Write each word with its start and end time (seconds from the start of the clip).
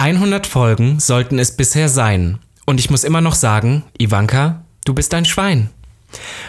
100 0.00 0.46
Folgen 0.46 0.98
sollten 0.98 1.38
es 1.38 1.58
bisher 1.58 1.90
sein. 1.90 2.38
Und 2.64 2.80
ich 2.80 2.88
muss 2.88 3.04
immer 3.04 3.20
noch 3.20 3.34
sagen, 3.34 3.84
Ivanka, 3.98 4.64
du 4.86 4.94
bist 4.94 5.12
ein 5.12 5.26
Schwein. 5.26 5.68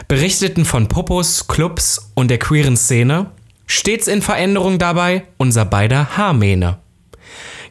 Berichteten 0.08 0.64
von 0.64 0.88
Popos, 0.88 1.48
Clubs 1.48 2.14
und 2.14 2.30
der 2.30 2.40
queeren 2.40 2.78
Szene, 2.78 3.32
stets 3.68 4.08
in 4.08 4.22
Veränderung 4.22 4.80
dabei 4.80 5.26
unser 5.36 5.66
beider 5.66 6.16
Haarmähne. 6.16 6.78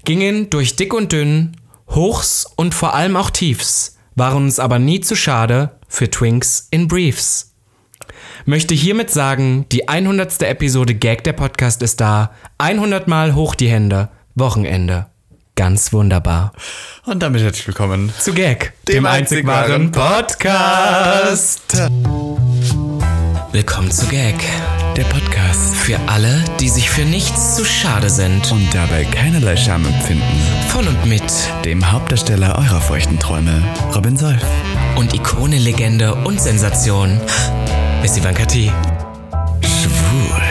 Gingen 0.04 0.50
durch 0.50 0.76
dick 0.76 0.92
und 0.92 1.12
dünn, 1.12 1.56
Hochs 1.88 2.44
und 2.56 2.74
vor 2.74 2.94
allem 2.94 3.16
auch 3.16 3.30
Tiefs, 3.30 3.96
waren 4.14 4.44
uns 4.44 4.58
aber 4.58 4.78
nie 4.78 5.00
zu 5.00 5.16
schade 5.16 5.78
für 5.88 6.10
Twinks 6.10 6.68
in 6.70 6.88
Briefs. 6.88 7.54
Möchte 8.44 8.74
hiermit 8.74 9.08
sagen, 9.08 9.64
die 9.72 9.88
100. 9.88 10.42
Episode 10.42 10.94
Gag 10.94 11.24
der 11.24 11.32
Podcast 11.32 11.80
ist 11.80 12.02
da. 12.02 12.32
100 12.58 13.08
Mal 13.08 13.34
hoch 13.34 13.54
die 13.54 13.70
Hände. 13.70 14.10
Wochenende. 14.34 15.09
Ganz 15.60 15.92
wunderbar. 15.92 16.54
Und 17.04 17.22
damit 17.22 17.42
herzlich 17.42 17.66
willkommen 17.66 18.10
Zu 18.18 18.32
Gag, 18.32 18.72
dem, 18.88 18.94
Dem 18.94 19.04
einzig 19.04 19.46
wahren 19.46 19.92
Podcast. 19.92 21.76
Willkommen 23.52 23.90
zu 23.90 24.06
Gag, 24.06 24.36
der 24.96 25.04
Podcast 25.04 25.74
für 25.74 25.98
alle, 26.06 26.42
die 26.60 26.70
sich 26.70 26.88
für 26.88 27.02
nichts 27.02 27.56
zu 27.56 27.66
schade 27.66 28.08
sind. 28.08 28.50
und 28.50 28.74
dabei 28.74 29.04
keinerlei 29.04 29.54
Scham 29.54 29.84
empfinden. 29.84 30.24
Von 30.70 30.88
und 30.88 31.04
mit 31.04 31.30
Dem 31.66 31.92
Hauptdarsteller 31.92 32.56
eurer 32.56 32.80
feuchten 32.80 33.18
Träume, 33.18 33.62
Robin 33.94 34.16
Solf. 34.16 34.42
und 34.96 35.12
Ikone, 35.12 35.58
Legende 35.58 36.14
und 36.14 36.40
Sensation 36.40 37.20
ist 38.02 38.16
Ivanka 38.16 38.46
T. 38.46 38.72
Schwul. 39.60 40.49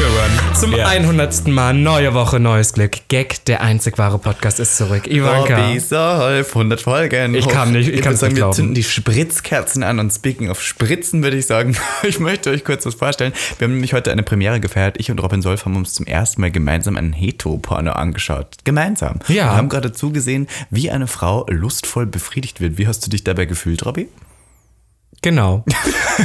Good. 0.00 0.56
Zum 0.56 0.72
Ja. 0.74 0.86
100. 0.88 1.46
Mal, 1.48 1.74
neue 1.74 2.14
Woche, 2.14 2.40
neues 2.40 2.72
Glück. 2.72 2.92
Gag, 3.08 3.44
der 3.44 3.60
einzig 3.60 3.98
wahre 3.98 4.18
Podcast 4.18 4.58
ist 4.58 4.78
zurück. 4.78 5.06
Ivanka. 5.06 5.58
Robby 5.66 5.78
Solf, 5.78 6.48
100 6.56 6.80
Folgen. 6.80 7.34
Ich 7.34 7.46
kann 7.46 7.72
nicht, 7.72 7.88
ich 7.88 7.96
ich 7.98 8.04
würde 8.06 8.16
sagen, 8.16 8.32
nicht 8.32 8.36
wir 8.36 8.40
glauben. 8.44 8.54
zünden 8.54 8.74
die 8.74 8.82
Spritzkerzen 8.82 9.82
an 9.82 9.98
und 9.98 10.10
speaking 10.10 10.48
of 10.48 10.62
Spritzen 10.62 11.22
würde 11.22 11.36
ich 11.36 11.44
sagen, 11.44 11.76
ich 12.02 12.18
möchte 12.18 12.48
euch 12.48 12.64
kurz 12.64 12.86
was 12.86 12.94
vorstellen. 12.94 13.34
Wir 13.58 13.66
haben 13.66 13.74
nämlich 13.74 13.92
heute 13.92 14.10
eine 14.10 14.22
Premiere 14.22 14.58
gefeiert. 14.58 14.96
Ich 14.98 15.10
und 15.10 15.22
Robin 15.22 15.42
Solf 15.42 15.66
haben 15.66 15.76
uns 15.76 15.92
zum 15.92 16.06
ersten 16.06 16.40
Mal 16.40 16.50
gemeinsam 16.50 16.96
einen 16.96 17.12
Heto-Porno 17.12 17.92
angeschaut. 17.92 18.56
Gemeinsam. 18.64 19.18
Ja. 19.28 19.34
Wir 19.34 19.56
haben 19.56 19.68
gerade 19.68 19.92
zugesehen, 19.92 20.48
wie 20.70 20.90
eine 20.90 21.08
Frau 21.08 21.44
lustvoll 21.50 22.06
befriedigt 22.06 22.62
wird. 22.62 22.78
Wie 22.78 22.86
hast 22.86 23.04
du 23.04 23.10
dich 23.10 23.22
dabei 23.22 23.44
gefühlt, 23.44 23.84
Robby? 23.84 24.08
Genau. 25.22 25.64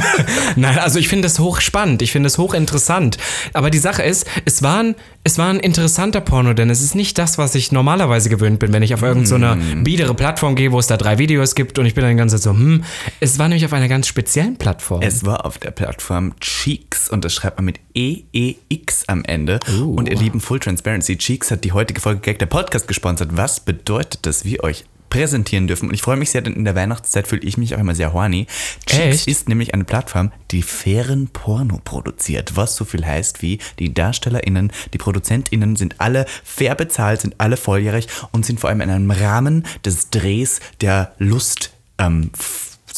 Nein, 0.56 0.78
also 0.78 0.98
ich 0.98 1.08
finde 1.08 1.26
es 1.26 1.38
hochspannend, 1.38 2.00
ich 2.00 2.12
finde 2.12 2.28
es 2.28 2.38
hochinteressant. 2.38 3.18
Aber 3.52 3.70
die 3.70 3.78
Sache 3.78 4.02
ist, 4.02 4.26
es 4.46 4.62
war, 4.62 4.82
ein, 4.82 4.94
es 5.22 5.36
war 5.36 5.50
ein 5.50 5.60
interessanter 5.60 6.22
Porno, 6.22 6.54
denn 6.54 6.70
es 6.70 6.80
ist 6.80 6.94
nicht 6.94 7.18
das, 7.18 7.36
was 7.36 7.54
ich 7.54 7.72
normalerweise 7.72 8.30
gewöhnt 8.30 8.58
bin, 8.58 8.72
wenn 8.72 8.82
ich 8.82 8.94
auf 8.94 9.02
irgendeine 9.02 9.60
so 9.60 9.82
biedere 9.82 10.14
Plattform 10.14 10.54
gehe, 10.54 10.72
wo 10.72 10.78
es 10.78 10.86
da 10.86 10.96
drei 10.96 11.18
Videos 11.18 11.54
gibt 11.54 11.78
und 11.78 11.84
ich 11.84 11.94
bin 11.94 12.02
dann 12.02 12.12
die 12.12 12.16
ganze 12.16 12.36
Zeit 12.36 12.44
so, 12.44 12.50
hm. 12.52 12.84
Es 13.20 13.38
war 13.38 13.48
nämlich 13.48 13.66
auf 13.66 13.72
einer 13.74 13.88
ganz 13.88 14.06
speziellen 14.08 14.56
Plattform. 14.56 15.02
Es 15.02 15.26
war 15.26 15.44
auf 15.44 15.58
der 15.58 15.72
Plattform 15.72 16.38
Cheeks 16.40 17.10
und 17.10 17.24
das 17.24 17.34
schreibt 17.34 17.58
man 17.58 17.66
mit 17.66 17.80
E-E-X 17.94 19.04
am 19.08 19.24
Ende. 19.24 19.60
Und 19.78 20.08
ihr 20.08 20.16
lieben 20.16 20.40
Full 20.40 20.60
Transparency, 20.60 21.18
Cheeks 21.18 21.50
hat 21.50 21.64
die 21.64 21.72
heutige 21.72 22.00
Folge 22.00 22.20
Gag 22.20 22.38
der 22.38 22.46
Podcast 22.46 22.88
gesponsert. 22.88 23.30
Was 23.32 23.60
bedeutet 23.60 24.24
das, 24.24 24.44
wir 24.44 24.64
euch 24.64 24.84
präsentieren 25.10 25.66
dürfen? 25.66 25.88
Und 25.88 25.94
ich 25.94 26.02
freue 26.02 26.16
mich 26.16 26.30
sehr, 26.30 26.42
denn 26.42 26.54
in 26.54 26.64
der 26.64 26.74
Weihnachtszeit 26.74 27.26
fühle 27.26 27.42
ich 27.42 27.56
mich 27.56 27.74
auch 27.74 27.78
immer 27.80 27.94
sehr 27.94 28.12
horny. 28.12 28.46
Cheeks 28.86 29.26
ist 29.26 29.48
nämlich 29.48 29.74
eine 29.74 29.84
Plattform, 29.84 30.32
die 30.50 30.62
fairen 30.62 31.28
Porno 31.28 31.80
produziert. 31.84 32.56
Was 32.56 32.76
so 32.76 32.84
viel 32.84 33.04
heißt 33.04 33.42
wie 33.42 33.58
die 33.78 33.92
DarstellerInnen, 33.92 34.72
die 34.92 34.98
ProduzentInnen 34.98 35.76
sind 35.76 36.00
alle 36.00 36.26
fair 36.44 36.74
bezahlt, 36.74 37.20
sind 37.20 37.36
alle 37.38 37.56
volljährig 37.56 38.08
und 38.32 38.46
sind 38.46 38.60
vor 38.60 38.70
allem 38.70 38.80
in 38.80 38.90
einem 38.90 39.10
Rahmen 39.10 39.64
des 39.84 40.10
Drehs 40.10 40.60
der 40.80 41.12
Lust 41.18 41.72
ähm, 41.98 42.30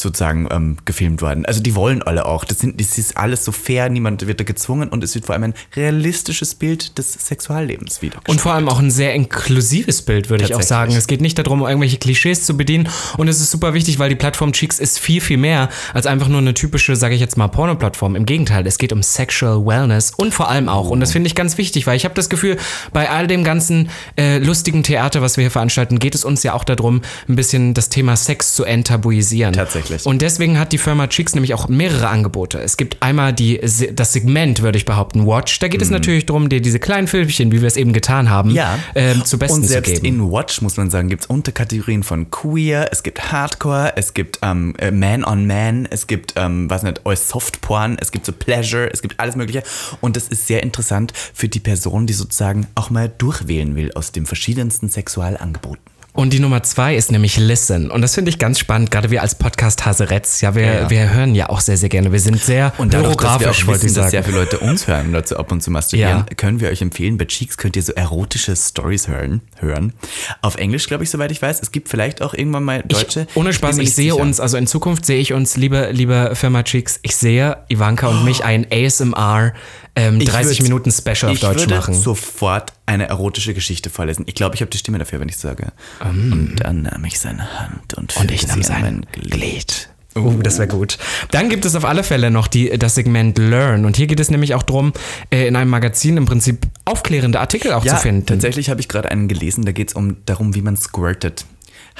sozusagen 0.01 0.47
ähm, 0.51 0.77
gefilmt 0.85 1.21
worden. 1.21 1.45
Also 1.45 1.61
die 1.61 1.75
wollen 1.75 2.01
alle 2.01 2.25
auch. 2.25 2.45
Das, 2.45 2.59
sind, 2.59 2.79
das 2.79 2.97
ist 2.97 3.17
alles 3.17 3.45
so 3.45 3.51
fair, 3.51 3.89
niemand 3.89 4.25
wird 4.27 4.39
da 4.39 4.43
gezwungen 4.43 4.89
und 4.89 5.03
es 5.03 5.15
wird 5.15 5.25
vor 5.25 5.33
allem 5.33 5.43
ein 5.43 5.53
realistisches 5.75 6.55
Bild 6.55 6.97
des 6.97 7.13
Sexuallebens 7.13 8.01
wieder 8.01 8.19
Und 8.27 8.41
vor 8.41 8.53
allem 8.53 8.69
auch 8.69 8.79
ein 8.79 8.91
sehr 8.91 9.13
inklusives 9.13 10.01
Bild, 10.01 10.29
würde 10.29 10.43
ich 10.43 10.55
auch 10.55 10.61
sagen. 10.61 10.93
Es 10.95 11.07
geht 11.07 11.21
nicht 11.21 11.37
darum, 11.37 11.61
irgendwelche 11.61 11.97
Klischees 11.97 12.45
zu 12.45 12.57
bedienen. 12.57 12.89
Und 13.17 13.27
es 13.27 13.39
ist 13.41 13.51
super 13.51 13.73
wichtig, 13.73 13.99
weil 13.99 14.09
die 14.09 14.15
Plattform 14.15 14.53
Cheeks 14.53 14.79
ist 14.79 14.99
viel, 14.99 15.21
viel 15.21 15.37
mehr 15.37 15.69
als 15.93 16.05
einfach 16.05 16.27
nur 16.27 16.39
eine 16.39 16.53
typische, 16.53 16.95
sage 16.95 17.15
ich 17.15 17.21
jetzt 17.21 17.37
mal, 17.37 17.47
Porno-Plattform. 17.47 18.15
Im 18.15 18.25
Gegenteil, 18.25 18.65
es 18.67 18.77
geht 18.77 18.93
um 18.93 19.03
Sexual 19.03 19.65
Wellness 19.65 20.11
und 20.15 20.33
vor 20.33 20.49
allem 20.49 20.69
auch, 20.69 20.89
und 20.89 20.99
das 20.99 21.11
finde 21.11 21.27
ich 21.27 21.35
ganz 21.35 21.57
wichtig, 21.57 21.87
weil 21.87 21.95
ich 21.95 22.05
habe 22.05 22.15
das 22.15 22.29
Gefühl, 22.29 22.57
bei 22.93 23.09
all 23.09 23.27
dem 23.27 23.43
ganzen 23.43 23.89
äh, 24.17 24.37
lustigen 24.37 24.83
Theater, 24.83 25.21
was 25.21 25.37
wir 25.37 25.43
hier 25.43 25.51
veranstalten, 25.51 25.99
geht 25.99 26.15
es 26.15 26.25
uns 26.25 26.43
ja 26.43 26.53
auch 26.53 26.63
darum, 26.63 27.01
ein 27.27 27.35
bisschen 27.35 27.73
das 27.73 27.89
Thema 27.89 28.15
Sex 28.15 28.53
zu 28.53 28.63
enttabuisieren. 28.63 29.53
Tatsächlich. 29.53 29.88
Und 30.05 30.21
deswegen 30.21 30.59
hat 30.59 30.71
die 30.71 30.77
Firma 30.77 31.07
Cheeks 31.07 31.33
nämlich 31.35 31.53
auch 31.53 31.67
mehrere 31.67 32.07
Angebote. 32.09 32.59
Es 32.59 32.77
gibt 32.77 33.01
einmal 33.01 33.33
die, 33.33 33.59
das 33.93 34.13
Segment, 34.13 34.61
würde 34.61 34.77
ich 34.77 34.85
behaupten, 34.85 35.25
Watch. 35.25 35.59
Da 35.59 35.67
geht 35.67 35.81
es 35.81 35.89
natürlich 35.89 36.25
darum, 36.25 36.49
dir 36.49 36.61
diese 36.61 36.79
kleinen 36.79 37.07
Filmchen, 37.07 37.51
wie 37.51 37.61
wir 37.61 37.67
es 37.67 37.77
eben 37.77 37.93
getan 37.93 38.29
haben, 38.29 38.49
Mhm. 38.49 38.55
Ja. 38.55 38.79
ähm, 38.95 39.25
zu 39.25 39.37
besten 39.37 39.57
und 39.57 39.63
zu 39.63 39.69
selbst 39.69 40.01
geben. 40.01 40.05
in 40.05 40.31
Watch, 40.31 40.61
muss 40.61 40.77
man 40.77 40.89
sagen, 40.89 41.09
gibt 41.09 41.23
es 41.23 41.27
Unterkategorien 41.27 42.03
von 42.03 42.29
Queer, 42.31 42.89
es 42.91 43.03
gibt 43.03 43.31
Hardcore, 43.31 43.93
es 43.95 44.13
gibt 44.13 44.39
ähm, 44.41 44.73
äh, 44.77 44.91
Man 44.91 45.23
on 45.25 45.45
Man, 45.47 45.87
es 45.89 46.07
gibt, 46.07 46.33
ähm, 46.35 46.69
was 46.69 46.83
nicht, 46.83 47.01
alles 47.05 47.27
Softporn, 47.29 47.97
es 47.99 48.11
gibt 48.11 48.25
so 48.25 48.31
Pleasure, 48.31 48.89
es 48.91 49.01
gibt 49.01 49.19
alles 49.19 49.35
Mögliche. 49.35 49.63
Und 50.01 50.15
das 50.15 50.27
ist 50.27 50.47
sehr 50.47 50.63
interessant 50.63 51.13
für 51.33 51.47
die 51.49 51.59
Person, 51.59 52.07
die 52.07 52.13
sozusagen 52.13 52.67
auch 52.75 52.89
mal 52.89 53.11
durchwählen 53.17 53.75
will 53.75 53.91
aus 53.93 54.11
den 54.11 54.25
verschiedensten 54.25 54.89
Sexualangeboten. 54.89 55.81
Und 56.13 56.33
die 56.33 56.39
Nummer 56.39 56.63
zwei 56.63 56.95
ist 56.95 57.11
nämlich 57.11 57.37
Listen. 57.37 57.91
Und 57.91 58.01
das 58.01 58.15
finde 58.15 58.29
ich 58.29 58.39
ganz 58.39 58.59
spannend, 58.59 58.91
gerade 58.91 59.09
wir 59.11 59.21
als 59.21 59.35
Podcast 59.35 59.85
Haseretz. 59.85 60.41
Ja, 60.41 60.55
wir, 60.55 60.63
Ja, 60.65 60.73
ja. 60.81 60.89
wir 60.89 61.13
hören 61.13 61.35
ja 61.35 61.49
auch 61.49 61.61
sehr, 61.61 61.77
sehr 61.77 61.87
gerne. 61.87 62.11
Wir 62.11 62.19
sind 62.19 62.41
sehr 62.41 62.73
Und 62.77 62.93
dadurch, 62.93 63.15
choreografisch, 63.15 63.67
wollte 63.67 63.79
ich 63.79 63.83
wissen, 63.85 63.95
dass 63.95 63.95
sagen. 63.95 64.11
sehr 64.11 64.23
viele 64.23 64.37
Leute 64.39 64.59
uns 64.59 64.87
hören 64.87 65.07
und 65.07 65.13
dazu 65.13 65.37
ab 65.37 65.51
und 65.51 65.61
zu 65.61 65.71
masturbieren, 65.71 66.25
Ja. 66.29 66.35
können 66.35 66.59
wir 66.59 66.69
euch 66.69 66.81
empfehlen, 66.81 67.17
bei 67.17 67.25
Cheeks 67.25 67.57
könnt 67.57 67.75
ihr 67.75 67.83
so 67.83 67.93
erotische 67.93 68.55
Stories 68.55 69.07
hören. 69.07 69.41
hören. 69.59 69.93
Auf 70.41 70.55
Englisch, 70.55 70.87
glaube 70.87 71.03
ich, 71.03 71.09
soweit 71.09 71.31
ich 71.31 71.41
weiß. 71.41 71.61
Es 71.61 71.71
gibt 71.71 71.89
vielleicht 71.89 72.21
auch 72.21 72.33
irgendwann 72.33 72.63
mal 72.63 72.81
deutsche. 72.85 73.27
Ich, 73.29 73.35
ohne 73.37 73.53
Spaß, 73.53 73.75
ich 73.77 73.83
nicht 73.85 73.95
sehe 73.95 74.11
sicher. 74.11 74.21
uns, 74.21 74.39
also 74.39 74.57
in 74.57 74.67
Zukunft 74.67 75.05
sehe 75.05 75.19
ich 75.19 75.33
uns, 75.33 75.57
liebe, 75.57 75.89
liebe 75.91 76.31
Firma 76.33 76.63
Cheeks, 76.63 76.99
ich 77.03 77.15
sehe 77.15 77.57
Ivanka 77.69 78.07
und 78.07 78.23
mich 78.25 78.43
ein 78.43 78.65
ASMR 78.71 79.53
ähm, 79.95 80.19
Ich 80.21 80.29
30 80.29 80.59
würd- 80.59 80.63
Minuten 80.63 80.91
Special 80.91 81.29
auf 81.29 81.33
ich 81.35 81.39
Deutsch 81.41 81.59
würde 81.61 81.75
machen. 81.75 81.93
sofort 81.93 82.73
eine 82.85 83.07
erotische 83.07 83.53
Geschichte 83.53 83.89
vorlesen. 83.89 84.23
Ich 84.27 84.35
glaube, 84.35 84.55
ich 84.55 84.61
habe 84.61 84.71
die 84.71 84.77
Stimme 84.77 84.97
dafür, 84.99 85.19
wenn 85.19 85.29
ich 85.29 85.37
sage. 85.37 85.71
Und 86.03 86.55
dann 86.57 86.83
nahm 86.83 87.03
ich 87.05 87.19
seine 87.19 87.59
Hand 87.59 87.93
und, 87.95 88.15
Und 88.17 88.31
ich 88.31 88.47
nahm 88.47 88.63
sein 88.63 88.81
mein 88.81 89.05
Glied. 89.11 89.89
Oh, 90.15 90.33
das 90.41 90.57
wäre 90.57 90.67
gut. 90.67 90.97
Dann 91.31 91.49
gibt 91.49 91.65
es 91.65 91.75
auf 91.75 91.85
alle 91.85 92.03
Fälle 92.03 92.31
noch 92.31 92.47
die, 92.47 92.69
das 92.79 92.95
Segment 92.95 93.37
Learn. 93.37 93.85
Und 93.85 93.95
hier 93.95 94.07
geht 94.07 94.19
es 94.19 94.31
nämlich 94.31 94.55
auch 94.55 94.63
darum, 94.63 94.91
äh, 95.29 95.47
in 95.47 95.55
einem 95.55 95.69
Magazin 95.69 96.17
im 96.17 96.25
Prinzip 96.25 96.65
aufklärende 96.83 97.39
Artikel 97.39 97.71
auch 97.73 97.85
Ja, 97.85 97.95
zu 97.95 98.01
finden. 98.01 98.25
tatsächlich 98.25 98.69
habe 98.71 98.81
ich 98.81 98.87
gerade 98.87 99.11
einen 99.11 99.27
gelesen, 99.27 99.65
da 99.65 99.71
geht 99.71 99.89
es 99.89 99.93
um 99.93 100.17
darum, 100.25 100.55
wie 100.55 100.61
man 100.61 100.75
squirtet. 100.77 101.45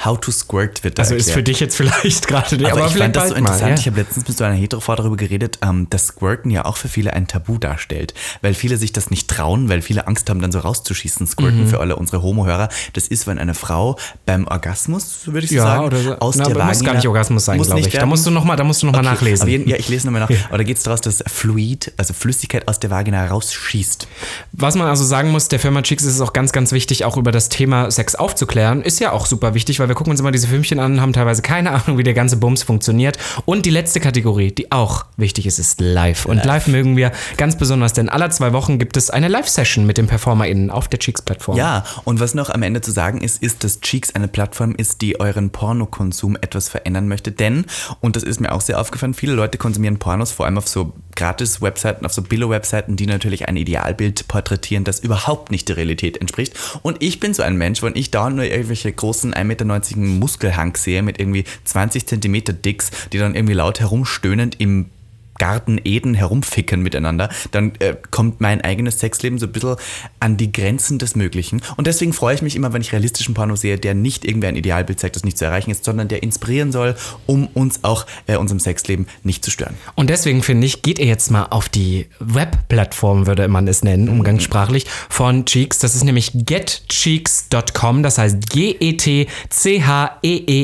How 0.04 0.18
to 0.18 0.32
squirt 0.32 0.82
wird 0.84 0.98
da 0.98 1.02
Also 1.02 1.14
ist 1.14 1.24
für 1.26 1.30
erklärt. 1.30 1.48
dich 1.48 1.60
jetzt 1.60 1.76
vielleicht 1.76 2.26
gerade 2.28 2.56
nicht, 2.56 2.70
Aber, 2.72 2.82
aber, 2.82 2.90
ich 2.90 2.96
fand 2.96 3.16
das 3.16 3.28
so 3.28 3.34
bald 3.34 3.44
mal. 3.44 3.48
interessant. 3.50 3.70
Ja? 3.70 3.80
Ich 3.80 3.86
habe 3.86 4.00
letztens 4.00 4.28
mit 4.28 4.36
so 4.38 4.44
einer 4.44 4.54
Heterofrau 4.54 4.96
darüber 4.96 5.16
geredet, 5.16 5.58
ähm, 5.62 5.86
dass 5.90 6.06
Squirten 6.08 6.50
ja 6.50 6.64
auch 6.64 6.76
für 6.76 6.88
viele 6.88 7.12
ein 7.12 7.26
Tabu 7.26 7.58
darstellt. 7.58 8.14
Weil 8.42 8.54
viele 8.54 8.76
sich 8.76 8.92
das 8.92 9.10
nicht 9.10 9.28
trauen, 9.28 9.68
weil 9.68 9.82
viele 9.82 10.06
Angst 10.06 10.30
haben, 10.30 10.40
dann 10.40 10.52
so 10.52 10.60
rauszuschießen. 10.60 11.24
Mhm. 11.26 11.30
Squirten 11.30 11.66
für 11.68 11.80
alle 11.80 11.96
unsere 11.96 12.22
Homo-Hörer. 12.22 12.68
Das 12.94 13.08
ist, 13.08 13.26
wenn 13.26 13.38
eine 13.38 13.54
Frau 13.54 13.98
beim 14.26 14.46
Orgasmus, 14.46 15.26
würde 15.26 15.44
ich 15.44 15.50
Ja, 15.50 15.62
sagen, 15.64 15.84
oder 15.84 15.98
so. 15.98 16.14
aus 16.18 16.36
Na, 16.36 16.44
der 16.44 16.56
aber 16.56 16.64
muss 16.64 16.76
Vagina... 16.76 16.92
gar 16.92 16.96
nicht 16.96 17.08
Orgasmus 17.08 17.44
sein, 17.44 17.60
glaube 17.60 17.80
ich. 17.80 17.88
Da 17.90 18.06
musst 18.06 18.26
du 18.26 18.30
nochmal 18.30 18.56
noch 18.56 18.92
mal 18.92 19.02
nachlesen. 19.02 19.48
Jeden, 19.48 19.68
ja, 19.68 19.76
ich 19.76 19.88
lese 19.88 20.06
nochmal 20.06 20.22
nach. 20.22 20.30
Aber 20.48 20.58
da 20.58 20.64
geht 20.64 20.78
es 20.78 20.82
daraus, 20.82 21.00
dass 21.00 21.22
Fluid, 21.26 21.92
also 21.96 22.14
Flüssigkeit 22.14 22.68
aus 22.68 22.80
der 22.80 22.90
Vagina 22.90 23.26
rausschießt. 23.26 24.08
Was 24.52 24.76
man 24.76 24.86
also 24.88 25.04
sagen 25.04 25.30
muss, 25.30 25.48
der 25.48 25.60
Firma 25.60 25.82
Chicks 25.82 26.04
ist 26.04 26.14
es 26.14 26.20
auch 26.20 26.32
ganz, 26.32 26.52
ganz 26.52 26.72
wichtig, 26.72 27.04
auch 27.04 27.16
über 27.16 27.32
das 27.32 27.48
Thema 27.48 27.90
Sex 27.90 28.14
aufzuklären. 28.14 28.82
Ist 28.82 28.98
ja 29.00 29.12
auch 29.12 29.26
super 29.26 29.54
wichtig, 29.54 29.78
weil 29.80 29.89
wir 29.90 29.96
gucken 29.96 30.12
uns 30.12 30.20
immer 30.20 30.30
diese 30.30 30.46
Filmchen 30.46 30.78
an, 30.78 31.00
haben 31.00 31.12
teilweise 31.12 31.42
keine 31.42 31.72
Ahnung, 31.82 31.98
wie 31.98 32.04
der 32.04 32.14
ganze 32.14 32.36
Bums 32.36 32.62
funktioniert. 32.62 33.18
Und 33.44 33.66
die 33.66 33.70
letzte 33.70 33.98
Kategorie, 33.98 34.52
die 34.52 34.70
auch 34.70 35.04
wichtig 35.16 35.46
ist, 35.46 35.58
ist 35.58 35.80
Live. 35.80 36.26
Und 36.26 36.44
Live 36.44 36.68
mögen 36.68 36.96
wir 36.96 37.10
ganz 37.36 37.58
besonders, 37.58 37.92
denn 37.92 38.08
alle 38.08 38.30
zwei 38.30 38.52
Wochen 38.52 38.78
gibt 38.78 38.96
es 38.96 39.10
eine 39.10 39.26
Live-Session 39.26 39.86
mit 39.86 39.98
den 39.98 40.06
PerformerInnen 40.06 40.70
auf 40.70 40.86
der 40.86 41.00
Cheeks-Plattform. 41.00 41.56
Ja, 41.56 41.84
und 42.04 42.20
was 42.20 42.34
noch 42.34 42.50
am 42.50 42.62
Ende 42.62 42.80
zu 42.82 42.92
sagen 42.92 43.20
ist, 43.20 43.42
ist, 43.42 43.64
dass 43.64 43.80
Cheeks 43.80 44.14
eine 44.14 44.28
Plattform 44.28 44.76
ist, 44.76 45.02
die 45.02 45.18
euren 45.18 45.50
Pornokonsum 45.50 46.36
etwas 46.40 46.68
verändern 46.68 47.08
möchte. 47.08 47.32
Denn, 47.32 47.64
und 48.00 48.14
das 48.14 48.22
ist 48.22 48.40
mir 48.40 48.52
auch 48.52 48.60
sehr 48.60 48.80
aufgefallen, 48.80 49.14
viele 49.14 49.32
Leute 49.32 49.58
konsumieren 49.58 49.98
Pornos 49.98 50.30
vor 50.30 50.46
allem 50.46 50.56
auf 50.58 50.68
so 50.68 50.92
Gratis-Webseiten, 51.16 52.06
auf 52.06 52.12
so 52.12 52.22
Billo-Webseiten, 52.22 52.96
die 52.96 53.06
natürlich 53.06 53.48
ein 53.48 53.56
Idealbild 53.56 54.28
porträtieren, 54.28 54.84
das 54.84 55.00
überhaupt 55.00 55.50
nicht 55.50 55.68
der 55.68 55.76
Realität 55.76 56.18
entspricht. 56.20 56.54
Und 56.82 57.02
ich 57.02 57.20
bin 57.20 57.34
so 57.34 57.42
ein 57.42 57.56
Mensch, 57.56 57.82
wenn 57.82 57.96
ich 57.96 58.10
da 58.10 58.30
nur 58.30 58.44
irgendwelche 58.44 58.92
großen 58.92 59.34
1,90 59.34 59.44
Meter 59.44 59.79
Muskelhang 60.18 60.76
sehe 60.76 61.02
mit 61.02 61.18
irgendwie 61.18 61.44
20 61.64 62.06
Zentimeter 62.06 62.52
Dicks, 62.52 62.90
die 63.12 63.18
dann 63.18 63.34
irgendwie 63.34 63.54
laut 63.54 63.80
herumstöhnend 63.80 64.60
im 64.60 64.90
Garten 65.40 65.80
Eden 65.82 66.14
herumficken 66.14 66.82
miteinander, 66.82 67.28
dann 67.50 67.72
äh, 67.80 67.96
kommt 68.12 68.40
mein 68.40 68.60
eigenes 68.60 69.00
Sexleben 69.00 69.38
so 69.38 69.46
ein 69.46 69.52
bisschen 69.52 69.74
an 70.20 70.36
die 70.36 70.52
Grenzen 70.52 70.98
des 71.00 71.16
Möglichen. 71.16 71.62
Und 71.76 71.86
deswegen 71.88 72.12
freue 72.12 72.34
ich 72.36 72.42
mich 72.42 72.54
immer, 72.54 72.72
wenn 72.72 72.82
ich 72.82 72.92
realistischen 72.92 73.34
Porno 73.34 73.56
sehe, 73.56 73.78
der 73.78 73.94
nicht 73.94 74.24
irgendwie 74.24 74.46
ein 74.48 74.54
Idealbild 74.56 75.00
zeigt, 75.00 75.16
das 75.16 75.24
nicht 75.24 75.38
zu 75.38 75.44
erreichen 75.46 75.70
ist, 75.72 75.84
sondern 75.84 76.06
der 76.08 76.22
inspirieren 76.22 76.70
soll, 76.70 76.94
um 77.26 77.46
uns 77.48 77.82
auch 77.82 78.06
äh, 78.26 78.36
unserem 78.36 78.60
Sexleben 78.60 79.06
nicht 79.24 79.42
zu 79.44 79.50
stören. 79.50 79.74
Und 79.94 80.10
deswegen 80.10 80.42
finde 80.42 80.66
ich, 80.66 80.82
geht 80.82 80.98
ihr 80.98 81.06
jetzt 81.06 81.30
mal 81.30 81.46
auf 81.46 81.68
die 81.70 82.06
Webplattform, 82.20 83.26
würde 83.26 83.48
man 83.48 83.66
es 83.66 83.82
nennen, 83.82 84.04
Mhm. 84.04 84.10
umgangssprachlich, 84.20 84.84
von 85.08 85.46
Cheeks. 85.46 85.78
Das 85.78 85.94
ist 85.94 86.04
nämlich 86.04 86.32
getcheeks.com, 86.34 88.02
das 88.02 88.18
heißt 88.18 88.50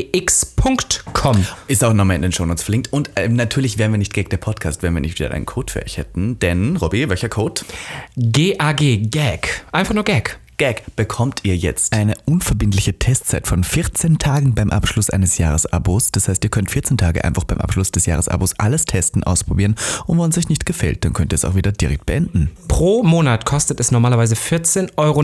G-E-T-C-H-E-E-X.com. 0.07 1.47
Ist 1.69 1.85
auch 1.85 1.93
nochmal 1.93 2.17
in 2.17 2.23
den 2.23 2.33
Shownotes 2.33 2.63
verlinkt. 2.63 2.93
Und 2.93 3.11
ähm, 3.17 3.35
natürlich 3.35 3.79
wären 3.79 3.93
wir 3.93 3.99
nicht 3.99 4.13
Gag 4.15 4.31
der 4.31 4.37
Podcast, 4.37 4.66
wenn 4.83 4.95
wir 4.95 5.01
nicht 5.01 5.19
wieder 5.19 5.31
einen 5.31 5.47
Code 5.47 5.73
für 5.73 5.83
euch 5.83 5.99
hätten. 5.99 6.39
Denn, 6.39 6.77
Robby, 6.77 7.09
welcher 7.09 7.29
Code? 7.29 7.63
G-A-G, 8.17 8.99
Gag. 9.09 9.65
Einfach 9.73 9.95
nur 9.95 10.05
Gag. 10.05 10.39
Gag 10.59 10.85
bekommt 10.97 11.41
ihr 11.43 11.55
jetzt 11.55 11.93
eine 11.93 12.15
unverbindliche 12.25 12.99
Testzeit 12.99 13.47
von 13.47 13.63
14 13.63 14.19
Tagen 14.19 14.55
beim 14.55 14.71
Abschluss 14.71 15.11
eines 15.11 15.37
Jahresabos. 15.37 16.13
Das 16.13 16.29
heißt, 16.29 16.43
ihr 16.45 16.51
könnt 16.51 16.71
14 16.71 16.97
Tage 16.97 17.23
einfach 17.25 17.45
beim 17.45 17.59
Abschluss 17.61 17.91
des 17.91 18.07
Jahresabos 18.07 18.55
alles 18.59 18.87
testen, 18.87 19.23
ausprobieren. 19.23 19.75
Und 20.07 20.19
wenn 20.19 20.31
es 20.31 20.39
euch 20.39 20.49
nicht 20.49 20.65
gefällt, 20.65 21.05
dann 21.05 21.13
könnt 21.13 21.35
ihr 21.35 21.37
es 21.37 21.45
auch 21.45 21.57
wieder 21.57 21.73
direkt 21.73 22.07
beenden. 22.07 22.51
Pro 22.69 23.03
Monat 23.03 23.45
kostet 23.45 23.81
es 23.81 23.91
normalerweise 23.91 24.35
14,90 24.35 24.93
Euro 24.97 25.21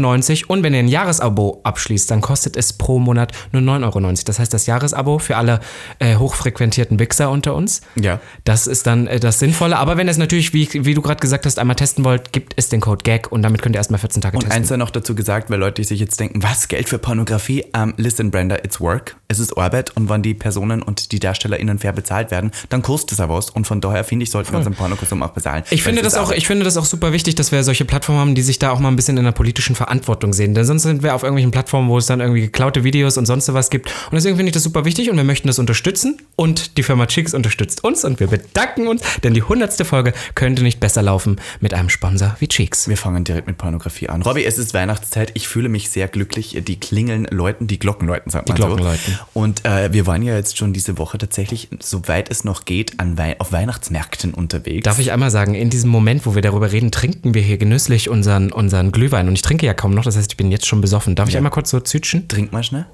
und 0.53 0.63
wenn 0.63 0.75
ihr 0.75 0.81
ein 0.81 0.89
Jahresabo 0.89 1.61
abschließt, 1.65 2.11
dann 2.11 2.21
kostet 2.21 2.59
es 2.59 2.75
pro 2.75 2.99
Monat 2.99 3.33
nur 3.53 3.63
9,90 3.63 3.85
Euro. 3.85 4.13
Das 4.27 4.39
heißt, 4.39 4.53
das 4.53 4.67
Jahresabo 4.67 5.19
für 5.19 5.39
alle 5.39 5.61
äh, 5.99 6.17
hochfrequentierten 6.17 6.99
Wichser 6.99 7.31
unter 7.31 7.55
uns, 7.55 7.81
Ja. 7.95 8.21
das 8.45 8.67
ist 8.67 8.87
dann 8.87 9.07
äh, 9.07 9.19
das 9.19 9.39
Sinnvolle. 9.39 9.79
Aber 9.79 9.97
wenn 9.97 10.09
ihr 10.09 10.11
es 10.11 10.19
natürlich, 10.19 10.53
wie, 10.53 10.69
wie 10.85 10.93
du 10.93 11.01
gerade 11.01 11.21
gesagt 11.21 11.47
hast, 11.47 11.59
einmal 11.59 11.77
testen 11.77 12.05
wollt, 12.05 12.33
gibt 12.33 12.53
es 12.57 12.69
den 12.69 12.83
Code 12.83 13.03
GAG 13.03 13.33
und 13.33 13.41
damit 13.41 13.63
könnt 13.63 13.75
ihr 13.75 13.79
erstmal 13.79 13.99
14 13.99 14.21
Tage 14.21 14.37
Und 14.37 14.43
testen. 14.43 14.59
eins 14.59 14.69
sei 14.69 14.77
noch 14.77 14.91
dazu 14.91 15.15
gesagt, 15.15 15.22
weil 15.51 15.59
Leute 15.59 15.83
sich 15.85 16.01
jetzt 16.01 16.19
denken, 16.21 16.43
was, 16.43 16.69
Geld 16.69 16.89
für 16.89 16.99
Pornografie? 16.99 17.65
Um, 17.77 17.95
listen, 17.97 18.31
Brenda, 18.31 18.57
it's 18.57 18.81
work. 18.81 19.17
Es 19.29 19.39
ist 19.39 19.57
Arbeit 19.57 19.97
und 19.97 20.09
wenn 20.09 20.23
die 20.23 20.35
Personen 20.35 20.83
und 20.83 21.13
die 21.13 21.19
DarstellerInnen 21.19 21.79
fair 21.79 21.93
bezahlt 21.93 22.31
werden, 22.31 22.51
dann 22.69 22.83
kostet 22.83 23.13
es 23.13 23.21
auch 23.21 23.29
was. 23.29 23.51
Und 23.51 23.67
von 23.67 23.81
daher 23.81 24.05
finde 24.05 24.25
ich, 24.25 24.31
sollten 24.31 24.53
wir 24.53 24.59
unseren 24.59 24.75
Pornokonsum 24.75 25.23
auch 25.23 25.31
bezahlen. 25.31 25.65
Ich 25.71 25.83
finde, 25.83 26.03
das 26.03 26.15
auch, 26.15 26.33
ich 26.33 26.47
finde 26.47 26.65
das 26.65 26.77
auch 26.77 26.85
super 26.85 27.13
wichtig, 27.13 27.35
dass 27.35 27.53
wir 27.53 27.65
solche 27.65 27.85
Plattformen 27.85 28.21
haben, 28.21 28.35
die 28.35 28.43
sich 28.43 28.59
da 28.59 28.71
auch 28.71 28.79
mal 28.79 28.89
ein 28.89 28.97
bisschen 28.97 29.17
in 29.17 29.25
der 29.25 29.33
politischen 29.33 29.75
Verantwortung 29.75 30.33
sehen. 30.33 30.55
Denn 30.55 30.65
sonst 30.65 30.83
sind 30.83 31.03
wir 31.03 31.15
auf 31.15 31.23
irgendwelchen 31.23 31.51
Plattformen, 31.51 31.89
wo 31.89 31.99
es 31.99 32.07
dann 32.07 32.21
irgendwie 32.21 32.43
geklaute 32.43 32.85
Videos 32.85 33.17
und 33.17 33.27
sonst 33.27 33.53
was 33.53 33.71
gibt. 33.71 33.89
Und 34.11 34.15
deswegen 34.15 34.37
finde 34.37 34.51
ich 34.51 34.55
das 34.55 34.63
super 34.63 34.85
wichtig 34.85 35.11
und 35.11 35.17
wir 35.17 35.25
möchten 35.25 35.47
das 35.47 35.59
unterstützen. 35.59 36.19
Und 36.37 36.77
die 36.77 36.83
Firma 36.83 37.07
Chicks 37.07 37.35
unterstützt 37.35 37.85
uns 37.85 38.05
und 38.05 38.21
wir 38.21 38.27
bedanken 38.27 38.89
uns, 38.89 39.03
denn 39.23 39.35
die 39.35 39.43
hundertste 39.43 39.85
Folge 39.85 40.13
könnte 40.35 40.63
nicht 40.63 40.81
besser 40.81 41.03
laufen 41.03 41.41
mit 41.61 41.75
einem 41.75 41.89
Sponsor 41.89 42.37
wie 42.39 42.49
Cheeks. 42.49 42.89
Wir 42.89 42.97
fangen 42.97 43.25
direkt 43.25 43.47
mit 43.47 43.59
Pornografie 43.59 44.09
an. 44.09 44.23
Robby, 44.23 44.45
es 44.45 44.59
ist 44.59 44.75
Weihnachtszeit. 45.13 45.33
Ich 45.35 45.49
fühle 45.49 45.69
mich 45.69 45.91
sehr 45.91 46.09
glücklich. 46.09 46.61
Die 46.67 46.81
Klingeln 46.81 47.27
läuten, 47.31 47.67
die 47.67 47.79
Glocken 47.79 48.09
läuten, 48.09 48.31
sagt 48.31 48.49
man 48.49 48.57
Glocken 48.57 48.79
so. 48.79 48.85
läuten. 48.85 49.19
Und 49.35 49.65
äh, 49.65 49.93
wir 49.93 50.07
waren 50.07 50.23
ja 50.23 50.35
jetzt 50.35 50.57
schon 50.57 50.73
diese 50.73 50.99
Woche 50.99 51.19
tatsächlich, 51.19 51.69
soweit 51.81 52.31
es 52.31 52.45
noch 52.45 52.65
geht, 52.65 52.99
an 52.99 53.19
Wei 53.19 53.39
auf 53.39 53.53
Weihnachtsmärkten 53.53 54.35
unterwegs. 54.35 54.85
Darf 54.85 54.99
ich 54.99 55.13
einmal 55.13 55.31
sagen, 55.31 55.55
in 55.55 55.71
diesem 55.71 55.91
Moment, 55.91 56.27
wo 56.27 56.35
wir 56.35 56.43
darüber 56.43 56.73
reden, 56.73 56.91
trinken 56.91 57.35
wir 57.35 57.43
hier 57.43 57.59
genüsslich 57.59 58.09
unseren, 58.09 58.53
unseren 58.53 58.93
Glühwein. 58.93 59.29
Und 59.29 59.35
ich 59.35 59.43
trinke 59.43 59.67
ja 59.67 59.75
kaum 59.75 59.95
noch, 59.95 60.05
das 60.05 60.17
heißt, 60.17 60.33
ich 60.33 60.37
bin 60.37 60.51
jetzt 60.51 60.67
schon 60.67 60.81
besoffen. 60.81 61.15
Darf 61.15 61.29
ich 61.29 61.37
einmal 61.37 61.53
kurz 61.53 61.71
so 61.71 61.81
zütschen? 61.81 62.29
Trink 62.29 62.53
mal 62.53 62.63
schnell. 62.63 62.87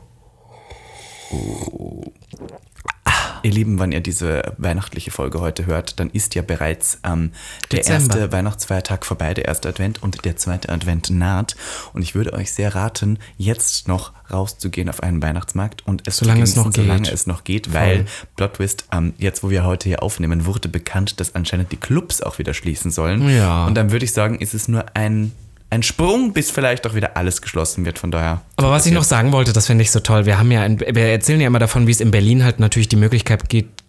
Ihr 3.43 3.53
Lieben, 3.53 3.79
wenn 3.79 3.93
ihr 3.93 4.01
diese 4.01 4.55
weihnachtliche 4.59 5.11
Folge 5.11 5.41
heute 5.41 5.67
hört, 5.67 6.01
dann 6.01 6.11
ist 6.11 6.35
ja 6.35 6.43
bereits 6.43 6.99
ähm, 7.05 7.33
der 7.71 7.81
Dezember. 7.81 8.17
erste 8.17 8.33
Weihnachtsfeiertag 8.33 9.07
vorbei, 9.07 9.35
der 9.35 9.45
erste 9.45 9.69
Advent 9.69 10.03
und 10.03 10.25
der 10.25 10.37
zweite 10.37 10.71
Advent 10.71 11.11
naht. 11.11 11.57
Und 11.93 12.03
ich 12.03 12.15
würde 12.15 12.33
euch 12.33 12.53
sehr 12.53 12.75
raten, 12.75 13.19
jetzt 13.37 13.89
noch 13.89 14.13
rauszugehen 14.31 14.89
auf 14.89 15.03
einen 15.03 15.23
Weihnachtsmarkt 15.23 15.87
und 15.87 16.07
es 16.07 16.19
Solange 16.19 16.43
es 16.43 16.57
noch 16.57 16.73
solange 16.73 17.03
geht. 17.03 17.13
es 17.13 17.27
noch 17.27 17.45
geht, 17.45 17.73
weil 17.73 18.07
Plot 18.37 18.55
Twist, 18.55 18.85
ähm, 18.93 19.15
jetzt 19.19 19.43
wo 19.43 19.51
wir 19.51 19.65
heute 19.65 19.89
hier 19.89 20.03
aufnehmen, 20.03 20.45
wurde 20.45 20.69
bekannt, 20.69 21.21
dass 21.21 21.35
anscheinend 21.35 21.73
die 21.73 21.77
Clubs 21.77 22.21
auch 22.21 22.39
wieder 22.39 22.55
schließen 22.55 22.91
sollen. 22.91 23.29
Ja. 23.29 23.67
Und 23.67 23.75
dann 23.75 23.91
würde 23.93 24.05
ich 24.05 24.13
sagen, 24.13 24.39
ist 24.39 24.55
es 24.55 24.69
nur 24.69 24.85
ein, 24.95 25.33
ein 25.71 25.83
Sprung, 25.83 26.33
bis 26.33 26.51
vielleicht 26.51 26.87
auch 26.87 26.95
wieder 26.95 27.17
alles 27.17 27.43
geschlossen 27.43 27.85
wird. 27.85 27.99
Von 27.99 28.11
daher. 28.11 28.41
Aber 28.57 28.71
was 28.71 28.87
ich 28.87 28.93
noch 28.93 29.05
sagen 29.05 29.33
wollte, 29.33 29.53
das 29.53 29.67
finde 29.67 29.83
ich 29.83 29.91
so 29.91 30.01
toll. 30.01 30.27
Wir 30.27 30.39
haben 30.39 30.51
ja, 30.51 30.65
in, 30.65 30.81
wir 30.81 31.07
erzählen 31.07 31.41
ja 31.41 31.47
immer 31.47 31.59
davon, 31.59 31.87
wie 31.87 31.91
es 31.91 32.01
in 32.01 32.11
Berlin 32.11 32.45
halt 32.45 32.61
natürlich 32.61 32.89
die 32.89 32.97
Möglichkeit 32.97 33.49
gibt. 33.49 33.83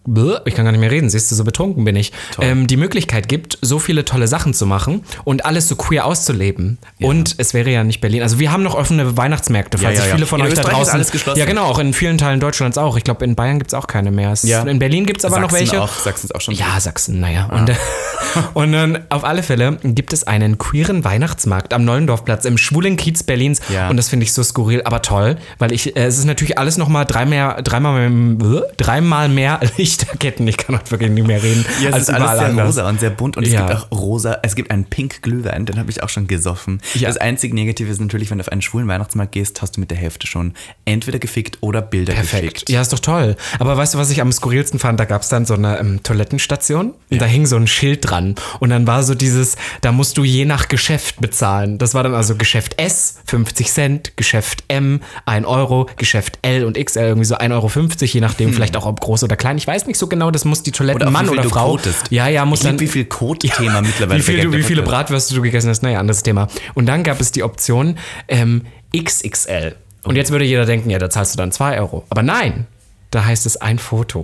Ich 0.46 0.56
kann 0.56 0.66
gar 0.66 0.72
nicht 0.72 0.82
mehr 0.82 0.92
reden, 0.92 1.10
siehst 1.10 1.32
du, 1.32 1.36
so 1.36 1.44
betrunken 1.44 1.86
bin 1.86 1.96
ich. 1.96 2.12
Ähm, 2.40 2.68
die 2.68 2.78
Möglichkeit 2.78 3.28
gibt, 3.28 3.58
so 3.62 3.80
viele 3.80 4.06
tolle 4.06 4.28
Sachen 4.28 4.54
zu 4.54 4.66
machen 4.66 5.04
und 5.24 5.46
alles 5.46 5.68
so 5.68 5.76
queer 5.76 6.06
auszuleben. 6.06 6.78
Und 7.02 7.36
es 7.38 7.54
wäre 7.54 7.70
ja 7.70 7.84
nicht 7.84 8.02
Berlin. 8.02 8.22
Also 8.24 8.40
wir 8.40 8.52
haben 8.52 8.64
noch 8.64 8.76
offene 8.76 9.18
Weihnachtsmärkte, 9.18 9.78
falls 9.78 9.98
Ja, 9.98 10.04
ja, 10.04 10.10
ja. 10.10 10.16
viele 10.16 10.26
von 10.26 10.40
In 10.40 10.48
euch 10.48 10.54
da 10.54 10.62
Österreich 10.62 10.74
ist 10.74 10.78
draußen. 10.80 10.94
alles 10.96 11.12
geschlossen. 11.12 11.40
Ja, 11.40 11.46
genau, 11.46 11.66
auch 11.66 11.80
in 11.80 11.94
vielen 11.94 12.18
Teilen 12.18 12.40
Deutschlands 12.40 12.78
auch. 12.78 12.98
Ich 12.98 13.04
glaube, 13.04 13.26
in 13.26 13.36
Bayern 13.36 13.60
gibt 13.60 13.72
es 13.72 13.74
auch 13.74 13.88
keine 13.88 14.12
mehr. 14.12 14.34
Ja. 14.44 14.64
In 14.64 14.80
Berlin 14.80 15.06
gibt 15.06 15.20
es 15.20 15.26
aber 15.26 15.40
noch 15.40 15.50
Sachsen 15.52 15.68
welche. 15.72 15.82
Auch, 15.82 15.92
Sachsen 16.00 16.26
ist 16.28 16.36
auch 16.36 16.42
schon 16.42 16.54
Ja, 16.54 16.80
Sachsen, 16.80 17.20
naja. 17.20 17.46
Und, 17.52 17.70
äh, 17.70 17.76
und 18.54 18.72
dann 18.72 19.00
auf 19.10 19.24
alle 19.24 19.44
Fälle 19.44 19.78
gibt 19.84 20.14
es 20.14 20.26
einen 20.26 20.58
queeren 20.58 21.04
Weihnachtsmarkt 21.04 21.74
am 21.74 21.86
Neulendorfplatz 21.86 22.46
im 22.46 22.58
schwulen 22.58 22.98
Kiez 22.98 23.24
Berlins. 23.24 23.60
Ja. 23.74 23.90
Und 23.90 23.98
das 23.98 24.10
finde 24.10 24.24
ich 24.26 24.34
so 24.34 24.44
skurril, 24.44 24.82
aber 24.84 25.02
toll, 25.02 25.38
weil 25.58 25.72
ich, 25.72 25.96
äh, 25.96 26.06
es 26.06 26.18
ist 26.18 26.26
natürlich 26.26 26.58
alles 26.58 26.78
nochmal 26.78 27.06
drei 27.06 27.26
mehr, 27.26 27.62
dreimal, 27.62 28.10
mehr, 28.10 28.64
dreimal 28.78 29.30
mehr 29.30 29.60
Lichterketten. 30.00 30.48
Ich 30.48 30.58
kann 30.58 30.76
heute 30.78 30.92
wirklich 30.92 31.10
nicht 31.12 31.28
mehr 31.28 31.42
reden. 31.42 31.66
Ja, 31.82 31.90
es 31.90 31.94
als 31.94 32.04
ist 32.04 32.10
alles 32.16 32.40
sehr 32.40 32.48
anders. 32.50 32.68
rosa 32.68 32.90
und 32.90 33.00
sehr 33.00 33.10
bunt 33.10 33.38
und 33.38 33.46
Ja. 33.48 33.62
es 33.66 33.68
gibt 33.68 33.80
auch 33.80 33.92
rosa, 33.98 34.40
es 34.44 34.56
gibt 34.56 34.72
einen 34.72 34.86
Pink 34.86 35.22
Glühwein, 35.22 35.66
den 35.66 35.78
habe 35.78 35.90
ich 35.92 36.02
auch 36.04 36.10
schon 36.10 36.28
gesoffen. 36.28 36.82
Ja. 36.96 37.08
Das 37.10 37.18
einzige 37.18 37.54
Negative 37.56 37.90
ist 37.92 38.00
natürlich, 38.00 38.30
wenn 38.32 38.38
du 38.38 38.44
auf 38.44 38.50
einen 38.52 38.62
schwulen 38.62 38.88
Weihnachtsmarkt 38.88 39.32
gehst, 39.34 39.62
hast 39.62 39.78
du 39.78 39.80
mit 39.82 39.92
der 39.92 39.98
Hälfte 39.98 40.28
schon 40.28 40.54
entweder 40.86 41.20
gefickt 41.20 41.58
oder 41.62 41.82
Bilder 41.82 42.14
Perfekt. 42.14 42.54
gefickt. 42.54 42.70
Ja, 42.70 42.82
ist 42.82 42.94
doch 42.94 43.00
toll. 43.00 43.36
Aber 43.60 43.76
weißt 43.78 43.94
du, 43.94 43.98
was 43.98 44.10
ich 44.10 44.22
am 44.22 44.32
skurrilsten 44.32 44.80
fand? 44.80 45.00
Da 45.00 45.06
gab 45.06 45.22
es 45.22 45.30
dann 45.30 45.46
so 45.46 45.54
eine 45.54 45.80
ähm, 45.80 46.02
Toilettenstation 46.04 46.94
und 47.10 47.22
da 47.22 47.26
hing 47.26 47.46
so 47.46 47.56
ein 47.56 47.68
Schild 47.68 48.10
dran. 48.10 48.36
Und 48.60 48.70
dann 48.70 48.88
war 48.88 49.04
so 49.04 49.16
dieses, 49.16 49.56
da 49.82 49.92
musst 49.92 50.18
du 50.18 50.24
je 50.24 50.46
nach 50.46 50.68
Geschäft 50.68 51.20
bezahlen. 51.22 51.78
Das 51.78 51.94
war 51.94 52.04
dann 52.04 52.14
also 52.14 52.36
Geschäft 52.36 52.80
S, 52.80 53.16
50 53.26 53.72
Cent, 53.72 54.18
Geschäft 54.18 54.64
M, 54.68 55.02
1 55.26 55.46
Euro, 55.46 55.88
Geschäft 55.98 56.40
L 56.42 56.66
und 56.66 56.78
XL 56.84 57.00
irgendwie 57.00 57.26
so 57.26 57.36
1,50 57.36 57.52
Euro, 57.52 57.70
je 58.06 58.22
nachdem, 58.22 58.54
vielleicht 58.54 58.78
auch 58.78 58.86
ob 58.86 59.00
groß 59.02 59.24
oder 59.24 59.36
klein. 59.36 59.58
Ich 59.58 59.68
weiß 59.68 59.86
nicht 59.90 60.00
so 60.00 60.08
genau, 60.08 60.32
das 60.32 60.46
muss 60.46 60.64
die 60.64 60.72
Toilette. 60.72 60.96
Oder 60.96 61.12
Mann 61.12 61.28
oder 61.28 61.42
du 61.44 61.50
Frau. 61.50 61.72
kotest. 61.72 62.06
Ja, 62.10 62.28
ja, 62.30 62.46
muss 62.46 62.60
Ich 62.60 62.64
lieb, 62.64 62.72
dann. 62.72 62.80
wie 62.80 62.88
viel 62.88 63.06
Code-Thema 63.06 63.82
mittlerweile 63.82 64.20
Wie, 64.20 64.24
viel, 64.24 64.42
du, 64.42 64.54
wie 64.54 64.64
viele 64.64 64.78
wird. 64.78 64.88
Bratwürste 64.90 65.36
du 65.36 65.42
gegessen 65.42 65.70
hast, 65.70 65.84
naja, 65.84 66.00
anderes 66.00 66.24
Thema. 66.24 66.48
Und 66.76 66.86
dann 66.86 67.04
gab 67.04 67.20
es 67.20 67.32
die 67.32 67.44
Option 67.44 67.98
ähm, 68.30 68.64
XXL. 68.96 69.76
Und 70.04 70.16
jetzt 70.16 70.32
würde 70.32 70.46
jeder 70.46 70.66
denken, 70.66 70.90
ja, 70.90 70.98
da 70.98 71.10
zahlst 71.10 71.34
du 71.34 71.38
dann 71.38 71.52
2 71.52 71.80
Euro. 71.80 72.06
Aber 72.10 72.24
nein, 72.24 72.66
da 73.12 73.26
heißt 73.26 73.46
es 73.48 73.58
ein 73.58 73.80
Foto. 73.80 74.22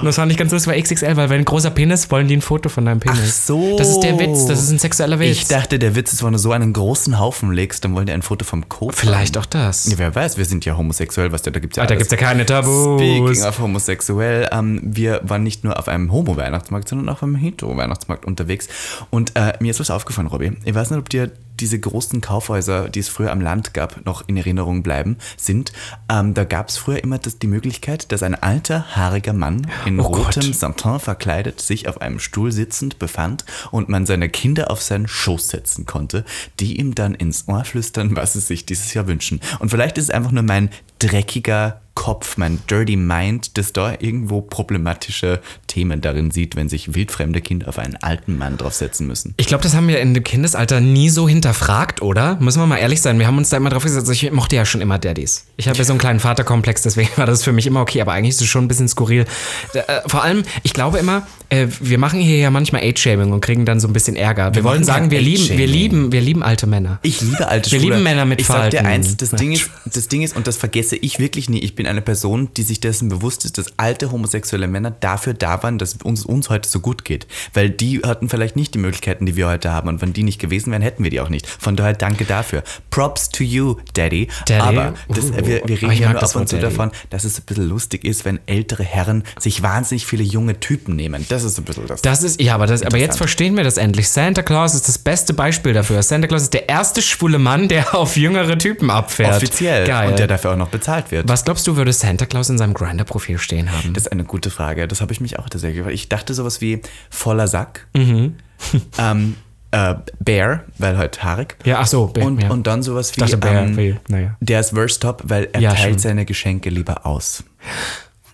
Und 0.00 0.04
das 0.04 0.16
fand 0.16 0.32
ich 0.32 0.38
ganz 0.38 0.52
lustig, 0.52 0.72
weil 0.72 0.82
XXL, 0.82 1.16
weil 1.16 1.28
wenn 1.28 1.40
ein 1.40 1.44
großer 1.44 1.70
Penis, 1.70 2.10
wollen 2.10 2.28
die 2.28 2.36
ein 2.36 2.40
Foto 2.40 2.68
von 2.70 2.84
deinem 2.86 3.00
Penis. 3.00 3.18
Ach 3.22 3.46
so. 3.46 3.76
Das 3.76 3.88
ist 3.88 4.00
der 4.00 4.18
Witz, 4.18 4.46
das 4.46 4.62
ist 4.62 4.70
ein 4.70 4.78
sexueller 4.78 5.18
Witz. 5.20 5.36
Ich 5.36 5.48
dachte, 5.48 5.78
der 5.78 5.94
Witz 5.94 6.12
ist, 6.14 6.24
wenn 6.24 6.32
du 6.32 6.38
so 6.38 6.52
einen 6.52 6.72
großen 6.72 7.18
Haufen 7.18 7.52
legst, 7.52 7.84
dann 7.84 7.94
wollen 7.94 8.06
die 8.06 8.12
ein 8.12 8.22
Foto 8.22 8.44
vom 8.44 8.68
Code 8.68 8.96
Vielleicht 8.96 9.36
haben. 9.36 9.42
auch 9.42 9.46
das. 9.46 9.86
Ja, 9.90 9.98
wer 9.98 10.14
weiß, 10.14 10.38
wir 10.38 10.46
sind 10.46 10.64
ja 10.64 10.76
homosexuell, 10.76 11.30
was 11.32 11.42
da, 11.42 11.50
da 11.50 11.60
gibt 11.60 11.74
es 11.74 11.76
ja 11.76 11.82
Ah, 11.82 11.86
da 11.86 11.94
gibt 11.94 12.10
es 12.10 12.10
ja 12.10 12.16
keine 12.26 12.46
Tabus. 12.46 13.00
Speaking 13.00 13.42
of 13.44 13.58
homosexuell, 13.58 14.48
ähm, 14.50 14.80
wir 14.82 15.20
waren 15.24 15.42
nicht 15.42 15.62
nur 15.64 15.78
auf 15.78 15.88
einem 15.88 16.10
Homo-Weihnachtsmarkt, 16.10 16.88
sondern 16.88 17.08
auch 17.10 17.16
auf 17.16 17.22
einem 17.24 17.36
Hetero-Weihnachtsmarkt 17.36 18.24
unterwegs. 18.24 18.68
Und 19.10 19.32
äh, 19.36 19.52
mir 19.60 19.70
ist 19.72 19.80
was 19.80 19.90
aufgefallen, 19.90 20.28
Robby. 20.28 20.52
Ich 20.64 20.74
weiß 20.74 20.90
nicht, 20.90 20.98
ob 20.98 21.08
dir 21.10 21.30
diese 21.60 21.78
großen 21.78 22.20
Kaufhäuser, 22.20 22.88
die 22.88 23.00
es 23.00 23.08
früher 23.08 23.30
am 23.30 23.40
Land 23.40 23.74
gab, 23.74 24.04
noch 24.04 24.26
in 24.26 24.36
Erinnerung 24.36 24.82
bleiben, 24.82 25.16
sind. 25.36 25.72
Ähm, 26.08 26.34
da 26.34 26.44
gab 26.44 26.68
es 26.68 26.76
früher 26.76 27.02
immer 27.02 27.18
das, 27.18 27.38
die 27.38 27.46
Möglichkeit, 27.46 28.12
dass 28.12 28.22
ein 28.22 28.34
alter, 28.34 28.96
haariger 28.96 29.32
Mann 29.32 29.66
in 29.86 30.00
Oh 30.00 30.04
rotem 30.04 30.42
Gott. 30.42 30.54
Satin 30.54 30.98
verkleidet 30.98 31.60
sich 31.60 31.88
auf 31.88 32.00
einem 32.00 32.18
Stuhl 32.18 32.52
sitzend 32.52 32.98
befand 32.98 33.44
und 33.70 33.88
man 33.88 34.06
seine 34.06 34.28
Kinder 34.28 34.70
auf 34.70 34.82
seinen 34.82 35.08
Schoß 35.08 35.48
setzen 35.48 35.86
konnte, 35.86 36.24
die 36.60 36.78
ihm 36.78 36.94
dann 36.94 37.14
ins 37.14 37.48
Ohr 37.48 37.64
flüstern, 37.64 38.16
was 38.16 38.32
sie 38.34 38.40
sich 38.40 38.66
dieses 38.66 38.94
Jahr 38.94 39.06
wünschen. 39.06 39.40
Und 39.58 39.70
vielleicht 39.70 39.98
ist 39.98 40.04
es 40.04 40.10
einfach 40.10 40.32
nur 40.32 40.42
mein 40.42 40.70
dreckiger 40.98 41.80
Kopf, 41.94 42.36
mein 42.36 42.58
dirty 42.70 42.96
mind, 42.96 43.58
das 43.58 43.72
da 43.72 43.92
irgendwo 43.98 44.40
problematische 44.40 45.40
Themen 45.66 46.00
darin 46.00 46.30
sieht, 46.30 46.56
wenn 46.56 46.68
sich 46.68 46.94
wildfremde 46.94 47.40
Kinder 47.40 47.68
auf 47.68 47.78
einen 47.78 47.96
alten 47.96 48.38
Mann 48.38 48.56
draufsetzen 48.56 49.06
müssen. 49.06 49.34
Ich 49.36 49.46
glaube, 49.46 49.62
das 49.62 49.74
haben 49.74 49.88
wir 49.88 50.00
in 50.00 50.14
dem 50.14 50.24
Kindesalter 50.24 50.80
nie 50.80 51.10
so 51.10 51.28
hinterfragt, 51.28 52.02
oder? 52.02 52.36
Müssen 52.40 52.60
wir 52.60 52.66
mal 52.66 52.78
ehrlich 52.78 53.00
sein. 53.00 53.18
Wir 53.18 53.26
haben 53.26 53.38
uns 53.38 53.50
da 53.50 53.56
immer 53.56 53.70
drauf 53.70 53.84
gesetzt. 53.84 54.10
Ich 54.10 54.30
mochte 54.32 54.56
ja 54.56 54.64
schon 54.64 54.80
immer 54.80 54.98
Daddys. 54.98 55.46
Ich 55.56 55.68
habe 55.68 55.78
ja 55.78 55.84
so 55.84 55.92
einen 55.92 56.00
kleinen 56.00 56.20
Vaterkomplex, 56.20 56.82
deswegen 56.82 57.10
war 57.16 57.26
das 57.26 57.44
für 57.44 57.52
mich 57.52 57.66
immer 57.66 57.80
okay. 57.80 58.00
Aber 58.00 58.12
eigentlich 58.12 58.34
ist 58.34 58.40
es 58.40 58.48
schon 58.48 58.64
ein 58.64 58.68
bisschen 58.68 58.88
skurril. 58.88 59.26
Äh, 59.74 59.80
vor 60.06 60.22
allem, 60.22 60.42
ich 60.62 60.72
glaube 60.72 60.98
immer, 60.98 61.26
äh, 61.52 61.66
wir 61.80 61.98
machen 61.98 62.20
hier 62.20 62.38
ja 62.38 62.50
manchmal 62.50 62.82
Age-Shaming 62.82 63.32
und 63.32 63.40
kriegen 63.42 63.66
dann 63.66 63.78
so 63.78 63.86
ein 63.86 63.92
bisschen 63.92 64.16
Ärger. 64.16 64.54
Wir, 64.54 64.64
wollen 64.64 64.80
machen 64.80 64.84
sagen, 64.84 65.10
wir 65.10 65.20
lieben, 65.20 65.48
wir 65.50 65.66
lieben, 65.66 66.12
wir 66.12 66.20
lieben 66.20 66.42
alte 66.42 66.66
Männer. 66.66 66.98
Ich 67.02 67.20
liebe 67.20 67.46
alte 67.46 67.70
Wir 67.70 67.80
Schwule. 67.80 67.94
lieben 67.96 68.04
Männer 68.04 68.24
mit 68.24 68.40
Ich 68.40 68.46
sag 68.46 68.70
dir 68.70 68.84
eins, 68.84 69.16
das 69.18 69.32
Ding, 69.32 69.52
ist, 69.52 69.68
das 69.84 70.08
Ding 70.08 70.22
ist, 70.22 70.34
und 70.34 70.46
das 70.46 70.56
vergesse 70.56 70.96
ich 70.96 71.18
wirklich 71.18 71.50
nie, 71.50 71.58
ich 71.60 71.74
bin 71.74 71.81
eine 71.86 72.02
Person, 72.02 72.48
die 72.56 72.62
sich 72.62 72.80
dessen 72.80 73.08
bewusst 73.08 73.44
ist, 73.44 73.58
dass 73.58 73.66
alte 73.76 74.12
homosexuelle 74.12 74.68
Männer 74.68 74.90
dafür 74.90 75.34
da 75.34 75.62
waren, 75.62 75.78
dass 75.78 75.96
uns, 76.02 76.24
uns 76.24 76.50
heute 76.50 76.68
so 76.68 76.80
gut 76.80 77.04
geht. 77.04 77.26
Weil 77.54 77.70
die 77.70 78.00
hatten 78.00 78.28
vielleicht 78.28 78.56
nicht 78.56 78.74
die 78.74 78.78
Möglichkeiten, 78.78 79.26
die 79.26 79.36
wir 79.36 79.48
heute 79.48 79.72
haben. 79.72 79.88
Und 79.88 80.02
wenn 80.02 80.12
die 80.12 80.22
nicht 80.22 80.40
gewesen 80.40 80.70
wären, 80.70 80.82
hätten 80.82 81.04
wir 81.04 81.10
die 81.10 81.20
auch 81.20 81.28
nicht. 81.28 81.46
Von 81.46 81.76
daher 81.76 81.94
danke 81.94 82.24
dafür. 82.24 82.62
Props 82.90 83.28
to 83.30 83.44
you, 83.44 83.76
Daddy. 83.94 84.28
Daddy? 84.46 84.78
Aber 84.78 84.94
das, 85.08 85.32
Uh, 85.32 85.36
wir, 85.36 85.44
wir 85.46 85.60
aber 85.62 85.92
reden 85.92 85.92
ja 85.92 86.12
nur 86.12 86.22
ab 86.22 86.36
und 86.36 86.48
zu 86.48 86.58
davon, 86.58 86.90
dass 87.10 87.24
es 87.24 87.38
ein 87.38 87.44
bisschen 87.46 87.68
lustig 87.68 88.04
ist, 88.04 88.24
wenn 88.24 88.40
ältere 88.46 88.82
Herren 88.82 89.24
sich 89.38 89.62
wahnsinnig 89.62 90.06
viele 90.06 90.22
junge 90.22 90.60
Typen 90.60 90.96
nehmen. 90.96 91.24
Das 91.28 91.44
ist 91.44 91.58
ein 91.58 91.64
bisschen 91.64 91.86
das. 91.86 92.02
Das 92.02 92.22
ist, 92.22 92.40
ja, 92.40 92.54
aber, 92.54 92.66
das, 92.66 92.82
aber 92.82 92.98
jetzt 92.98 93.16
verstehen 93.16 93.56
wir 93.56 93.64
das 93.64 93.76
endlich. 93.76 94.08
Santa 94.08 94.42
Claus 94.42 94.74
ist 94.74 94.88
das 94.88 94.98
beste 94.98 95.34
Beispiel 95.34 95.72
dafür. 95.72 96.02
Santa 96.02 96.28
Claus 96.28 96.42
ist 96.42 96.54
der 96.54 96.68
erste 96.68 97.02
schwule 97.02 97.38
Mann, 97.38 97.68
der 97.68 97.94
auf 97.94 98.16
jüngere 98.16 98.58
Typen 98.58 98.90
abfährt. 98.90 99.36
Offiziell. 99.36 99.86
Geil. 99.86 100.10
Und 100.10 100.18
der 100.18 100.26
dafür 100.26 100.52
auch 100.52 100.56
noch 100.56 100.68
bezahlt 100.68 101.10
wird. 101.10 101.28
Was 101.28 101.44
glaubst 101.44 101.66
du, 101.66 101.71
würde 101.76 101.92
Santa 101.92 102.26
Claus 102.26 102.48
in 102.48 102.58
seinem 102.58 102.74
Grinder-Profil 102.74 103.38
stehen 103.38 103.70
haben? 103.72 103.92
Das 103.94 104.04
ist 104.04 104.12
eine 104.12 104.24
gute 104.24 104.50
Frage. 104.50 104.86
Das 104.88 105.00
habe 105.00 105.12
ich 105.12 105.20
mich 105.20 105.38
auch 105.38 105.48
tatsächlich 105.48 105.78
gefragt. 105.78 105.94
Ich 105.94 106.08
dachte 106.08 106.34
sowas 106.34 106.60
wie 106.60 106.80
voller 107.10 107.48
Sack. 107.48 107.86
Mhm. 107.94 108.36
ähm, 108.98 109.36
äh, 109.70 109.94
Bear, 110.20 110.64
weil 110.78 110.98
halt 110.98 111.22
haarig. 111.24 111.56
Ja, 111.64 111.78
ach 111.80 111.86
so, 111.86 112.06
Bär, 112.08 112.24
Und, 112.26 112.42
ja. 112.42 112.50
und 112.50 112.66
dann 112.66 112.82
sowas 112.82 113.16
wie 113.16 113.20
dachte, 113.20 113.38
Bär, 113.38 113.62
ähm, 113.62 113.76
wie- 113.76 113.96
naja. 114.08 114.36
der 114.40 114.60
ist 114.60 114.70
Verstop, 114.70 115.22
weil 115.24 115.48
er 115.52 115.60
Ja, 115.60 115.72
teilt 115.72 115.92
schon. 115.94 115.98
seine 115.98 116.24
Geschenke 116.26 116.68
lieber 116.70 117.06
aus. 117.06 117.42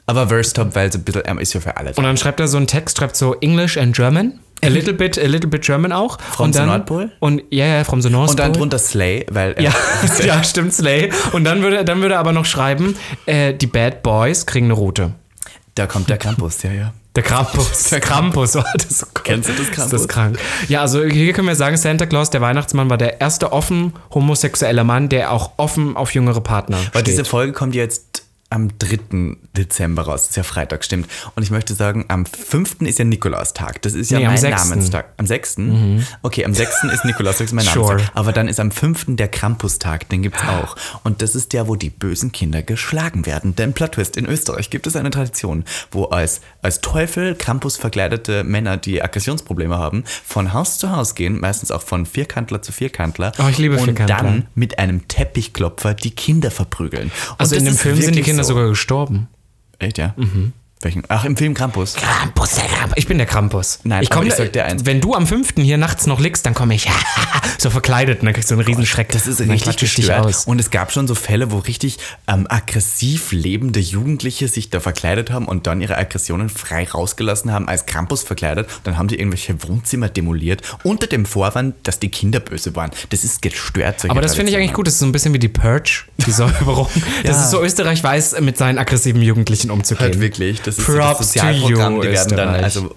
Aber 0.07 0.29
Verstop, 0.29 0.75
weil 0.75 0.91
so 0.91 0.99
ein 0.99 1.05
bisschen, 1.05 1.23
er 1.23 1.39
ist 1.41 1.53
ja 1.53 1.61
für 1.61 1.77
alle. 1.77 1.91
Und 1.95 2.03
dann 2.03 2.17
schreibt 2.17 2.41
er 2.41 2.49
so 2.49 2.57
einen 2.57 2.67
Text, 2.67 2.99
schreibt 2.99 3.15
so 3.17 3.35
English 3.35 3.77
and 3.77 3.95
German. 3.95 4.41
A 4.63 4.69
little 4.69 4.93
bit, 4.93 5.19
a 5.19 5.27
little 5.27 5.49
bit 5.49 5.63
German 5.63 5.93
auch. 5.93 6.19
From 6.21 6.47
und 6.47 6.53
the 6.53 6.59
dann, 6.61 6.69
North 6.69 6.87
Pole? 6.87 7.11
Und 7.21 7.43
ja, 7.51 7.67
ja, 7.67 7.85
from 7.85 8.03
the 8.03 8.11
North 8.11 8.31
und 8.31 8.39
dann 8.39 8.49
Pole. 8.53 8.59
drunter 8.59 8.79
Slay, 8.79 9.25
weil 9.31 9.53
er 9.53 9.63
Ja, 9.63 9.73
ja, 10.25 10.43
stimmt, 10.45 10.73
Slay. 10.75 11.11
Und 11.33 11.45
dann 11.45 11.63
würde, 11.63 11.85
dann 11.85 12.01
würde 12.01 12.15
er 12.15 12.21
aber 12.21 12.33
noch 12.33 12.45
schreiben, 12.45 12.97
äh, 13.27 13.55
die 13.55 13.67
Bad 13.67 14.03
Boys 14.03 14.47
kriegen 14.47 14.67
eine 14.67 14.75
Route. 14.75 15.13
da 15.75 15.87
kommt 15.87 16.09
der 16.11 16.17
Campus, 16.19 16.63
ja, 16.63 16.73
ja. 16.73 16.93
Der 17.17 17.23
Krampus. 17.25 17.85
Der 17.91 17.99
Krampus 18.01 18.55
war 18.55 18.73
das. 18.75 19.05
Kennst 19.25 19.49
du 19.49 19.53
das 19.55 19.63
Ist 19.63 19.73
Krampus? 19.73 19.91
das 19.91 20.09
krank? 20.09 20.39
Ja, 20.69 20.83
also 20.83 21.03
hier 21.05 21.33
können 21.33 21.49
wir 21.49 21.57
sagen, 21.57 21.77
Santa 21.77 22.07
Claus, 22.07 22.31
der 22.31 22.41
Weihnachtsmann, 22.41 22.91
war 22.91 22.99
der 22.99 23.21
erste 23.21 23.51
offen 23.53 23.93
homosexuelle 24.15 24.85
Mann, 24.85 25.09
der 25.09 25.33
auch 25.33 25.53
offen 25.57 25.97
auf 25.97 26.15
jüngere 26.15 26.41
Partner 26.41 26.77
Weil 26.93 27.03
steht. 27.03 27.07
diese 27.09 27.25
Folge 27.25 27.53
kommt 27.53 27.75
jetzt 27.75 28.23
am 28.51 28.71
3. 28.79 29.37
Dezember 29.57 30.03
raus. 30.03 30.23
Das 30.23 30.31
ist 30.31 30.37
ja 30.37 30.43
Freitag, 30.43 30.83
stimmt. 30.85 31.09
Und 31.35 31.43
ich 31.43 31.51
möchte 31.51 31.75
sagen, 31.75 32.07
am 32.09 32.25
5. 32.25 32.77
ist 32.83 32.99
ja 32.99 33.05
Nikolaustag. 33.05 33.83
Das 33.83 33.93
ist 33.93 34.11
ja 34.11 34.19
Nee, 34.19 34.25
am 34.27 34.33
mein 34.33 34.41
6.. 34.41 34.65
Namenstag. 34.69 35.13
Am 35.19 35.27
6. 35.27 35.57
Okay, 36.23 36.45
am 36.47 36.55
6. 36.55 36.85
ist 36.85 37.05
Nikolaustag, 37.05 37.47
ist 37.47 37.53
mein 37.53 37.65
Sure. 37.67 37.89
Namenstag. 37.89 38.17
Aber 38.17 38.33
dann 38.33 38.49
ist 38.49 38.59
am 38.59 38.71
5. 38.71 39.05
der 39.17 39.29
Krampustag, 39.29 40.09
den 40.09 40.23
gibt's 40.23 40.41
auch. 40.43 40.77
Und 41.05 41.21
das 41.21 41.35
ist 41.35 41.53
der, 41.53 41.69
wo 41.69 41.77
die 41.77 41.91
bösen 41.91 42.33
Kinder 42.33 42.63
geschlagen 42.63 43.27
werden. 43.27 43.55
Denn 43.55 43.75
Plot 43.75 43.93
Twist, 43.93 44.17
in 44.17 44.25
Österreich 44.25 44.71
gibt 44.71 44.87
es 44.87 44.97
eine 44.97 45.11
Tradition, 45.11 45.65
wo 45.91 46.05
als, 46.07 46.41
als 46.63 46.81
Teufel 46.81 47.35
Krampus 47.35 47.77
verkleidete 47.77 48.45
Männer, 48.45 48.79
die 48.79 49.03
Aggressionsprobleme 49.03 49.77
haben, 49.77 50.05
von 50.25 50.55
Haus 50.55 50.79
zu 50.79 50.91
Haus 50.91 51.15
gehen, 51.15 51.39
meistens 51.41 51.71
auch 51.71 51.83
von 51.83 52.07
Vierkantler 52.07 52.63
zu 52.63 52.73
Vierkantler. 52.73 53.33
Oh, 53.39 53.49
ich 53.51 53.59
liebe 53.59 53.77
und 53.77 53.85
Vierkantler. 53.85 54.17
dann 54.17 54.47
mit 54.55 54.79
einem 54.79 55.07
Teppichklopfer 55.07 55.93
die 55.93 56.13
Kinder 56.13 56.51
verprügeln. 56.51 57.11
Und 57.33 57.41
also 57.41 57.55
in 57.57 57.67
dem 57.67 57.75
Film 57.77 58.01
sind 58.01 58.17
die 58.17 58.23
Kinder 58.23 58.38
so. 58.45 58.53
sogar 58.53 58.69
gestorben. 58.69 59.29
Echt, 59.79 59.99
ja? 59.99 60.15
Welchen? 60.81 61.03
Ach, 61.09 61.25
im 61.25 61.37
Film 61.37 61.55
Krampus. 61.55 61.95
Krampus, 61.95 62.51
der 62.55 62.65
Krampus. 62.67 62.95
Ich 62.97 63.09
bin 63.09 63.19
der 63.19 63.27
Krampus. 63.27 63.81
Nein, 63.83 64.03
ich 64.05 64.13
aber 64.13 64.21
komm, 64.21 64.29
ich 64.29 64.35
sag 64.35 64.53
dir 64.53 64.65
eins. 64.65 64.87
Wenn 64.87 65.01
du 65.01 65.15
am 65.15 65.27
5. 65.27 65.55
hier 65.57 65.77
nachts 65.77 66.07
noch 66.07 66.21
liegst, 66.21 66.47
dann 66.47 66.55
komme 66.55 66.75
ich 66.77 66.89
so 67.59 67.69
verkleidet 67.71 68.21
und 68.21 68.27
dann 68.27 68.35
kriegst 68.35 68.49
du 68.51 68.55
einen 68.55 68.63
riesen 68.63 68.87
Schreck. 68.87 69.09
Das 69.11 69.27
ist 69.27 69.41
richtig 69.41 69.77
gestört. 69.77 70.25
aus. 70.27 70.45
Und 70.45 70.61
es 70.61 70.71
gab 70.71 70.93
schon 70.93 71.09
so 71.09 71.17
Fälle, 71.17 71.51
wo 71.51 71.59
richtig 71.59 71.99
ähm, 72.29 72.47
aggressiv 72.49 73.33
lebende 73.33 73.81
Jugendliche 73.81 74.47
sich 74.47 74.71
da 74.71 74.79
verkleidet 74.79 75.33
haben 75.33 75.47
und 75.47 75.67
dann 75.67 75.81
ihre 75.81 75.97
Aggressionen 75.99 76.49
frei 76.49 76.85
rausgelassen 76.89 77.51
haben, 77.53 77.69
als 77.69 77.87
Krampus 77.87 78.23
verkleidet. 78.23 78.69
Dann 78.85 78.97
haben 78.99 79.09
die 79.09 79.19
irgendwelche 79.19 79.61
Wohnzimmer 79.69 80.09
demoliert, 80.09 80.63
unter 80.85 81.09
dem 81.09 81.27
Vorwand, 81.27 81.75
dass 81.83 81.99
die 81.99 82.09
Kinder 82.09 82.39
böse 82.39 82.77
waren. 82.77 82.93
Das 83.11 83.25
ist 83.25 83.43
gestört. 83.43 84.09
Aber 84.09 84.21
das 84.21 84.37
finde 84.37 84.53
ich 84.53 84.57
eigentlich 84.57 84.75
gut. 84.75 84.87
Das 84.87 84.95
ist 84.95 85.01
so 85.01 85.07
ein 85.07 85.13
bisschen 85.13 85.35
wie 85.35 85.41
die 85.41 85.49
Purge, 85.49 86.05
die 86.25 86.31
Säuberung. 86.31 86.87
Das 87.25 87.37
Ja. 87.37 87.43
ist 87.45 87.51
so, 87.51 87.63
Österreich 87.63 88.03
weiß, 88.05 88.41
mit 88.41 88.57
seinen 88.59 88.79
aggressiven 88.79 89.21
Jugendlichen 89.23 89.71
umzugehen. 89.73 90.05
Halt 90.05 90.21
wirklich. 90.21 90.61
Das 90.69 90.79
ist 90.79 90.87
so 90.87 90.93
Props 90.93 91.19
das 91.19 91.33
to 91.33 91.41
Sozialprogramm. 91.41 92.01
Die 92.01 92.09
werden 92.09 92.37
dann, 92.37 92.49
also 92.49 92.91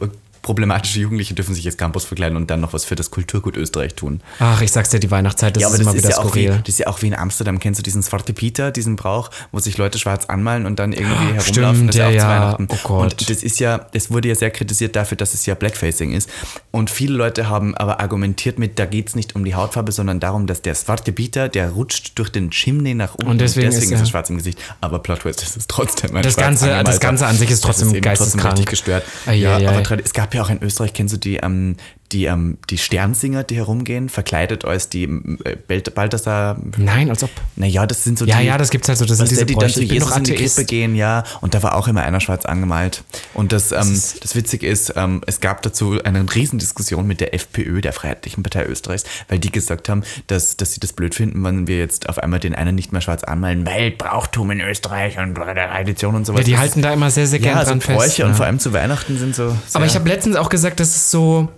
problematische 0.52 1.00
Jugendliche 1.00 1.34
dürfen 1.34 1.56
sich 1.56 1.66
als 1.66 1.78
Campus 1.78 2.04
verkleiden 2.04 2.36
und 2.36 2.50
dann 2.52 2.60
noch 2.60 2.74
was 2.74 2.84
für 2.84 2.96
das 2.96 3.10
Kulturgut 3.10 3.56
Österreich 3.56 3.96
tun. 3.96 4.20
Ach, 4.40 4.62
ich 4.62 4.70
sag's 4.70 4.90
dir, 4.90 5.00
die 5.00 5.10
Weihnachtszeit, 5.10 5.56
das 5.56 5.62
Ja, 5.62 5.68
ist 5.70 5.74
das 5.76 5.80
immer 5.82 5.92
ist, 5.96 5.98
wieder 6.04 6.10
ja 6.10 6.18
auch 6.18 6.36
wie, 6.36 6.44
skurril. 6.48 6.60
das 6.66 6.68
ist 6.70 6.80
ja 6.80 6.88
auch 6.88 7.02
wie 7.02 7.08
in 7.08 7.16
Amsterdam. 7.16 7.58
Kennst 7.60 7.80
du 7.80 7.84
diesen 7.84 8.04
Zwarte 8.04 8.34
Peter, 8.34 8.72
diesen 8.72 8.98
Brauch, 8.98 9.30
wo 9.54 9.60
sich 9.60 9.78
Leute 9.78 9.98
schwarz 9.98 10.26
anmalen 10.26 10.66
und 10.66 10.78
dann 10.80 10.92
irgendwie 10.92 11.16
herumlaufen? 11.34 11.54
stimmt, 11.54 11.88
das 11.90 11.96
ist 11.96 12.00
ja, 12.00 12.08
auch 12.08 12.12
zu 12.12 12.18
ja. 12.18 12.28
Weihnachten. 12.30 12.68
Oh 12.70 12.78
Gott. 12.84 13.02
Und 13.14 13.30
das 13.30 13.44
ist 13.44 13.60
ja, 13.62 13.78
das 13.94 14.12
wurde 14.12 14.28
ja 14.28 14.36
sehr 14.36 14.52
kritisiert 14.52 14.98
dafür, 14.98 15.16
dass 15.16 15.34
es 15.34 15.46
ja 15.46 15.56
Blackfacing 15.56 16.12
ist. 16.12 16.30
Und 16.72 16.90
viele 16.90 17.14
Leute 17.16 17.48
haben 17.48 17.74
aber 17.78 18.02
argumentiert 18.02 18.60
mit, 18.60 18.78
da 18.78 18.86
geht's 18.86 19.16
nicht 19.16 19.36
um 19.36 19.46
die 19.46 19.56
Hautfarbe, 19.56 19.94
sondern 19.94 20.20
darum, 20.20 20.48
dass 20.48 20.62
der 20.62 20.74
Zwarte 20.74 21.14
Peter, 21.14 21.48
der 21.48 21.70
rutscht 21.70 22.12
durch 22.20 22.30
den 22.30 22.52
Chimney 22.52 22.94
nach 22.94 23.16
unten. 23.16 23.32
Und 23.32 23.42
deswegen 23.42 23.70
ist 23.70 23.78
ist 23.84 23.92
er- 23.92 24.00
er 24.00 24.06
schwarz 24.06 24.30
im 24.30 24.38
Gesicht. 24.38 24.60
Aber 24.82 25.00
Plot 25.00 25.22
Twist, 25.22 25.42
das 25.42 25.56
ist 25.56 25.70
trotzdem 25.70 26.16
ein 26.16 26.24
Das 26.24 26.36
Ganze- 26.36 26.68
das. 26.84 27.00
Ganze 27.00 27.26
an 27.26 27.38
sich 27.38 27.50
ist 27.50 27.62
trotzdem 27.64 27.94
geisteskrank. 28.02 28.54
richtig 28.54 28.68
gestört. 28.68 29.04
Ei, 29.26 29.36
ja, 29.36 29.58
ei. 29.58 29.68
aber 29.68 30.02
es 30.04 30.14
gab 30.14 30.34
ja 30.34 30.41
auch 30.42 30.50
in 30.50 30.62
Österreich, 30.62 30.94
kennst 30.94 31.14
du 31.14 31.18
die, 31.18 31.38
ähm, 31.38 31.76
die, 32.12 32.26
ähm, 32.26 32.58
die 32.70 32.78
Sternsinger, 32.78 33.44
die 33.44 33.56
herumgehen, 33.56 34.10
verkleidet 34.10 34.66
als 34.66 34.90
die 34.90 35.04
äh, 35.04 35.56
Balt- 35.68 35.94
Balthasar. 35.96 36.58
Nein, 36.78 37.10
als 37.10 37.24
ob. 37.24 37.30
Naja, 37.56 37.86
das 37.88 38.04
sind 38.04 38.18
so 38.20 38.26
Ja, 38.26 38.40
die. 38.40 38.48
ja, 38.48 38.58
das 38.58 38.70
gibt's 38.70 38.88
halt 38.90 38.98
so. 38.98 39.06
Das 39.06 39.18
sind 39.18 39.30
diese 39.30 39.46
der, 39.46 39.46
die 39.48 39.56
dann 39.56 39.70
zu 39.70 39.82
Jesus 39.82 40.16
in 40.18 40.24
die. 40.24 40.34
Krippe 40.36 40.66
gehen, 40.66 40.96
ja. 40.96 41.24
Und 41.42 41.54
da 41.54 41.64
war 41.64 41.76
auch 41.76 41.88
immer 41.88 42.04
einer 42.04 42.20
schwarz 42.20 42.46
angemalt. 42.46 43.04
Und 43.34 43.52
das, 43.52 43.72
ähm, 43.72 43.80
das 44.22 44.36
Witzige 44.36 44.68
ist, 44.68 44.94
ähm, 44.96 45.22
es 45.28 45.40
gab 45.40 45.62
dazu 45.62 46.02
eine 46.04 46.26
Riesendiskussion 46.34 47.06
mit 47.08 47.22
der 47.22 47.34
FPÖ, 47.34 47.82
der 47.82 47.94
Freiheitlichen 47.94 48.44
Partei 48.44 48.66
Österreichs, 48.66 49.04
weil 49.30 49.40
die 49.40 49.52
gesagt 49.52 49.90
haben, 49.90 50.04
dass, 50.28 50.58
dass 50.58 50.74
sie 50.74 50.80
das 50.80 50.94
blöd 50.94 51.16
finden, 51.16 51.44
wenn 51.44 51.68
wir 51.68 51.78
jetzt 51.78 52.10
auf 52.10 52.18
einmal 52.20 52.40
den 52.40 52.56
einen 52.56 52.76
nicht 52.76 52.92
mehr 52.92 53.02
schwarz 53.02 53.24
anmalen, 53.24 53.66
weil 53.66 53.92
Brauchtum 53.92 54.52
in 54.52 54.62
Österreich 54.62 55.18
und 55.18 55.36
Tradition 55.36 56.16
und 56.16 56.26
sowas. 56.26 56.42
Ja, 56.42 56.46
die 56.46 56.52
Das 56.52 56.60
halten 56.62 56.82
da 56.82 56.94
immer 56.94 57.10
sehr, 57.12 57.28
sehr 57.28 57.40
ist, 57.40 57.44
gern 57.46 57.58
ja, 57.58 57.64
so 57.66 57.70
dran 57.72 57.80
Bräuche 57.80 58.00
fest. 58.10 58.20
und 58.22 58.30
ne? 58.30 58.36
vor 58.36 58.46
allem 58.46 58.60
zu 58.60 58.74
Weihnachten 58.74 59.18
sind 59.18 59.36
so. 59.36 59.56
Aber 59.74 59.86
ich 59.86 59.96
habe 59.96 60.08
letztens 60.10 60.36
auch 60.36 60.50
gesagt, 60.50 60.80
das 60.80 60.90
ist 60.96 61.12
so. 61.12 61.50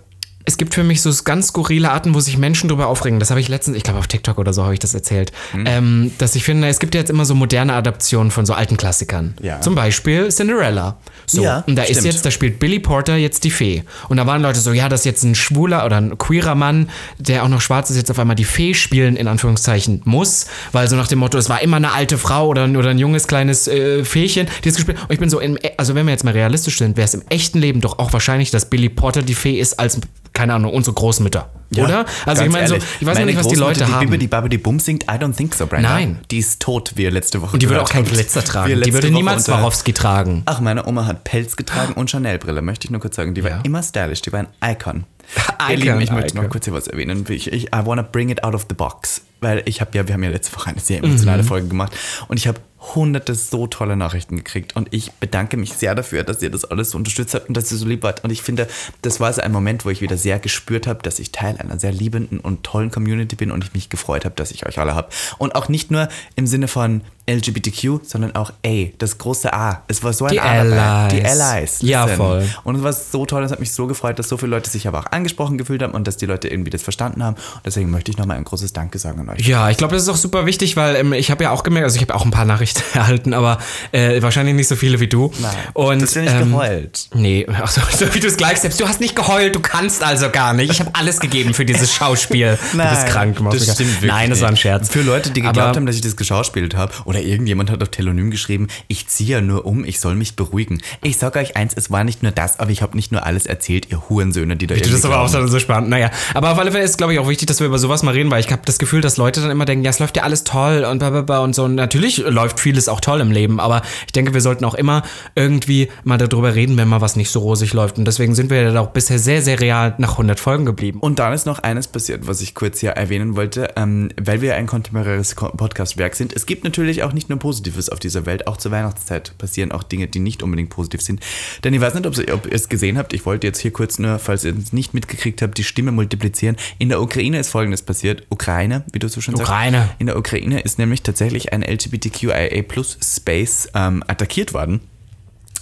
Es 0.46 0.58
gibt 0.58 0.74
für 0.74 0.84
mich 0.84 1.00
so 1.00 1.10
ganz 1.24 1.48
skurrile 1.48 1.90
Arten, 1.90 2.14
wo 2.14 2.20
sich 2.20 2.36
Menschen 2.36 2.68
drüber 2.68 2.86
aufregen. 2.88 3.18
Das 3.18 3.30
habe 3.30 3.40
ich 3.40 3.48
letztens, 3.48 3.76
ich 3.76 3.82
glaube 3.82 3.98
auf 3.98 4.06
TikTok 4.06 4.36
oder 4.38 4.52
so 4.52 4.62
habe 4.64 4.74
ich 4.74 4.78
das 4.78 4.92
erzählt. 4.92 5.32
Hm. 5.52 5.64
Ähm, 5.66 6.10
dass 6.18 6.34
ich 6.36 6.44
finde, 6.44 6.68
es 6.68 6.78
gibt 6.80 6.94
ja 6.94 7.00
jetzt 7.00 7.08
immer 7.08 7.24
so 7.24 7.34
moderne 7.34 7.72
Adaptionen 7.72 8.30
von 8.30 8.44
so 8.44 8.52
alten 8.52 8.76
Klassikern. 8.76 9.34
Ja. 9.40 9.60
Zum 9.62 9.74
Beispiel 9.74 10.28
Cinderella. 10.28 10.98
So, 11.26 11.42
Ja, 11.42 11.64
und 11.66 11.76
da 11.76 11.82
ist 11.84 11.92
stimmt. 11.92 12.04
jetzt, 12.12 12.26
da 12.26 12.30
spielt 12.30 12.58
Billy 12.58 12.78
Porter 12.78 13.16
jetzt 13.16 13.44
die 13.44 13.50
Fee. 13.50 13.84
Und 14.08 14.18
da 14.18 14.26
waren 14.26 14.42
Leute 14.42 14.60
so, 14.60 14.72
ja, 14.72 14.90
das 14.90 15.00
ist 15.00 15.06
jetzt 15.06 15.22
ein 15.24 15.34
schwuler 15.34 15.86
oder 15.86 15.96
ein 15.96 16.18
queerer 16.18 16.54
Mann, 16.54 16.90
der 17.18 17.42
auch 17.44 17.48
noch 17.48 17.62
schwarz 17.62 17.88
ist, 17.88 17.96
jetzt 17.96 18.10
auf 18.10 18.18
einmal 18.18 18.36
die 18.36 18.44
Fee 18.44 18.74
spielen, 18.74 19.16
in 19.16 19.28
Anführungszeichen, 19.28 20.02
muss. 20.04 20.46
Weil 20.72 20.88
so 20.88 20.96
nach 20.96 21.08
dem 21.08 21.20
Motto, 21.20 21.38
es 21.38 21.48
war 21.48 21.62
immer 21.62 21.78
eine 21.78 21.92
alte 21.92 22.18
Frau 22.18 22.48
oder, 22.48 22.64
ein- 22.64 22.76
oder 22.76 22.90
ein 22.90 22.98
junges 22.98 23.26
kleines 23.26 23.66
äh, 23.66 24.04
Feechen, 24.04 24.46
die 24.62 24.68
es 24.68 24.74
gespielt 24.76 24.98
Und 25.00 25.10
ich 25.12 25.18
bin 25.18 25.30
so, 25.30 25.40
im, 25.40 25.56
also 25.78 25.94
wenn 25.94 26.04
wir 26.04 26.12
jetzt 26.12 26.24
mal 26.24 26.32
realistisch 26.32 26.76
sind, 26.76 26.98
wäre 26.98 27.06
es 27.06 27.14
im 27.14 27.22
echten 27.30 27.58
Leben 27.60 27.80
doch 27.80 27.98
auch 27.98 28.12
wahrscheinlich, 28.12 28.50
dass 28.50 28.68
Billy 28.68 28.90
Porter 28.90 29.22
die 29.22 29.34
Fee 29.34 29.58
ist 29.58 29.78
als, 29.80 29.98
keine 30.34 30.52
Ahnung, 30.54 30.72
unsere 30.74 30.94
Großmütter. 30.94 31.48
Ja, 31.70 31.84
oder? 31.84 32.04
Also 32.26 32.44
ich 32.44 32.50
meine 32.50 32.68
so, 32.68 32.74
ich 32.76 32.82
weiß 32.82 33.00
noch 33.00 33.14
Meine 33.14 33.26
nicht, 33.26 33.38
was 33.38 33.48
die 33.48 33.54
Leute 33.56 33.84
die 33.84 33.90
haben. 33.92 34.18
Die 34.18 34.26
Babi, 34.28 34.48
die 34.48 34.58
Bum 34.58 34.78
singt, 34.78 35.04
I 35.04 35.14
don't 35.16 35.34
think 35.34 35.54
so, 35.54 35.66
Brenda. 35.66 35.88
Nein. 35.88 36.18
Die 36.30 36.38
ist 36.38 36.60
tot, 36.60 36.92
wie 36.96 37.02
ihr 37.04 37.10
letzte 37.10 37.40
Woche 37.42 37.54
und 37.54 37.62
die 37.62 37.68
würde 37.68 37.82
auch 37.82 37.88
keinen 37.88 38.04
habt. 38.04 38.14
Glitzer 38.14 38.44
tragen. 38.44 38.82
Die 38.82 38.92
würde 38.92 39.08
Woche 39.08 39.14
niemals 39.14 39.46
Swarovski 39.46 39.92
tragen. 39.92 40.42
Ach, 40.44 40.60
meine 40.60 40.86
Oma 40.86 41.06
hat 41.06 41.24
Pelz 41.24 41.56
getragen 41.56 41.94
und 41.94 42.10
Chanel-Brille, 42.10 42.62
möchte 42.62 42.86
ich 42.86 42.90
nur 42.90 43.00
kurz 43.00 43.16
sagen. 43.16 43.34
Die 43.34 43.40
Ja. 43.40 43.50
war 43.56 43.64
immer 43.64 43.82
stylisch, 43.82 44.22
die 44.22 44.32
war 44.32 44.40
ein 44.40 44.48
Icon. 44.72 45.04
Icon, 45.36 45.70
Ihr 45.70 45.76
Lieben, 45.78 46.00
ich 46.02 46.12
möchte 46.12 46.36
noch 46.36 46.48
kurz 46.48 46.66
hier 46.66 46.74
was 46.74 46.86
erwähnen. 46.86 47.24
Ich, 47.28 47.50
ich, 47.52 47.64
I 47.68 47.80
wanna 47.84 48.02
bring 48.02 48.28
it 48.28 48.44
out 48.44 48.54
of 48.54 48.66
the 48.68 48.74
box. 48.74 49.22
Weil 49.40 49.62
ich 49.66 49.80
habe 49.80 49.90
ja, 49.94 50.06
wir 50.06 50.14
haben 50.14 50.22
ja 50.22 50.30
letzte 50.30 50.54
Woche 50.56 50.70
eine 50.70 50.80
sehr 50.80 51.02
emotionale 51.02 51.42
Mhm. 51.42 51.46
Folge 51.46 51.68
gemacht 51.68 51.92
und 52.28 52.38
ich 52.38 52.46
habe 52.46 52.60
hunderte 52.94 53.34
so 53.34 53.66
tolle 53.66 53.96
Nachrichten 53.96 54.36
gekriegt 54.36 54.76
und 54.76 54.88
ich 54.92 55.12
bedanke 55.12 55.56
mich 55.56 55.72
sehr 55.72 55.94
dafür, 55.94 56.22
dass 56.22 56.42
ihr 56.42 56.50
das 56.50 56.64
alles 56.64 56.90
so 56.90 56.98
unterstützt 56.98 57.34
habt 57.34 57.48
und 57.48 57.56
dass 57.56 57.72
ihr 57.72 57.78
so 57.78 57.86
lieb 57.86 58.02
wart. 58.02 58.24
Und 58.24 58.30
ich 58.30 58.42
finde, 58.42 58.68
das 59.02 59.20
war 59.20 59.32
so 59.32 59.40
ein 59.40 59.52
Moment, 59.52 59.84
wo 59.84 59.90
ich 59.90 60.00
wieder 60.00 60.16
sehr 60.16 60.38
gespürt 60.38 60.86
habe, 60.86 61.02
dass 61.02 61.18
ich 61.18 61.32
Teil 61.32 61.56
einer 61.56 61.78
sehr 61.78 61.92
liebenden 61.92 62.40
und 62.40 62.62
tollen 62.62 62.90
Community 62.90 63.36
bin 63.36 63.50
und 63.50 63.64
ich 63.64 63.74
mich 63.74 63.88
gefreut 63.88 64.24
habe, 64.24 64.34
dass 64.34 64.50
ich 64.50 64.66
euch 64.66 64.78
alle 64.78 64.94
habe. 64.94 65.08
Und 65.38 65.54
auch 65.54 65.68
nicht 65.68 65.90
nur 65.90 66.08
im 66.36 66.46
Sinne 66.46 66.68
von, 66.68 67.02
LGBTQ, 67.26 68.00
sondern 68.04 68.34
auch 68.36 68.50
A, 68.66 68.86
das 68.98 69.18
große 69.18 69.52
A. 69.52 69.82
Es 69.88 70.02
war 70.02 70.12
so 70.12 70.26
ein 70.26 70.32
Die. 70.32 70.40
Allies. 70.40 71.12
Die 71.14 71.24
Allies. 71.24 71.78
Ja, 71.80 72.04
listen. 72.04 72.16
voll. 72.18 72.46
Und 72.64 72.76
es 72.76 72.82
war 72.82 72.92
so 72.92 73.24
toll, 73.26 73.42
es 73.44 73.50
hat 73.52 73.60
mich 73.60 73.72
so 73.72 73.86
gefreut, 73.86 74.18
dass 74.18 74.28
so 74.28 74.36
viele 74.36 74.50
Leute 74.50 74.70
sich 74.70 74.86
aber 74.88 74.98
auch 75.00 75.06
angesprochen 75.10 75.56
gefühlt 75.58 75.82
haben 75.82 75.92
und 75.92 76.06
dass 76.06 76.16
die 76.16 76.26
Leute 76.26 76.48
irgendwie 76.48 76.70
das 76.70 76.82
verstanden 76.82 77.22
haben. 77.24 77.36
Und 77.36 77.66
deswegen 77.66 77.90
möchte 77.90 78.10
ich 78.10 78.18
nochmal 78.18 78.36
ein 78.36 78.44
großes 78.44 78.72
Danke 78.72 78.98
sagen 78.98 79.20
an 79.20 79.28
euch. 79.30 79.46
Ja, 79.46 79.70
ich 79.70 79.76
glaube, 79.76 79.94
das 79.94 80.02
ist 80.02 80.08
auch 80.08 80.16
super 80.16 80.46
wichtig, 80.46 80.76
weil 80.76 80.96
ähm, 80.96 81.12
ich 81.12 81.30
habe 81.30 81.44
ja 81.44 81.50
auch 81.50 81.62
gemerkt, 81.62 81.84
also 81.84 81.96
ich 81.96 82.02
habe 82.02 82.14
auch 82.14 82.24
ein 82.24 82.30
paar 82.30 82.44
Nachrichten 82.44 82.82
erhalten, 82.94 83.32
aber 83.32 83.58
äh, 83.92 84.20
wahrscheinlich 84.22 84.54
nicht 84.54 84.68
so 84.68 84.76
viele 84.76 85.00
wie 85.00 85.08
du. 85.08 85.32
Nein, 85.40 85.50
Und, 85.72 86.02
das 86.02 86.14
bin 86.14 86.24
ich 86.24 86.30
ähm, 86.30 86.50
geheult. 86.50 87.08
Nee, 87.14 87.46
ach 87.52 87.70
so, 87.70 87.80
so 87.96 88.12
wie 88.14 88.20
du 88.20 88.28
es 88.28 88.36
gleich 88.36 88.60
selbst. 88.60 88.80
Du 88.80 88.86
hast 88.88 89.00
nicht 89.00 89.16
geheult, 89.16 89.54
du 89.54 89.60
kannst 89.60 90.02
also 90.02 90.30
gar 90.30 90.52
nicht. 90.52 90.70
Ich 90.70 90.80
habe 90.80 90.90
alles 90.94 91.20
gegeben 91.20 91.54
für 91.54 91.64
dieses 91.64 91.92
Schauspiel. 91.94 92.58
du 92.72 92.78
bist 92.78 93.06
krank, 93.06 93.38
das 93.50 93.62
stimmt 93.74 93.92
wirklich 94.02 94.10
Nein, 94.10 94.30
das 94.30 94.40
war 94.40 94.48
ein 94.48 94.56
Scherz. 94.56 94.88
Für 94.90 95.02
Leute, 95.02 95.30
die 95.30 95.40
geglaubt 95.40 95.58
Aber- 95.58 95.76
haben, 95.76 95.86
dass 95.86 95.96
ich 95.96 96.02
das 96.02 96.16
geschauspielt 96.16 96.76
habe, 96.76 96.92
oder 97.14 97.22
irgendjemand 97.22 97.70
hat 97.70 97.80
auf 97.82 97.88
Telonym 97.90 98.30
geschrieben, 98.30 98.66
ich 98.88 99.06
ziehe 99.06 99.30
ja 99.36 99.40
nur 99.40 99.64
um, 99.66 99.84
ich 99.84 100.00
soll 100.00 100.16
mich 100.16 100.34
beruhigen. 100.36 100.82
Ich 101.02 101.16
sage 101.16 101.38
euch 101.38 101.56
eins, 101.56 101.72
es 101.76 101.90
war 101.90 102.02
nicht 102.04 102.22
nur 102.22 102.32
das, 102.32 102.58
aber 102.58 102.70
ich 102.70 102.82
habe 102.82 102.96
nicht 102.96 103.12
nur 103.12 103.24
alles 103.24 103.46
erzählt, 103.46 103.90
ihr 103.90 104.08
Hurensöhne, 104.08 104.56
die 104.56 104.66
da 104.66 104.74
irgendwie 104.74 104.90
das 104.90 104.98
ist 105.00 105.04
aber 105.04 105.20
auch 105.20 105.28
so 105.28 105.58
spannend. 105.60 105.90
Naja, 105.90 106.10
aber 106.34 106.50
auf 106.52 106.58
alle 106.58 106.72
Fälle 106.72 106.84
ist, 106.84 106.98
glaube 106.98 107.12
ich, 107.12 107.18
auch 107.20 107.28
wichtig, 107.28 107.46
dass 107.46 107.60
wir 107.60 107.66
über 107.68 107.78
sowas 107.78 108.02
mal 108.02 108.10
reden, 108.12 108.30
weil 108.30 108.40
ich 108.40 108.50
habe 108.50 108.62
das 108.64 108.78
Gefühl, 108.78 109.00
dass 109.00 109.16
Leute 109.16 109.40
dann 109.40 109.50
immer 109.50 109.64
denken, 109.64 109.84
ja, 109.84 109.90
es 109.90 110.00
läuft 110.00 110.16
ja 110.16 110.24
alles 110.24 110.42
toll 110.44 110.84
und 110.90 110.98
bla, 110.98 111.10
bla, 111.10 111.22
bla 111.22 111.38
und 111.40 111.54
so. 111.54 111.64
Und 111.64 111.76
natürlich 111.76 112.18
läuft 112.18 112.58
vieles 112.58 112.88
auch 112.88 113.00
toll 113.00 113.20
im 113.20 113.30
Leben, 113.30 113.60
aber 113.60 113.82
ich 114.06 114.12
denke, 114.12 114.34
wir 114.34 114.40
sollten 114.40 114.64
auch 114.64 114.74
immer 114.74 115.02
irgendwie 115.36 115.88
mal 116.02 116.18
darüber 116.18 116.54
reden, 116.54 116.76
wenn 116.76 116.88
mal 116.88 117.00
was 117.00 117.14
nicht 117.14 117.30
so 117.30 117.40
rosig 117.40 117.72
läuft. 117.74 117.98
Und 117.98 118.06
deswegen 118.06 118.34
sind 118.34 118.50
wir 118.50 118.62
ja 118.72 118.80
auch 118.80 118.88
bisher 118.90 119.18
sehr, 119.20 119.40
sehr 119.40 119.60
real 119.60 119.94
nach 119.98 120.12
100 120.12 120.40
Folgen 120.40 120.64
geblieben. 120.66 120.98
Und 121.00 121.20
dann 121.20 121.32
ist 121.32 121.46
noch 121.46 121.60
eines 121.60 121.86
passiert, 121.86 122.26
was 122.26 122.40
ich 122.40 122.54
kurz 122.54 122.80
hier 122.80 122.90
erwähnen 122.90 123.36
wollte, 123.36 123.70
ähm, 123.76 124.08
weil 124.20 124.40
wir 124.40 124.56
ein 124.56 124.66
kontemporäres 124.66 125.36
Ko- 125.36 125.50
Podcast-Werk 125.50 126.16
sind. 126.16 126.32
Es 126.32 126.46
gibt 126.46 126.64
natürlich 126.64 127.03
auch 127.04 127.12
nicht 127.12 127.28
nur 127.28 127.38
Positives 127.38 127.88
auf 127.88 127.98
dieser 127.98 128.26
Welt, 128.26 128.46
auch 128.46 128.56
zur 128.56 128.72
Weihnachtszeit 128.72 129.36
passieren 129.38 129.72
auch 129.72 129.82
Dinge, 129.82 130.08
die 130.08 130.18
nicht 130.18 130.42
unbedingt 130.42 130.70
positiv 130.70 131.00
sind. 131.00 131.20
Denn 131.62 131.74
ich 131.74 131.80
weiß 131.80 131.94
nicht, 131.94 132.06
ob, 132.06 132.46
ihr 132.46 132.52
es 132.52 132.68
gesehen 132.68 132.98
habt, 132.98 133.12
ich 133.12 133.26
wollte 133.26 133.46
jetzt 133.46 133.60
hier 133.60 133.72
kurz 133.72 133.98
nur, 133.98 134.18
falls 134.18 134.44
ihr 134.44 134.56
es 134.56 134.72
nicht 134.72 134.94
mitgekriegt 134.94 135.42
habt, 135.42 135.56
die 135.58 135.64
Stimme 135.64 135.92
multiplizieren. 135.92 136.56
In 136.78 136.88
der 136.88 137.00
Ukraine 137.00 137.38
ist 137.38 137.50
folgendes 137.50 137.82
passiert. 137.82 138.24
Ukraine, 138.30 138.84
wie 138.92 138.98
du 138.98 139.08
so 139.08 139.20
schon 139.20 139.36
sagst. 139.36 139.50
Ukraine. 139.50 139.90
In 139.98 140.06
der 140.06 140.16
Ukraine 140.16 140.60
ist 140.60 140.78
nämlich 140.78 141.02
tatsächlich 141.02 141.52
ein 141.52 141.62
LGBTQIA 141.62 142.62
Plus 142.62 142.98
Space 143.02 143.68
ähm, 143.74 144.02
attackiert 144.06 144.54
worden 144.54 144.80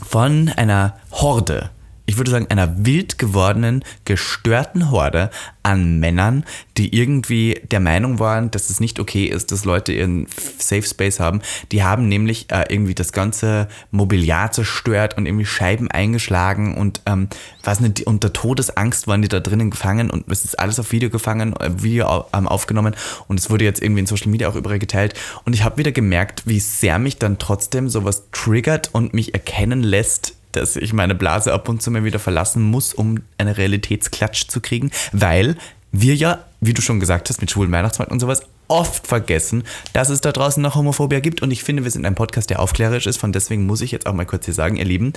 von 0.02 0.48
einer 0.48 0.96
Horde. 1.10 1.70
Ich 2.12 2.18
würde 2.18 2.30
sagen, 2.30 2.48
einer 2.50 2.84
wild 2.84 3.16
gewordenen, 3.16 3.82
gestörten 4.04 4.90
Horde 4.90 5.30
an 5.62 5.98
Männern, 5.98 6.44
die 6.76 6.94
irgendwie 6.94 7.58
der 7.70 7.80
Meinung 7.80 8.18
waren, 8.18 8.50
dass 8.50 8.68
es 8.68 8.80
nicht 8.80 9.00
okay 9.00 9.24
ist, 9.24 9.50
dass 9.50 9.64
Leute 9.64 9.94
ihren 9.94 10.26
Safe 10.58 10.82
Space 10.82 11.20
haben. 11.20 11.40
Die 11.70 11.82
haben 11.82 12.08
nämlich 12.08 12.52
äh, 12.52 12.66
irgendwie 12.68 12.94
das 12.94 13.12
ganze 13.12 13.66
Mobiliar 13.92 14.52
zerstört 14.52 15.16
und 15.16 15.24
irgendwie 15.24 15.46
Scheiben 15.46 15.90
eingeschlagen 15.90 16.76
und 16.76 17.00
ähm, 17.06 17.28
was 17.64 17.80
nicht, 17.80 18.06
unter 18.06 18.30
Todesangst 18.30 19.06
waren 19.06 19.22
die 19.22 19.28
da 19.28 19.40
drinnen 19.40 19.70
gefangen 19.70 20.10
und 20.10 20.30
es 20.30 20.44
ist 20.44 20.58
alles 20.58 20.78
auf 20.78 20.92
Video 20.92 21.08
gefangen, 21.08 21.56
äh, 21.56 21.82
Video 21.82 22.26
ähm, 22.34 22.46
aufgenommen 22.46 22.94
und 23.26 23.40
es 23.40 23.48
wurde 23.48 23.64
jetzt 23.64 23.80
irgendwie 23.80 24.00
in 24.00 24.06
Social 24.06 24.30
Media 24.30 24.50
auch 24.50 24.56
überall 24.56 24.78
geteilt 24.78 25.14
und 25.46 25.54
ich 25.54 25.64
habe 25.64 25.78
wieder 25.78 25.92
gemerkt, 25.92 26.42
wie 26.44 26.60
sehr 26.60 26.98
mich 26.98 27.16
dann 27.16 27.38
trotzdem 27.38 27.88
sowas 27.88 28.24
triggert 28.32 28.90
und 28.92 29.14
mich 29.14 29.32
erkennen 29.32 29.82
lässt, 29.82 30.34
dass 30.52 30.76
ich 30.76 30.92
meine 30.92 31.14
Blase 31.14 31.52
ab 31.52 31.68
und 31.68 31.82
zu 31.82 31.90
mal 31.90 32.04
wieder 32.04 32.18
verlassen 32.18 32.62
muss, 32.62 32.94
um 32.94 33.20
eine 33.38 33.56
Realitätsklatsch 33.56 34.48
zu 34.48 34.60
kriegen, 34.60 34.90
weil 35.12 35.56
wir 35.92 36.14
ja, 36.14 36.44
wie 36.60 36.72
du 36.72 36.80
schon 36.80 37.00
gesagt 37.00 37.28
hast, 37.28 37.40
mit 37.40 37.50
schwulen 37.50 37.70
Weihnachtsmarkt 37.70 38.12
und 38.12 38.20
sowas 38.20 38.42
oft 38.68 39.06
vergessen, 39.06 39.64
dass 39.92 40.08
es 40.08 40.22
da 40.22 40.32
draußen 40.32 40.62
noch 40.62 40.76
Homophobia 40.76 41.20
gibt 41.20 41.42
und 41.42 41.50
ich 41.50 41.62
finde, 41.62 41.84
wir 41.84 41.90
sind 41.90 42.06
ein 42.06 42.14
Podcast, 42.14 42.48
der 42.48 42.60
aufklärerisch 42.60 43.06
ist, 43.06 43.18
von 43.18 43.30
deswegen 43.30 43.66
muss 43.66 43.82
ich 43.82 43.90
jetzt 43.90 44.06
auch 44.06 44.14
mal 44.14 44.24
kurz 44.24 44.46
hier 44.46 44.54
sagen, 44.54 44.76
ihr 44.76 44.86
Lieben, 44.86 45.12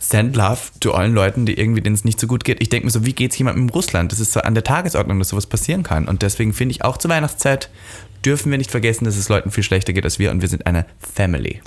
send 0.00 0.34
love 0.34 0.60
zu 0.80 0.94
allen 0.94 1.12
Leuten, 1.12 1.44
die 1.44 1.58
irgendwie, 1.58 1.82
denen 1.82 1.94
es 1.94 2.04
nicht 2.04 2.18
so 2.18 2.26
gut 2.26 2.44
geht. 2.44 2.62
Ich 2.62 2.70
denke 2.70 2.86
mir 2.86 2.90
so, 2.90 3.04
wie 3.04 3.12
geht 3.12 3.32
es 3.32 3.38
jemandem 3.38 3.64
in 3.64 3.70
Russland? 3.70 4.10
Das 4.10 4.20
ist 4.20 4.32
so 4.32 4.40
an 4.40 4.54
der 4.54 4.64
Tagesordnung, 4.64 5.18
dass 5.18 5.28
sowas 5.28 5.46
passieren 5.46 5.82
kann 5.82 6.08
und 6.08 6.22
deswegen 6.22 6.54
finde 6.54 6.72
ich 6.72 6.84
auch 6.84 6.96
zur 6.96 7.10
Weihnachtszeit 7.10 7.68
dürfen 8.24 8.50
wir 8.50 8.56
nicht 8.56 8.70
vergessen, 8.70 9.04
dass 9.04 9.16
es 9.16 9.28
Leuten 9.28 9.50
viel 9.50 9.62
schlechter 9.62 9.92
geht 9.92 10.04
als 10.04 10.18
wir 10.18 10.30
und 10.30 10.40
wir 10.40 10.48
sind 10.48 10.66
eine 10.66 10.86
Family. 10.98 11.60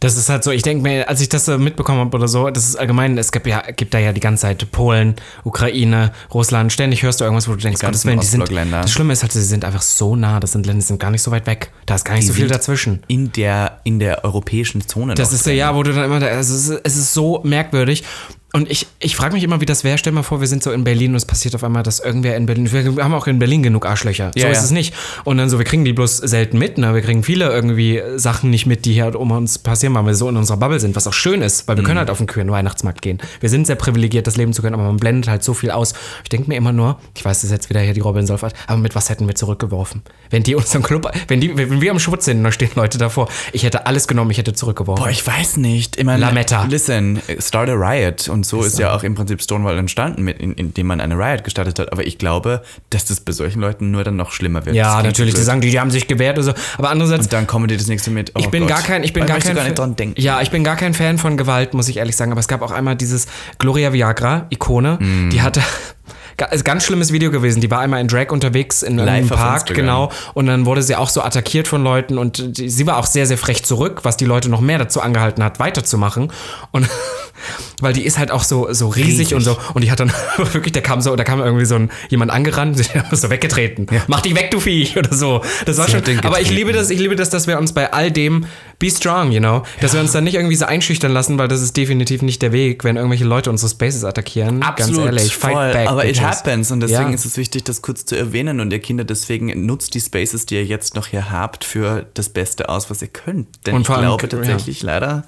Das 0.00 0.16
ist 0.16 0.28
halt 0.28 0.44
so, 0.44 0.50
ich 0.50 0.62
denke 0.62 0.82
mir, 0.82 1.08
als 1.08 1.20
ich 1.22 1.28
das 1.30 1.46
so 1.46 1.56
mitbekommen 1.56 2.00
habe 2.00 2.14
oder 2.16 2.28
so, 2.28 2.50
das 2.50 2.66
ist 2.68 2.76
allgemein, 2.76 3.16
es 3.16 3.32
gibt 3.32 3.46
ja, 3.46 3.62
gibt 3.74 3.94
da 3.94 3.98
ja 3.98 4.12
die 4.12 4.20
ganze 4.20 4.42
Zeit 4.42 4.70
Polen, 4.70 5.14
Ukraine, 5.44 6.12
Russland, 6.32 6.72
ständig 6.72 7.02
hörst 7.02 7.20
du 7.20 7.24
irgendwas, 7.24 7.48
wo 7.48 7.52
du 7.52 7.58
denkst, 7.58 7.80
Die 7.80 7.86
Gottes 7.86 8.04
Willen, 8.04 8.20
die 8.20 8.26
sind, 8.26 8.40
das 8.82 8.90
Schlimme 8.90 9.12
ist 9.12 9.22
halt, 9.22 9.32
sie 9.32 9.42
sind 9.42 9.64
einfach 9.64 9.82
so 9.82 10.14
nah, 10.16 10.40
das 10.40 10.52
sind 10.52 10.66
Länder, 10.66 10.80
die 10.80 10.86
sind 10.86 11.00
gar 11.00 11.10
nicht 11.10 11.22
so 11.22 11.30
weit 11.30 11.46
weg, 11.46 11.70
da 11.86 11.94
ist 11.94 12.04
gar 12.04 12.14
nicht 12.14 12.26
so 12.26 12.32
viel 12.34 12.48
dazwischen. 12.48 13.02
In 13.08 13.32
der, 13.32 13.80
in 13.84 13.98
der 13.98 14.24
europäischen 14.24 14.86
Zone. 14.86 15.14
Das 15.14 15.32
ist 15.32 15.46
drin. 15.46 15.56
ja, 15.56 15.74
wo 15.74 15.82
du 15.82 15.92
dann 15.92 16.04
immer, 16.04 16.20
da- 16.20 16.26
also 16.26 16.54
es 16.54 16.68
ist, 16.68 16.80
es 16.84 16.96
ist 16.96 17.14
so 17.14 17.40
merkwürdig. 17.44 18.04
Und 18.54 18.70
ich, 18.70 18.86
ich 19.00 19.16
frage 19.16 19.34
mich 19.34 19.42
immer, 19.42 19.60
wie 19.60 19.66
das 19.66 19.82
wäre. 19.82 19.98
Stell 19.98 20.12
mal 20.12 20.22
vor, 20.22 20.40
wir 20.40 20.46
sind 20.46 20.62
so 20.62 20.70
in 20.70 20.84
Berlin 20.84 21.10
und 21.10 21.16
es 21.16 21.24
passiert 21.26 21.56
auf 21.56 21.64
einmal, 21.64 21.82
dass 21.82 21.98
irgendwer 21.98 22.36
in 22.36 22.46
Berlin, 22.46 22.70
wir 22.72 23.02
haben 23.04 23.12
auch 23.12 23.26
in 23.26 23.40
Berlin 23.40 23.64
genug 23.64 23.84
Arschlöcher. 23.84 24.30
so 24.32 24.40
Ja, 24.40 24.48
ist 24.48 24.58
ja. 24.58 24.64
es 24.64 24.70
nicht. 24.70 24.94
Und 25.24 25.38
dann 25.38 25.50
so, 25.50 25.58
wir 25.58 25.64
kriegen 25.64 25.84
die 25.84 25.92
bloß 25.92 26.18
selten 26.18 26.56
mit, 26.58 26.78
ne? 26.78 26.94
Wir 26.94 27.02
kriegen 27.02 27.24
viele 27.24 27.46
irgendwie 27.50 28.00
Sachen 28.14 28.50
nicht 28.50 28.66
mit, 28.66 28.84
die 28.84 28.92
hier 28.92 29.18
um 29.18 29.32
uns 29.32 29.58
passieren, 29.58 29.92
weil 29.94 30.06
wir 30.06 30.14
so 30.14 30.28
in 30.28 30.36
unserer 30.36 30.56
Bubble 30.56 30.78
sind, 30.78 30.94
was 30.94 31.08
auch 31.08 31.12
schön 31.12 31.42
ist, 31.42 31.66
weil 31.66 31.76
wir 31.76 31.82
Mhm. 31.82 31.86
können 31.88 31.98
halt 31.98 32.10
auf 32.10 32.18
den 32.18 32.28
kühlen 32.28 32.48
Weihnachtsmarkt 32.50 33.02
gehen. 33.02 33.18
Wir 33.40 33.48
sind 33.48 33.66
sehr 33.66 33.74
privilegiert, 33.74 34.28
das 34.28 34.36
leben 34.36 34.52
zu 34.52 34.62
können, 34.62 34.74
aber 34.74 34.84
man 34.84 34.98
blendet 34.98 35.28
halt 35.28 35.42
so 35.42 35.52
viel 35.52 35.72
aus. 35.72 35.92
Ich 36.22 36.28
denke 36.28 36.48
mir 36.48 36.56
immer 36.56 36.72
nur, 36.72 37.00
ich 37.16 37.24
weiß, 37.24 37.38
das 37.38 37.44
ist 37.44 37.50
jetzt 37.50 37.70
wieder 37.70 37.80
hier 37.80 37.92
die 37.92 38.00
Robin 38.00 38.24
Solfert, 38.24 38.54
aber 38.68 38.78
mit 38.78 38.94
was 38.94 39.10
hätten 39.10 39.26
wir 39.26 39.34
zurückgeworfen? 39.34 40.02
Wenn 40.30 40.44
die 40.44 40.54
unseren 40.54 40.84
Club, 40.84 41.10
wenn 41.26 41.40
die, 41.40 41.56
wenn 41.56 41.80
wir 41.80 41.90
am 41.90 41.98
Schutz 41.98 42.26
sind 42.26 42.38
und 42.38 42.44
da 42.44 42.52
stehen 42.52 42.70
Leute 42.76 42.98
davor, 42.98 43.28
ich 43.52 43.64
hätte 43.64 43.86
alles 43.88 44.06
genommen, 44.06 44.30
ich 44.30 44.38
hätte 44.38 44.52
zurückgeworfen. 44.52 45.02
Boah, 45.02 45.10
ich 45.10 45.26
weiß 45.26 45.56
nicht. 45.56 45.96
Ich 45.98 46.04
meine, 46.04 46.20
Lametta. 46.20 46.64
Listen, 46.70 47.20
start 47.40 47.68
a 47.68 47.72
riot. 47.74 48.28
Und 48.28 48.43
so 48.44 48.62
ist, 48.62 48.78
ja 48.78 48.94
auch 48.94 49.02
im 49.02 49.14
Prinzip 49.14 49.42
Stonewall 49.42 49.78
entstanden, 49.78 50.22
mit, 50.22 50.38
in, 50.40 50.52
indem 50.54 50.86
man 50.86 51.00
eine 51.00 51.16
Riot 51.16 51.44
gestartet 51.44 51.78
hat. 51.78 51.92
Aber 51.92 52.06
ich 52.06 52.18
glaube, 52.18 52.62
dass 52.90 53.04
das 53.06 53.20
bei 53.20 53.32
solchen 53.32 53.60
Leuten 53.60 53.90
nur 53.90 54.04
dann 54.04 54.16
noch 54.16 54.32
schlimmer 54.32 54.64
wird. 54.66 54.76
Ja, 54.76 55.02
natürlich, 55.02 55.34
die 55.34 55.42
sagen, 55.42 55.60
die, 55.60 55.70
die 55.70 55.80
haben 55.80 55.90
sich 55.90 56.06
gewehrt 56.06 56.36
oder 56.38 56.44
so. 56.44 56.54
Aber 56.78 56.90
andererseits, 56.90 57.24
Und 57.26 57.32
dann 57.32 57.46
kommen 57.46 57.68
die 57.68 57.76
das 57.76 57.86
nächste 57.86 58.10
mit. 58.10 58.32
Oh 58.34 58.40
ich 58.40 58.48
bin 58.50 58.62
Gott. 58.62 58.70
gar 58.70 58.82
kein, 58.82 59.04
ich 59.04 59.12
bin 59.12 59.26
gar 59.26 59.38
kein 59.38 59.54
gar 59.54 59.62
nicht 59.64 59.66
Fan- 59.68 59.74
dran 59.74 59.96
denken. 59.96 60.20
Ja, 60.20 60.40
ich 60.42 60.50
bin 60.50 60.64
gar 60.64 60.76
kein 60.76 60.94
Fan 60.94 61.18
von 61.18 61.36
Gewalt, 61.36 61.74
muss 61.74 61.88
ich 61.88 61.96
ehrlich 61.98 62.16
sagen. 62.16 62.30
Aber 62.32 62.40
es 62.40 62.48
gab 62.48 62.62
auch 62.62 62.70
einmal 62.72 62.96
dieses 62.96 63.26
Gloria 63.58 63.92
Viagra 63.92 64.46
Ikone, 64.50 64.98
Mm. 65.00 65.30
die 65.30 65.42
hatte 65.42 65.60
ist 66.50 66.60
ein 66.62 66.64
ganz 66.64 66.84
schlimmes 66.84 67.12
Video 67.12 67.30
gewesen. 67.30 67.60
Die 67.60 67.70
war 67.70 67.78
einmal 67.80 68.00
in 68.00 68.08
Drag 68.08 68.30
unterwegs 68.30 68.82
in 68.82 68.98
einem 68.98 69.28
Park, 69.28 69.66
genau. 69.66 70.10
Und 70.34 70.46
dann 70.46 70.66
wurde 70.66 70.82
sie 70.82 70.96
auch 70.96 71.08
so 71.08 71.22
attackiert 71.22 71.68
von 71.68 71.82
Leuten 71.84 72.18
und 72.18 72.58
die, 72.58 72.68
sie 72.68 72.86
war 72.86 72.96
auch 72.98 73.06
sehr, 73.06 73.26
sehr 73.26 73.38
frech 73.38 73.64
zurück, 73.64 74.00
was 74.02 74.16
die 74.16 74.24
Leute 74.24 74.48
noch 74.50 74.60
mehr 74.60 74.78
dazu 74.78 75.00
angehalten 75.00 75.44
hat, 75.44 75.60
weiterzumachen. 75.60 76.32
Und 76.72 76.88
weil 77.80 77.92
die 77.92 78.04
ist 78.04 78.18
halt 78.18 78.30
auch 78.30 78.44
so, 78.44 78.72
so 78.72 78.88
riesig, 78.88 79.04
Riesig. 79.30 79.34
und 79.34 79.42
so. 79.42 79.56
Und 79.74 79.82
die 79.84 79.90
hat 79.90 80.00
dann 80.00 80.12
wirklich, 80.36 80.72
da 80.72 80.80
kam 80.80 81.00
so, 81.00 81.14
da 81.16 81.24
kam 81.24 81.40
irgendwie 81.40 81.64
so 81.64 81.74
ein 81.76 81.90
jemand 82.08 82.30
angerannt, 82.30 82.78
sie 82.84 82.84
hat 82.98 83.16
so 83.16 83.30
weggetreten. 83.30 83.86
Mach 84.06 84.20
dich 84.22 84.34
weg, 84.34 84.50
du 84.50 84.60
Viech 84.60 84.96
oder 84.96 85.14
so. 85.14 85.42
Das 85.66 85.78
war 85.78 85.86
Sie 85.86 85.92
schon. 85.92 86.20
Aber 86.24 86.40
ich 86.40 86.50
liebe 86.50 86.72
das, 86.72 86.90
ich 86.90 86.98
liebe 86.98 87.16
das, 87.16 87.30
dass 87.30 87.46
wir 87.46 87.58
uns 87.58 87.72
bei 87.72 87.92
all 87.92 88.10
dem 88.10 88.46
be 88.78 88.90
strong, 88.90 89.32
you 89.32 89.38
know, 89.40 89.62
dass 89.80 89.92
wir 89.94 90.00
uns 90.00 90.12
dann 90.12 90.24
nicht 90.24 90.34
irgendwie 90.34 90.56
so 90.56 90.64
einschüchtern 90.64 91.12
lassen, 91.12 91.38
weil 91.38 91.48
das 91.48 91.60
ist 91.62 91.76
definitiv 91.76 92.22
nicht 92.22 92.42
der 92.42 92.52
Weg, 92.52 92.84
wenn 92.84 92.96
irgendwelche 92.96 93.24
Leute 93.24 93.50
unsere 93.50 93.70
Spaces 93.70 94.04
attackieren. 94.04 94.60
Ganz 94.76 94.96
ehrlich, 94.96 95.34
fight 95.36 95.52
voll. 95.52 95.72
back. 95.72 95.88
Aber 95.88 96.04
it 96.06 96.20
happens 96.20 96.70
und 96.70 96.80
deswegen 96.80 97.08
Ja. 97.10 97.14
ist 97.14 97.24
es 97.24 97.36
wichtig, 97.36 97.64
das 97.64 97.82
kurz 97.82 98.04
zu 98.04 98.16
erwähnen. 98.16 98.60
Und 98.60 98.72
ihr 98.72 98.80
Kinder, 98.80 99.04
deswegen 99.04 99.64
nutzt 99.66 99.94
die 99.94 100.00
Spaces, 100.00 100.46
die 100.46 100.56
ihr 100.56 100.64
jetzt 100.64 100.94
noch 100.94 101.06
hier 101.06 101.30
habt, 101.30 101.64
für 101.64 102.06
das 102.14 102.28
Beste 102.28 102.68
aus, 102.68 102.90
was 102.90 103.00
ihr 103.02 103.08
könnt. 103.08 103.48
Denn 103.66 103.74
Und 103.74 103.82
ich 103.82 103.86
vor 103.86 103.96
allem- 103.96 104.06
glaube 104.06 104.28
tatsächlich 104.28 104.82
leider, 104.82 105.24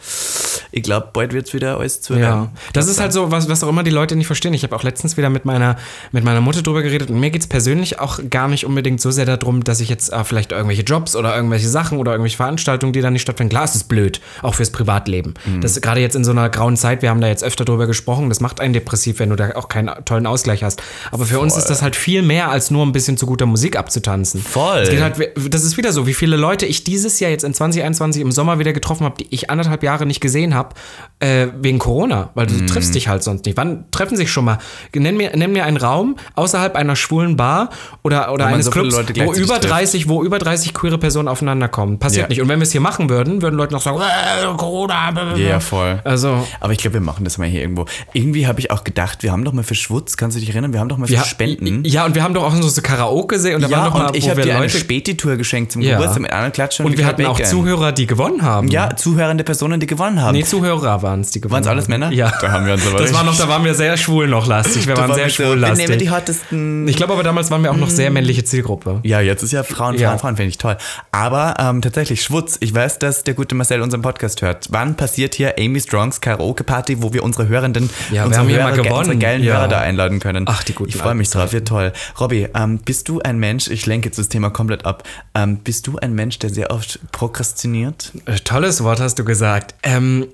ich 0.73 0.83
glaube, 0.83 1.09
bald 1.13 1.33
wird 1.33 1.47
es 1.49 1.55
wieder 1.55 1.79
alles 1.79 1.96
zu 2.01 2.15
Ja, 2.15 2.51
das 2.73 2.89
ist 2.89 3.01
halt 3.01 3.13
so, 3.13 3.31
was, 3.31 3.49
was 3.49 3.63
auch 3.63 3.69
immer 3.69 3.83
die 3.83 3.91
Leute 3.91 4.17
nicht 4.17 4.27
verstehen. 4.27 4.55
Ich 4.55 4.63
habe 4.63 4.75
auch 4.75 4.83
letztens 4.83 5.17
wieder 5.17 5.31
mit 5.31 5.45
meiner, 5.45 5.77
mit 6.13 6.25
meiner 6.25 6.41
Mutter 6.41 6.63
drüber 6.63 6.83
geredet 6.83 7.11
und 7.11 7.21
mir 7.21 7.31
geht 7.31 7.43
es 7.43 7.49
persönlich 7.49 7.99
auch 7.99 8.19
gar 8.31 8.49
nicht 8.49 8.67
unbedingt 8.67 9.01
so 9.01 9.11
sehr 9.11 9.25
darum, 9.25 9.65
dass 9.65 9.81
ich 9.81 9.89
jetzt 9.89 10.13
äh, 10.13 10.25
vielleicht 10.25 10.53
irgendwelche 10.53 10.83
Jobs 10.83 11.17
oder 11.17 11.35
irgendwelche 11.35 11.69
Sachen 11.69 11.99
oder 11.99 12.13
irgendwelche 12.13 12.37
Veranstaltungen, 12.37 12.93
die 12.93 13.01
da 13.01 13.11
nicht 13.11 13.23
stattfinden. 13.23 13.51
Klar, 13.51 13.65
es 13.65 13.75
ist 13.75 13.85
blöd, 13.85 14.21
auch 14.43 14.55
fürs 14.55 14.71
Privatleben. 14.71 15.35
Mhm. 15.45 15.61
Das 15.61 15.81
gerade 15.81 16.01
jetzt 16.01 16.17
in 16.17 16.25
so 16.25 16.31
einer 16.31 16.49
grauen 16.49 16.77
Zeit, 16.77 17.03
wir 17.03 17.11
haben 17.11 17.21
da 17.21 17.29
jetzt 17.29 17.45
öfter 17.45 17.65
drüber 17.65 17.87
gesprochen, 17.87 18.29
das 18.29 18.41
macht 18.41 18.61
einen 18.61 18.73
depressiv, 18.73 19.19
wenn 19.19 19.31
du 19.31 19.37
da 19.37 19.55
auch 19.57 19.69
keinen 19.69 20.05
tollen 20.05 20.27
Ausgleich 20.27 20.63
hast. 20.63 20.83
Aber 21.11 21.27
für 21.27 21.39
uns 21.39 21.57
ist 21.57 21.67
das 21.67 21.83
halt 21.83 21.97
viel 21.97 22.23
mehr 22.23 22.51
als 22.51 22.71
nur 22.71 22.85
ein 22.85 22.93
bisschen 22.93 23.17
zu 23.17 23.27
guter 23.27 23.47
Musik 23.47 23.77
abzutanzen. 23.77 24.41
Voll. 24.43 24.87
Halt, 25.01 25.33
das 25.51 25.65
ist 25.65 25.77
wieder 25.77 25.93
so, 25.93 26.07
wie 26.07 26.15
viele 26.15 26.37
Leute 26.37 26.67
ich 26.67 26.85
dieses 26.85 27.21
Jahr 27.21 27.31
jetzt 27.31 27.45
in 27.45 27.55
2021 27.55 28.23
im 28.23 28.33
Sommer 28.33 28.59
wieder 28.59 28.73
getroffen 28.73 29.05
habe, 29.05 29.17
die 29.23 29.27
ich 29.31 29.51
anderthalb 29.51 29.83
Jahre 29.83 30.07
nicht 30.07 30.21
gesehen 30.21 30.55
habe, 30.55 30.75
äh, 31.21 31.49
wegen 31.61 31.79
Corona, 31.87 32.31
weil 32.35 32.47
du 32.47 32.55
Mhm. 32.55 32.67
triffst 32.67 32.95
dich 32.97 33.07
halt 33.07 33.23
sonst 33.23 33.47
nicht. 33.47 33.57
Wann 33.57 33.85
treffen 33.93 34.17
sich 34.17 34.31
schon 34.33 34.45
mal? 34.45 34.59
Nenn 34.93 35.17
mir, 35.17 35.37
nenn 35.37 35.53
mir 35.53 35.65
einen 35.65 35.77
Raum 35.77 36.17
außerhalb 36.35 36.75
einer 36.75 36.97
schwulen 36.97 37.37
Bar 37.37 37.71
oder, 38.03 38.33
oder 38.33 38.47
eines 38.47 38.67
so 38.67 38.73
Clubs, 38.73 38.97
wo 38.97 39.33
über 39.33 39.55
trifft. 39.61 39.71
30, 39.71 40.09
wo 40.09 40.25
über 40.25 40.41
30 40.41 40.75
queere 40.75 40.99
Personen 40.99 41.29
aufeinander 41.29 41.69
kommen. 41.69 42.01
Passiert 42.01 42.25
Ja. 42.25 42.29
nicht. 42.29 42.41
Und 42.43 42.49
wenn 42.49 42.59
wir 42.59 42.65
es 42.65 42.73
hier 42.73 42.81
machen 42.81 43.09
würden, 43.09 43.41
würden 43.41 43.55
Leute 43.55 43.73
noch 43.73 43.81
sagen, 43.83 43.99
äh, 44.01 44.57
Corona. 44.57 45.37
Ja, 45.37 45.61
voll. 45.61 46.01
Also, 46.05 46.45
Aber 46.61 46.73
ich 46.73 46.79
glaube, 46.79 46.95
wir 46.95 47.01
machen 47.01 47.25
das 47.25 47.39
mal 47.39 47.47
hier 47.47 47.61
irgendwo. 47.61 47.87
Irgendwie 48.13 48.47
habe 48.49 48.59
ich 48.59 48.71
auch 48.73 48.83
gedacht, 48.83 49.23
wir 49.23 49.31
haben 49.31 49.45
doch 49.45 49.53
mal 49.53 49.63
für 49.63 49.77
Schwutz, 49.77 50.17
kannst 50.17 50.37
du 50.37 50.41
dich 50.41 50.51
erinnern, 50.51 50.73
wir 50.73 50.81
haben 50.81 50.89
doch 50.89 50.99
mal 50.99 51.07
für 51.07 51.17
Spenden. 51.19 51.85
Ja, 51.85 52.05
und 52.05 52.15
wir 52.17 52.23
haben 52.25 52.35
doch 52.35 52.43
auch 52.43 52.53
so 52.55 52.83
Karaoke 52.83 53.37
gesehen 53.37 53.57
und 53.57 53.63
da 53.63 53.69
Ja, 53.69 53.79
waren 53.79 53.85
doch 53.93 53.99
mal, 53.99 54.07
und 54.09 54.17
ich 54.17 54.29
habe 54.29 54.43
dir 54.43 54.55
eine 54.57 54.65
Leute 54.67 54.79
Späti-Tour 54.79 55.37
geschenkt 55.37 55.71
zum 55.73 55.83
Ja. 55.83 55.93
Geburtstag 55.99 56.23
mit 56.23 56.33
anderen 56.33 56.53
Klatschen. 56.53 56.85
und 56.87 56.99
wir 56.99 57.07
hatten 57.07 57.25
auch 57.27 57.39
Zuhörer, 57.41 57.93
die 57.93 58.07
gewonnen 58.07 58.43
haben. 58.43 58.69
Ja, 58.69 58.97
zuhörende 58.97 59.45
Personen, 59.45 59.79
die 59.79 59.87
gewonnen 59.87 60.21
haben. 60.21 60.37
Nee, 60.37 60.43
Zuhörer 60.45 61.03
waren 61.03 61.21
es, 61.21 61.31
die 61.31 61.41
gewonnen 61.41 61.65
Waren's 61.65 61.67
alles. 61.77 61.89
Männer? 61.89 62.11
Ja. 62.13 62.33
Da 62.41 62.51
haben 62.53 62.67
wir 62.67 62.75
uns 62.75 62.87
aber 62.87 62.99
Das 62.99 63.13
war 63.15 63.25
noch, 63.25 63.37
da 63.37 63.49
waren 63.49 63.65
wir 63.65 63.75
sehr 63.75 63.97
schwul 63.97 64.27
noch 64.29 64.47
lastig. 64.47 64.87
Wir 64.87 64.95
Da 64.95 65.03
waren 65.03 65.15
sehr 65.15 65.25
wir 65.25 65.31
schwul 65.31 65.61
wir 65.61 65.73
nehmen 65.75 65.99
die 65.99 66.05
lastig. 66.07 66.11
hottesten. 66.11 66.89
Ich 66.89 66.97
glaube 66.97 67.13
aber 67.13 67.23
damals 67.23 67.51
waren 67.51 67.63
wir 67.63 67.71
auch 67.71 67.77
noch 67.77 67.91
sehr 67.91 68.11
männliche 68.11 68.45
Zielgruppe. 68.45 69.01
Ja, 69.03 69.21
jetzt 69.21 69.43
ist 69.43 69.53
ja 69.53 69.63
Frauen, 69.63 69.77
Frauen, 69.77 69.99
Ja. 69.99 70.19
Frauen, 70.19 70.37
finde 70.37 70.49
ich 70.51 70.59
toll. 70.59 70.77
Aber 71.13 71.55
ähm, 71.59 71.83
tatsächlich, 71.83 72.23
Schwutz, 72.23 72.57
ich 72.61 72.75
weiß, 72.75 72.99
dass 72.99 73.23
der 73.25 73.35
gute 73.35 73.55
Marcel 73.55 73.81
unseren 73.81 74.03
Podcast 74.03 74.43
hört. 74.43 74.67
Wann 74.71 74.97
passiert 74.97 75.35
hier 75.35 75.55
Amy 75.59 75.81
Strongs 75.81 76.21
Karaoke-Party, 76.21 77.03
wo 77.03 77.13
wir 77.13 77.23
unsere 77.23 77.49
Hörenden, 77.49 77.91
Ja, 78.11 78.15
wir 78.23 78.25
unsere, 78.27 78.41
haben 78.41 78.49
hier 78.49 78.57
Hörer, 78.59 78.71
mal 78.71 78.77
gewonnen. 78.77 78.99
unsere 78.99 79.17
geilen 79.19 79.43
Ja. 79.43 79.55
Hörer 79.59 79.69
da 79.69 79.79
einladen 79.81 80.19
können? 80.19 80.45
Ach, 80.49 80.63
die 80.65 80.73
guten 80.75 80.91
Ich 80.91 80.97
freue 80.97 81.15
mich 81.15 81.31
drauf, 81.31 81.53
wird 81.53 81.69
toll. 81.69 81.93
Robby, 82.21 82.49
ähm, 82.55 82.79
bist 82.79 83.09
du 83.09 83.21
ein 83.21 83.39
Mensch, 83.39 83.69
ich 83.69 83.87
lenke 83.87 84.09
jetzt 84.09 84.19
das 84.19 84.29
Thema 84.29 84.51
komplett 84.51 84.85
ab, 84.87 85.03
ähm, 85.35 85.59
bist 85.59 85.87
du 85.87 85.99
ein 85.99 86.15
Mensch, 86.15 86.39
der 86.39 86.51
sehr 86.51 86.71
oft 86.71 86.99
prokrastiniert? 87.13 88.13
Äh, 88.27 88.37
Tolles 88.37 88.83
Wort 88.83 89.01
hast 89.01 89.19
du 89.19 89.25
gesagt. 89.25 89.75
Ähm, 89.83 90.27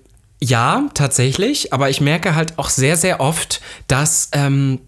ja, 0.43 0.89
tatsächlich, 0.95 1.73
aber 1.73 1.89
ich 1.89 2.01
merke 2.01 2.35
halt 2.35 2.59
auch 2.59 2.69
sehr, 2.69 2.97
sehr 2.97 3.21
oft, 3.21 3.61
dass 3.87 4.29
ähm, 4.33 4.81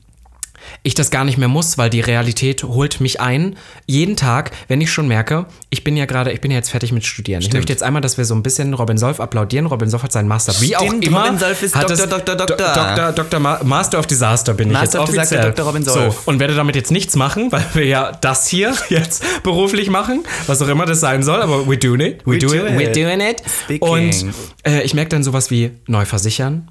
ich 0.82 0.94
das 0.94 1.10
gar 1.10 1.24
nicht 1.24 1.38
mehr 1.38 1.48
muss, 1.48 1.78
weil 1.78 1.90
die 1.90 2.00
Realität 2.00 2.62
holt 2.64 3.00
mich 3.00 3.20
ein. 3.20 3.56
Jeden 3.86 4.16
Tag, 4.16 4.50
wenn 4.68 4.80
ich 4.80 4.90
schon 4.92 5.08
merke, 5.08 5.46
ich 5.70 5.84
bin 5.84 5.96
ja 5.96 6.06
gerade, 6.06 6.32
ich 6.32 6.40
bin 6.40 6.50
ja 6.50 6.56
jetzt 6.58 6.70
fertig 6.70 6.92
mit 6.92 7.04
Studieren. 7.04 7.40
Ich 7.42 7.52
möchte 7.52 7.72
jetzt 7.72 7.82
einmal, 7.82 8.02
dass 8.02 8.18
wir 8.18 8.24
so 8.24 8.34
ein 8.34 8.42
bisschen 8.42 8.74
Robin 8.74 8.98
Solf 8.98 9.20
applaudieren. 9.20 9.66
Robin 9.66 9.88
Solf 9.88 10.02
hat 10.02 10.12
seinen 10.12 10.28
Master. 10.28 10.54
Wie 10.60 10.76
auch 10.76 10.84
Stimmt, 10.86 11.04
immer. 11.06 11.24
Robin 11.24 11.38
Solf 11.38 11.62
ist 11.62 11.74
Doktor, 11.74 12.06
Doktor, 12.06 12.36
Do- 12.36 12.46
Doktor. 12.46 12.74
Doktor, 12.74 13.12
Doktor 13.12 13.40
Ma 13.40 13.60
Master 13.64 13.98
of 13.98 14.06
Disaster 14.06 14.54
bin 14.54 14.68
ich 14.68 14.74
Master 14.74 14.98
jetzt 15.00 15.08
of 15.08 15.10
Disaster, 15.10 15.36
offiziell. 15.36 15.52
Dr. 15.54 15.66
Robin 15.66 15.84
Solf. 15.84 16.14
So, 16.24 16.30
und 16.30 16.38
werde 16.38 16.54
damit 16.54 16.76
jetzt 16.76 16.90
nichts 16.90 17.16
machen, 17.16 17.50
weil 17.52 17.64
wir 17.74 17.84
ja 17.86 18.12
das 18.12 18.46
hier 18.48 18.74
jetzt 18.88 19.24
beruflich 19.42 19.90
machen, 19.90 20.24
was 20.46 20.60
auch 20.62 20.68
immer 20.68 20.86
das 20.86 21.00
sein 21.00 21.22
soll, 21.22 21.42
aber 21.42 21.66
we 21.68 21.76
doing 21.78 22.00
it. 22.00 22.26
We, 22.26 22.32
We 22.34 22.38
do 22.38 22.48
do 22.48 22.54
it. 22.54 22.62
We're 22.72 22.90
it. 22.90 22.96
doing 22.96 23.20
it. 23.20 23.42
Speaking. 23.64 23.88
Und 23.88 24.34
äh, 24.66 24.82
ich 24.82 24.94
merke 24.94 25.10
dann 25.10 25.22
sowas 25.22 25.50
wie 25.50 25.72
neu 25.86 26.04
versichern. 26.04 26.70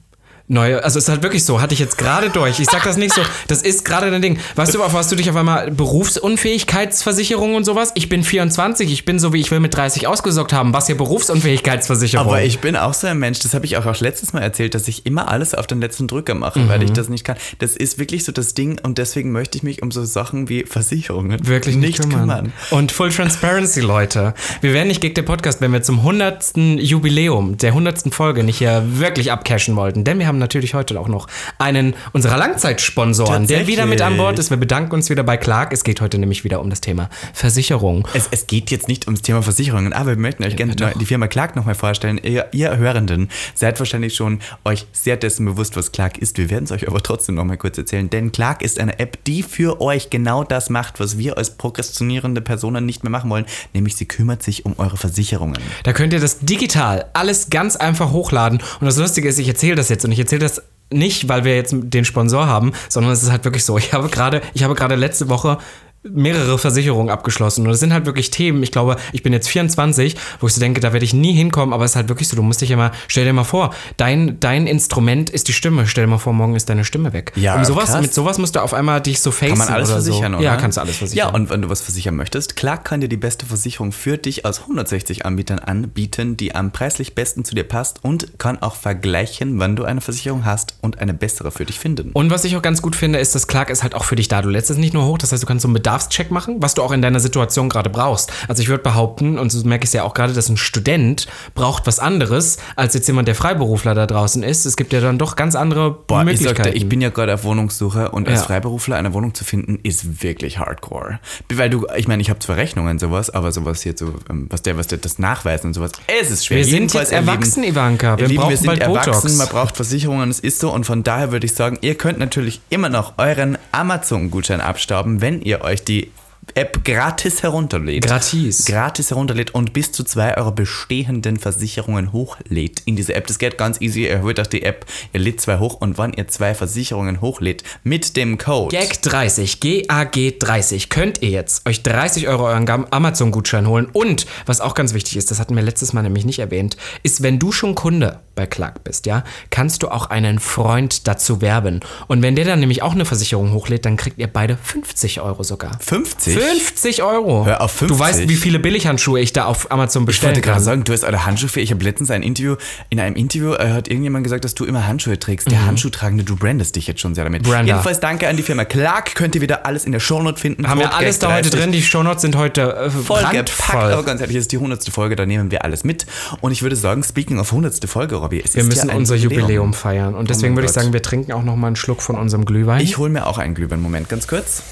Neue, 0.53 0.83
also 0.83 0.99
es 0.99 1.05
ist 1.05 1.09
halt 1.09 1.23
wirklich 1.23 1.43
so, 1.43 1.59
hatte 1.61 1.73
ich 1.73 1.79
jetzt 1.79 1.97
gerade 1.97 2.29
durch. 2.29 2.59
Ich 2.59 2.69
sag 2.69 2.83
das 2.83 2.95
nicht 2.95 3.13
so, 3.13 3.21
das 3.47 3.61
ist 3.63 3.83
gerade 3.85 4.11
dein 4.11 4.21
Ding. 4.21 4.37
Weißt 4.55 4.73
du, 4.75 4.83
auf 4.83 4.93
was 4.93 5.07
du 5.09 5.15
dich 5.15 5.29
auf 5.29 5.35
einmal 5.35 5.71
Berufsunfähigkeitsversicherung 5.71 7.55
und 7.55 7.63
sowas? 7.63 7.91
Ich 7.95 8.09
bin 8.09 8.23
24, 8.23 8.91
ich 8.91 9.05
bin 9.05 9.19
so 9.19 9.33
wie 9.33 9.39
ich 9.41 9.49
will 9.51 9.59
mit 9.59 9.75
30 9.75 10.07
ausgesorgt 10.07 10.53
haben. 10.53 10.73
Was 10.73 10.87
hier 10.87 10.97
Berufsunfähigkeitsversicherung? 10.97 12.27
Aber 12.27 12.43
ich 12.43 12.59
bin 12.59 12.75
auch 12.75 12.93
so 12.93 13.07
ein 13.07 13.17
Mensch, 13.19 13.39
das 13.39 13.53
habe 13.53 13.65
ich 13.65 13.77
auch, 13.77 13.85
auch 13.85 13.99
letztes 13.99 14.33
Mal 14.33 14.41
erzählt, 14.41 14.75
dass 14.75 14.87
ich 14.87 15.05
immer 15.05 15.27
alles 15.29 15.53
auf 15.55 15.67
den 15.67 15.81
letzten 15.81 16.07
Drücker 16.07 16.35
mache, 16.35 16.67
weil 16.69 16.83
ich 16.83 16.89
Mhm. 16.91 16.93
das 16.95 17.09
nicht 17.09 17.23
kann. 17.23 17.37
Das 17.59 17.75
ist 17.75 17.97
wirklich 17.97 18.23
so 18.23 18.31
das 18.31 18.53
Ding 18.53 18.79
und 18.83 18.97
deswegen 18.97 19.31
möchte 19.31 19.57
ich 19.57 19.63
mich 19.63 19.81
um 19.81 19.91
so 19.91 20.03
Sachen 20.05 20.49
wie 20.49 20.63
Versicherungen 20.65 21.47
wirklich 21.47 21.75
nicht, 21.75 21.99
kümmern. 22.01 22.53
Und 22.69 22.91
Full 22.91 23.11
Transparency, 23.11 23.81
Leute. 23.81 24.33
Wir 24.61 24.73
wären 24.73 24.87
nicht 24.87 25.01
gegen 25.01 25.15
den 25.15 25.25
Podcast, 25.25 25.61
wenn 25.61 25.71
wir 25.71 25.81
zum 25.81 25.99
100. 25.99 26.57
Jubiläum 26.79 27.57
der 27.57 27.71
100. 27.71 28.13
Folge 28.13 28.43
nicht 28.43 28.57
hier 28.59 28.83
wirklich 28.85 29.31
abcashen 29.31 29.75
wollten. 29.75 30.03
Denn 30.03 30.19
wir 30.19 30.27
haben 30.27 30.39
natürlich 30.43 30.73
heute 30.73 30.99
auch 30.99 31.07
noch 31.07 31.27
einen 31.57 31.95
unserer 32.11 32.37
Langzeitsponsoren, 32.37 33.47
der 33.47 33.67
wieder 33.67 33.85
mit 33.85 34.01
an 34.01 34.17
Bord 34.17 34.37
ist. 34.37 34.49
Wir 34.49 34.57
bedanken 34.57 34.93
uns 34.93 35.09
wieder 35.09 35.23
bei 35.23 35.37
Clark. 35.37 35.73
Es 35.73 35.83
geht 35.83 36.01
heute 36.01 36.17
nämlich 36.17 36.43
wieder 36.43 36.59
um 36.59 36.69
das 36.69 36.81
Thema 36.81 37.09
Versicherung. 37.33 38.07
Es, 38.13 38.27
es 38.31 38.47
geht 38.47 38.69
jetzt 38.71 38.87
nicht 38.87 39.07
ums 39.07 39.21
Thema 39.21 39.41
Versicherungen, 39.41 39.93
aber 39.93 40.11
wir 40.11 40.17
möchten 40.17 40.43
euch 40.43 40.55
gerne 40.55 40.75
die 40.75 41.05
Firma 41.05 41.27
Clark 41.27 41.55
nochmal 41.55 41.75
vorstellen. 41.75 42.19
Ihr, 42.21 42.47
ihr 42.51 42.77
Hörenden 42.77 43.29
seid 43.55 43.79
wahrscheinlich 43.79 44.15
schon 44.15 44.39
euch 44.65 44.85
sehr 44.91 45.17
dessen 45.17 45.45
bewusst, 45.45 45.75
was 45.75 45.91
Clark 45.91 46.17
ist. 46.17 46.37
Wir 46.37 46.49
werden 46.49 46.65
es 46.65 46.71
euch 46.71 46.87
aber 46.87 47.01
trotzdem 47.01 47.35
nochmal 47.35 47.57
kurz 47.57 47.77
erzählen, 47.77 48.09
denn 48.09 48.31
Clark 48.31 48.61
ist 48.61 48.79
eine 48.79 48.99
App, 48.99 49.23
die 49.25 49.43
für 49.43 49.81
euch 49.81 50.09
genau 50.09 50.43
das 50.43 50.69
macht, 50.69 50.99
was 50.99 51.17
wir 51.17 51.37
als 51.37 51.51
prokrastinierende 51.51 52.41
Personen 52.41 52.85
nicht 52.85 53.03
mehr 53.03 53.11
machen 53.11 53.29
wollen, 53.29 53.45
nämlich 53.73 53.95
sie 53.95 54.05
kümmert 54.05 54.43
sich 54.43 54.65
um 54.65 54.75
eure 54.77 54.97
Versicherungen. 54.97 55.57
Da 55.83 55.93
könnt 55.93 56.13
ihr 56.13 56.19
das 56.19 56.39
digital 56.39 57.05
alles 57.13 57.49
ganz 57.49 57.75
einfach 57.75 58.11
hochladen. 58.11 58.59
Und 58.79 58.85
das 58.85 58.97
Lustige 58.97 59.29
ist, 59.29 59.39
ich 59.39 59.47
erzähle 59.47 59.75
das 59.75 59.89
jetzt 59.89 60.03
und 60.05 60.11
ich 60.11 60.19
erzähle 60.23 60.41
das 60.41 60.61
nicht, 60.91 61.27
weil 61.29 61.43
wir 61.43 61.55
jetzt 61.55 61.73
den 61.75 62.05
Sponsor 62.05 62.47
haben, 62.47 62.73
sondern 62.89 63.11
es 63.11 63.23
ist 63.23 63.31
halt 63.31 63.43
wirklich 63.45 63.65
so. 63.65 63.77
Ich 63.77 63.93
habe 63.93 64.09
gerade, 64.09 64.41
ich 64.53 64.63
habe 64.63 64.75
gerade 64.75 64.95
letzte 64.95 65.29
Woche 65.29 65.57
mehrere 66.03 66.57
Versicherungen 66.57 67.09
abgeschlossen 67.09 67.61
und 67.61 67.69
das 67.69 67.79
sind 67.79 67.93
halt 67.93 68.05
wirklich 68.05 68.31
Themen. 68.31 68.61
Ich 68.63 68.71
glaube, 68.71 68.97
ich 69.11 69.23
bin 69.23 69.33
jetzt 69.33 69.47
24, 69.49 70.15
wo 70.39 70.47
ich 70.47 70.53
so 70.53 70.59
denke, 70.59 70.79
da 70.81 70.93
werde 70.93 71.05
ich 71.05 71.13
nie 71.13 71.33
hinkommen, 71.33 71.73
aber 71.73 71.85
es 71.85 71.91
ist 71.91 71.95
halt 71.95 72.09
wirklich 72.09 72.27
so, 72.27 72.35
du 72.35 72.43
musst 72.43 72.61
dich 72.61 72.71
immer, 72.71 72.91
stell 73.07 73.25
dir 73.25 73.33
mal 73.33 73.43
vor, 73.43 73.73
dein, 73.97 74.39
dein 74.39 74.67
Instrument 74.67 75.29
ist 75.29 75.47
die 75.47 75.53
Stimme. 75.53 75.87
Stell 75.87 76.05
dir 76.05 76.09
mal 76.09 76.17
vor, 76.17 76.33
morgen 76.33 76.55
ist 76.55 76.69
deine 76.69 76.85
Stimme 76.85 77.13
weg. 77.13 77.31
Ja, 77.35 77.55
um 77.55 77.63
sowas, 77.63 77.91
krass. 77.91 78.01
mit 78.01 78.13
sowas 78.13 78.37
musst 78.37 78.55
du 78.55 78.59
auf 78.59 78.73
einmal 78.73 79.01
dich 79.01 79.21
so 79.21 79.31
facen 79.31 79.49
Kann 79.49 79.57
man 79.59 79.67
alles 79.69 79.89
oder 79.89 80.01
versichern, 80.01 80.31
so. 80.33 80.37
oder? 80.39 80.45
Ja, 80.45 80.57
kannst 80.57 80.77
du 80.77 80.81
alles 80.81 80.97
versichern. 80.97 81.27
Ja, 81.29 81.33
und 81.33 81.49
wenn 81.49 81.61
du 81.61 81.69
was 81.69 81.81
versichern 81.81 82.15
möchtest, 82.15 82.55
Clark 82.55 82.85
kann 82.85 83.01
dir 83.01 83.09
die 83.09 83.17
beste 83.17 83.45
Versicherung 83.45 83.91
für 83.91 84.17
dich 84.17 84.45
aus 84.45 84.61
160 84.61 85.25
Anbietern 85.25 85.59
anbieten, 85.59 86.37
die 86.37 86.55
am 86.55 86.71
preislich 86.71 87.15
besten 87.15 87.45
zu 87.45 87.55
dir 87.55 87.63
passt 87.63 87.99
und 88.03 88.39
kann 88.39 88.61
auch 88.61 88.75
vergleichen, 88.75 89.59
wann 89.59 89.75
du 89.75 89.83
eine 89.83 90.01
Versicherung 90.01 90.45
hast 90.45 90.75
und 90.81 90.99
eine 90.99 91.13
bessere 91.13 91.51
für 91.51 91.65
dich 91.65 91.79
finden. 91.79 92.11
Und 92.13 92.31
was 92.31 92.43
ich 92.43 92.55
auch 92.55 92.61
ganz 92.61 92.81
gut 92.81 92.95
finde, 92.95 93.19
ist, 93.19 93.35
dass 93.35 93.47
Clark 93.47 93.69
ist 93.69 93.83
halt 93.83 93.95
auch 93.95 94.03
für 94.03 94.15
dich 94.15 94.27
da. 94.27 94.41
Du 94.41 94.49
lädst 94.49 94.69
es 94.69 94.77
nicht 94.77 94.93
nur 94.93 95.05
hoch, 95.05 95.17
das 95.17 95.31
heißt, 95.31 95.43
du 95.43 95.47
kannst 95.47 95.63
so 95.63 95.67
einen 95.67 95.73
Bedarfscheck 95.93 96.31
machen, 96.31 96.57
was 96.59 96.73
du 96.73 96.81
auch 96.81 96.91
in 96.91 97.01
deiner 97.01 97.19
Situation 97.19 97.69
gerade 97.69 97.89
brauchst. 97.89 98.31
Also 98.47 98.61
ich 98.61 98.69
würde 98.69 98.83
behaupten, 98.83 99.37
und 99.37 99.51
so 99.51 99.65
merke 99.67 99.83
ich 99.83 99.89
es 99.89 99.93
ja 99.93 100.03
auch 100.03 100.13
gerade, 100.13 100.33
dass 100.33 100.49
ein 100.49 100.57
Student 100.57 101.27
braucht 101.53 101.85
was 101.87 101.99
anderes, 101.99 102.57
als 102.75 102.93
jetzt 102.93 103.07
jemand, 103.07 103.27
der 103.27 103.35
Freiberufler 103.35 103.93
da 103.93 104.07
draußen 104.07 104.43
ist. 104.43 104.65
Es 104.65 104.75
gibt 104.75 104.93
ja 104.93 105.01
dann 105.01 105.17
doch 105.17 105.35
ganz 105.35 105.55
andere 105.55 105.91
Boah, 105.91 106.19
ich 106.21 106.25
Möglichkeiten. 106.25 106.55
sagte, 106.63 106.69
ich 106.77 106.89
bin 106.89 107.01
ja 107.01 107.09
gerade 107.09 107.33
auf 107.33 107.43
Wohnungssuche 107.43 108.11
und 108.11 108.27
als 108.27 108.41
Ja. 108.41 108.45
Freiberufler 108.47 108.95
eine 108.97 109.13
Wohnung 109.13 109.33
zu 109.33 109.43
finden, 109.43 109.79
ist 109.83 110.23
wirklich 110.23 110.57
hardcore. 110.59 111.19
Weil 111.53 111.69
du, 111.69 111.85
ich 111.95 112.07
meine, 112.07 112.21
ich 112.21 112.29
habe 112.29 112.39
zwar 112.39 112.57
Rechnungen 112.57 112.97
sowas, 112.99 113.29
aber 113.29 113.51
sowas 113.51 113.81
hier 113.83 113.93
so, 113.95 114.15
ähm, 114.29 114.47
was 114.49 114.61
der, 114.63 114.77
was 114.77 114.87
der, 114.87 114.97
das 114.97 115.19
Nachweisen 115.19 115.67
und 115.67 115.73
sowas, 115.73 115.91
es 116.21 116.31
ist 116.31 116.45
schwer. 116.45 116.57
wir 116.57 116.65
sind 116.65 116.73
Jedenfalls, 116.73 117.11
jetzt 117.11 117.19
erwachsen, 117.19 117.63
Ivanka. 117.63 118.17
Wir 118.17 118.33
brauchen 118.35 118.49
wir 118.49 118.57
sind 118.57 118.79
erwachsen, 118.79 119.11
Botox. 119.11 119.37
man 119.37 119.47
braucht 119.47 119.75
Versicherungen, 119.75 120.29
es 120.29 120.39
ist 120.39 120.59
so 120.59 120.71
und 120.73 120.85
von 120.85 121.03
daher 121.03 121.31
würde 121.31 121.45
ich 121.45 121.53
sagen, 121.53 121.77
ihr 121.81 121.95
könnt 121.95 122.17
natürlich 122.19 122.61
immer 122.69 122.89
noch 122.89 123.13
euren 123.17 123.57
Amazon-Gutschein 123.71 124.61
abstauben, 124.61 125.21
wenn 125.21 125.41
ihr 125.41 125.61
euch 125.61 125.82
die 125.87 126.11
App 126.55 126.83
gratis 126.83 127.41
herunterlädt. 127.41 128.05
Gratis. 128.05 128.65
Gratis 128.65 129.09
herunterlädt 129.09 129.55
und 129.55 129.73
bis 129.73 129.91
zu 129.91 130.03
zwei 130.03 130.37
eurer 130.37 130.51
bestehenden 130.51 131.37
Versicherungen 131.37 132.11
hochlädt 132.11 132.81
in 132.85 132.95
diese 132.95 133.15
App. 133.15 133.27
Das 133.27 133.39
geht 133.39 133.57
ganz 133.57 133.81
easy. 133.81 134.05
Ihr 134.05 134.21
holt 134.21 134.39
euch 134.39 134.49
die 134.49 134.63
App, 134.63 134.85
ihr 135.13 135.19
lädt 135.19 135.41
zwei 135.41 135.57
hoch 135.57 135.75
und 135.75 135.97
wann 135.97 136.13
ihr 136.13 136.27
zwei 136.27 136.53
Versicherungen 136.53 137.21
hochlädt 137.21 137.63
mit 137.83 138.17
dem 138.17 138.37
Code 138.37 138.75
GAG 138.75 139.01
30, 139.01 139.59
GAG 139.59 140.39
30, 140.39 140.89
könnt 140.89 141.21
ihr 141.21 141.29
jetzt 141.29 141.67
euch 141.67 141.81
30 141.81 142.27
Euro 142.27 142.47
euren 142.47 142.69
Amazon-Gutschein 142.91 143.67
holen. 143.67 143.87
Und 143.91 144.27
was 144.45 144.61
auch 144.61 144.75
ganz 144.75 144.93
wichtig 144.93 145.17
ist, 145.17 145.31
das 145.31 145.39
hatten 145.39 145.55
wir 145.55 145.63
letztes 145.63 145.93
Mal 145.93 146.03
nämlich 146.03 146.25
nicht 146.25 146.39
erwähnt, 146.39 146.77
ist, 147.01 147.23
wenn 147.23 147.39
du 147.39 147.51
schon 147.51 147.73
Kunde 147.73 148.19
bei 148.35 148.45
Clark 148.45 148.83
bist, 148.83 149.05
ja, 149.05 149.23
kannst 149.49 149.83
du 149.83 149.89
auch 149.89 150.09
einen 150.09 150.39
Freund 150.39 151.07
dazu 151.07 151.41
werben. 151.41 151.81
Und 152.07 152.21
wenn 152.21 152.35
der 152.35 152.45
dann 152.45 152.59
nämlich 152.59 152.81
auch 152.81 152.93
eine 152.93 153.05
Versicherung 153.05 153.53
hochlädt, 153.53 153.85
dann 153.85 153.97
kriegt 153.97 154.17
ihr 154.17 154.27
beide 154.27 154.57
50 154.57 155.21
Euro 155.21 155.43
sogar. 155.43 155.79
50. 155.79 156.37
50 156.37 157.03
Euro. 157.03 157.45
Hör 157.45 157.61
auf, 157.61 157.71
50. 157.71 157.97
Du 157.97 158.03
weißt, 158.03 158.29
wie 158.29 158.35
viele 158.35 158.59
Billighandschuhe 158.59 159.19
ich 159.19 159.33
da 159.33 159.45
auf 159.45 159.71
Amazon 159.71 160.03
Ich 160.03 160.07
bestellen 160.07 160.35
wollte 160.35 160.41
gerade 160.41 160.61
sagen, 160.61 160.83
du 160.83 160.93
hast 160.93 161.03
alle 161.03 161.25
Handschuhe 161.25 161.49
für. 161.49 161.61
Ich 161.61 161.71
habe 161.71 161.83
letztens 161.83 162.11
ein 162.11 162.23
Interview, 162.23 162.55
in 162.89 162.99
einem 162.99 163.15
Interview 163.15 163.53
äh, 163.53 163.69
hat 163.69 163.87
irgendjemand 163.87 164.23
gesagt, 164.23 164.45
dass 164.45 164.55
du 164.55 164.65
immer 164.65 164.87
Handschuhe 164.87 165.19
trägst. 165.19 165.49
Der 165.51 165.65
Handschuhtragende, 165.65 166.23
du 166.23 166.35
brandest 166.35 166.75
dich 166.75 166.87
jetzt 166.87 167.01
schon 167.01 167.15
sehr 167.15 167.23
damit. 167.23 167.43
Mhm. 167.43 167.49
Brander. 167.49 167.73
Jedenfalls 167.73 167.99
danke 167.99 168.27
an 168.27 168.37
die 168.37 168.43
Firma 168.43 168.65
Clark. 168.65 169.15
Könnt 169.15 169.35
ihr 169.35 169.41
wieder 169.41 169.65
alles 169.65 169.85
in 169.85 169.91
der 169.91 169.99
Shownote 169.99 170.39
finden. 170.39 170.67
Haben 170.67 170.79
wir 170.79 170.87
Code 170.87 170.97
alles 170.97 171.19
da 171.19 171.27
GAG 171.27 171.35
heute 171.37 171.49
30. 171.49 171.59
drin? 171.59 171.71
Die 171.71 171.81
Shownotes 171.81 172.21
sind 172.21 172.35
heute 172.35 172.75
äh, 172.75 172.89
Vollgepackt, 172.89 173.33
brandvoll. 173.33 173.93
aber 173.93 174.03
ganz 174.03 174.21
ehrlich, 174.21 174.35
es 174.35 174.43
ist 174.43 174.51
die 174.51 174.57
100. 174.57 174.89
Folge, 174.89 175.15
da 175.15 175.25
nehmen 175.25 175.51
wir 175.51 175.63
alles 175.63 175.83
mit. 175.83 176.05
Und 176.41 176.51
ich 176.51 176.61
würde 176.61 176.75
sagen, 176.75 177.03
speaking 177.03 177.39
of 177.39 177.51
100. 177.51 177.87
Folge, 177.87 178.22
Robby, 178.23 178.41
es 178.43 178.55
Wir 178.55 178.61
ist 178.63 178.69
müssen 178.69 178.89
ja 178.89 178.95
unser 178.95 179.15
Jubiläum 179.15 179.73
feiern. 179.73 180.15
Und 180.15 180.29
deswegen 180.29 180.53
mein 180.53 180.57
würde 180.57 180.67
ich 180.67 180.73
sagen, 180.73 180.93
wir 180.93 181.01
trinken 181.01 181.33
auch 181.33 181.43
noch 181.43 181.55
mal 181.55 181.67
einen 181.67 181.75
Schluck 181.75 182.01
von 182.01 182.15
unserem 182.15 182.45
Glühwein. 182.45 182.81
Ich 182.81 182.97
hole 182.97 183.09
mir 183.09 183.27
auch 183.27 183.37
einen 183.37 183.53
Glühwein. 183.53 183.81
Moment, 183.81 184.07
ganz 184.09 184.27
kurz. 184.27 184.63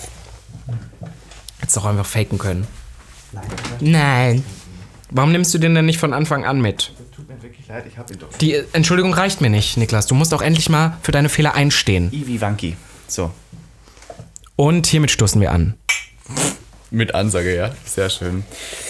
Jetzt 1.62 1.78
auch 1.78 1.86
einfach 1.86 2.06
faken 2.06 2.38
können. 2.38 2.66
Nein. 3.82 4.44
Warum 5.10 5.34
nimmst 5.34 5.54
du 5.54 5.58
den 5.58 5.76
denn 5.76 5.86
nicht 5.86 6.00
von 6.00 6.14
Anfang 6.14 6.46
an 6.46 6.62
mit? 6.62 6.94
Das 6.98 7.12
tut 7.12 7.28
mir 7.28 7.44
wirklich 7.44 7.68
leid, 7.68 7.84
ich 7.88 7.98
habe 7.98 8.14
ihn 8.14 8.20
doch. 8.20 8.30
Die 8.38 8.54
äh, 8.54 8.64
Entschuldigung 8.72 9.14
reicht 9.14 9.42
mir 9.42 9.50
nicht, 9.50 9.76
Niklas. 9.76 10.08
Du 10.08 10.16
musst 10.16 10.34
auch 10.34 10.42
endlich 10.42 10.70
mal 10.70 10.98
für 11.02 11.12
deine 11.12 11.28
Fehler 11.28 11.54
einstehen. 11.54 12.10
Ivi 12.14 12.40
Wanki. 12.40 12.78
So. 13.08 13.32
Und 14.56 14.88
hiermit 14.88 15.12
stoßen 15.12 15.42
wir 15.42 15.52
an. 15.52 15.76
Mit 16.94 17.16
Ansage, 17.16 17.56
ja. 17.56 17.72
Sehr 17.86 18.10
schön. 18.10 18.44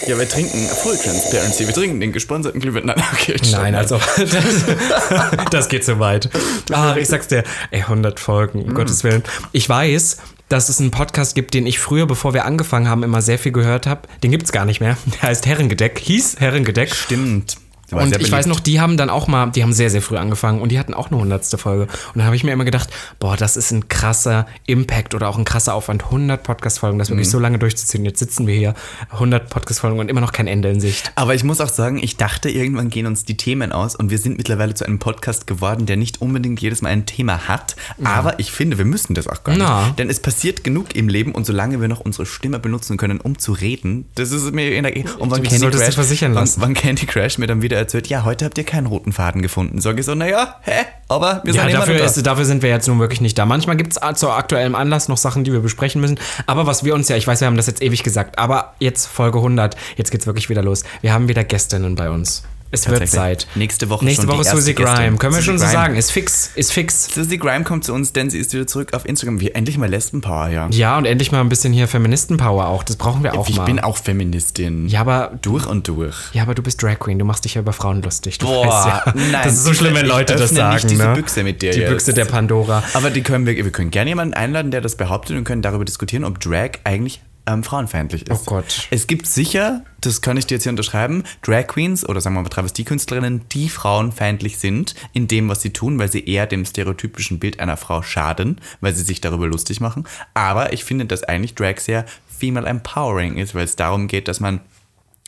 Ja, 0.08 0.18
wir 0.18 0.28
trinken 0.28 0.58
Full 0.66 0.96
Transparency. 0.96 1.68
Wir 1.68 1.72
trinken 1.72 2.00
den 2.00 2.12
gesponserten 2.12 2.60
Glühwein. 2.60 2.86
Nein, 2.86 3.00
okay, 3.12 3.36
Nein, 3.52 3.76
also 3.76 4.00
das, 4.18 5.50
das 5.52 5.68
geht 5.68 5.84
so 5.84 6.00
weit. 6.00 6.28
Ach, 6.72 6.96
ich 6.96 7.06
sag's 7.06 7.28
dir, 7.28 7.44
ey, 7.70 7.82
100 7.82 8.18
Folgen, 8.18 8.60
um 8.62 8.74
Gottes 8.74 9.04
Willen. 9.04 9.22
Ich 9.52 9.68
weiß, 9.68 10.16
dass 10.48 10.68
es 10.68 10.80
einen 10.80 10.90
Podcast 10.90 11.36
gibt, 11.36 11.54
den 11.54 11.64
ich 11.64 11.78
früher, 11.78 12.06
bevor 12.06 12.34
wir 12.34 12.44
angefangen 12.44 12.88
haben, 12.88 13.04
immer 13.04 13.22
sehr 13.22 13.38
viel 13.38 13.52
gehört 13.52 13.86
habe. 13.86 14.08
Den 14.24 14.32
gibt's 14.32 14.50
gar 14.50 14.64
nicht 14.64 14.80
mehr. 14.80 14.96
Der 15.06 15.28
heißt 15.28 15.46
Herrengedeck, 15.46 16.00
hieß 16.00 16.40
Herrengedeck. 16.40 16.92
Stimmt. 16.92 17.56
Und 17.92 18.20
ich 18.20 18.30
weiß 18.32 18.46
noch, 18.46 18.60
die 18.60 18.80
haben 18.80 18.96
dann 18.96 19.10
auch 19.10 19.28
mal, 19.28 19.50
die 19.50 19.62
haben 19.62 19.72
sehr, 19.72 19.90
sehr 19.90 20.02
früh 20.02 20.16
angefangen 20.16 20.60
und 20.60 20.70
die 20.70 20.78
hatten 20.78 20.94
auch 20.94 21.10
eine 21.10 21.20
hundertste 21.20 21.58
Folge. 21.58 21.82
Und 22.14 22.18
da 22.18 22.24
habe 22.24 22.36
ich 22.36 22.44
mir 22.44 22.52
immer 22.52 22.64
gedacht, 22.64 22.88
boah, 23.18 23.36
das 23.36 23.56
ist 23.56 23.70
ein 23.70 23.88
krasser 23.88 24.46
Impact 24.66 25.14
oder 25.14 25.28
auch 25.28 25.38
ein 25.38 25.44
krasser 25.44 25.74
Aufwand, 25.74 26.04
100 26.04 26.42
Podcast-Folgen, 26.42 26.98
das 26.98 27.08
Mhm. 27.10 27.14
wirklich 27.14 27.30
so 27.30 27.38
lange 27.38 27.58
durchzuziehen. 27.58 28.04
Jetzt 28.04 28.18
sitzen 28.18 28.46
wir 28.46 28.54
hier, 28.54 28.74
100 29.10 29.50
Podcast-Folgen 29.50 29.98
und 29.98 30.08
immer 30.10 30.20
noch 30.20 30.32
kein 30.32 30.46
Ende 30.46 30.70
in 30.70 30.80
Sicht. 30.80 31.12
Aber 31.14 31.34
ich 31.34 31.44
muss 31.44 31.60
auch 31.60 31.68
sagen, 31.68 31.98
ich 32.02 32.16
dachte, 32.16 32.48
irgendwann 32.50 32.88
gehen 32.88 33.06
uns 33.06 33.24
die 33.24 33.36
Themen 33.36 33.72
aus 33.72 33.94
und 33.96 34.10
wir 34.10 34.18
sind 34.18 34.36
mittlerweile 34.38 34.74
zu 34.74 34.84
einem 34.84 34.98
Podcast 34.98 35.46
geworden, 35.46 35.86
der 35.86 35.96
nicht 35.96 36.20
unbedingt 36.22 36.60
jedes 36.60 36.82
Mal 36.82 36.90
ein 36.90 37.06
Thema 37.06 37.48
hat. 37.48 37.76
Aber 38.04 38.38
ich 38.38 38.52
finde, 38.52 38.78
wir 38.78 38.84
müssen 38.84 39.14
das 39.14 39.28
auch 39.28 39.44
gar 39.44 39.52
nicht. 39.54 39.62
Na. 39.62 39.90
Denn 39.98 40.08
es 40.10 40.20
passiert 40.20 40.64
genug 40.64 40.94
im 40.94 41.08
Leben 41.08 41.32
und 41.32 41.46
solange 41.46 41.80
wir 41.80 41.88
noch 41.88 42.00
unsere 42.00 42.26
Stimme 42.26 42.58
benutzen 42.58 42.96
können, 42.96 43.20
um 43.20 43.38
zu 43.38 43.52
reden, 43.52 44.06
das 44.14 44.30
ist 44.32 44.52
mir 44.52 44.74
in 44.74 44.84
der 44.84 44.96
Und 45.18 45.30
wann 45.30 45.42
Du 45.42 45.48
Candy 45.48 45.68
Crash, 45.70 45.94
versichern 45.94 46.34
wann, 46.34 46.42
lassen. 46.44 46.60
wann 46.60 46.74
Candy 46.74 47.06
Crash 47.06 47.38
mir 47.38 47.46
dann 47.46 47.62
wieder 47.62 47.81
erzählt, 47.82 48.06
ja, 48.08 48.24
heute 48.24 48.44
habt 48.44 48.58
ihr 48.58 48.64
keinen 48.64 48.86
roten 48.86 49.12
Faden 49.12 49.42
gefunden. 49.42 49.80
Sag 49.80 49.98
ich 49.98 50.06
so, 50.06 50.14
naja, 50.14 50.56
hä? 50.62 50.84
Aber 51.08 51.40
wir 51.44 51.52
Ja, 51.54 51.62
sind 51.64 51.74
dafür, 51.74 52.02
ist, 52.02 52.26
dafür 52.26 52.44
sind 52.44 52.62
wir 52.62 52.70
jetzt 52.70 52.88
nun 52.88 52.98
wirklich 52.98 53.20
nicht 53.20 53.38
da. 53.38 53.44
Manchmal 53.44 53.76
gibt 53.76 53.94
es 53.96 54.18
zu 54.18 54.30
aktuellem 54.30 54.74
Anlass 54.74 55.08
noch 55.08 55.16
Sachen, 55.16 55.44
die 55.44 55.52
wir 55.52 55.60
besprechen 55.60 56.00
müssen. 56.00 56.18
Aber 56.46 56.66
was 56.66 56.84
wir 56.84 56.94
uns 56.94 57.08
ja, 57.08 57.16
ich 57.16 57.26
weiß, 57.26 57.40
wir 57.40 57.46
haben 57.46 57.56
das 57.56 57.66
jetzt 57.66 57.82
ewig 57.82 58.02
gesagt, 58.02 58.38
aber 58.38 58.74
jetzt 58.78 59.06
Folge 59.06 59.38
100, 59.38 59.76
jetzt 59.96 60.10
geht's 60.10 60.26
wirklich 60.26 60.48
wieder 60.48 60.62
los. 60.62 60.84
Wir 61.02 61.12
haben 61.12 61.28
wieder 61.28 61.44
Gästinnen 61.44 61.94
bei 61.94 62.10
uns. 62.10 62.44
Es 62.72 62.88
wird. 62.88 63.06
Zeit. 63.08 63.46
Nächste 63.54 63.90
Woche 63.90 64.04
Nächste 64.04 64.22
schon 64.22 64.30
die 64.30 64.36
Woche 64.38 64.46
erste 64.46 64.60
Susie. 64.60 64.74
Grime. 64.74 65.16
Können 65.18 65.34
wir 65.34 65.42
schon 65.42 65.58
so 65.58 65.66
sagen. 65.66 65.94
Ist 65.94 66.10
fix. 66.10 66.50
Ist 66.54 66.72
fix. 66.72 67.08
Susie 67.14 67.36
Grime 67.38 67.64
kommt 67.64 67.84
zu 67.84 67.92
uns, 67.92 68.12
denn 68.14 68.30
sie 68.30 68.38
ist 68.38 68.52
wieder 68.54 68.66
zurück 68.66 68.94
auf 68.94 69.04
Instagram. 69.06 69.40
Wir 69.40 69.54
endlich 69.54 69.76
mal 69.76 69.88
Lesbenpower, 69.90 70.48
ja. 70.48 70.68
Ja, 70.72 70.96
und 70.96 71.04
endlich 71.04 71.32
mal 71.32 71.40
ein 71.40 71.50
bisschen 71.50 71.72
hier 71.74 71.86
Feministenpower 71.86 72.66
auch. 72.68 72.82
Das 72.82 72.96
brauchen 72.96 73.22
wir 73.22 73.38
auch 73.38 73.48
ich 73.48 73.56
mal. 73.56 73.64
bin 73.66 73.78
auch 73.78 73.98
Feministin. 73.98 74.88
ja, 74.88 75.00
aber 75.02 75.38
Durch 75.42 75.66
und 75.66 75.86
durch. 75.86 76.16
ja, 76.32 76.42
aber 76.42 76.54
du 76.54 76.62
bist 76.62 76.82
Drag 76.82 76.98
Queen. 76.98 77.18
Du 77.18 77.24
machst 77.26 77.44
dich 77.44 77.54
ja 77.54 77.60
über 77.60 77.74
Frauen 77.74 78.00
lustig. 78.02 78.38
Du 78.38 78.46
Boah, 78.46 79.02
ja. 79.06 79.12
nein, 79.14 79.32
Das 79.44 79.52
ist 79.52 79.64
so 79.64 79.74
schlimm, 79.74 79.94
wenn 79.94 80.06
ich 80.06 80.10
Leute 80.12 80.36
das 80.36 80.50
sagen. 80.50 80.74
nicht 80.74 80.90
diese 80.90 81.06
ne? 81.06 81.14
Büchse 81.14 81.44
mit 81.44 81.60
dir 81.60 81.72
Die 81.72 81.80
jetzt. 81.80 81.90
Büchse 81.90 82.14
der 82.14 82.24
Pandora. 82.24 82.82
Aber 82.94 83.10
die 83.10 83.22
können 83.22 83.44
wir, 83.46 83.54
wir 83.54 83.70
können 83.70 83.90
gerne 83.90 84.10
jemanden 84.10 84.34
einladen, 84.34 84.70
der 84.70 84.80
das 84.80 84.96
behauptet 84.96 85.36
und 85.36 85.44
können 85.44 85.60
darüber 85.62 85.84
diskutieren, 85.84 86.24
ob 86.24 86.40
Drag 86.40 86.70
eigentlich 86.84 87.20
ähm, 87.46 87.62
frauenfeindlich 87.62 88.28
ist. 88.28 88.42
Oh 88.42 88.44
Gott. 88.44 88.88
Es 88.90 89.06
gibt 89.06 89.26
sicher, 89.26 89.84
das 90.00 90.20
kann 90.20 90.36
ich 90.36 90.46
dir 90.46 90.54
jetzt 90.54 90.62
hier 90.64 90.70
unterschreiben, 90.70 91.24
Drag 91.42 91.66
Queens 91.66 92.08
oder 92.08 92.20
sagen 92.20 92.36
wir 92.36 92.42
mal 92.42 92.48
Travestiekünstlerinnen, 92.48 93.48
die 93.50 93.68
frauenfeindlich 93.68 94.58
sind 94.58 94.94
in 95.12 95.28
dem, 95.28 95.48
was 95.48 95.62
sie 95.62 95.70
tun, 95.70 95.98
weil 95.98 96.10
sie 96.10 96.24
eher 96.24 96.46
dem 96.46 96.64
stereotypischen 96.64 97.38
Bild 97.38 97.60
einer 97.60 97.76
Frau 97.76 98.02
schaden, 98.02 98.60
weil 98.80 98.94
sie 98.94 99.02
sich 99.02 99.20
darüber 99.20 99.46
lustig 99.46 99.80
machen. 99.80 100.04
Aber 100.34 100.72
ich 100.72 100.84
finde, 100.84 101.06
dass 101.06 101.24
eigentlich 101.24 101.54
Drag 101.54 101.78
sehr 101.78 102.04
female 102.28 102.66
empowering 102.66 103.36
ist, 103.36 103.54
weil 103.54 103.64
es 103.64 103.76
darum 103.76 104.08
geht, 104.08 104.28
dass 104.28 104.40
man 104.40 104.60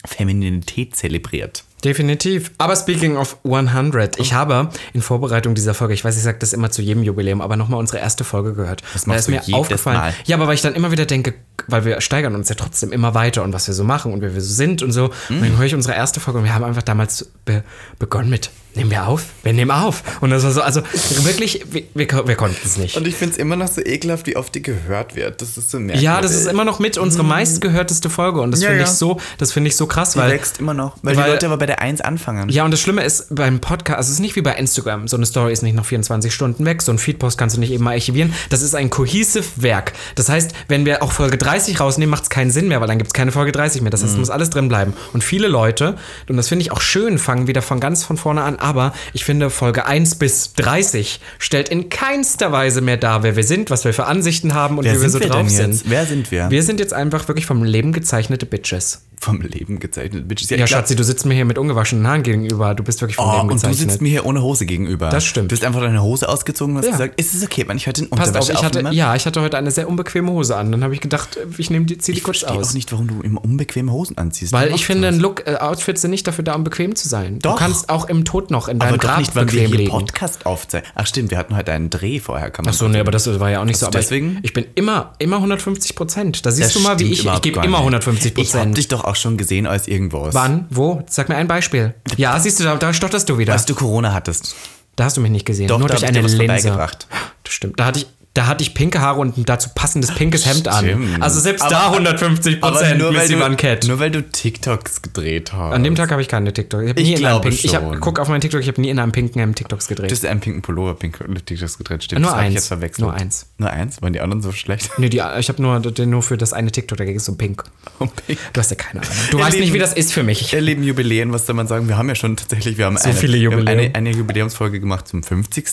Femininität 0.05 0.95
zelebriert. 0.95 1.63
Definitiv. 1.85 2.51
Aber 2.57 2.75
speaking 2.75 3.15
of 3.15 3.37
100, 3.45 4.19
ich 4.19 4.33
habe 4.33 4.69
in 4.93 5.01
Vorbereitung 5.03 5.53
dieser 5.53 5.75
Folge, 5.75 5.93
ich 5.93 6.03
weiß, 6.03 6.17
ich 6.17 6.23
sage 6.23 6.37
das 6.39 6.51
immer 6.51 6.71
zu 6.71 6.81
jedem 6.81 7.03
Jubiläum, 7.03 7.41
aber 7.41 7.55
nochmal 7.55 7.79
unsere 7.79 7.99
erste 7.99 8.23
Folge 8.23 8.53
gehört. 8.53 8.81
Das 8.93 9.03
Und 9.03 9.09
da 9.11 9.15
machst 9.17 9.29
ist 9.29 9.47
mir 9.47 9.55
aufgefallen. 9.55 9.97
Mal. 9.99 10.13
Ja, 10.25 10.35
aber 10.35 10.47
weil 10.47 10.55
ich 10.55 10.61
dann 10.63 10.73
immer 10.73 10.91
wieder 10.91 11.05
denke, 11.05 11.35
weil 11.67 11.85
wir 11.85 12.01
steigern 12.01 12.33
uns 12.35 12.49
ja 12.49 12.55
trotzdem 12.55 12.91
immer 12.91 13.13
weiter 13.13 13.43
und 13.43 13.53
was 13.53 13.67
wir 13.67 13.73
so 13.75 13.83
machen 13.83 14.11
und 14.13 14.21
wer 14.21 14.33
wir 14.33 14.41
so 14.41 14.51
sind 14.53 14.81
und 14.81 14.91
so. 14.91 15.05
Und 15.29 15.37
Mhm. 15.37 15.41
dann 15.43 15.57
höre 15.57 15.65
ich 15.67 15.75
unsere 15.75 15.93
erste 15.95 16.19
Folge 16.19 16.39
und 16.39 16.45
wir 16.45 16.53
haben 16.55 16.63
einfach 16.63 16.81
damals 16.83 17.29
be 17.45 17.63
begonnen 17.99 18.29
mit, 18.29 18.49
nehmen 18.75 18.91
wir 18.91 19.07
auf? 19.07 19.23
Wir 19.43 19.53
nehmen 19.53 19.71
auf. 19.71 20.03
Und 20.21 20.29
das 20.31 20.43
war 20.43 20.51
so, 20.51 20.61
also 20.61 20.81
wirklich, 21.23 21.65
wir, 21.71 21.83
wir, 21.93 22.07
wir 22.27 22.35
konnten 22.35 22.57
es 22.63 22.77
nicht. 22.77 22.97
Und 22.97 23.07
ich 23.07 23.15
finde 23.15 23.33
es 23.33 23.37
immer 23.37 23.55
noch 23.55 23.67
so 23.67 23.81
ekelhaft, 23.81 24.27
wie 24.27 24.35
oft 24.35 24.53
die 24.55 24.61
gehört 24.61 25.15
wird. 25.15 25.41
Das 25.41 25.57
ist 25.57 25.71
so 25.71 25.77
merkwürdig. 25.79 26.01
Ja, 26.03 26.21
das 26.21 26.33
ist 26.33 26.47
immer 26.47 26.65
noch 26.65 26.79
mit 26.79 26.97
unsere 26.97 27.23
meistgehörteste 27.23 28.09
Folge 28.09 28.41
und 28.41 28.51
das 28.51 28.61
Ja, 28.61 28.69
finde 28.69 28.83
ja. 28.83 28.87
ich 28.89 28.93
so, 28.95 29.19
das 29.37 29.51
finde 29.51 29.69
ich 29.69 29.75
so 29.75 29.87
krass, 29.87 30.13
Die 30.13 30.19
weil 30.19 30.31
wächst 30.31 30.59
immer 30.59 30.73
noch. 30.73 30.97
Weil, 31.01 31.15
weil- 31.15 31.25
die 31.25 31.31
Leute 31.31 31.45
aber 31.47 31.57
bei 31.57 31.65
der 31.65 31.81
1 31.81 32.01
anfangen. 32.01 32.49
Ja, 32.49 32.65
und 32.65 32.71
das 32.71 32.81
Schlimme 32.81 33.03
ist 33.03 33.27
beim 33.33 33.59
Podcast, 33.59 33.97
also 33.97 34.07
es 34.09 34.13
ist 34.15 34.19
nicht 34.19 34.35
wie 34.35 34.41
bei 34.41 34.53
Instagram. 34.55 35.07
So 35.07 35.15
eine 35.17 35.25
Story 35.25 35.53
ist 35.53 35.61
nicht 35.63 35.75
noch 35.75 35.85
24 35.85 36.33
Stunden 36.33 36.65
weg. 36.65 36.81
So 36.81 36.91
ein 36.91 36.97
Feedpost 36.99 37.37
kannst 37.37 37.55
du 37.55 37.59
nicht 37.59 37.71
eben 37.71 37.83
mal 37.83 37.91
archivieren. 37.93 38.33
Das 38.49 38.61
ist 38.61 38.75
ein 38.75 38.89
cohesive 38.89 39.45
Werk. 39.57 39.93
Das 40.15 40.29
heißt, 40.29 40.51
wenn 40.67 40.85
wir 40.85 41.01
auch 41.03 41.11
Folge 41.11 41.37
30 41.37 41.79
rausnehmen, 41.79 42.11
macht 42.11 42.23
es 42.23 42.29
keinen 42.29 42.51
Sinn 42.51 42.67
mehr, 42.67 42.81
weil 42.81 42.87
dann 42.87 42.97
gibt 42.97 43.09
es 43.09 43.13
keine 43.13 43.31
Folge 43.31 43.51
30 43.51 43.81
mehr. 43.81 43.91
Das 43.91 44.01
heißt, 44.03 44.13
es 44.13 44.17
muss 44.19 44.29
alles 44.29 44.49
drin 44.49 44.67
bleiben. 44.69 44.93
Und 45.13 45.23
viele 45.23 45.47
Leute, 45.47 45.95
und 46.29 46.37
das 46.37 46.47
finde 46.49 46.63
ich 46.63 46.71
auch 46.71 46.81
schön, 46.81 47.17
fangen 47.17 47.47
wieder 47.47 47.61
von 47.61 47.79
ganz 47.79 48.03
von 48.03 48.17
vorne 48.17 48.43
an. 48.43 48.57
Aber 48.65 48.93
ich 49.13 49.23
finde, 49.23 49.51
Folge 49.51 49.85
1 49.85 50.15
bis 50.15 50.53
30 50.53 51.19
stellt 51.37 51.69
in 51.69 51.89
keinster 51.89 52.51
Weise 52.51 52.81
mehr 52.81 52.97
dar, 52.97 53.21
wer 53.21 53.35
wir 53.35 53.43
sind, 53.43 53.69
was 53.69 53.85
wir 53.85 53.93
für 53.93 54.05
Ansichten 54.05 54.55
haben 54.55 54.79
und 54.79 54.85
Wer 54.85 54.95
wie 54.95 55.01
wir 55.03 55.09
so 55.09 55.19
wir 55.19 55.29
drauf 55.29 55.47
sind. 55.49 55.83
Wer 55.85 56.05
sind 56.07 56.31
wir? 56.31 56.49
Wir 56.49 56.63
sind 56.63 56.79
jetzt 56.79 56.93
einfach 56.93 57.27
wirklich 57.27 57.45
vom 57.45 57.63
Leben 57.63 57.93
gezeichnete 57.93 58.47
Bitches. 58.47 59.03
Vom 59.19 59.41
Leben 59.41 59.79
gezeichnet. 59.79 60.27
Bitches. 60.27 60.49
Ja, 60.49 60.57
ich 60.57 60.65
glaub- 60.65 60.79
Schatzi, 60.81 60.95
du 60.95 61.03
sitzt 61.03 61.25
mir 61.25 61.33
hier 61.33 61.45
mit 61.45 61.57
ungewaschenen 61.57 62.05
Haaren 62.07 62.23
gegenüber. 62.23 62.73
Du 62.75 62.83
bist 62.83 63.01
wirklich 63.01 63.15
vom 63.15 63.25
Oh, 63.27 63.31
Leben 63.31 63.41
und 63.43 63.47
du 63.49 63.53
gezeichnet. 63.55 63.91
sitzt 63.91 64.01
mir 64.01 64.09
hier 64.09 64.25
ohne 64.25 64.41
Hose 64.41 64.65
gegenüber. 64.65 65.09
Das 65.09 65.25
stimmt. 65.25 65.51
Du 65.51 65.55
hast 65.55 65.63
einfach 65.63 65.81
deine 65.81 66.01
Hose 66.03 66.27
ausgezogen 66.29 66.75
und 66.75 66.79
hast 66.79 66.85
Ja. 66.87 66.91
gesagt, 66.91 67.19
ist 67.19 67.33
es 67.33 67.43
okay, 67.43 67.63
wenn 67.67 67.77
ich 67.77 67.87
heute 67.87 68.03
in 68.03 68.09
Passt 68.09 68.35
auf, 68.35 68.41
Unterwäsche 68.49 68.51
ich 68.53 68.63
hatte, 68.63 68.93
ja, 68.95 69.15
ich 69.15 69.25
hatte 69.25 69.41
heute 69.41 69.57
eine 69.57 69.71
sehr 69.71 69.87
unbequeme 69.87 70.31
Hose 70.31 70.55
an. 70.55 70.71
Dann 70.71 70.83
habe 70.83 70.93
ich 70.93 71.01
gedacht, 71.01 71.37
ich 71.57 71.69
nehme 71.69 71.85
die, 71.85 71.97
zieh 71.97 72.11
die 72.11 72.17
Ich 72.19 72.23
kurz 72.23 72.39
verstehe 72.39 72.59
aus. 72.59 72.69
auch 72.69 72.73
nicht, 72.73 72.91
warum 72.91 73.07
du 73.07 73.21
immer 73.21 73.43
unbequeme 73.43 73.91
Hosen 73.91 74.17
anziehst. 74.17 74.51
Weil 74.51 74.73
ich 74.75 74.85
finde, 74.85 75.07
ein 75.07 75.19
Look, 75.19 75.47
äh, 75.47 75.55
Outfits 75.57 76.01
sind 76.01 76.11
nicht 76.11 76.27
dafür 76.27 76.43
da, 76.43 76.53
um 76.55 76.63
bequem 76.63 76.95
zu 76.95 77.07
sein. 77.07 77.39
Doch. 77.39 77.53
Du 77.53 77.59
kannst 77.59 77.89
auch 77.89 78.05
im 78.09 78.25
Tod 78.25 78.51
noch 78.51 78.67
in 78.67 78.81
aber 78.81 78.89
deinem 78.91 78.99
doch 78.99 79.07
Grab 79.07 79.19
nicht, 79.19 79.35
weil 79.35 79.45
wir 79.45 79.51
bequem 79.61 79.67
hier 79.69 79.77
liegen. 79.77 79.91
Podcast 79.91 80.45
aufzeichnen. 80.45 80.91
Ach 80.95 81.07
stimmt, 81.07 81.31
wir 81.31 81.37
hatten 81.37 81.55
heute 81.55 81.71
einen 81.71 81.89
Dreh 81.89 82.19
vorher. 82.19 82.51
Kann 82.51 82.65
man 82.65 82.73
Ach 82.73 82.77
so, 82.77 82.87
nee, 82.87 82.99
aber 82.99 83.11
das 83.11 83.27
war 83.39 83.49
ja 83.49 83.61
auch 83.61 83.65
nicht 83.65 83.77
so. 83.79 83.85
Aber 83.87 83.97
deswegen? 83.97 84.37
Ich, 84.39 84.45
ich 84.45 84.53
bin 84.53 84.65
immer, 84.75 85.13
immer 85.19 85.37
150 85.37 85.95
Prozent. 85.95 86.45
Da 86.45 86.51
siehst 86.51 86.67
Das 86.67 86.73
du 86.73 86.79
mal, 86.81 86.99
wie 86.99 87.05
ich, 87.11 87.25
ich 87.25 87.41
gebe 87.41 87.59
immer 87.59 87.77
nicht. 87.77 87.77
150 87.79 88.31
Ich 88.37 88.37
habe 88.37 88.59
Prozent. 88.59 88.77
dich 88.77 88.87
doch 88.89 89.04
auch 89.05 89.15
schon 89.15 89.37
gesehen 89.37 89.67
als 89.67 89.87
irgendwas. 89.87 90.33
Wann? 90.33 90.65
Wo? 90.69 91.03
Sag 91.09 91.29
mir 91.29 91.35
ein 91.35 91.47
Beispiel. 91.47 91.93
Ja, 92.17 92.39
siehst 92.39 92.59
du, 92.59 92.63
da, 92.63 92.75
da 92.75 92.93
stotterst 92.93 93.29
du 93.29 93.37
wieder. 93.37 93.53
Als 93.53 93.65
du 93.65 93.75
Corona 93.75 94.13
hattest. 94.13 94.55
Da 94.95 95.05
hast 95.05 95.17
du 95.17 95.21
mich 95.21 95.31
nicht 95.31 95.45
gesehen. 95.45 95.67
Doch, 95.67 95.77
Nur 95.79 95.87
da 95.89 95.95
durch 95.95 96.03
hab 96.03 96.11
ich 96.11 96.17
eine 96.17 96.27
dir 96.27 96.33
was 96.33 96.37
Linse. 96.39 96.67
vorbeigebracht. 96.69 97.07
Das 97.43 97.53
stimmt. 97.53 97.79
Da 97.79 97.85
hatte 97.85 97.99
ich, 97.99 98.07
da 98.35 98.45
hatte 98.45 98.61
ich 98.63 98.75
pinke 98.75 99.01
Haare 99.01 99.19
und 99.19 99.37
ein 99.37 99.45
dazu 99.45 99.69
passendes 99.73 100.13
pinkes 100.13 100.45
Hemd 100.45 100.67
an. 100.67 100.85
Stimmt. 100.85 101.21
Also 101.23 101.39
selbst 101.39 101.63
Aber- 101.63 101.71
da 101.71 101.87
150 101.91 102.61
Aber 102.61 102.77
Prozent. 102.77 102.99
nur 102.99 103.15
weil, 103.15 103.27
du, 103.27 103.55
Cat. 103.55 103.87
nur 103.87 103.97
weil 103.99 104.11
du 104.11 104.21
TikToks 104.21 105.01
gedreht 105.01 105.53
hast. 105.53 105.73
An 105.73 105.83
dem 105.83 105.95
Tag 105.95 106.11
habe 106.11 106.21
ich 106.21 106.27
keine 106.27 106.53
TikTok. 106.53 106.83
Ich, 106.83 106.89
Ich 106.91 106.97
in 106.97 107.05
einem 107.07 107.17
glaube 107.17 107.49
pink, 107.49 107.63
ich 107.65 107.73
hab, 107.75 107.81
schon. 107.83 107.99
guck 107.99 108.19
auf 108.19 108.27
meinen 108.27 108.41
TikTok, 108.41 108.61
ich 108.61 108.67
habe 108.67 108.79
nie 108.81 108.89
in 108.89 108.99
einem 108.99 109.11
pinken 109.11 109.39
Hemd 109.39 109.55
TikToks 109.57 109.87
gedreht. 109.87 110.11
Du 110.11 110.15
hast 110.15 110.25
einen 110.25 110.39
pinken 110.41 110.61
Pullover, 110.61 110.93
pink 110.95 111.17
TikToks 111.45 111.77
gedreht. 111.77 112.03
Stimmt, 112.03 112.21
Nur 112.21 112.29
das 112.31 112.35
hab 112.35 112.41
ich 112.41 112.45
eins. 112.47 112.55
jetzt 112.55 112.67
verwechselt. 112.67 112.99
Nur 113.05 113.13
eins. 113.13 113.47
Nur 113.57 113.69
eins? 113.71 114.01
Waren 114.01 114.13
die 114.13 114.19
anderen 114.21 114.41
so 114.41 114.51
schlecht? 114.51 114.91
nee, 114.97 115.09
die, 115.09 115.21
ich 115.39 115.49
habe 115.49 115.61
nur, 115.61 115.79
nur 116.05 116.21
für 116.21 116.37
das 116.37 116.51
eine 116.53 116.71
TikTok, 116.71 116.97
da 116.97 117.05
ging 117.05 117.15
es 117.15 117.25
so 117.25 117.35
pink. 117.35 117.63
Oh, 117.99 118.07
pink. 118.27 118.37
Du 118.53 118.59
hast 118.59 118.69
ja 118.69 118.75
keine 118.75 119.01
Ahnung. 119.01 119.13
Du 119.31 119.39
weißt 119.39 119.57
nicht, 119.59 119.71
wie 119.71 119.79
das 119.79 119.93
ist 119.93 120.13
für 120.13 120.23
mich. 120.23 120.51
Wir 120.51 120.59
erleben 120.59 120.83
Jubiläen, 120.83 121.31
was 121.31 121.45
soll 121.45 121.55
man 121.55 121.67
sagen? 121.67 121.87
Wir 121.87 121.97
haben 121.97 122.09
ja 122.09 122.15
schon 122.15 122.35
tatsächlich, 122.35 122.77
wir 122.77 122.85
haben, 122.85 122.97
So 122.97 123.07
eine, 123.09 123.21
wir 123.21 123.51
haben 123.51 123.67
eine, 123.67 123.95
eine 123.95 124.11
Jubiläumsfolge 124.11 124.79
gemacht 124.81 125.07
zum 125.07 125.23
50. 125.23 125.65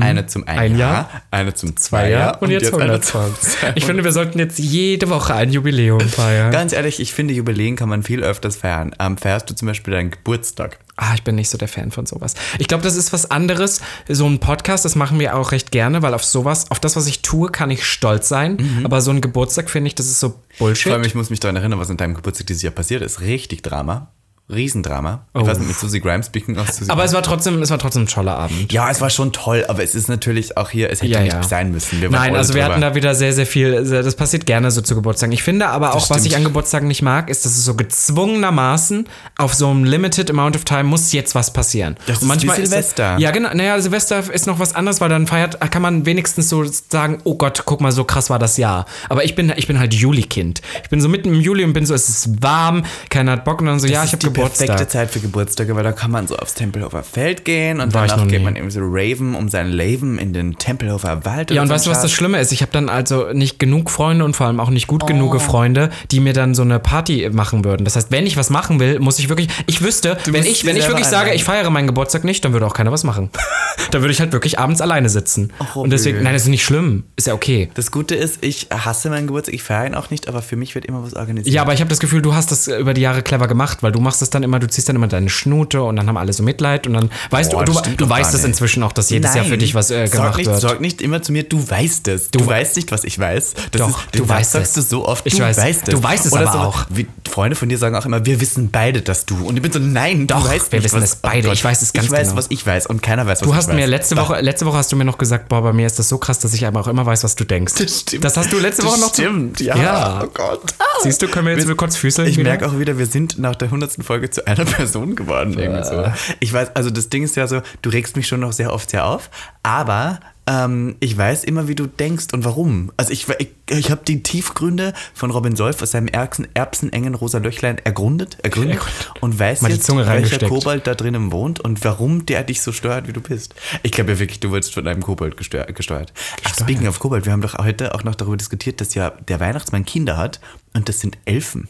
Eine 0.00 0.26
zum 0.26 0.46
ein, 0.46 0.76
Jahr, 0.76 0.92
Jahr. 0.92 1.10
eine 1.30 1.54
zum 1.54 1.76
zwei, 1.76 1.93
Zwei 1.94 2.10
Jahr 2.10 2.20
Jahre 2.26 2.38
und 2.40 2.50
jetzt 2.50 2.72
eine 2.72 2.82
100 2.82 3.04
zum 3.04 3.20
Folgen. 3.20 3.36
Ich 3.74 3.84
finde, 3.84 4.04
wir 4.04 4.12
sollten 4.12 4.38
jetzt 4.38 4.58
jede 4.58 5.08
Woche 5.08 5.34
ein 5.34 5.50
Jubiläum 5.50 6.00
feiern. 6.00 6.50
Ganz 6.52 6.72
ehrlich, 6.72 7.00
ich 7.00 7.12
finde, 7.14 7.34
Jubiläen 7.34 7.76
kann 7.76 7.88
man 7.88 8.02
viel 8.02 8.22
öfters 8.22 8.56
feiern. 8.56 8.94
Ähm, 8.98 9.16
feierst 9.16 9.48
du 9.50 9.54
zum 9.54 9.66
Beispiel 9.66 9.94
deinen 9.94 10.10
Geburtstag? 10.10 10.78
Ah, 10.96 11.14
ich 11.14 11.24
bin 11.24 11.34
nicht 11.34 11.50
so 11.50 11.58
der 11.58 11.68
Fan 11.68 11.90
von 11.90 12.06
sowas. 12.06 12.34
Ich 12.58 12.68
glaube, 12.68 12.84
das 12.84 12.94
ist 12.94 13.12
was 13.12 13.30
anderes. 13.30 13.80
So 14.08 14.26
ein 14.26 14.38
Podcast, 14.38 14.84
das 14.84 14.94
machen 14.94 15.18
wir 15.18 15.36
auch 15.36 15.50
recht 15.50 15.72
gerne, 15.72 16.02
weil 16.02 16.14
auf 16.14 16.24
sowas, 16.24 16.70
auf 16.70 16.78
das, 16.78 16.94
was 16.94 17.06
ich 17.06 17.22
tue, 17.22 17.50
kann 17.50 17.70
ich 17.70 17.84
stolz 17.84 18.28
sein. 18.28 18.82
Aber 18.84 19.00
so 19.00 19.10
ein 19.10 19.20
Geburtstag 19.20 19.70
finde 19.70 19.88
ich, 19.88 19.94
das 19.94 20.06
ist 20.06 20.20
so 20.20 20.40
Bullshit. 20.58 20.84
Vor 20.84 20.92
allem, 20.92 21.04
ich 21.04 21.14
muss 21.14 21.30
mich 21.30 21.40
daran 21.40 21.56
erinnern, 21.56 21.80
was 21.80 21.90
an 21.90 21.96
deinem 21.96 22.14
Geburtstag 22.14 22.46
dieses 22.46 22.62
Jahr 22.62 22.72
passiert 22.72 23.02
ist. 23.02 23.20
Richtig 23.20 23.62
Drama. 23.62 24.12
Riesendrama. 24.50 25.26
Ich 25.34 25.40
Oh. 25.40 25.46
weiß 25.46 25.58
nicht, 25.58 25.68
mit 25.68 25.76
Susie 25.78 26.00
Grimes 26.00 26.26
speaking 26.26 26.58
aus 26.58 26.76
Susie 26.76 26.90
Aber 26.90 27.02
es 27.04 27.14
war 27.14 27.22
trotzdem, 27.22 27.62
es 27.62 27.70
war 27.70 27.78
trotzdem 27.78 28.02
ein 28.02 28.06
toller 28.08 28.36
Abend. 28.36 28.70
Ja, 28.72 28.90
es 28.90 29.00
war 29.00 29.08
schon 29.08 29.32
toll, 29.32 29.64
aber 29.68 29.82
es 29.82 29.94
ist 29.94 30.08
natürlich 30.08 30.56
auch 30.58 30.68
hier, 30.68 30.90
es 30.90 31.00
hätte 31.00 31.12
Ja, 31.12 31.20
nicht 31.20 31.32
ja. 31.32 31.42
sein 31.42 31.72
müssen. 31.72 32.00
Wir 32.02 32.10
Nein, 32.10 32.36
also 32.36 32.52
wir 32.52 32.60
drüber. 32.62 32.72
hatten 32.74 32.82
da 32.82 32.94
wieder 32.94 33.14
sehr, 33.14 33.32
sehr 33.32 33.46
viel. 33.46 33.82
Das 33.84 34.14
passiert 34.16 34.44
gerne 34.44 34.70
so 34.70 34.82
zu 34.82 34.94
Geburtstagen. 34.94 35.32
Ich 35.32 35.42
finde 35.42 35.68
aber 35.68 35.94
auch, 35.94 36.10
was 36.10 36.26
ich 36.26 36.36
an 36.36 36.44
Geburtstagen 36.44 36.88
nicht 36.88 37.00
mag, 37.00 37.30
ist, 37.30 37.46
dass 37.46 37.56
es 37.56 37.64
so 37.64 37.74
gezwungenermaßen 37.74 39.08
auf 39.38 39.54
so 39.54 39.68
einem 39.70 39.84
limited 39.84 40.30
amount 40.30 40.56
of 40.56 40.64
time 40.64 40.84
muss 40.84 41.12
jetzt 41.12 41.34
was 41.34 41.52
passieren. 41.52 41.96
Das 42.06 42.22
Und 42.22 42.30
ist 42.34 42.42
wie 42.42 42.48
es- 42.48 42.56
Silvester. 42.56 43.16
ja, 43.18 43.30
genau. 43.30 43.48
Naja, 43.54 43.80
Silvester 43.80 44.22
ist 44.32 44.46
noch 44.46 44.58
was 44.58 44.74
anderes, 44.74 45.00
weil 45.00 45.08
dann 45.08 45.26
feiert, 45.26 45.58
kann 45.70 45.80
man 45.82 46.04
wenigstens 46.06 46.48
so 46.50 46.64
sagen, 46.64 47.18
oh 47.24 47.36
Gott, 47.36 47.62
guck 47.64 47.80
mal, 47.80 47.92
so 47.92 48.04
krass 48.04 48.28
war 48.30 48.38
das 48.38 48.56
Jahr. 48.58 48.84
Aber 49.08 49.24
ich 49.24 49.34
bin, 49.34 49.52
ich 49.56 49.66
bin 49.66 49.78
halt 49.78 49.94
Juli-Kind. 49.94 50.60
Ich 50.82 50.90
bin 50.90 51.00
so 51.00 51.08
mitten 51.08 51.28
im 51.28 51.40
Juli 51.40 51.64
und 51.64 51.72
bin 51.72 51.86
so, 51.86 51.94
es 51.94 52.08
ist 52.10 52.42
warm, 52.42 52.84
keiner 53.08 53.32
hat 53.32 53.44
Bock 53.44 53.60
und 53.60 53.66
dann 53.66 53.80
so, 53.80 53.86
ja, 53.86 54.04
ich 54.04 54.12
habe 54.12 54.18
ist 54.18 54.33
Geburtstag. 54.34 54.66
perfekte 54.68 54.92
Zeit 54.92 55.10
für 55.10 55.20
Geburtstage, 55.20 55.74
weil 55.76 55.84
da 55.84 55.92
kann 55.92 56.10
man 56.10 56.26
so 56.26 56.36
aufs 56.36 56.54
Tempelhofer 56.54 57.02
Feld 57.02 57.44
gehen 57.44 57.80
und 57.80 57.94
War 57.94 58.06
danach 58.06 58.26
geht 58.28 58.42
man 58.42 58.56
eben 58.56 58.70
so 58.70 58.80
raven 58.82 59.34
um 59.34 59.48
sein 59.48 59.68
Leben 59.70 60.18
in 60.18 60.32
den 60.32 60.56
Tempelhofer 60.58 61.24
Wald. 61.24 61.50
Ja, 61.50 61.62
und 61.62 61.68
so 61.68 61.74
weißt 61.74 61.86
du, 61.86 61.90
was 61.90 62.02
das. 62.02 62.12
Schlimme 62.12 62.38
ist? 62.40 62.52
Ich 62.52 62.62
habe 62.62 62.72
dann 62.72 62.88
also 62.88 63.32
nicht 63.32 63.58
genug 63.58 63.90
Freunde 63.90 64.24
und 64.24 64.34
vor 64.36 64.46
allem 64.46 64.60
auch 64.60 64.70
nicht 64.70 64.86
gut 64.86 65.02
Oh. 65.04 65.06
genug 65.06 65.40
Freunde, 65.40 65.90
die 66.10 66.20
mir 66.20 66.32
dann 66.32 66.54
so 66.54 66.62
eine 66.62 66.78
Party 66.78 67.28
machen 67.32 67.64
würden. 67.64 67.84
Das 67.84 67.96
heißt, 67.96 68.10
wenn 68.10 68.26
ich 68.26 68.36
was 68.36 68.50
machen 68.50 68.80
will, 68.80 68.98
muss 69.00 69.18
ich 69.18 69.28
wirklich. 69.28 69.48
Ich 69.66 69.82
wüsste, 69.82 70.16
wenn 70.26 70.44
ich, 70.44 70.64
wenn 70.66 70.76
ich 70.76 70.86
wirklich 70.86 71.06
sage, 71.06 71.22
einladen. 71.24 71.36
ich 71.36 71.44
feiere 71.44 71.70
meinen 71.70 71.86
Geburtstag 71.86 72.24
nicht, 72.24 72.44
dann 72.44 72.52
würde 72.52 72.66
auch 72.66 72.74
keiner 72.74 72.92
was 72.92 73.04
machen. 73.04 73.30
dann 73.90 74.02
würde 74.02 74.12
ich 74.12 74.20
halt 74.20 74.32
wirklich 74.32 74.58
abends 74.58 74.80
alleine 74.80 75.08
sitzen. 75.08 75.52
Ach, 75.58 75.76
und 75.76 75.90
deswegen, 75.90 76.22
nein, 76.22 76.32
das 76.32 76.42
ist 76.42 76.48
nicht 76.48 76.64
schlimm. 76.64 77.04
Ist 77.16 77.26
ja 77.26 77.34
okay. 77.34 77.70
Das 77.74 77.90
Gute 77.90 78.14
ist, 78.14 78.42
ich 78.44 78.68
hasse 78.70 79.10
meinen 79.10 79.26
Geburtstag, 79.26 79.54
ich 79.54 79.62
feiere 79.62 79.86
ihn 79.86 79.94
auch 79.94 80.10
nicht, 80.10 80.28
aber 80.28 80.42
für 80.42 80.56
mich 80.56 80.74
wird 80.74 80.84
immer 80.86 81.02
was 81.02 81.14
organisiert. 81.14 81.54
Ja, 81.54 81.62
aber 81.62 81.74
ich 81.74 81.80
habe 81.80 81.90
das 81.90 82.00
Gefühl, 82.00 82.22
du 82.22 82.34
hast 82.34 82.50
das 82.50 82.66
über 82.68 82.94
die 82.94 83.00
Jahre 83.02 83.22
clever 83.22 83.48
gemacht, 83.48 83.82
weil 83.82 83.92
du 83.92 84.00
machst 84.00 84.22
das 84.24 84.30
dann 84.30 84.42
immer, 84.42 84.58
du 84.58 84.66
ziehst 84.68 84.88
dann 84.88 84.96
immer 84.96 85.06
deine 85.06 85.28
Schnute 85.28 85.82
und 85.82 85.96
dann 85.96 86.08
haben 86.08 86.16
alle 86.16 86.32
so 86.32 86.42
Mitleid 86.42 86.86
und 86.86 86.94
dann 86.94 87.10
weißt 87.30 87.52
Boah, 87.52 87.64
du, 87.64 87.72
das 87.72 87.82
du, 87.82 87.90
du 87.92 88.08
weißt 88.08 88.34
es 88.34 88.40
nicht. 88.42 88.48
inzwischen 88.50 88.82
auch, 88.82 88.92
dass 88.92 89.10
jedes 89.10 89.34
Jahr 89.34 89.44
für 89.44 89.50
Nein. 89.50 89.60
dich 89.60 89.74
was 89.74 89.90
äh, 89.90 90.08
gemacht 90.08 90.38
nicht, 90.38 90.46
wird. 90.46 90.60
Sag 90.60 90.80
nicht 90.80 91.00
immer 91.02 91.22
zu 91.22 91.32
mir, 91.32 91.42
du 91.44 91.58
weißt 91.68 92.08
es. 92.08 92.30
Du, 92.30 92.44
weißt 92.46 92.76
nicht, 92.76 92.90
was 92.92 93.04
ich 93.04 93.18
weiß. 93.18 93.54
Das 93.70 93.80
Doch, 93.80 93.88
ist, 94.06 94.18
du 94.18 94.28
weißt 94.28 94.52
sagst 94.52 94.76
es. 94.78 94.88
du 94.88 94.96
so 94.96 95.06
oft, 95.08 95.26
Ich 95.26 95.34
du 95.36 95.40
weiß. 95.42 95.56
weißt 95.58 95.88
es. 95.88 95.94
Du 95.94 96.02
weißt 96.02 96.26
es 96.26 96.32
Oder 96.32 96.48
aber 96.48 96.52
so, 96.52 96.58
auch. 96.58 96.86
Wie 96.90 97.06
Freunde 97.30 97.56
von 97.56 97.68
dir 97.68 97.78
sagen 97.78 97.94
auch 97.96 98.06
immer, 98.06 98.24
wir 98.26 98.40
wissen 98.40 98.70
beide, 98.70 99.02
dass 99.02 99.26
du. 99.26 99.36
Und 99.46 99.56
ich 99.56 99.62
bin 99.62 99.72
so, 99.72 99.78
nein, 99.78 100.26
Doch, 100.26 100.42
du 100.42 100.48
weißt 100.50 100.72
wir 100.72 100.78
nicht, 100.78 100.84
wissen 100.84 101.02
was, 101.02 101.10
es 101.10 101.16
beide. 101.16 101.46
Oh 101.48 101.50
Gott, 101.50 101.58
Ich 101.58 101.64
weiß 101.64 101.82
es 101.82 101.92
ganz 101.92 102.06
Ich 102.06 102.12
weiß, 102.12 102.28
genau. 102.28 102.36
was 102.38 102.46
ich 102.50 102.66
weiß 102.66 102.86
und 102.86 103.02
keiner 103.02 103.26
weiß, 103.26 103.40
was 103.40 103.44
Du 103.46 103.50
ich 103.50 103.56
hast 103.56 103.68
weiß. 103.68 103.74
mir 103.76 103.86
letzte 103.86 104.14
Doch. 104.14 104.30
Woche, 104.30 104.40
letzte 104.40 104.66
Woche 104.66 104.76
hast 104.78 104.90
du 104.92 104.96
mir 104.96 105.04
noch 105.04 105.18
gesagt, 105.18 105.48
boah, 105.48 105.62
bei 105.62 105.72
mir 105.72 105.86
ist 105.86 105.98
das 105.98 106.08
so 106.08 106.18
krass, 106.18 106.38
dass 106.38 106.54
ich 106.54 106.66
aber 106.66 106.80
auch 106.80 106.88
immer 106.88 107.04
weiß, 107.04 107.24
was 107.24 107.34
du 107.36 107.44
denkst. 107.44 107.74
Das 107.78 108.00
stimmt. 108.00 108.24
Das 108.24 108.36
hast 108.36 108.52
du 108.52 108.58
letzte 108.58 108.82
Das 108.82 108.90
Woche 108.92 109.00
noch 109.00 109.12
Stimmt, 109.14 109.60
ja. 109.60 109.76
Ja. 109.76 110.20
Oh 110.24 110.28
Gott. 110.32 110.60
Siehst 111.02 111.20
du, 111.22 111.28
können 111.28 111.46
wir 111.46 111.56
jetzt 111.56 111.76
kurz 111.76 111.96
füßeln? 111.96 112.28
Ich 112.28 112.38
merke 112.38 112.66
auch 112.66 112.78
wieder, 112.78 112.98
wir 112.98 113.06
sind 113.06 113.38
nach 113.38 113.54
der 113.56 113.70
hundertsten 113.70 114.02
Folge 114.04 114.13
zu 114.22 114.46
einer 114.46 114.64
Person 114.64 115.16
geworden. 115.16 115.58
Irgendwie 115.58 115.84
so. 115.84 116.04
Ich 116.40 116.52
weiß, 116.52 116.74
also 116.74 116.90
das 116.90 117.08
Ding 117.08 117.22
ist 117.22 117.36
ja 117.36 117.46
so, 117.46 117.62
du 117.82 117.90
regst 117.90 118.16
mich 118.16 118.26
schon 118.26 118.40
noch 118.40 118.52
sehr 118.52 118.72
oft 118.72 118.90
sehr 118.90 119.06
auf, 119.06 119.30
aber 119.62 120.20
ähm, 120.46 120.96
ich 121.00 121.16
weiß 121.16 121.44
immer, 121.44 121.68
wie 121.68 121.74
du 121.74 121.86
denkst 121.86 122.26
und 122.32 122.44
warum. 122.44 122.92
Also 122.96 123.12
ich, 123.12 123.26
ich, 123.38 123.48
ich 123.70 123.90
habe 123.90 124.02
die 124.06 124.22
Tiefgründe 124.22 124.92
von 125.14 125.30
Robin 125.30 125.56
Solf 125.56 125.80
aus 125.80 125.92
seinem 125.92 126.08
Erbsen, 126.08 126.48
erbsenengen 126.54 127.14
rosa 127.14 127.38
Löchlein 127.38 127.78
ergründet, 127.78 128.36
ergründet 128.42 128.80
und 129.20 129.38
weiß 129.38 129.62
Mal 129.62 129.72
jetzt, 129.72 129.88
welcher. 129.94 130.46
Kobold 130.46 130.86
da 130.86 130.94
drinnen 130.94 131.32
wohnt 131.32 131.60
und 131.60 131.82
warum 131.84 132.26
der 132.26 132.44
dich 132.44 132.60
so 132.60 132.72
steuert, 132.72 133.08
wie 133.08 133.12
du 133.12 133.22
bist. 133.22 133.54
Ich 133.82 133.92
glaube 133.92 134.12
ja 134.12 134.18
wirklich, 134.18 134.40
du 134.40 134.50
wurdest 134.50 134.74
von 134.74 134.86
einem 134.86 135.02
Kobold 135.02 135.36
gesteuert. 135.36 135.74
gesteuert. 135.74 136.12
Ach, 136.44 136.54
speaking 136.54 136.88
of 136.88 136.98
Kobold, 136.98 137.24
wir 137.24 137.32
haben 137.32 137.40
doch 137.40 137.56
heute 137.58 137.94
auch 137.94 138.04
noch 138.04 138.14
darüber 138.14 138.36
diskutiert, 138.36 138.80
dass 138.80 138.94
ja 138.94 139.10
der 139.28 139.40
Weihnachtsmann 139.40 139.84
Kinder 139.84 140.16
hat 140.18 140.40
und 140.74 140.88
das 140.88 141.00
sind 141.00 141.16
Elfen. 141.24 141.68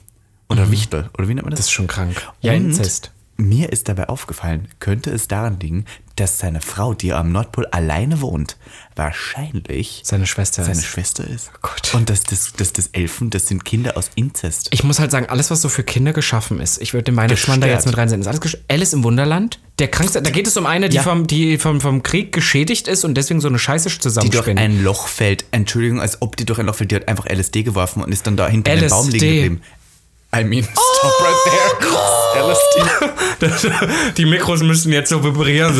Oder 0.49 0.71
Wichtel, 0.71 1.09
oder 1.17 1.29
wie 1.29 1.35
nennt 1.35 1.45
man 1.47 1.51
das? 1.53 1.61
Das 1.61 1.67
ist 1.67 1.73
schon 1.73 1.87
krank. 1.87 2.17
Ja, 2.41 2.53
Und 2.53 2.67
Inzest. 2.67 3.11
Mir 3.37 3.73
ist 3.73 3.89
dabei 3.89 4.09
aufgefallen, 4.09 4.69
könnte 4.79 5.11
es 5.11 5.27
daran 5.27 5.59
liegen, 5.59 5.87
dass 6.15 6.39
seine 6.39 6.61
Frau, 6.61 6.95
die 6.95 7.13
am 7.13 7.33
Nordpol 7.33 7.67
alleine 7.67 8.21
wohnt, 8.21 8.57
wahrscheinlich 8.95 10.03
Seine 10.05 10.27
Schwester 10.27 10.63
seine 10.65 10.79
ist. 10.79 10.85
Schwester 10.87 11.27
ist. 11.27 11.51
Oh 11.55 11.59
Gott. 11.63 11.95
Und 11.95 12.11
dass 12.11 12.23
das, 12.23 12.53
dass 12.53 12.73
das 12.73 12.89
Elfen, 12.89 13.31
das 13.31 13.47
sind 13.47 13.65
Kinder 13.65 13.97
aus 13.97 14.11
Inzest. 14.15 14.69
Ich 14.71 14.85
muss 14.85 14.99
halt 15.01 15.11
sagen, 15.11 15.27
alles, 15.29 15.51
was 15.51 15.63
so 15.63 15.69
für 15.69 15.83
Kinder 15.83 16.13
geschaffen 16.13 16.61
ist, 16.61 16.81
ich 16.81 16.93
würde 16.95 17.05
den 17.05 17.17
Weihnachtsmann 17.17 17.61
da 17.61 17.67
jetzt 17.67 17.87
mit 17.87 17.97
reinsenden, 17.97 18.23
ist 18.23 18.29
alles 18.29 18.41
gesch- 18.41 18.61
Alice 18.69 18.93
im 18.93 19.03
Wunderland, 19.03 19.59
der 19.81 19.89
krankste, 19.89 20.23
da 20.23 20.31
geht 20.31 20.47
es 20.47 20.57
um 20.57 20.67
eine, 20.67 20.89
die, 20.89 20.97
Ja. 20.97 21.03
vom, 21.03 21.27
die 21.27 21.59
vom, 21.59 21.81
vom 21.81 22.03
Krieg 22.05 22.33
geschädigt 22.33 22.87
ist 22.87 23.05
und 23.05 23.15
deswegen 23.17 23.41
so 23.41 23.49
eine 23.49 23.59
Scheiße 23.59 23.89
die 23.89 23.95
durch 23.95 24.01
zusammenspinnt. 24.03 24.61
ein 24.61 24.83
Loch 24.85 25.09
fällt. 25.09 25.45
Entschuldigung, 25.51 26.01
als 26.01 26.23
ob 26.23 26.37
die 26.37 26.45
durch 26.45 26.59
ein 26.61 26.67
Loch 26.67 26.77
fällt. 26.77 26.91
Die 26.93 26.97
hat 26.97 27.09
einfach 27.09 27.27
LSD 27.27 27.65
geworfen 27.65 28.03
und 28.03 28.13
ist 28.13 28.27
dann 28.29 28.37
da 28.37 28.47
hinter 28.47 28.77
dem 28.77 28.89
Baum 28.89 29.09
liegen 29.09 29.19
geblieben. 29.27 29.63
I 30.37 30.43
mean, 30.45 30.65
stop 30.65 31.13
right 31.21 31.37
there. 31.45 31.95
LSD. 32.37 34.15
die 34.17 34.25
Mikros 34.25 34.63
müssen 34.63 34.93
jetzt 34.93 35.11
so 35.11 35.23
vibrieren. 35.23 35.73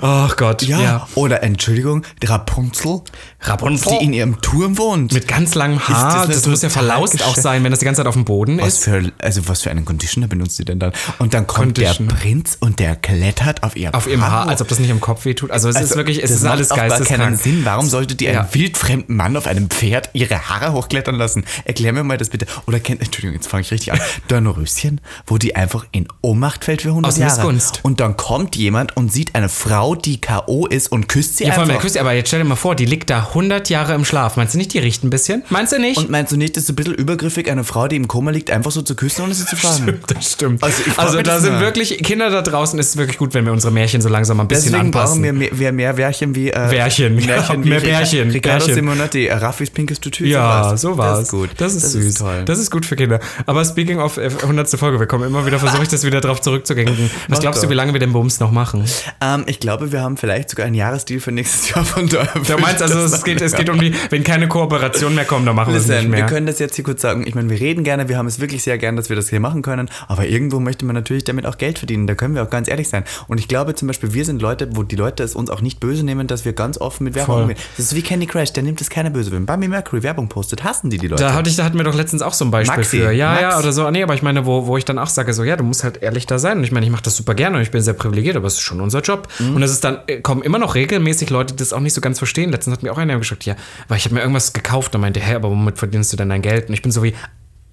Ach 0.00 0.36
Gott. 0.36 0.62
Ja. 0.62 1.06
Oder 1.14 1.42
Entschuldigung, 1.42 2.02
Rapunzel, 2.24 3.02
Rapunzel. 3.40 3.98
die 3.98 4.04
in 4.06 4.12
ihrem 4.14 4.40
Turm 4.40 4.78
wohnt. 4.78 5.12
Mit 5.12 5.28
ganz 5.28 5.54
langem 5.54 5.86
Haar. 5.86 6.26
das 6.26 6.36
Das, 6.36 6.46
muss 6.46 6.62
ja 6.62 6.70
verlaust 6.70 7.22
auch 7.24 7.36
sein, 7.36 7.62
wenn 7.62 7.70
das 7.70 7.80
die 7.80 7.84
ganze 7.84 8.00
Zeit 8.00 8.06
auf 8.06 8.14
dem 8.14 8.24
Boden 8.24 8.58
Was 8.58 8.68
ist. 8.74 8.84
für, 8.84 9.12
also 9.18 9.46
was 9.48 9.62
für 9.62 9.70
einen 9.70 9.84
Conditioner 9.84 10.28
benutzt 10.28 10.56
sie 10.56 10.64
denn 10.64 10.78
dann? 10.78 10.92
Und 11.18 11.34
dann 11.34 11.46
kommt 11.46 11.76
der. 11.76 11.92
Prinz 11.94 12.56
und 12.60 12.78
der 12.80 12.96
klettert 12.96 13.62
auf 13.62 13.76
ihr 13.76 13.94
Auf 13.94 14.06
ihrem 14.06 14.26
Haar, 14.26 14.48
als 14.48 14.60
ob 14.62 14.68
das 14.68 14.78
nicht 14.78 14.90
im 14.90 15.00
Kopf 15.00 15.24
wehtut. 15.26 15.50
Also 15.50 15.68
es 15.68 15.78
ist 15.80 15.96
wirklich, 15.96 16.18
es 16.22 16.30
das 16.30 16.38
ist 16.38 16.42
macht 16.44 16.52
alles 16.54 16.70
auch 16.70 16.76
gar 16.76 16.88
keinen 16.88 16.98
geisteskrank. 17.00 17.40
Sinn. 17.40 17.60
Warum 17.64 17.86
sollte 17.88 18.14
die 18.14 18.28
einen 18.28 18.36
Ja. 18.38 18.48
wildfremden 18.54 19.14
Mann 19.16 19.36
auf 19.36 19.46
einem 19.46 19.68
Pferd 19.68 20.08
ihre 20.14 20.48
Haare 20.48 20.72
hochklettern 20.72 21.14
lassen? 21.16 21.44
Erklär 21.64 21.92
mir 21.92 22.02
mal 22.02 22.16
das 22.18 22.30
bitte. 22.30 22.46
Oder 22.66 22.80
kennt, 22.80 23.02
Entschuldigung, 23.02 23.33
jetzt 23.34 23.48
fange 23.48 23.62
ich 23.62 23.70
richtig 23.70 23.92
an. 23.92 24.00
Dornröschen, 24.28 25.00
wo 25.26 25.38
die 25.38 25.54
einfach 25.56 25.86
in 25.92 26.08
Ohnmacht 26.22 26.64
fällt 26.64 26.82
für 26.82 26.88
100 26.88 27.12
Aus 27.12 27.18
Jahre. 27.18 27.36
Missgunst. 27.36 27.80
Und 27.82 28.00
dann 28.00 28.16
kommt 28.16 28.56
jemand 28.56 28.96
und 28.96 29.12
sieht 29.12 29.34
eine 29.34 29.48
Frau, 29.48 29.94
die 29.94 30.20
K.O. 30.20 30.66
ist 30.66 30.90
und 30.90 31.08
küsst 31.08 31.36
sie 31.36 31.44
Ja, 31.44 31.50
vor 31.50 31.60
allem 31.60 31.68
der 31.68 31.74
einfach. 31.76 31.82
Küste, 31.84 32.00
aber 32.00 32.12
jetzt 32.12 32.28
stell 32.28 32.40
dir 32.40 32.46
mal 32.48 32.56
vor, 32.56 32.74
die 32.74 32.86
liegt 32.86 33.10
da 33.10 33.18
100 33.28 33.68
Jahre 33.68 33.94
im 33.94 34.04
Schlaf. 34.04 34.36
Meinst 34.36 34.54
du 34.54 34.58
nicht, 34.58 34.72
die 34.72 34.78
riecht 34.78 35.04
ein 35.04 35.10
bisschen? 35.10 35.42
Meinst 35.50 35.72
du 35.72 35.78
nicht? 35.78 35.98
und 35.98 36.10
meinst 36.10 36.32
du 36.32 36.36
nicht, 36.36 36.56
das 36.56 36.64
ist 36.64 36.70
ein 36.70 36.76
bisschen 36.76 36.94
übergriffig, 36.94 37.50
eine 37.50 37.64
Frau, 37.64 37.88
die 37.88 37.96
im 37.96 38.08
Koma 38.08 38.30
liegt, 38.30 38.50
einfach 38.50 38.70
so 38.70 38.82
zu 38.82 38.94
küssen, 38.94 39.22
ohne 39.24 39.34
sie 39.34 39.44
zu 39.46 39.56
fragen? 39.56 40.00
das 40.06 40.32
stimmt. 40.32 40.62
Also 40.62 40.82
Also, 40.96 41.16
da 41.18 41.22
das 41.22 41.42
sind 41.42 41.60
wirklich 41.60 41.98
Kinder 41.98 42.30
da 42.30 42.42
draußen. 42.42 42.78
Ist 42.78 42.90
es 42.90 42.96
wirklich 42.96 43.18
gut, 43.18 43.34
wenn 43.34 43.44
wir 43.44 43.52
unsere 43.52 43.72
Märchen 43.72 44.00
so 44.00 44.08
langsam 44.08 44.40
ein 44.40 44.48
bisschen 44.48 44.72
Deswegen 44.72 44.86
anpassen. 44.86 45.22
brauchen 45.22 45.40
wir 45.40 45.50
mehr, 45.50 45.72
mehr 45.72 45.92
Märchen 45.92 46.34
wie 46.34 46.50
äh, 46.50 46.68
Märchen, 46.68 47.16
Märchen 47.16 47.62
ja, 47.64 47.68
mehr 47.68 47.80
Märchen, 47.80 48.30
Ricardo. 48.30 48.64
Simonetti, 48.66 49.26
äh, 49.26 49.34
Raffis 49.34 49.70
pinkes 49.70 50.00
Tütü. 50.00 50.26
ja, 50.26 50.76
so 50.76 50.96
war's. 50.96 51.18
Das 51.18 51.24
ist 51.26 51.30
gut. 51.30 51.50
Das 51.56 51.74
ist 51.74 51.92
süß. 51.92 52.14
toll. 52.14 52.42
Das 52.44 52.58
ist 52.58 52.70
gut 52.70 52.86
für 52.86 52.96
Kinder. 52.96 53.20
Aber 53.46 53.64
speaking 53.64 53.98
of 54.00 54.16
äh, 54.16 54.30
100. 54.42 54.68
Folge, 54.70 54.98
wir 54.98 55.06
kommen 55.06 55.26
immer 55.26 55.46
wieder, 55.46 55.58
versuche 55.58 55.82
ich 55.82 55.88
das 55.88 56.04
wieder 56.04 56.20
drauf 56.20 56.40
zurückzugängen. 56.40 57.10
Was 57.28 57.40
glaubst 57.40 57.62
du, 57.62 57.68
wie 57.68 57.74
lange 57.74 57.92
wir 57.92 58.00
den 58.00 58.12
Bums 58.12 58.40
noch 58.40 58.50
machen? 58.50 58.84
ähm, 59.20 59.44
ich 59.46 59.60
glaube, 59.60 59.92
wir 59.92 60.00
haben 60.00 60.16
vielleicht 60.16 60.50
sogar 60.50 60.66
einen 60.66 60.74
Jahresdeal 60.74 61.20
für 61.20 61.32
nächstes 61.32 61.70
Jahr 61.74 61.84
von 61.84 62.08
daher. 62.08 62.40
Du 62.40 62.58
meinst 62.58 62.82
also, 62.82 62.98
es 63.00 63.24
geht, 63.24 63.40
es 63.40 63.54
geht 63.54 63.68
um 63.68 63.78
die, 63.78 63.94
wenn 64.10 64.24
keine 64.24 64.48
Kooperation 64.48 65.14
mehr 65.14 65.24
kommt, 65.24 65.46
dann 65.46 65.56
machen 65.56 65.72
wir 65.72 65.80
es 65.80 65.88
nicht 65.88 66.08
mehr. 66.08 66.20
wir 66.20 66.26
können 66.26 66.46
das 66.46 66.58
jetzt 66.58 66.76
hier 66.76 66.84
kurz 66.84 67.02
sagen. 67.02 67.26
Ich 67.26 67.34
meine, 67.34 67.50
wir 67.50 67.60
reden 67.60 67.84
gerne, 67.84 68.08
wir 68.08 68.18
haben 68.18 68.26
es 68.26 68.40
wirklich 68.40 68.62
sehr 68.62 68.78
gern, 68.78 68.96
dass 68.96 69.08
wir 69.08 69.16
das 69.16 69.28
hier 69.28 69.40
machen 69.40 69.62
können, 69.62 69.88
aber 70.08 70.26
irgendwo 70.26 70.60
möchte 70.60 70.84
man 70.84 70.94
natürlich 70.94 71.24
damit 71.24 71.46
auch 71.46 71.58
Geld 71.58 71.78
verdienen. 71.78 72.06
Da 72.06 72.14
können 72.14 72.34
wir 72.34 72.42
auch 72.42 72.50
ganz 72.50 72.68
ehrlich 72.68 72.88
sein. 72.88 73.04
Und 73.28 73.38
ich 73.38 73.48
glaube 73.48 73.74
zum 73.74 73.88
Beispiel, 73.88 74.14
wir 74.14 74.24
sind 74.24 74.42
Leute, 74.42 74.68
wo 74.72 74.82
die 74.82 74.96
Leute 74.96 75.22
es 75.22 75.34
uns 75.34 75.50
auch 75.50 75.60
nicht 75.60 75.80
böse 75.80 76.04
nehmen, 76.04 76.26
dass 76.26 76.44
wir 76.44 76.52
ganz 76.52 76.78
offen 76.78 77.04
mit 77.04 77.14
Werbung 77.14 77.42
umgehen. 77.42 77.58
Das 77.76 77.86
ist 77.86 77.94
wie 77.94 78.02
Candy 78.02 78.26
Crush, 78.26 78.52
der 78.52 78.62
nimmt 78.62 78.80
es 78.80 78.90
keiner 78.90 79.10
böse. 79.10 79.32
Wenn 79.32 79.46
Bambi 79.46 79.68
Mercury 79.68 80.02
Werbung 80.02 80.28
postet, 80.28 80.64
hassen 80.64 80.90
die 80.90 80.98
die 80.98 81.08
Leute. 81.08 81.22
Da, 81.22 81.34
hatte 81.34 81.50
ich, 81.50 81.56
da 81.56 81.64
hatten 81.64 81.76
wir 81.76 81.84
doch 81.84 81.94
letztens 81.94 82.22
auch 82.22 82.32
so 82.32 82.44
ein 82.44 82.50
Beispiel 82.50 82.76
Maxi, 82.76 82.98
für. 82.98 83.03
Ja, 83.12 83.30
Max. 83.30 83.42
ja, 83.42 83.58
oder 83.58 83.72
so. 83.72 83.90
Nee, 83.90 84.02
aber 84.02 84.14
ich 84.14 84.22
meine, 84.22 84.46
wo, 84.46 84.66
wo 84.66 84.76
ich 84.76 84.84
dann 84.84 84.98
auch 84.98 85.08
sage, 85.08 85.32
so, 85.32 85.44
ja, 85.44 85.56
du 85.56 85.64
musst 85.64 85.84
halt 85.84 86.02
ehrlich 86.02 86.26
da 86.26 86.38
sein. 86.38 86.58
Und 86.58 86.64
ich 86.64 86.72
meine, 86.72 86.86
ich 86.86 86.92
mache 86.92 87.02
das 87.02 87.16
super 87.16 87.34
gerne 87.34 87.56
und 87.56 87.62
ich 87.62 87.70
bin 87.70 87.80
sehr 87.82 87.94
privilegiert, 87.94 88.36
aber 88.36 88.46
es 88.46 88.54
ist 88.54 88.60
schon 88.60 88.80
unser 88.80 89.00
Job. 89.00 89.28
Mhm. 89.38 89.56
Und 89.56 89.62
es 89.62 89.70
ist 89.70 89.84
dann, 89.84 89.98
äh, 90.06 90.20
kommen 90.20 90.42
immer 90.42 90.58
noch 90.58 90.74
regelmäßig 90.74 91.30
Leute, 91.30 91.54
die 91.54 91.58
das 91.58 91.72
auch 91.72 91.80
nicht 91.80 91.94
so 91.94 92.00
ganz 92.00 92.18
verstehen. 92.18 92.50
Letztens 92.50 92.76
hat 92.76 92.82
mir 92.82 92.92
auch 92.92 92.98
einer 92.98 93.18
gesagt, 93.18 93.44
ja, 93.44 93.56
weil 93.88 93.98
ich 93.98 94.04
habe 94.04 94.14
mir 94.14 94.20
irgendwas 94.20 94.52
gekauft 94.52 94.94
und 94.94 95.00
meinte, 95.00 95.20
hä, 95.20 95.34
aber 95.34 95.50
womit 95.50 95.78
verdienst 95.78 96.12
du 96.12 96.16
denn 96.16 96.28
dein 96.28 96.42
Geld? 96.42 96.68
Und 96.68 96.74
ich 96.74 96.82
bin 96.82 96.92
so 96.92 97.02
wie, 97.02 97.14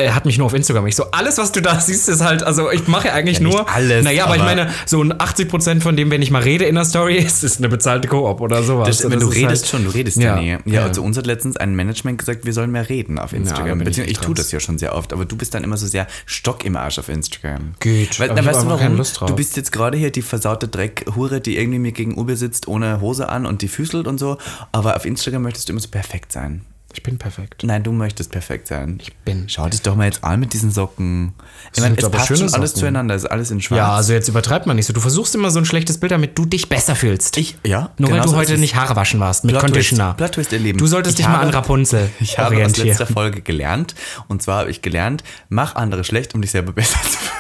er 0.02 0.16
hat 0.16 0.26
mich 0.26 0.38
nur 0.38 0.48
auf 0.48 0.54
Instagram. 0.54 0.88
Ich 0.88 0.96
so, 0.96 1.06
alles, 1.12 1.38
was 1.38 1.52
du 1.52 1.62
da 1.62 1.80
siehst, 1.80 2.10
ist 2.10 2.22
halt, 2.22 2.44
also 2.44 2.70
ich 2.72 2.88
mache 2.88 3.08
ja 3.08 3.14
eigentlich 3.14 3.38
Ja, 3.40 3.44
nur. 3.44 3.70
alles, 3.70 4.04
Naja, 4.04 4.26
aber, 4.26 4.36
ich 4.36 4.42
aber- 4.42 4.56
meine, 4.56 4.70
so 4.86 5.02
ein 5.02 5.14
80% 5.14 5.82
von 5.82 5.96
dem, 5.96 6.12
wenn 6.12 6.22
ich 6.22 6.32
mal 6.32 6.42
rede 6.42 6.66
in 6.66 6.76
der 6.76 6.86
Story, 6.86 7.16
ist, 7.18 7.44
ist 7.44 7.58
eine 7.60 7.70
bezahlte 7.70 8.08
Koop 8.08 8.42
oder 8.42 8.64
sowas. 8.64 8.88
Das, 8.88 9.04
wenn 9.04 9.12
Das 9.20 9.22
du 9.22 9.28
redest 9.28 9.64
halt- 9.64 9.68
schon, 9.68 9.84
du 9.86 9.90
redest 9.92 10.18
Ja, 10.18 10.36
ja, 10.36 10.42
nie. 10.42 10.50
Ja, 10.50 10.82
ja. 10.82 10.84
also 10.86 11.02
uns 11.04 11.18
hat 11.18 11.26
letztens 11.26 11.58
ein 11.58 11.76
Management 11.76 12.18
gesagt, 12.20 12.46
wir 12.46 12.54
sollen 12.54 12.72
mehr 12.72 12.90
reden 12.90 13.20
auf 13.20 13.34
Instagram. 13.34 13.80
ich 13.80 13.86
Beziehungsweise 13.86 14.02
ich, 14.12 14.18
nicht 14.18 14.24
tue 14.26 14.36
das 14.36 14.52
ja 14.52 14.60
schon 14.60 14.78
sehr 14.78 14.96
oft, 14.96 15.14
aber 15.14 15.26
du 15.26 15.36
bist 15.36 15.54
dann 15.54 15.64
immer 15.64 15.78
so 15.78 15.88
sehr 15.88 16.08
Stock 16.26 16.66
im 16.66 16.76
Arsch 16.76 17.00
auf 17.00 17.10
Instagram. 17.10 17.74
Geht, 17.80 18.20
Weil, 18.20 18.30
na, 18.30 18.40
ich 18.42 18.46
weißt 18.46 18.64
du 18.64 18.68
warum? 18.70 18.98
Du 19.28 19.36
bist 19.36 19.58
jetzt 19.58 19.72
gerade 19.72 19.98
hier 19.98 20.12
die 20.12 20.22
versaute 20.22 20.68
Dreckhure, 20.68 21.42
die 21.42 21.58
irgendwie 21.58 21.80
mir 21.80 21.92
gegenüber 21.92 22.36
sitzt, 22.36 22.68
ohne 22.68 23.02
Hose 23.02 23.30
an 23.30 23.46
und 23.46 23.62
die 23.62 23.68
füßelt 23.68 24.08
und 24.08 24.18
so. 24.20 24.38
Aber 24.72 24.96
auf 24.96 25.06
Instagram 25.06 25.42
möchtest 25.44 25.68
du 25.70 25.74
immer 25.74 25.82
so 25.82 25.90
perfekt 25.90 26.32
sein. 26.32 26.62
Ich 26.94 27.04
bin 27.04 27.18
perfekt. 27.18 27.64
Nein, 27.64 27.84
du 27.84 27.92
möchtest 27.94 28.32
perfekt 28.32 28.68
sein. 28.68 29.00
Ich 29.02 29.16
bin 29.18 29.48
Schau 29.48 29.70
dich 29.70 29.82
doch 29.82 29.96
mal 29.96 30.06
jetzt 30.06 30.24
an 30.24 30.40
mit 30.42 30.52
diesen 30.54 30.72
Socken. 30.72 31.34
Ich 31.74 31.82
meine, 31.82 31.96
es 31.98 32.10
passt 32.10 32.28
schon 32.28 32.38
alles 32.54 32.72
Socken. 32.72 32.80
zueinander, 32.82 33.16
es 33.16 33.24
ist 33.24 33.30
alles 33.32 33.50
in 33.50 33.62
schwarz. 33.62 33.78
Ja, 33.78 33.92
also 33.94 34.12
jetzt 34.14 34.28
übertreibt 34.28 34.66
man 34.66 34.76
nicht 34.76 34.86
so. 34.88 34.94
Du 34.94 35.00
versuchst 35.00 35.34
immer 35.34 35.52
so 35.52 35.60
ein 35.60 35.66
schlechtes 35.66 36.00
Bild, 36.00 36.12
damit 36.12 36.38
du 36.38 36.46
dich 36.46 36.68
besser 36.68 36.96
fühlst. 36.96 37.38
ich, 37.38 37.58
ja. 37.66 37.92
Nur 37.98 38.10
weil 38.10 38.16
genau 38.18 38.24
du 38.26 38.30
so 38.32 38.36
heute 38.38 38.58
nicht 38.58 38.76
Haare 38.76 38.96
waschen 38.96 39.20
warst 39.22 39.46
mit 39.46 39.54
Plot. 39.54 39.62
Conditioner. 39.64 40.14
Plot 40.16 40.34
Twist, 40.34 40.52
Lieben. 40.52 40.78
Du 40.80 40.86
solltest 40.88 41.14
Ich 41.18 41.26
dich 41.26 41.28
mal 41.32 41.38
habe- 41.38 41.48
an 41.48 41.54
Rapunzel 41.54 42.10
Ich 42.20 42.38
habe 42.38 42.48
aus 42.48 42.52
orientieren. 42.54 42.88
letzter 42.90 43.08
Folge 43.08 43.42
gelernt. 43.42 43.96
Und 44.28 44.42
zwar 44.44 44.60
habe 44.60 44.70
ich 44.72 44.82
gelernt, 44.82 45.24
mach 45.50 45.76
andere 45.76 46.04
schlecht, 46.04 46.36
um 46.36 46.42
dich 46.42 46.52
selber 46.52 46.72
besser 46.74 47.02
zu 47.04 47.10
fühlen. 47.18 47.32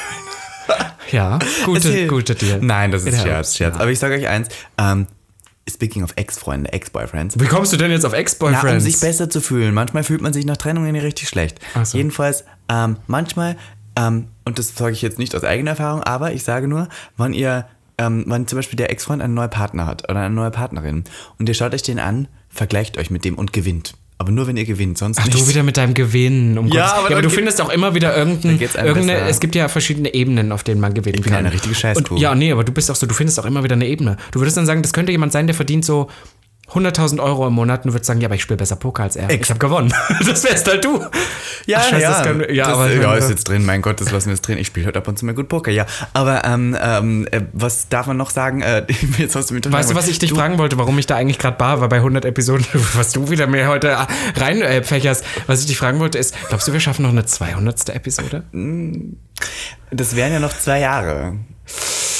Ja, 1.11 1.39
gute, 1.65 2.07
gute 2.07 2.35
Deal. 2.35 2.59
Nein, 2.61 2.91
das 2.91 3.03
ist 3.03 3.21
Scherz, 3.21 3.57
Scherz. 3.57 3.75
Aber 3.75 3.91
ich 3.91 3.99
sage 3.99 4.15
euch 4.15 4.27
eins, 4.29 4.47
ähm, 4.77 5.07
speaking 5.69 6.03
of 6.03 6.13
Ex-Freunde, 6.15 6.71
Ex-Boyfriends. 6.73 7.39
Wie 7.39 7.45
kommst 7.45 7.71
du 7.73 7.77
denn 7.77 7.91
jetzt 7.91 8.05
auf 8.05 8.13
Na, 8.13 8.17
Ex-Boyfriends? 8.19 8.85
um 8.85 8.91
sich 8.91 8.99
besser 8.99 9.29
zu 9.29 9.41
fühlen. 9.41 9.73
Manchmal 9.73 10.03
fühlt 10.03 10.21
man 10.21 10.33
sich 10.33 10.45
nach 10.45 10.57
Trennungen 10.57 10.91
nicht 10.91 11.03
richtig 11.03 11.29
schlecht. 11.29 11.59
So. 11.83 11.97
Jedenfalls, 11.97 12.43
ähm, 12.69 12.97
manchmal, 13.07 13.57
ähm, 13.95 14.27
und 14.45 14.57
das 14.59 14.75
sage 14.75 14.93
ich 14.93 15.01
jetzt 15.01 15.19
nicht 15.19 15.35
aus 15.35 15.43
eigener 15.43 15.71
Erfahrung, 15.71 16.03
aber 16.03 16.33
ich 16.33 16.43
sage 16.43 16.67
nur, 16.67 16.89
wenn 17.17 17.33
ihr, 17.33 17.67
ähm, 17.97 18.25
wenn 18.27 18.47
zum 18.47 18.57
Beispiel 18.57 18.77
der 18.77 18.89
Ex-Freund 18.89 19.21
einen 19.21 19.33
neuen 19.33 19.49
Partner 19.49 19.85
hat 19.85 20.09
oder 20.09 20.21
eine 20.21 20.33
neue 20.33 20.51
Partnerin 20.51 21.03
und 21.37 21.47
ihr 21.47 21.55
schaut 21.55 21.73
euch 21.73 21.83
den 21.83 21.99
an, 21.99 22.27
vergleicht 22.49 22.97
euch 22.97 23.11
mit 23.11 23.23
dem 23.23 23.35
und 23.35 23.53
gewinnt. 23.53 23.93
Aber 24.21 24.31
nur, 24.31 24.45
wenn 24.45 24.55
ihr 24.55 24.65
gewinnt, 24.65 24.97
sonst 24.99 25.17
Ach, 25.19 25.25
nicht. 25.25 25.37
du 25.39 25.47
wieder 25.47 25.63
mit 25.63 25.77
deinem 25.77 25.95
Gewinn. 25.95 26.57
Um 26.57 26.67
Ja, 26.67 26.81
Gottes- 26.85 26.91
aber 26.99 27.09
ja, 27.09 27.15
aber 27.17 27.21
du 27.23 27.29
findest 27.31 27.59
auch 27.59 27.69
immer 27.69 27.95
wieder 27.95 28.15
irgendein, 28.15 28.59
irgendeine, 28.59 29.13
besser. 29.13 29.27
es 29.29 29.39
gibt 29.39 29.55
ja 29.55 29.67
verschiedene 29.67 30.13
Ebenen, 30.13 30.51
auf 30.51 30.63
denen 30.63 30.79
man 30.79 30.93
gewinnen 30.93 31.15
Ich 31.15 31.21
bin 31.23 31.31
kann. 31.33 31.39
eine 31.45 31.51
richtige 31.53 31.73
Scheißkuh. 31.73 32.13
Und, 32.15 32.21
ja, 32.21 32.35
nee, 32.35 32.51
aber 32.51 32.63
du 32.63 32.71
bist 32.71 32.91
auch 32.91 32.95
so, 32.95 33.07
du 33.07 33.15
findest 33.15 33.39
auch 33.39 33.45
immer 33.45 33.63
wieder 33.63 33.73
eine 33.73 33.87
Ebene. 33.87 34.17
Du 34.31 34.39
würdest 34.39 34.57
dann 34.57 34.67
sagen, 34.67 34.83
das 34.83 34.93
könnte 34.93 35.11
jemand 35.11 35.31
sein, 35.31 35.47
der 35.47 35.55
verdient 35.55 35.83
so 35.85 36.07
100.000 36.73 37.21
Euro 37.21 37.47
im 37.47 37.53
Monat 37.53 37.81
und 37.83 37.87
du 37.89 37.93
würdest 37.93 38.05
sagen, 38.07 38.21
ja, 38.21 38.27
aber 38.27 38.35
ich 38.35 38.41
spiele 38.41 38.57
besser 38.57 38.75
Poker 38.77 39.03
als 39.03 39.15
er. 39.15 39.29
Ich 39.29 39.49
habe 39.49 39.59
gewonnen. 39.59 39.93
das 40.25 40.43
wärst 40.43 40.67
halt 40.69 40.83
du. 40.85 41.03
Ja, 41.65 41.79
Ach, 41.81 41.89
scheiße, 41.89 42.01
ja, 42.01 42.09
das 42.11 42.23
kann- 42.23 42.39
ja, 42.55 42.65
das, 42.65 42.73
aber- 42.73 42.91
ja, 42.93 43.13
ist 43.15 43.29
jetzt 43.29 43.47
drin, 43.49 43.65
mein 43.65 43.81
Gott, 43.81 43.99
das 43.99 44.11
lassen 44.11 44.27
wir 44.27 44.33
jetzt 44.35 44.47
drin. 44.47 44.57
Ich 44.57 44.67
spiele 44.67 44.87
heute 44.87 44.99
ab 44.99 45.07
und 45.07 45.19
zu 45.19 45.25
mal 45.25 45.33
gut 45.35 45.49
Poker, 45.49 45.69
ja. 45.71 45.85
Aber 46.13 46.43
ähm, 46.45 46.77
ähm, 46.81 47.27
äh, 47.31 47.41
was 47.53 47.89
darf 47.89 48.07
man 48.07 48.17
noch 48.17 48.29
sagen? 48.29 48.61
Äh, 48.61 48.85
jetzt 49.17 49.35
hast 49.35 49.49
du 49.49 49.53
mit 49.53 49.71
Weißt 49.71 49.91
du, 49.91 49.95
was 49.95 50.07
ich 50.07 50.19
dich 50.19 50.31
fragen 50.31 50.57
wollte, 50.57 50.77
warum 50.77 50.97
ich 50.97 51.07
da 51.07 51.15
eigentlich 51.17 51.39
gerade 51.39 51.57
bar 51.57 51.81
war 51.81 51.89
bei 51.89 51.97
100 51.97 52.25
Episoden, 52.25 52.65
was 52.95 53.11
du 53.11 53.29
wieder 53.29 53.47
mir 53.47 53.67
heute 53.67 53.97
reinpfächerst? 54.35 55.23
Was 55.47 55.59
ich 55.61 55.65
dich 55.67 55.77
fragen 55.77 55.99
wollte 55.99 56.17
ist, 56.17 56.35
glaubst 56.47 56.67
du, 56.67 56.73
wir 56.73 56.79
schaffen 56.79 57.03
noch 57.03 57.11
eine 57.11 57.25
200. 57.25 57.89
Episode? 57.89 58.43
Das 59.91 60.15
wären 60.15 60.33
ja 60.33 60.39
noch 60.39 60.57
zwei 60.57 60.79
Jahre. 60.79 61.35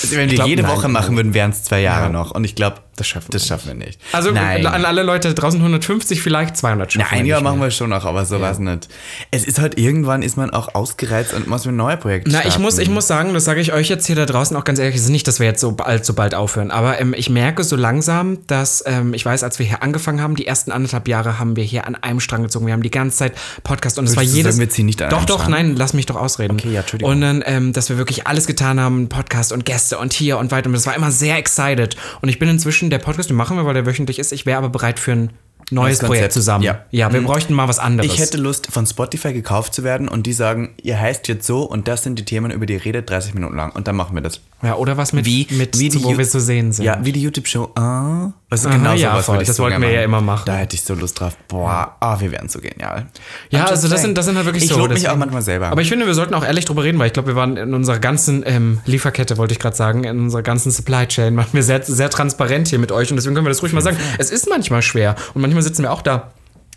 Wenn 0.09 0.29
wir 0.29 0.35
glaub, 0.35 0.47
jede 0.47 0.63
nein, 0.63 0.71
Woche 0.71 0.87
machen 0.87 1.15
würden, 1.15 1.33
wären 1.33 1.51
es 1.51 1.63
zwei 1.63 1.81
Jahre 1.81 2.05
Ja. 2.05 2.09
noch. 2.09 2.31
Und 2.31 2.43
ich 2.43 2.55
glaube, 2.55 2.77
Das 3.01 3.07
schaffen 3.07 3.27
wir 3.29 3.31
das 3.39 3.47
schaffen 3.47 3.67
wir 3.67 3.85
nicht. 3.85 3.99
Also 4.11 4.31
Nein. 4.31 4.65
an 4.65 4.85
alle 4.85 5.01
Leute 5.03 5.33
draußen 5.33 5.59
150, 5.59 6.21
vielleicht 6.21 6.55
200 6.55 6.93
schaffen 6.93 7.07
Nein, 7.11 7.25
wir 7.25 7.31
ja, 7.31 7.41
machen 7.41 7.59
mehr. 7.59 7.67
wir 7.67 7.71
schon 7.71 7.89
noch, 7.89 8.05
aber 8.05 8.25
so 8.25 8.39
war 8.39 8.51
es 8.51 8.59
nicht. 8.59 8.87
Es 9.31 9.43
ist 9.43 9.59
halt 9.59 9.79
irgendwann 9.79 10.21
ist 10.21 10.37
man 10.37 10.51
auch 10.51 10.75
ausgereizt 10.75 11.33
und 11.33 11.47
muss 11.47 11.65
mit 11.65 11.75
neue 11.75 11.97
Projekte 11.97 12.29
Na, 12.29 12.39
starten. 12.39 12.49
ich 12.49 12.59
muss, 12.59 12.77
ich 12.77 12.89
muss 12.89 13.07
sagen, 13.07 13.33
das 13.33 13.45
sage 13.45 13.59
ich 13.59 13.73
euch 13.73 13.89
jetzt 13.89 14.05
hier 14.05 14.15
da 14.15 14.25
draußen 14.25 14.55
auch 14.55 14.63
ganz 14.63 14.77
ehrlich, 14.77 14.95
es 14.95 15.03
ist 15.03 15.09
nicht, 15.09 15.27
dass 15.27 15.39
wir 15.39 15.47
jetzt 15.47 15.61
so 15.61 15.71
bald, 15.71 16.05
so 16.05 16.13
bald 16.13 16.35
aufhören, 16.35 16.69
aber 16.69 16.99
ähm, 16.99 17.15
ich 17.17 17.29
merke 17.29 17.63
so 17.63 17.75
langsam, 17.75 18.45
dass, 18.45 18.83
ähm, 18.85 19.13
ich 19.13 19.25
weiß, 19.25 19.43
als 19.43 19.57
wir 19.57 19.65
hier 19.65 19.81
angefangen 19.81 20.21
haben, 20.21 20.35
die 20.35 20.45
ersten 20.45 20.71
anderthalb 20.71 21.07
Jahre 21.07 21.39
haben 21.39 21.55
wir 21.55 21.63
hier 21.63 21.87
an 21.87 21.95
einem 21.95 22.19
Strang 22.19 22.43
gezogen. 22.43 22.67
Wir 22.67 22.73
haben 22.73 22.83
die 22.83 22.91
ganze 22.91 23.17
Zeit 23.17 23.33
Podcast 23.63 23.97
und 23.97 24.05
es 24.05 24.15
war 24.15 24.23
jedes. 24.23 24.55
sagen, 24.55 24.59
wir 24.59 24.69
ziehen 24.69 24.85
nicht 24.85 25.01
an 25.01 25.09
doch, 25.09 25.25
doch, 25.25 25.39
Strang? 25.39 25.51
nein, 25.51 25.75
lass 25.75 25.93
mich 25.93 26.05
doch 26.05 26.15
ausreden. 26.15 26.53
Okay, 26.59 26.71
ja, 26.71 26.81
Entschuldigung. 26.81 27.11
Und 27.13 27.21
dann, 27.21 27.43
ähm, 27.45 27.73
dass 27.73 27.89
wir 27.89 27.97
wirklich 27.97 28.27
alles 28.27 28.45
getan 28.45 28.79
haben, 28.79 29.09
Podcast 29.09 29.51
und 29.51 29.65
Gäste 29.65 29.97
und 29.97 30.13
hier 30.13 30.37
und 30.37 30.51
weiter. 30.51 30.67
Und 30.67 30.73
das 30.73 30.85
war 30.85 30.95
immer 30.95 31.11
sehr 31.11 31.37
excited. 31.37 31.95
Und 32.21 32.29
ich 32.29 32.37
bin 32.37 32.49
inzwischen, 32.49 32.89
der 32.91 32.99
Podcast, 32.99 33.29
den 33.29 33.37
machen 33.37 33.57
wir, 33.57 33.65
weil 33.65 33.73
der 33.73 33.85
wöchentlich 33.85 34.19
ist. 34.19 34.31
Ich 34.31 34.45
wäre 34.45 34.57
aber 34.57 34.69
bereit 34.69 34.99
für 34.99 35.13
ein 35.13 35.33
neues 35.71 35.99
Konzept, 35.99 36.07
Projekt 36.17 36.33
zusammen. 36.33 36.63
ja. 36.63 36.85
ja 36.91 37.11
wir 37.11 37.21
Mhm. 37.21 37.25
bräuchten 37.25 37.53
mal 37.53 37.67
was 37.67 37.79
anderes. 37.79 38.11
Ich 38.11 38.19
hätte 38.19 38.37
Lust, 38.37 38.67
von 38.71 38.85
Spotify 38.85 39.33
gekauft 39.33 39.73
zu 39.73 39.83
werden 39.83 40.07
und 40.07 40.25
die 40.27 40.33
sagen, 40.33 40.73
ihr 40.81 40.99
heißt 40.99 41.27
jetzt 41.27 41.45
so 41.47 41.63
und 41.63 41.87
das 41.87 42.03
sind 42.03 42.19
die 42.19 42.25
Themen, 42.25 42.51
über 42.51 42.65
die 42.65 42.73
ihr 42.73 42.85
redet, 42.85 43.09
30 43.09 43.33
Minuten 43.33 43.55
lang. 43.55 43.71
Und 43.71 43.87
dann 43.87 43.95
machen 43.95 44.15
wir 44.15 44.21
das. 44.21 44.39
ja, 44.61 44.75
oder 44.75 44.97
was 44.97 45.13
mit, 45.13 45.25
mit 45.51 45.75
die 45.75 46.03
wo 46.03 46.17
wir 46.17 46.25
so 46.25 46.39
sehen 46.39 46.71
sind. 46.71 46.85
Ja, 46.85 46.99
wie 47.03 47.11
die 47.11 47.21
YouTube-Show. 47.21 47.71
Ah, 47.75 48.31
ist 48.51 48.65
Aha, 48.65 48.75
genau 48.75 48.93
ja, 48.93 49.11
sowas 49.11 49.25
voll. 49.25 49.41
ich 49.41 49.47
Das 49.47 49.55
so 49.57 49.63
wollten 49.63 49.81
wir 49.81 49.91
ja 49.91 50.03
immer 50.03 50.19
machen. 50.21 50.43
Da 50.45 50.55
hätte 50.55 50.75
ich 50.75 50.83
so 50.83 50.93
Lust 50.93 51.19
drauf. 51.19 51.37
Boah, 51.47 51.95
ah, 51.99 52.19
wir 52.19 52.31
wären 52.31 52.49
so 52.49 52.59
genial. 52.59 53.07
Ja, 53.49 53.65
also 53.65 53.87
das 53.87 54.01
sind, 54.01 54.17
das 54.17 54.25
sind 54.25 54.35
halt 54.35 54.45
wirklich 54.45 54.65
ich 54.65 54.69
so. 54.71 54.77
lobe 54.77 54.93
mich 54.93 55.07
auch 55.07 55.15
manchmal 55.15 55.41
selber. 55.41 55.67
Aber 55.69 55.81
ich 55.81 55.89
finde, 55.89 56.05
wir 56.05 56.13
sollten 56.13 56.33
auch 56.33 56.43
ehrlich 56.43 56.65
drüber 56.65 56.83
reden, 56.83 56.99
weil 56.99 57.07
ich 57.07 57.13
glaube, 57.13 57.29
wir 57.29 57.35
waren 57.35 57.55
in 57.57 57.73
unserer 57.73 57.99
ganzen 57.99 58.43
ähm, 58.45 58.81
Lieferkette, 58.85 59.37
wollte 59.37 59.53
ich 59.53 59.59
gerade 59.59 59.75
sagen, 59.75 60.03
in 60.03 60.19
unserer 60.19 60.41
ganzen 60.41 60.71
Supply 60.71 61.07
Chain, 61.07 61.37
waren 61.37 61.47
wir 61.53 61.63
sehr, 61.63 61.81
sehr 61.83 62.09
transparent 62.09 62.67
hier 62.67 62.79
mit 62.79 62.91
euch 62.91 63.09
und 63.09 63.15
deswegen 63.15 63.35
können 63.35 63.45
wir 63.45 63.51
das 63.51 63.61
ruhig 63.63 63.71
mal 63.73 63.81
sagen. 63.81 63.97
Es 64.17 64.31
ist 64.31 64.49
manchmal 64.49 64.81
schwer 64.81 65.15
und 65.33 65.41
manchmal 65.41 65.60
sitzen 65.61 65.83
wir 65.83 65.91
auch 65.91 66.01
da. 66.01 66.31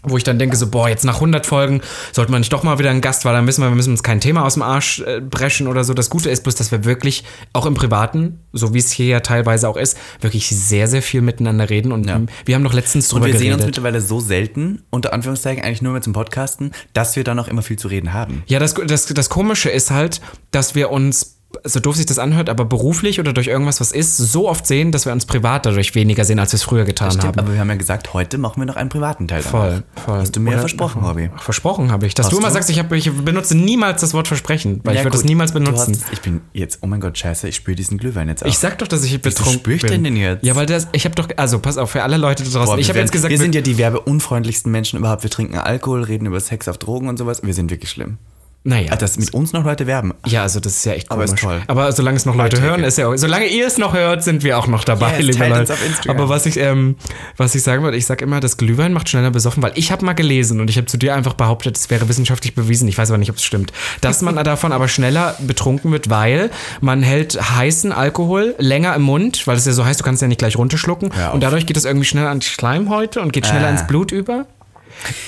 Wo 0.06 0.18
ich 0.18 0.22
dann 0.22 0.38
denke, 0.38 0.54
so, 0.56 0.66
boah, 0.66 0.86
jetzt 0.90 1.06
nach 1.06 1.14
100 1.14 1.46
Folgen 1.46 1.80
sollte 2.12 2.30
man 2.30 2.42
nicht 2.42 2.52
doch 2.52 2.62
mal 2.62 2.78
wieder 2.78 2.90
einen 2.90 3.00
Gast, 3.00 3.24
weil 3.24 3.32
dann 3.32 3.46
wissen 3.46 3.62
wir, 3.62 3.70
wir 3.70 3.74
müssen 3.74 3.92
uns 3.92 4.02
kein 4.02 4.20
Thema 4.20 4.44
aus 4.44 4.52
dem 4.52 4.62
Arsch 4.62 5.00
äh, 5.00 5.22
brechen 5.22 5.66
oder 5.66 5.82
so. 5.82 5.94
Das 5.94 6.10
Gute 6.10 6.28
ist 6.28 6.42
bloß, 6.42 6.56
dass 6.56 6.70
wir 6.70 6.84
wirklich 6.84 7.24
auch 7.54 7.64
im 7.64 7.72
Privaten, 7.72 8.40
so 8.52 8.74
wie 8.74 8.80
es 8.80 8.90
hier 8.92 9.06
ja 9.06 9.20
teilweise 9.20 9.66
auch 9.66 9.78
ist, 9.78 9.96
wirklich 10.20 10.46
sehr, 10.50 10.88
sehr 10.88 11.00
viel 11.00 11.22
miteinander 11.22 11.70
reden. 11.70 11.90
Und 11.90 12.06
Ja. 12.06 12.20
wir 12.44 12.54
haben 12.54 12.64
doch 12.64 12.74
letztens 12.74 13.08
drüber 13.08 13.24
und 13.24 13.32
wir 13.32 13.38
sehen 13.38 13.44
geredet. 13.46 13.60
uns 13.60 13.66
mittlerweile 13.66 14.02
so 14.02 14.20
selten, 14.20 14.82
unter 14.90 15.14
Anführungszeichen, 15.14 15.64
eigentlich 15.64 15.80
nur 15.80 15.92
mehr 15.92 16.02
zum 16.02 16.12
Podcasten, 16.12 16.72
dass 16.92 17.16
wir 17.16 17.24
dann 17.24 17.38
auch 17.38 17.48
immer 17.48 17.62
viel 17.62 17.78
zu 17.78 17.88
reden 17.88 18.12
haben. 18.12 18.42
Ja, 18.44 18.58
das, 18.58 18.74
das, 18.74 19.06
das 19.06 19.30
Komische 19.30 19.70
ist 19.70 19.90
halt, 19.90 20.20
dass 20.50 20.74
wir 20.74 20.90
uns, 20.90 21.33
so 21.64 21.80
doof 21.80 21.96
sich 21.96 22.06
das 22.06 22.18
anhört, 22.18 22.48
aber 22.48 22.64
beruflich 22.64 23.20
oder 23.20 23.32
durch 23.32 23.46
irgendwas, 23.46 23.80
was 23.80 23.92
ist, 23.92 24.16
so 24.16 24.48
oft 24.48 24.66
sehen, 24.66 24.90
dass 24.92 25.06
wir 25.06 25.12
uns 25.12 25.26
privat 25.26 25.66
dadurch 25.66 25.94
weniger 25.94 26.24
sehen, 26.24 26.38
als 26.38 26.52
wir 26.52 26.56
es 26.56 26.62
früher 26.62 26.84
getan 26.84 27.10
Stimmt, 27.10 27.24
haben. 27.24 27.38
aber 27.38 27.52
wir 27.52 27.60
haben 27.60 27.68
ja 27.68 27.76
gesagt, 27.76 28.12
heute 28.14 28.38
machen 28.38 28.60
wir 28.60 28.66
noch 28.66 28.76
einen 28.76 28.88
privaten 28.88 29.28
Teil. 29.28 29.42
Voll, 29.42 29.82
danach. 29.94 30.04
voll. 30.06 30.18
Hast 30.20 30.34
du 30.36 30.40
mir 30.40 30.50
Oder- 30.50 30.58
versprochen, 30.60 31.02
Hobby. 31.06 31.30
Versprochen 31.36 31.92
habe 31.92 32.06
ich. 32.06 32.14
Dass 32.14 32.26
Hast 32.26 32.32
du 32.32 32.38
immer 32.38 32.48
du? 32.48 32.54
sagst, 32.54 32.70
ich, 32.70 32.78
hab, 32.78 32.90
ich 32.92 33.10
benutze 33.12 33.56
niemals 33.56 34.00
das 34.00 34.14
Wort 34.14 34.28
versprechen, 34.28 34.80
weil 34.84 34.94
ich 34.94 34.98
Ja, 34.98 35.04
würde 35.04 35.12
das 35.12 35.22
gut. 35.22 35.28
niemals 35.28 35.52
benutzen. 35.52 35.94
hast- 35.94 36.12
ich 36.12 36.20
bin 36.20 36.40
jetzt, 36.52 36.78
oh 36.82 36.86
mein 36.86 37.00
Gott, 37.00 37.16
scheiße, 37.18 37.48
ich 37.48 37.56
spüre 37.56 37.74
diesen 37.76 37.98
Glühwein 37.98 38.28
jetzt 38.28 38.42
auch. 38.44 38.48
Ich 38.48 38.58
sag 38.58 38.78
doch, 38.78 38.88
dass 38.88 39.04
ich 39.04 39.20
betrunken 39.22 39.60
spür 39.60 39.74
ich 39.76 39.82
bin. 39.82 39.90
denn 39.90 40.04
denn 40.04 40.16
jetzt? 40.16 40.44
Ja, 40.44 40.56
weil 40.56 40.66
das, 40.66 40.88
ich 40.92 41.04
habe 41.04 41.14
doch, 41.14 41.28
also 41.36 41.58
pass 41.58 41.78
auf, 41.78 41.90
für 41.90 42.02
alle 42.02 42.16
Leute 42.16 42.42
da 42.44 42.50
draußen. 42.50 42.66
Boah, 42.74 42.78
ich 42.78 42.88
habe 42.88 42.98
jetzt 42.98 43.12
gesagt, 43.12 43.30
wir 43.30 43.38
sind 43.38 43.54
ja 43.54 43.60
die 43.60 43.78
werbeunfreundlichsten 43.78 44.70
Menschen 44.70 44.98
überhaupt. 44.98 45.22
Wir 45.22 45.30
trinken 45.30 45.56
Alkohol, 45.58 46.02
reden 46.04 46.26
über 46.26 46.40
Sex 46.40 46.68
auf 46.68 46.78
Drogen 46.78 47.08
und 47.08 47.18
sowas. 47.18 47.42
Wir 47.42 47.54
sind 47.54 47.70
wirklich 47.70 47.90
schlimm. 47.90 48.18
Naja. 48.66 48.96
Dass 48.96 49.18
mit 49.18 49.32
uns 49.34 49.52
noch 49.52 49.62
Leute 49.64 49.86
werben. 49.86 50.14
Ja, 50.26 50.42
also 50.42 50.58
das 50.58 50.76
ist 50.76 50.84
ja 50.86 50.92
echt 50.94 51.10
Aber 51.10 51.24
komisch. 51.24 51.34
ist 51.40 51.42
toll. 51.44 51.62
Aber 51.66 51.92
solange 51.92 52.16
es 52.16 52.24
noch 52.24 52.34
Leute 52.34 52.60
hören, 52.62 52.82
ist 52.82 52.96
ja 52.98 53.08
auch, 53.08 53.16
solange 53.16 53.46
ihr 53.46 53.66
es 53.66 53.76
noch 53.78 53.92
hört, 53.92 54.24
sind 54.24 54.42
wir 54.42 54.58
auch 54.58 54.66
noch 54.66 54.84
dabei, 54.84 55.18
Yes, 55.18 55.26
liebe 55.36 55.46
Leute. 55.48 55.74
Aber 56.08 56.28
was 56.30 56.46
ich, 56.46 56.56
ähm, 56.56 56.96
was 57.36 57.54
ich 57.54 57.62
sagen 57.62 57.82
wollte, 57.82 57.96
ich 57.98 58.06
sag 58.06 58.22
immer, 58.22 58.40
das 58.40 58.56
Glühwein 58.56 58.92
macht 58.94 59.08
schneller 59.10 59.30
besoffen, 59.30 59.62
weil 59.62 59.72
ich 59.74 59.92
habe 59.92 60.04
mal 60.04 60.14
gelesen 60.14 60.60
und 60.60 60.70
ich 60.70 60.76
habe 60.78 60.86
zu 60.86 60.96
dir 60.96 61.14
einfach 61.14 61.34
behauptet, 61.34 61.76
es 61.76 61.90
wäre 61.90 62.08
wissenschaftlich 62.08 62.54
bewiesen, 62.54 62.88
ich 62.88 62.96
weiß 62.96 63.10
aber 63.10 63.18
nicht, 63.18 63.30
ob 63.30 63.36
es 63.36 63.44
stimmt, 63.44 63.72
dass 64.00 64.22
man 64.22 64.36
davon 64.44 64.72
aber 64.72 64.88
schneller 64.88 65.36
betrunken 65.40 65.92
wird, 65.92 66.08
weil 66.08 66.50
man 66.80 67.02
hält 67.02 67.38
heißen 67.38 67.92
Alkohol 67.92 68.54
länger 68.58 68.94
im 68.94 69.02
Mund, 69.02 69.46
weil 69.46 69.56
es 69.58 69.66
ja 69.66 69.72
so 69.72 69.84
heißt, 69.84 70.00
du 70.00 70.04
kannst 70.04 70.22
ja 70.22 70.28
nicht 70.28 70.38
gleich 70.38 70.56
runterschlucken 70.56 71.10
und 71.32 71.42
dadurch 71.42 71.66
geht 71.66 71.76
es 71.76 71.84
irgendwie 71.84 72.06
schneller 72.06 72.30
an 72.30 72.40
die 72.40 72.46
Schleimhäute 72.46 73.20
und 73.20 73.32
geht 73.34 73.46
schneller 73.46 73.66
Ah. 73.66 73.70
ins 73.72 73.86
Blut 73.86 74.10
über. 74.10 74.46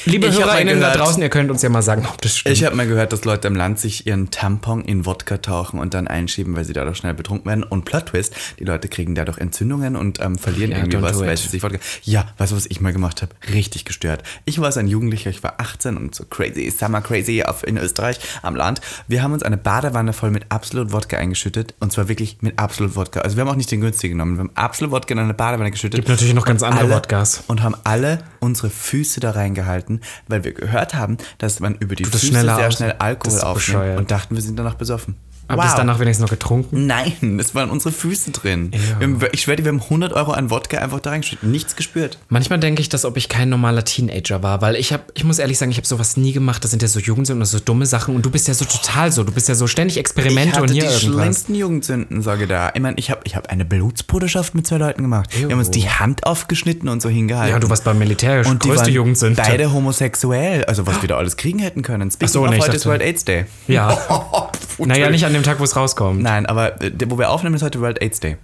Liebe 0.05 0.29
Ich 0.29 0.39
HörerInnen 0.39 0.81
da 0.81 0.95
draußen, 0.95 1.23
ihr 1.23 1.29
könnt 1.29 1.51
uns 1.51 1.63
ja 1.63 1.69
mal 1.69 1.83
sagen, 1.83 2.07
ob 2.09 2.21
das 2.23 2.39
stimmt. 2.39 2.57
Ich 2.57 2.65
habe 2.65 2.77
mal 2.77 2.87
gehört, 2.87 3.13
dass 3.13 3.25
Leute 3.25 3.49
am 3.49 3.55
Land 3.55 3.79
sich 3.79 4.07
ihren 4.07 4.31
Tampon 4.31 4.85
in 4.85 5.07
Wodka 5.07 5.39
tauchen 5.39 5.81
und 5.81 5.95
dann 5.95 6.09
einschieben, 6.09 6.57
weil 6.57 6.65
sie 6.65 6.73
dadurch 6.73 6.99
schnell 6.99 7.15
betrunken 7.15 7.49
werden. 7.49 7.65
Und 7.65 7.85
Plot 7.85 8.07
Twist, 8.07 8.35
die 8.59 8.65
Leute 8.65 8.89
kriegen 8.89 9.15
dadurch 9.15 9.39
Entzündungen 9.39 9.97
und 9.97 10.21
ähm, 10.21 10.39
verlieren 10.39 10.71
Ja, 10.71 10.79
irgendwie 10.79 11.03
was, 11.03 11.19
weil 11.19 11.37
sie 11.37 11.49
sich 11.49 11.63
Wodka... 11.63 11.79
Ja, 12.03 12.27
weißt 12.39 12.53
du, 12.53 12.57
was 12.57 12.67
ich 12.67 12.81
mal 12.81 12.93
gemacht 12.93 13.23
habe? 13.23 13.33
Richtig 13.53 13.85
gestört. 13.85 14.23
Ich 14.45 14.61
war 14.61 14.71
so 14.73 14.81
ein 14.81 14.89
Jugendlicher, 14.89 15.31
ich 15.31 15.43
war 15.43 15.55
18 15.59 15.97
und 15.97 16.15
so 16.15 16.25
crazy, 16.25 16.71
summer 16.71 17.01
crazy 17.01 17.43
auf, 17.43 17.67
in 17.67 17.77
Österreich 17.77 18.19
am 18.43 18.57
Land. 18.57 18.81
Wir 19.09 19.23
haben 19.23 19.33
uns 19.33 19.43
eine 19.43 19.57
Badewanne 19.57 20.13
voll 20.13 20.31
mit 20.31 20.47
Absolut 20.51 20.93
Wodka 20.93 21.17
eingeschüttet 21.17 21.75
und 21.81 21.93
zwar 21.93 22.09
wirklich 22.09 22.39
mit 22.41 22.59
Absolut 22.59 22.97
Wodka. 22.97 23.21
Also 23.21 23.37
wir 23.37 23.43
haben 23.43 23.51
auch 23.51 23.57
nicht 23.57 23.71
den 23.71 23.81
günstigen 23.81 24.15
genommen, 24.15 24.37
wir 24.37 24.45
haben 24.45 24.51
Absolut 24.55 24.93
Wodka 24.93 25.13
in 25.13 25.19
eine 25.19 25.35
Badewanne 25.35 25.71
geschüttet. 25.71 25.97
Gibt 25.97 26.09
natürlich 26.09 26.35
noch 26.35 26.45
ganz 26.45 26.63
andere 26.63 26.85
alle, 26.85 26.95
Wodkas. 26.95 27.45
Und 27.47 27.63
haben 27.63 27.77
alle 27.85 28.19
unsere 28.47 28.71
Füße 28.71 29.21
da 29.21 29.33
reingehalten, 29.33 30.01
weil 30.29 30.43
wir 30.45 30.53
gehört 30.53 30.95
haben, 30.95 31.19
dass 31.39 31.61
man 31.61 31.75
über 31.77 31.95
die 31.95 32.05
das 32.05 32.13
Füße 32.13 32.27
schneller 32.29 32.57
sehr 32.57 32.69
aus- 32.69 32.75
schnell 32.77 32.93
Alkohol 32.99 33.41
aufnimmt 33.41 33.55
bescheuert. 33.57 33.99
und 33.99 34.11
dachten, 34.11 34.35
wir 34.35 34.43
sind 34.43 34.59
danach 34.59 34.75
besoffen. 34.75 35.17
Habt 35.49 35.63
ihr 35.63 35.69
es 35.69 35.75
danach 35.75 36.01
wenigstens 36.01 36.23
noch 36.23 36.31
getrunken? 36.31 36.87
Nein, 36.87 37.39
es 37.39 37.55
waren 37.55 37.71
unsere 37.71 37.93
Füße 37.93 38.33
drin. 38.33 38.71
Wir 38.73 39.07
haben, 39.07 39.21
ich 39.33 39.43
schwöre 39.43 39.57
dir, 39.57 39.65
wir 39.65 39.73
haben 39.73 39.83
100 39.83 40.13
Euro 40.13 40.33
an 40.33 40.51
Wodka 40.51 40.79
einfach 40.79 41.01
da 41.01 41.11
reingeschüttet. 41.11 41.49
Nichts 41.49 41.77
gespürt. 41.77 42.19
Manchmal 42.29 42.59
denke 42.59 42.81
ich, 42.83 42.89
dass 42.89 43.05
ob 43.05 43.17
ich 43.17 43.29
kein 43.29 43.49
normaler 43.49 43.85
Teenager 43.85 44.43
war, 44.43 44.61
weil 44.61 44.77
ich 44.77 44.93
habe, 44.93 45.05
ich 45.15 45.25
muss 45.25 45.39
ehrlich 45.39 45.59
sagen, 45.59 45.71
ich 45.71 45.77
habe 45.77 45.87
sowas 45.87 46.17
nie 46.17 46.33
gemacht. 46.33 46.65
Das 46.65 46.71
sind 46.71 46.83
ja 46.83 46.89
so 46.89 46.99
Jugendsünden 46.99 47.43
und 47.43 47.47
so 47.47 47.59
dumme 47.61 47.87
Sachen 47.87 48.17
und 48.17 48.25
du 48.25 48.31
bist 48.31 48.49
ja 48.49 48.55
so 48.55 48.65
total 48.65 49.13
so. 49.13 49.23
Du 49.23 49.33
bist 49.33 49.49
ja 49.49 49.55
so 49.55 49.67
ständig 49.67 49.99
Experimente 49.99 50.49
ich 50.49 50.55
hatte 50.55 50.63
und 50.63 50.73
hier 50.73 50.83
die 50.83 50.89
irgendwas. 50.89 51.21
schlimmsten 51.21 51.55
Jugendsünden, 51.55 52.23
sage 52.23 52.47
da. 52.47 52.73
Ich 52.75 52.81
meine, 52.81 52.99
ich 52.99 53.11
habe 53.11 53.21
ich 53.25 53.37
hab 53.37 53.49
eine 53.49 53.65
Blutsbruderschaft 53.65 54.55
mit 54.55 54.67
zwei 54.67 54.79
Leuten 54.79 55.03
gemacht. 55.03 55.31
Wir 55.39 55.51
haben 55.51 55.59
uns 55.59 55.71
die 55.71 55.89
Hand 55.89 56.27
aufgeschnitten 56.27 56.89
und 56.89 57.01
so 57.01 57.09
hingehalten. 57.09 57.55
Ja, 57.55 57.61
du 57.61 57.71
warst 57.71 57.85
beim 57.85 57.99
Militär, 57.99 58.45
und 58.47 58.65
die 58.65 58.69
größte 58.69 58.87
waren 58.87 58.95
Jugendsünde. 58.95 59.41
beide 59.41 59.73
homosexuell. 59.73 60.65
Also 60.65 60.87
was 60.87 61.03
wir 61.03 61.09
da 61.09 61.17
alles 61.17 61.37
kriegen 61.37 61.61
hätten 61.61 61.83
können. 61.83 62.11
Speaking 62.11 62.33
so, 62.33 62.47
nee, 62.47 62.59
heute 62.59 62.77
ist 62.77 62.87
World 62.87 63.03
AIDS 63.03 63.25
Day. 63.25 63.47
Ja. 63.69 63.97
naja, 64.79 65.11
nicht 65.11 65.25
an 65.25 65.36
dem 65.37 65.45
Tag, 65.45 65.61
wo 65.61 65.65
es 65.65 65.77
rauskommt. 65.77 66.23
Nein, 66.23 66.47
aber 66.47 66.81
äh, 66.83 66.91
wo 67.09 67.19
wir 67.19 67.31
aufnehmen, 67.31 67.55
ist 67.55 67.63
heute 67.63 67.81
World 67.81 68.01
AIDS 68.03 68.21
Day. 68.21 68.37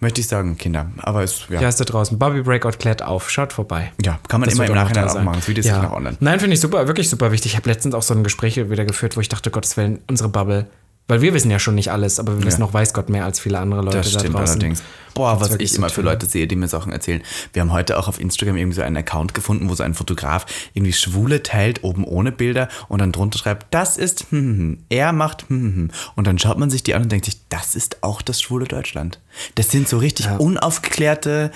Möchte 0.00 0.20
ich 0.20 0.26
sagen, 0.26 0.58
Kinder. 0.58 0.90
Aber 1.02 1.22
es, 1.22 1.46
ja. 1.48 1.60
Ja, 1.60 1.68
ist 1.68 1.78
da 1.80 1.84
draußen. 1.84 2.18
Bobby 2.18 2.42
Breakout 2.42 2.72
klärt 2.78 3.02
auf. 3.02 3.30
Schaut 3.30 3.52
vorbei. 3.52 3.92
Ja, 4.04 4.18
kann 4.28 4.40
man 4.40 4.48
Das 4.48 4.54
immer 4.58 4.64
wird 4.68 4.70
im 4.70 4.78
auch 4.78 4.82
noch 4.82 4.88
Nachhinein 4.88 5.04
da 5.04 5.10
auch 5.10 5.14
sein. 5.14 5.24
machen. 5.24 5.36
Das 5.38 5.48
Video 5.48 5.60
ist 5.60 5.66
ja. 5.68 5.76
ja 5.76 5.82
noch 5.82 5.92
online. 5.92 6.16
Nein, 6.20 6.40
finde 6.40 6.54
ich 6.54 6.60
super, 6.60 6.86
wirklich 6.88 7.08
super 7.08 7.30
wichtig. 7.32 7.52
Ich 7.52 7.56
habe 7.56 7.68
letztens 7.68 7.94
auch 7.94 8.02
so 8.02 8.14
ein 8.14 8.24
Gespräch 8.24 8.56
wieder 8.56 8.84
geführt, 8.84 9.16
wo 9.16 9.20
ich 9.20 9.28
dachte, 9.28 9.50
Gottes 9.50 9.76
Willen, 9.76 10.00
unsere 10.08 10.28
Bubble. 10.28 10.66
Weil 11.08 11.20
wir 11.20 11.34
wissen 11.34 11.50
ja 11.50 11.58
schon 11.58 11.74
nicht 11.74 11.90
alles, 11.90 12.18
aber 12.18 12.38
wir 12.38 12.44
wissen 12.44 12.60
noch, 12.60 12.72
weiß 12.72 12.94
Gott, 12.94 13.08
mehr 13.08 13.24
als 13.24 13.40
viele 13.40 13.58
andere 13.58 13.82
Leute 13.82 13.98
Das 13.98 14.12
da 14.12 14.20
stimmt 14.20 14.34
draußen. 14.34 14.60
allerdings. 14.60 14.82
Boah, 15.14 15.40
was 15.40 15.54
ich 15.56 15.74
immer 15.74 15.90
für. 15.90 16.02
Leute 16.02 16.26
sehe, 16.26 16.46
die 16.46 16.56
mir 16.56 16.68
Sachen 16.68 16.90
erzählen. 16.90 17.22
Wir 17.52 17.62
haben 17.62 17.72
heute 17.72 17.98
auch 17.98 18.08
auf 18.08 18.20
Instagram 18.20 18.56
irgendwie 18.56 18.76
so 18.76 18.82
einen 18.82 18.96
Account 18.96 19.34
gefunden, 19.34 19.68
wo 19.68 19.74
so 19.74 19.82
ein 19.82 19.94
Fotograf 19.94 20.46
irgendwie 20.74 20.92
Schwule 20.92 21.42
teilt, 21.42 21.84
oben 21.84 22.04
ohne 22.04 22.32
Bilder 22.32 22.68
und 22.88 23.00
dann 23.00 23.12
drunter 23.12 23.38
schreibt, 23.38 23.66
das 23.74 23.98
ist, 23.98 24.26
hm, 24.30 24.38
hm, 24.38 24.58
hm. 24.58 24.78
er 24.88 25.12
macht, 25.12 25.48
hm, 25.48 25.60
hm, 25.60 25.74
hm. 25.74 25.90
Und 26.16 26.26
dann 26.26 26.38
schaut 26.38 26.58
man 26.58 26.70
sich 26.70 26.82
die 26.82 26.94
an 26.94 27.02
und 27.02 27.12
denkt 27.12 27.26
sich, 27.26 27.36
das 27.48 27.74
ist 27.74 28.02
auch 28.02 28.22
das 28.22 28.40
schwule 28.40 28.66
Deutschland. 28.66 29.20
Das 29.54 29.70
sind 29.70 29.88
so 29.88 29.98
richtig 29.98 30.28
unaufgeklärte 30.38 31.50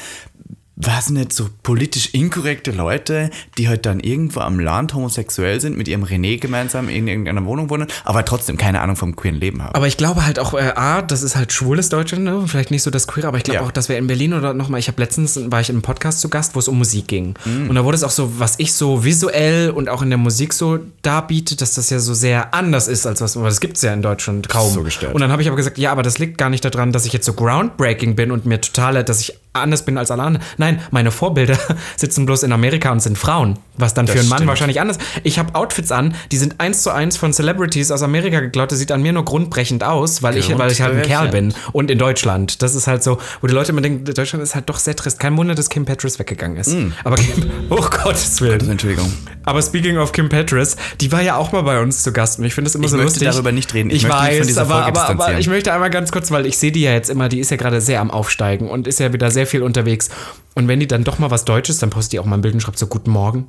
was 0.76 1.08
nicht, 1.08 1.32
so 1.32 1.48
politisch 1.62 2.10
inkorrekte 2.12 2.70
Leute, 2.70 3.30
die 3.56 3.66
halt 3.68 3.86
dann 3.86 3.98
irgendwo 4.00 4.40
am 4.40 4.60
Land 4.60 4.92
homosexuell 4.92 5.58
sind, 5.60 5.78
mit 5.78 5.88
ihrem 5.88 6.04
René 6.04 6.38
gemeinsam 6.38 6.90
in 6.90 7.08
irgendeiner 7.08 7.44
Wohnung 7.46 7.70
wohnen, 7.70 7.86
aber 8.04 8.24
trotzdem 8.26 8.58
keine 8.58 8.82
Ahnung 8.82 8.94
vom 8.96 9.16
queeren 9.16 9.40
Leben 9.40 9.62
haben. 9.62 9.74
Aber 9.74 9.86
ich 9.86 9.96
glaube 9.96 10.26
halt 10.26 10.38
auch, 10.38 10.52
äh, 10.52 10.72
A, 10.76 11.00
das 11.00 11.22
ist 11.22 11.34
halt 11.34 11.52
schwules 11.52 11.88
Deutschland, 11.88 12.24
ne? 12.24 12.44
vielleicht 12.46 12.70
nicht 12.70 12.82
so 12.82 12.90
das 12.90 13.06
Queer, 13.06 13.24
aber 13.28 13.38
ich 13.38 13.44
glaube 13.44 13.60
Ja. 13.60 13.66
auch, 13.66 13.70
dass 13.70 13.88
wir 13.88 13.96
in 13.96 14.06
Berlin 14.06 14.34
oder 14.34 14.52
nochmal, 14.52 14.78
ich 14.78 14.88
habe 14.88 15.00
letztens, 15.00 15.40
war 15.50 15.60
ich 15.62 15.70
in 15.70 15.76
einem 15.76 15.82
Podcast 15.82 16.20
zu 16.20 16.28
Gast, 16.28 16.54
wo 16.54 16.58
es 16.58 16.68
um 16.68 16.76
Musik 16.76 17.08
ging. 17.08 17.34
Mhm. 17.46 17.70
Und 17.70 17.74
da 17.76 17.82
wurde 17.84 17.96
es 17.96 18.04
auch 18.04 18.10
so, 18.10 18.38
was 18.38 18.56
ich 18.58 18.74
so 18.74 19.02
visuell 19.02 19.70
und 19.70 19.88
auch 19.88 20.02
in 20.02 20.10
der 20.10 20.18
Musik 20.18 20.52
so 20.52 20.78
darbiete, 21.00 21.56
dass 21.56 21.74
das 21.74 21.88
ja 21.88 21.98
so 22.00 22.12
sehr 22.12 22.52
anders 22.52 22.86
ist, 22.86 23.06
als 23.06 23.22
was, 23.22 23.34
aber 23.36 23.46
das 23.48 23.60
gibt 23.60 23.76
es 23.76 23.82
ja 23.82 23.94
in 23.94 24.02
Deutschland 24.02 24.50
kaum. 24.50 24.70
so 24.70 24.82
gestellt. 24.82 25.14
Und 25.14 25.22
dann 25.22 25.32
habe 25.32 25.40
ich 25.40 25.48
aber 25.48 25.56
gesagt, 25.56 25.78
ja, 25.78 25.90
aber 25.90 26.02
das 26.02 26.18
liegt 26.18 26.36
gar 26.36 26.50
nicht 26.50 26.64
daran, 26.66 26.92
dass 26.92 27.06
ich 27.06 27.14
jetzt 27.14 27.24
so 27.24 27.32
groundbreaking 27.32 28.14
bin 28.14 28.30
und 28.30 28.44
mir 28.44 28.60
total, 28.60 29.02
dass 29.02 29.20
ich 29.22 29.38
anders 29.60 29.84
bin 29.84 29.98
als 29.98 30.10
alle 30.10 30.22
anderen. 30.22 30.46
Nein, 30.58 30.80
meine 30.90 31.10
Vorbilder 31.10 31.58
sitzen 31.96 32.26
bloß 32.26 32.42
in 32.42 32.52
Amerika 32.52 32.90
und 32.92 33.00
sind 33.00 33.18
Frauen, 33.18 33.58
was 33.76 33.94
dann 33.94 34.06
für 34.06 34.18
einen 34.18 34.28
Mann 34.28 34.38
stimmt. 34.38 34.48
wahrscheinlich 34.48 34.80
anders. 34.80 34.98
Ich 35.22 35.38
habe 35.38 35.54
Outfits 35.54 35.92
an, 35.92 36.14
die 36.32 36.36
sind 36.36 36.60
eins 36.60 36.82
zu 36.82 36.90
eins 36.90 37.16
von 37.16 37.32
Celebrities 37.32 37.90
aus 37.90 38.02
Amerika 38.02 38.40
geklaut. 38.40 38.72
Das 38.72 38.78
sieht 38.78 38.92
an 38.92 39.02
mir 39.02 39.12
nur 39.12 39.24
grundbrechend 39.24 39.84
aus, 39.84 40.22
weil 40.22 40.36
ich, 40.36 40.56
weil 40.58 40.70
ich 40.70 40.80
halt 40.82 40.94
ein 40.96 41.02
Kerl 41.02 41.28
bin. 41.28 41.54
Und 41.72 41.90
in 41.90 41.98
Deutschland. 41.98 42.62
Das 42.62 42.74
ist 42.74 42.86
halt 42.86 43.02
so, 43.02 43.18
wo 43.40 43.46
die 43.46 43.54
Leute 43.54 43.72
immer 43.72 43.80
denken, 43.80 44.04
Deutschland 44.04 44.42
ist 44.42 44.54
halt 44.54 44.68
doch 44.68 44.78
sehr 44.78 44.96
trist. 44.96 45.18
Kein 45.18 45.36
Wunder, 45.36 45.54
dass 45.54 45.68
Kim 45.70 45.84
Petras 45.84 46.18
weggegangen 46.18 46.56
ist. 46.56 46.74
Aber 47.04 47.16
Kim, 47.16 47.50
oh 47.70 47.76
Gottes 47.76 48.40
Willen. 48.40 48.68
Entschuldigung. 48.70 49.12
Aber 49.44 49.62
speaking 49.62 49.96
of 49.98 50.12
Kim 50.12 50.28
Petras, 50.28 50.76
die 51.00 51.12
war 51.12 51.22
ja 51.22 51.36
auch 51.36 51.52
mal 51.52 51.62
bei 51.62 51.80
uns 51.80 52.02
zu 52.02 52.12
Gast 52.12 52.38
und 52.38 52.44
ich 52.44 52.54
finde 52.54 52.68
es 52.68 52.74
immer 52.74 52.84
Ich 52.84 52.90
so 52.90 52.96
möchte 52.96 53.12
lustig. 53.20 53.28
darüber 53.28 53.52
nicht 53.52 53.72
reden. 53.74 53.90
Ich 53.90 53.96
Ich, 53.96 54.02
möchte 54.02 54.16
weiß, 54.16 54.58
aber, 54.58 54.86
aber, 54.86 55.08
aber 55.08 55.38
ich 55.38 55.46
möchte 55.48 55.72
einmal 55.72 55.90
ganz 55.90 56.10
kurz, 56.10 56.30
weil 56.30 56.46
ich 56.46 56.58
sehe 56.58 56.72
die 56.72 56.82
ja 56.82 56.92
jetzt 56.92 57.10
immer, 57.10 57.28
die 57.28 57.38
ist 57.38 57.50
ja 57.50 57.56
gerade 57.56 57.80
sehr 57.80 58.00
am 58.00 58.10
Aufsteigen 58.10 58.68
und 58.68 58.86
ist 58.88 58.98
ja 58.98 59.12
wieder 59.12 59.30
sehr 59.30 59.45
viel 59.46 59.62
unterwegs. 59.62 60.10
Und 60.54 60.68
wenn 60.68 60.80
die 60.80 60.86
dann 60.86 61.04
doch 61.04 61.18
mal 61.18 61.30
was 61.30 61.44
Deutsches, 61.44 61.78
dann 61.78 61.90
postet 61.90 62.12
die 62.14 62.20
auch 62.20 62.24
mal 62.26 62.36
ein 62.36 62.42
Bild 62.42 62.54
und 62.54 62.60
schreibt 62.60 62.78
so 62.78 62.86
Guten 62.86 63.10
Morgen. 63.10 63.46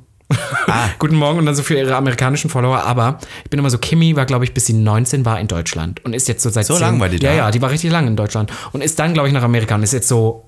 Ah. 0.66 0.88
Guten 0.98 1.16
Morgen 1.16 1.38
und 1.38 1.46
dann 1.46 1.54
so 1.54 1.62
für 1.62 1.74
ihre 1.76 1.96
amerikanischen 1.96 2.50
Follower. 2.50 2.82
Aber 2.84 3.18
ich 3.44 3.50
bin 3.50 3.58
immer 3.58 3.70
so, 3.70 3.78
Kimi 3.78 4.14
war, 4.16 4.26
glaube 4.26 4.44
ich, 4.44 4.52
bis 4.52 4.66
sie 4.66 4.74
19 4.74 5.24
war 5.24 5.40
in 5.40 5.48
Deutschland 5.48 6.04
und 6.04 6.12
ist 6.12 6.28
jetzt 6.28 6.42
so 6.42 6.50
seit 6.50 6.66
So 6.66 6.74
10 6.74 6.80
lang 6.82 7.00
war 7.00 7.08
die 7.08 7.16
Ja, 7.16 7.30
da? 7.30 7.36
ja, 7.36 7.50
die 7.50 7.62
war 7.62 7.70
richtig 7.70 7.90
lang 7.90 8.06
in 8.06 8.16
Deutschland 8.16 8.52
und 8.72 8.82
ist 8.82 8.98
dann, 8.98 9.14
glaube 9.14 9.28
ich, 9.28 9.34
nach 9.34 9.42
Amerika 9.42 9.74
und 9.74 9.82
ist 9.82 9.92
jetzt 9.94 10.08
so, 10.08 10.44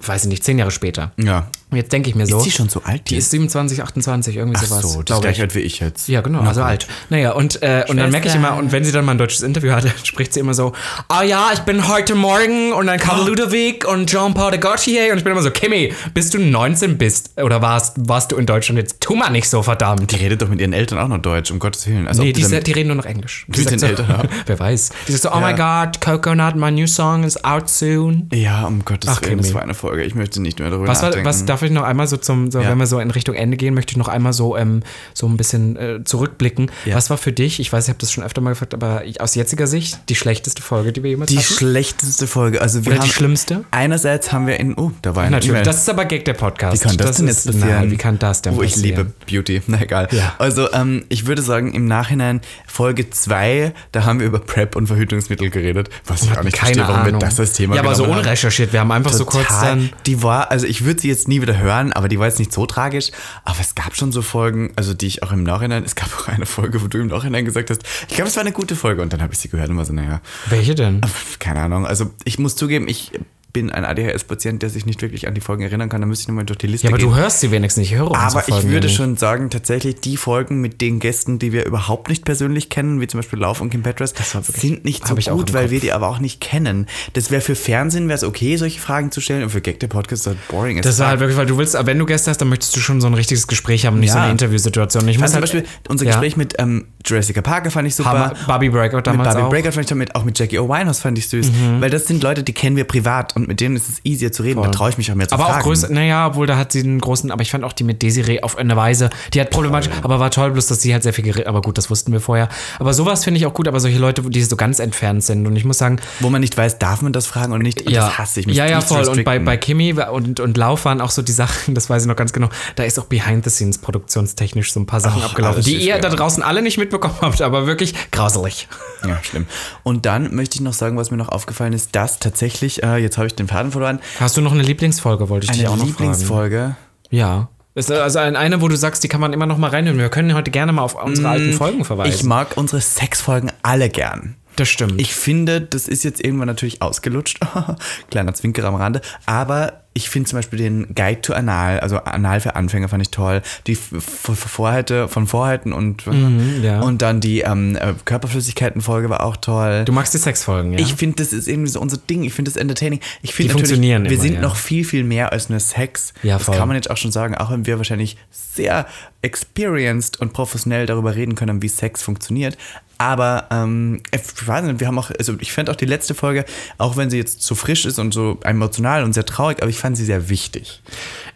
weiß 0.00 0.24
ich 0.24 0.28
nicht, 0.28 0.44
10 0.44 0.58
Jahre 0.58 0.70
später. 0.70 1.12
Ja. 1.16 1.48
Und 1.70 1.76
jetzt 1.76 1.92
denke 1.92 2.08
ich 2.08 2.14
mir 2.14 2.26
so. 2.26 2.38
Ist 2.38 2.44
die 2.46 2.50
schon 2.50 2.68
so 2.70 2.80
alt? 2.84 3.10
Die 3.10 3.16
ist 3.16 3.30
27, 3.30 3.82
28, 3.82 4.36
irgendwie 4.36 4.56
Ach 4.58 4.64
sowas. 4.64 4.80
so, 4.92 5.02
das 5.02 5.16
ist 5.18 5.20
gleich 5.22 5.36
ich. 5.36 5.40
alt 5.42 5.54
wie 5.54 5.58
ich 5.60 5.80
jetzt. 5.80 6.08
Ja, 6.08 6.22
genau, 6.22 6.40
also 6.40 6.62
alt. 6.62 6.86
Naja, 7.10 7.32
und, 7.32 7.62
äh, 7.62 7.84
und 7.88 7.98
dann 7.98 8.10
merke 8.10 8.28
ich 8.28 8.34
immer, 8.34 8.56
und 8.56 8.72
wenn 8.72 8.84
sie 8.84 8.92
dann 8.92 9.04
mal 9.04 9.12
ein 9.12 9.18
deutsches 9.18 9.42
Interview 9.42 9.72
hat, 9.72 9.84
dann 9.84 9.92
spricht 10.04 10.32
sie 10.32 10.40
immer 10.40 10.54
so, 10.54 10.72
ah 11.08 11.22
ja, 11.24 11.50
ich 11.52 11.58
bin 11.60 11.86
heute 11.88 12.14
Morgen 12.14 12.72
und 12.72 12.86
dann 12.86 12.98
kam 12.98 13.26
Ludovic 13.26 13.86
und 13.86 14.08
Jean-Paul 14.08 14.52
de 14.52 14.60
Gaultier 14.60 15.12
und 15.12 15.18
ich 15.18 15.24
bin 15.24 15.32
immer 15.32 15.42
so, 15.42 15.50
Kimi, 15.50 15.92
bis 16.14 16.30
du 16.30 16.38
19 16.38 16.96
bist 16.96 17.32
oder 17.38 17.60
warst, 17.60 17.96
warst 17.98 18.32
du 18.32 18.36
in 18.36 18.46
Deutschland 18.46 18.78
jetzt, 18.78 19.00
tu 19.00 19.14
mal 19.14 19.28
nicht 19.28 19.48
so, 19.50 19.62
verdammt. 19.62 20.10
Die 20.10 20.16
redet 20.16 20.40
doch 20.40 20.48
mit 20.48 20.60
ihren 20.60 20.72
Eltern 20.72 20.98
auch 20.98 21.08
noch 21.08 21.18
Deutsch, 21.18 21.50
um 21.50 21.58
Gottes 21.58 21.86
Willen. 21.86 22.08
Also 22.08 22.22
Nee, 22.22 22.32
die, 22.32 22.44
die 22.44 22.72
reden 22.72 22.86
nur 22.86 22.96
noch 22.96 23.04
Englisch. 23.04 23.44
Die 23.48 23.60
Mit 23.60 23.70
den 23.72 23.78
so, 23.78 23.86
Eltern. 23.86 24.26
Wer 24.46 24.58
weiß. 24.58 24.90
Die 25.06 25.12
sagt 25.12 25.22
so, 25.24 25.30
oh 25.32 25.40
Ja. 25.40 25.50
my 25.50 25.54
God, 25.54 26.00
Coconut, 26.00 26.56
my 26.56 26.70
new 26.70 26.86
song 26.86 27.24
is 27.24 27.44
out 27.44 27.68
soon. 27.68 28.30
ja, 28.32 28.64
um 28.64 28.84
Gottes 28.86 29.10
Ach, 29.10 29.20
Willen, 29.22 29.36
das 29.36 29.48
Kimi. 29.48 29.54
war 29.54 29.62
eine 29.64 29.74
Folge. 29.74 29.87
Ich 29.96 30.14
möchte 30.14 30.40
nicht 30.42 30.58
mehr 30.58 30.70
darüber 30.70 30.88
Was, 30.88 30.98
war, 31.02 31.08
nachdenken. 31.08 31.28
was 31.28 31.44
darf 31.44 31.62
ich 31.62 31.70
noch 31.70 31.82
einmal 31.84 32.06
so 32.06 32.16
zum, 32.16 32.50
so, 32.50 32.60
Ja. 32.60 32.70
wenn 32.70 32.78
wir 32.78 32.86
so 32.86 32.98
in 33.00 33.10
Richtung 33.10 33.34
Ende 33.34 33.56
gehen, 33.56 33.74
möchte 33.74 33.92
ich 33.92 33.96
noch 33.96 34.08
einmal 34.08 34.32
so, 34.32 34.56
ähm, 34.56 34.82
so 35.14 35.26
ein 35.26 35.36
bisschen 35.36 35.76
äh, 35.76 36.04
zurückblicken. 36.04 36.70
Ja. 36.84 36.94
Was 36.96 37.10
war 37.10 37.18
für 37.18 37.32
dich, 37.32 37.60
ich 37.60 37.72
weiß, 37.72 37.84
ich 37.84 37.88
habe 37.90 37.98
das 37.98 38.12
schon 38.12 38.24
öfter 38.24 38.40
mal 38.40 38.50
gefragt, 38.50 38.74
aber 38.74 39.04
ich, 39.04 39.20
aus 39.20 39.34
jetziger 39.34 39.66
Sicht 39.66 39.98
die 40.08 40.14
schlechteste 40.14 40.62
Folge, 40.62 40.92
die 40.92 41.02
wir 41.02 41.10
jemals 41.10 41.30
die 41.30 41.38
hatten? 41.38 41.52
schlechteste 41.54 42.26
Folge. 42.26 42.60
Also 42.60 42.84
wir 42.84 42.92
Oder 42.92 42.96
die 43.00 43.08
haben 43.08 43.12
schlimmste? 43.12 43.64
einerseits 43.70 44.32
haben 44.32 44.46
wir 44.46 44.58
in 44.60 44.74
oh, 44.74 44.92
da 45.02 45.14
war 45.16 45.24
ein 45.24 45.30
Natürlich, 45.32 45.50
E-Mail. 45.50 45.62
das 45.64 45.78
ist 45.78 45.88
aber 45.90 46.04
Gag 46.04 46.24
der 46.24 46.34
Podcast. 46.34 46.82
Wie 46.84 46.88
kann 46.88 46.96
das, 46.96 47.16
denn 47.16 47.26
jetzt 47.26 47.46
ist, 47.46 47.52
passieren? 47.52 47.68
Nein, 47.80 47.90
wie 47.90 47.96
kann 47.96 48.18
das 48.18 48.42
denn 48.42 48.54
Oh, 48.56 48.62
ich 48.62 48.72
passieren? 48.74 48.96
liebe 48.98 49.12
Beauty. 49.42 49.62
Na 49.68 49.80
egal. 49.80 50.08
Ja. 50.12 50.34
Also, 50.38 50.72
ähm, 50.72 51.04
ich 51.08 51.26
würde 51.26 51.42
sagen, 51.42 51.72
im 51.72 51.86
Nachhinein 51.86 52.40
Folge 52.66 53.10
2, 53.10 53.72
da 53.92 54.04
haben 54.04 54.20
wir 54.20 54.26
über 54.26 54.38
PrEP 54.38 54.76
und 54.76 54.86
Verhütungsmittel 54.86 55.50
geredet. 55.50 55.88
Was 56.06 56.22
ich 56.22 56.36
auch 56.36 56.42
nicht 56.42 56.56
Keine 56.56 56.74
verstehe, 56.74 56.82
warum 56.82 57.06
Ahnung. 57.08 57.20
wir 57.20 57.26
das 57.28 57.38
als 57.40 57.52
Thema 57.52 57.74
Ja, 57.76 57.82
aber 57.82 57.94
so 57.94 58.04
unrecherchiert. 58.04 58.72
Wir 58.72 58.80
haben 58.80 58.90
einfach 58.92 59.12
so 59.12 59.24
kurz 59.24 59.46
Total. 59.48 59.77
Dann. 59.78 59.90
Die 60.06 60.22
war, 60.22 60.50
also 60.50 60.66
ich 60.66 60.84
würde 60.84 61.00
sie 61.00 61.08
jetzt 61.08 61.28
nie 61.28 61.40
wieder 61.42 61.58
hören, 61.58 61.92
aber 61.92 62.08
die 62.08 62.18
war 62.18 62.26
jetzt 62.26 62.38
nicht 62.38 62.52
so 62.52 62.66
tragisch. 62.66 63.10
Aber 63.44 63.58
es 63.60 63.74
gab 63.74 63.96
schon 63.96 64.12
so 64.12 64.22
Folgen, 64.22 64.72
also 64.76 64.94
die 64.94 65.06
ich 65.06 65.22
auch 65.22 65.32
im 65.32 65.42
Nachhinein, 65.42 65.84
es 65.84 65.94
gab 65.94 66.08
auch 66.18 66.28
eine 66.28 66.46
Folge, 66.46 66.82
wo 66.82 66.86
du 66.86 66.98
im 66.98 67.08
Nachhinein 67.08 67.44
gesagt 67.44 67.70
hast, 67.70 67.82
ich 68.08 68.14
glaube, 68.14 68.28
es 68.28 68.36
war 68.36 68.42
eine 68.42 68.52
gute 68.52 68.76
Folge. 68.76 69.02
Und 69.02 69.12
dann 69.12 69.22
habe 69.22 69.32
ich 69.32 69.38
sie 69.38 69.48
gehört 69.48 69.70
und 69.70 69.76
war 69.76 69.84
so, 69.84 69.92
naja, 69.92 70.20
Welche 70.48 70.74
denn? 70.74 71.00
keine 71.38 71.60
Ahnung. 71.60 71.86
Also 71.86 72.10
ich 72.24 72.38
muss 72.38 72.56
zugeben, 72.56 72.88
ich 72.88 73.12
bin 73.52 73.70
ein 73.72 73.84
ADHS-Patient, 73.84 74.62
der 74.62 74.68
sich 74.70 74.84
nicht 74.84 75.00
wirklich 75.00 75.26
an 75.26 75.34
die 75.34 75.40
Folgen 75.40 75.62
erinnern 75.62 75.88
kann. 75.88 76.00
Da 76.02 76.06
müsste 76.06 76.22
ich 76.24 76.28
nochmal 76.28 76.44
durch 76.44 76.58
die 76.58 76.66
Liste 76.66 76.86
Ja, 76.86 76.90
aber 76.90 76.98
gehen. 76.98 77.08
du 77.10 77.16
hörst 77.16 77.40
sie 77.40 77.50
wenigstens 77.50 77.80
nicht. 77.82 77.92
Ich 77.92 77.98
höre 77.98 78.14
Aber 78.14 78.44
ich 78.46 78.62
würde 78.68 78.86
nicht. 78.86 78.96
schon 78.96 79.16
sagen, 79.16 79.48
tatsächlich 79.50 80.00
die 80.00 80.16
Folgen 80.18 80.60
mit 80.60 80.80
den 80.80 80.98
Gästen, 81.00 81.38
die 81.38 81.52
wir 81.52 81.64
überhaupt 81.64 82.08
nicht 82.10 82.24
persönlich 82.24 82.68
kennen, 82.68 83.00
wie 83.00 83.06
zum 83.06 83.18
Beispiel 83.18 83.38
Lauf 83.38 83.60
und 83.60 83.70
Kim 83.70 83.82
Petras, 83.82 84.12
sind 84.42 84.84
nicht 84.84 85.06
so 85.06 85.14
gut, 85.14 85.52
weil 85.54 85.62
Kopf. 85.62 85.70
wir 85.70 85.80
die 85.80 85.92
aber 85.92 86.08
auch 86.08 86.18
nicht 86.18 86.40
kennen. 86.40 86.86
Das 87.14 87.30
wäre 87.30 87.40
für 87.40 87.54
Fernsehen 87.54 88.08
wäre 88.08 88.16
es 88.16 88.24
okay, 88.24 88.56
solche 88.56 88.80
Fragen 88.80 89.10
zu 89.12 89.20
stellen 89.20 89.42
und 89.42 89.50
für 89.50 89.60
Gag 89.60 89.80
der 89.80 89.88
Podcast 89.88 90.22
ist 90.22 90.26
halt 90.26 90.48
boring. 90.48 90.78
as 90.78 90.84
Das 90.84 90.98
war 90.98 91.06
fuck. 91.06 91.10
halt 91.10 91.20
wirklich, 91.20 91.38
weil 91.38 91.46
du 91.46 91.56
willst, 91.56 91.76
wenn 91.86 91.98
du 91.98 92.04
Gäste 92.06 92.30
hast, 92.30 92.38
dann 92.38 92.48
möchtest 92.48 92.76
du 92.76 92.80
schon 92.80 93.00
so 93.00 93.06
ein 93.06 93.14
richtiges 93.14 93.46
Gespräch 93.46 93.86
haben, 93.86 93.98
nicht 93.98 94.10
so 94.12 94.18
Ja. 94.18 94.24
eine 94.24 94.32
Interviewsituation. 94.32 95.04
Ich 95.08 95.16
Ich 95.16 95.20
muss 95.20 95.32
fand 95.32 95.46
zum 95.48 95.54
halt, 95.58 95.64
Beispiel 95.66 95.88
unser 95.90 96.04
Ja. 96.04 96.10
Gespräch 96.12 96.36
mit 96.36 96.54
ähm, 96.58 96.86
Jurassic 97.04 97.42
Parker 97.42 97.70
fand 97.70 97.88
ich 97.88 97.94
super. 97.94 98.10
Hammer, 98.10 98.34
Barbie 98.46 98.68
Breakout 98.68 98.96
mit 98.98 99.06
damals 99.06 99.28
Barbie 99.28 99.40
auch. 99.42 99.46
Mhm. 99.46 99.50
Breakout 99.50 99.72
fand 99.72 99.80
ich 99.84 99.88
damit, 99.88 100.14
auch 100.14 100.24
mit 100.24 100.38
Jackie 100.38 100.58
O. 100.58 100.68
Winehouse 100.68 101.00
fand 101.00 101.16
ich 101.18 101.28
süß. 101.28 101.50
Weil 101.80 101.90
das 101.90 102.06
sind 102.06 102.22
Leute, 102.22 102.42
die 102.42 102.52
kennen 102.52 102.76
wir 102.76 102.84
privat 102.84 103.34
und 103.38 103.48
mit 103.48 103.60
denen 103.60 103.76
ist 103.76 103.88
es 103.88 104.00
easier 104.04 104.32
zu 104.32 104.42
reden. 104.42 104.62
Da 104.62 104.68
traue 104.68 104.90
ich 104.90 104.98
mich 104.98 105.10
auch 105.10 105.14
mehr 105.14 105.28
zu 105.28 105.34
Aber 105.34 105.44
fragen. 105.44 105.58
auch 105.60 105.64
größer, 105.64 105.88
naja, 105.90 106.26
obwohl 106.26 106.46
da 106.46 106.56
hat 106.56 106.72
sie 106.72 106.80
einen 106.80 107.00
großen, 107.00 107.30
aber 107.30 107.42
ich 107.42 107.50
fand 107.50 107.64
auch 107.64 107.72
die 107.72 107.84
mit 107.84 108.02
Desiree 108.02 108.42
auf 108.42 108.58
eine 108.58 108.76
Weise, 108.76 109.10
die 109.32 109.40
hat 109.40 109.50
problematisch, 109.50 109.90
aber 110.02 110.20
war 110.20 110.30
toll, 110.30 110.50
bloß 110.50 110.66
dass 110.66 110.82
sie 110.82 110.92
halt 110.92 111.02
sehr 111.02 111.12
viel 111.12 111.24
geredet, 111.24 111.46
aber 111.46 111.62
gut, 111.62 111.78
das 111.78 111.90
wussten 111.90 112.12
wir 112.12 112.20
vorher. 112.20 112.48
Aber 112.78 112.92
sowas 112.94 113.24
finde 113.24 113.38
ich 113.38 113.46
auch 113.46 113.54
gut, 113.54 113.68
aber 113.68 113.80
solche 113.80 113.98
Leute, 113.98 114.22
die 114.22 114.42
so 114.42 114.56
ganz 114.56 114.78
entfernt 114.78 115.24
sind 115.24 115.46
und 115.46 115.56
ich 115.56 115.64
muss 115.64 115.78
sagen, 115.78 116.00
Wo 116.20 116.30
man 116.30 116.40
nicht 116.40 116.56
weiß, 116.56 116.78
darf 116.78 117.02
man 117.02 117.12
das 117.12 117.26
fragen 117.26 117.52
und 117.52 117.62
nicht. 117.62 117.82
Und 117.82 117.92
ja, 117.92 118.06
das 118.06 118.18
hasse 118.18 118.40
ich 118.40 118.46
mich. 118.46 118.56
ja, 118.56 118.66
ja, 118.66 118.80
voll. 118.80 119.06
Und 119.08 119.24
bei, 119.24 119.38
bei 119.38 119.56
Kimi 119.56 119.92
und, 119.92 120.40
und 120.40 120.56
Lauf 120.56 120.84
waren 120.84 121.00
auch 121.00 121.10
so 121.10 121.22
die 121.22 121.32
Sachen, 121.32 121.74
das 121.74 121.88
weiß 121.88 122.02
ich 122.02 122.08
noch 122.08 122.16
ganz 122.16 122.32
genau, 122.32 122.48
da 122.76 122.84
ist 122.84 122.98
auch 122.98 123.04
behind 123.06 123.44
the 123.44 123.50
scenes 123.50 123.78
produktionstechnisch 123.78 124.72
so 124.72 124.80
ein 124.80 124.86
paar 124.86 125.00
Sachen 125.00 125.22
Ach, 125.24 125.30
abgelaufen, 125.30 125.62
die 125.62 125.76
ihr 125.76 125.98
da 125.98 126.08
draußen 126.08 126.42
alle 126.42 126.62
nicht 126.62 126.78
mitbekommen 126.78 127.14
habt, 127.20 127.42
aber 127.42 127.66
wirklich 127.66 127.94
grauselig. 128.10 128.68
Ja, 129.06 129.22
schlimm. 129.22 129.46
Und 129.82 130.06
dann 130.06 130.34
möchte 130.34 130.56
ich 130.56 130.60
noch 130.60 130.72
sagen, 130.72 130.96
was 130.96 131.10
mir 131.10 131.16
noch 131.16 131.28
aufgefallen 131.28 131.72
ist, 131.72 131.94
dass 131.94 132.18
tatsächlich, 132.18 132.82
äh, 132.82 132.96
jetzt 132.96 133.16
habe 133.16 133.26
ich 133.26 133.27
den 133.34 133.48
Faden 133.48 133.70
verloren, 133.72 134.00
Hast 134.20 134.36
du 134.36 134.40
noch 134.40 134.52
eine 134.52 134.62
Lieblingsfolge, 134.62 135.28
wollte 135.28 135.44
ich 135.46 135.50
dich 135.52 135.60
eine 135.60 135.70
auch 135.70 135.76
noch 135.76 135.86
fragen. 135.88 135.98
Lieblingsfolge. 136.10 136.76
Ja. 137.10 137.48
Also 137.74 138.18
ein- 138.18 138.34
eine, 138.34 138.60
wo 138.60 138.66
du 138.68 138.76
sagst, 138.76 139.04
die 139.04 139.08
kann 139.08 139.20
man 139.20 139.32
immer 139.32 139.46
noch 139.46 139.56
mal 139.58 139.70
reinhören. 139.70 139.98
Wir 139.98 140.08
können 140.08 140.34
heute 140.34 140.50
gerne 140.50 140.72
mal 140.72 140.82
auf 140.82 141.00
unsere 141.00 141.28
alten 141.28 141.52
Folgen 141.52 141.84
verweisen. 141.84 142.10
Mm, 142.10 142.14
Ich 142.14 142.24
mag 142.24 142.56
unsere 142.56 142.80
Sexfolgen 142.80 143.52
alle 143.62 143.88
gern. 143.88 144.34
Das 144.58 144.68
stimmt. 144.68 145.00
Ich 145.00 145.14
finde, 145.14 145.60
das 145.60 145.88
ist 145.88 146.04
jetzt 146.04 146.22
irgendwann 146.24 146.48
natürlich 146.48 146.82
ausgelutscht. 146.82 147.40
Kleiner 148.10 148.34
Zwinker 148.34 148.64
am 148.64 148.74
Rande. 148.74 149.00
Aber 149.26 149.84
ich 149.98 150.10
finde 150.10 150.28
zum 150.28 150.38
Beispiel 150.38 150.60
den 150.60 150.94
Guide 150.94 151.20
to 151.22 151.32
Anal, 151.32 151.80
also 151.80 151.96
Anal 151.98 152.40
für 152.40 152.54
Anfänger 152.54 152.88
fand 152.88 153.02
ich 153.02 153.10
toll. 153.10 153.42
Die 153.66 153.74
Vorhalte 153.74 155.08
von 155.08 155.26
Vorhalten 155.26 155.72
und, 155.72 156.06
Mhm, 156.06 156.62
ja. 156.62 156.80
und 156.80 157.02
dann 157.02 157.20
die 157.20 157.40
ähm, 157.40 157.74
äh, 157.74 157.94
Körperflüssigkeiten-Folge 158.04 159.10
war 159.10 159.24
auch 159.24 159.36
toll. 159.36 159.84
du 159.84 159.92
magst 159.92 160.14
die 160.14 160.18
Sexfolgen, 160.18 160.74
ja? 160.74 160.78
Ich 160.78 160.94
finde, 160.94 161.16
das 161.16 161.32
ist 161.32 161.48
irgendwie 161.48 161.70
so 161.70 161.80
unser 161.80 161.96
Ding. 161.96 162.22
Ich 162.22 162.32
finde 162.32 162.50
das 162.50 162.56
entertaining. 162.56 163.00
Ich 163.22 163.34
finde 163.34 163.52
funktionieren 163.52 164.04
wir 164.04 164.12
immer, 164.12 164.22
sind 164.22 164.34
ja. 164.34 164.40
noch 164.40 164.54
viel, 164.54 164.84
viel 164.84 165.02
mehr 165.02 165.32
als 165.32 165.48
nur 165.48 165.58
Sex. 165.58 166.12
Ja, 166.22 166.34
das 166.34 166.44
voll. 166.44 166.56
kann 166.56 166.68
man 166.68 166.76
jetzt 166.76 166.90
auch 166.90 166.96
schon 166.96 167.10
sagen, 167.10 167.34
auch 167.34 167.50
wenn 167.50 167.66
wir 167.66 167.78
wahrscheinlich 167.78 168.16
sehr 168.30 168.86
experienced 169.22 170.20
und 170.20 170.32
professionell 170.32 170.86
darüber 170.86 171.16
reden 171.16 171.34
können, 171.34 171.60
wie 171.60 171.68
Sex 171.68 172.02
funktioniert. 172.02 172.56
Aber 172.98 173.46
ähm, 173.52 174.02
ich 174.12 174.46
weiß 174.46 174.64
nicht, 174.64 174.80
wir 174.80 174.88
haben 174.88 174.98
auch, 174.98 175.10
also 175.16 175.34
ich 175.38 175.52
fand 175.52 175.70
auch 175.70 175.76
die 175.76 175.86
letzte 175.86 176.14
Folge, 176.14 176.44
auch 176.78 176.96
wenn 176.96 177.10
sie 177.10 177.16
jetzt 177.16 177.42
so 177.42 177.54
frisch 177.54 177.86
ist 177.86 178.00
und 178.00 178.12
so 178.12 178.38
emotional 178.42 179.04
und 179.04 179.12
sehr 179.12 179.24
traurig, 179.24 179.62
aber 179.62 179.70
ich 179.70 179.78
fand 179.78 179.96
sie 179.96 180.04
sehr 180.04 180.28
wichtig. 180.28 180.82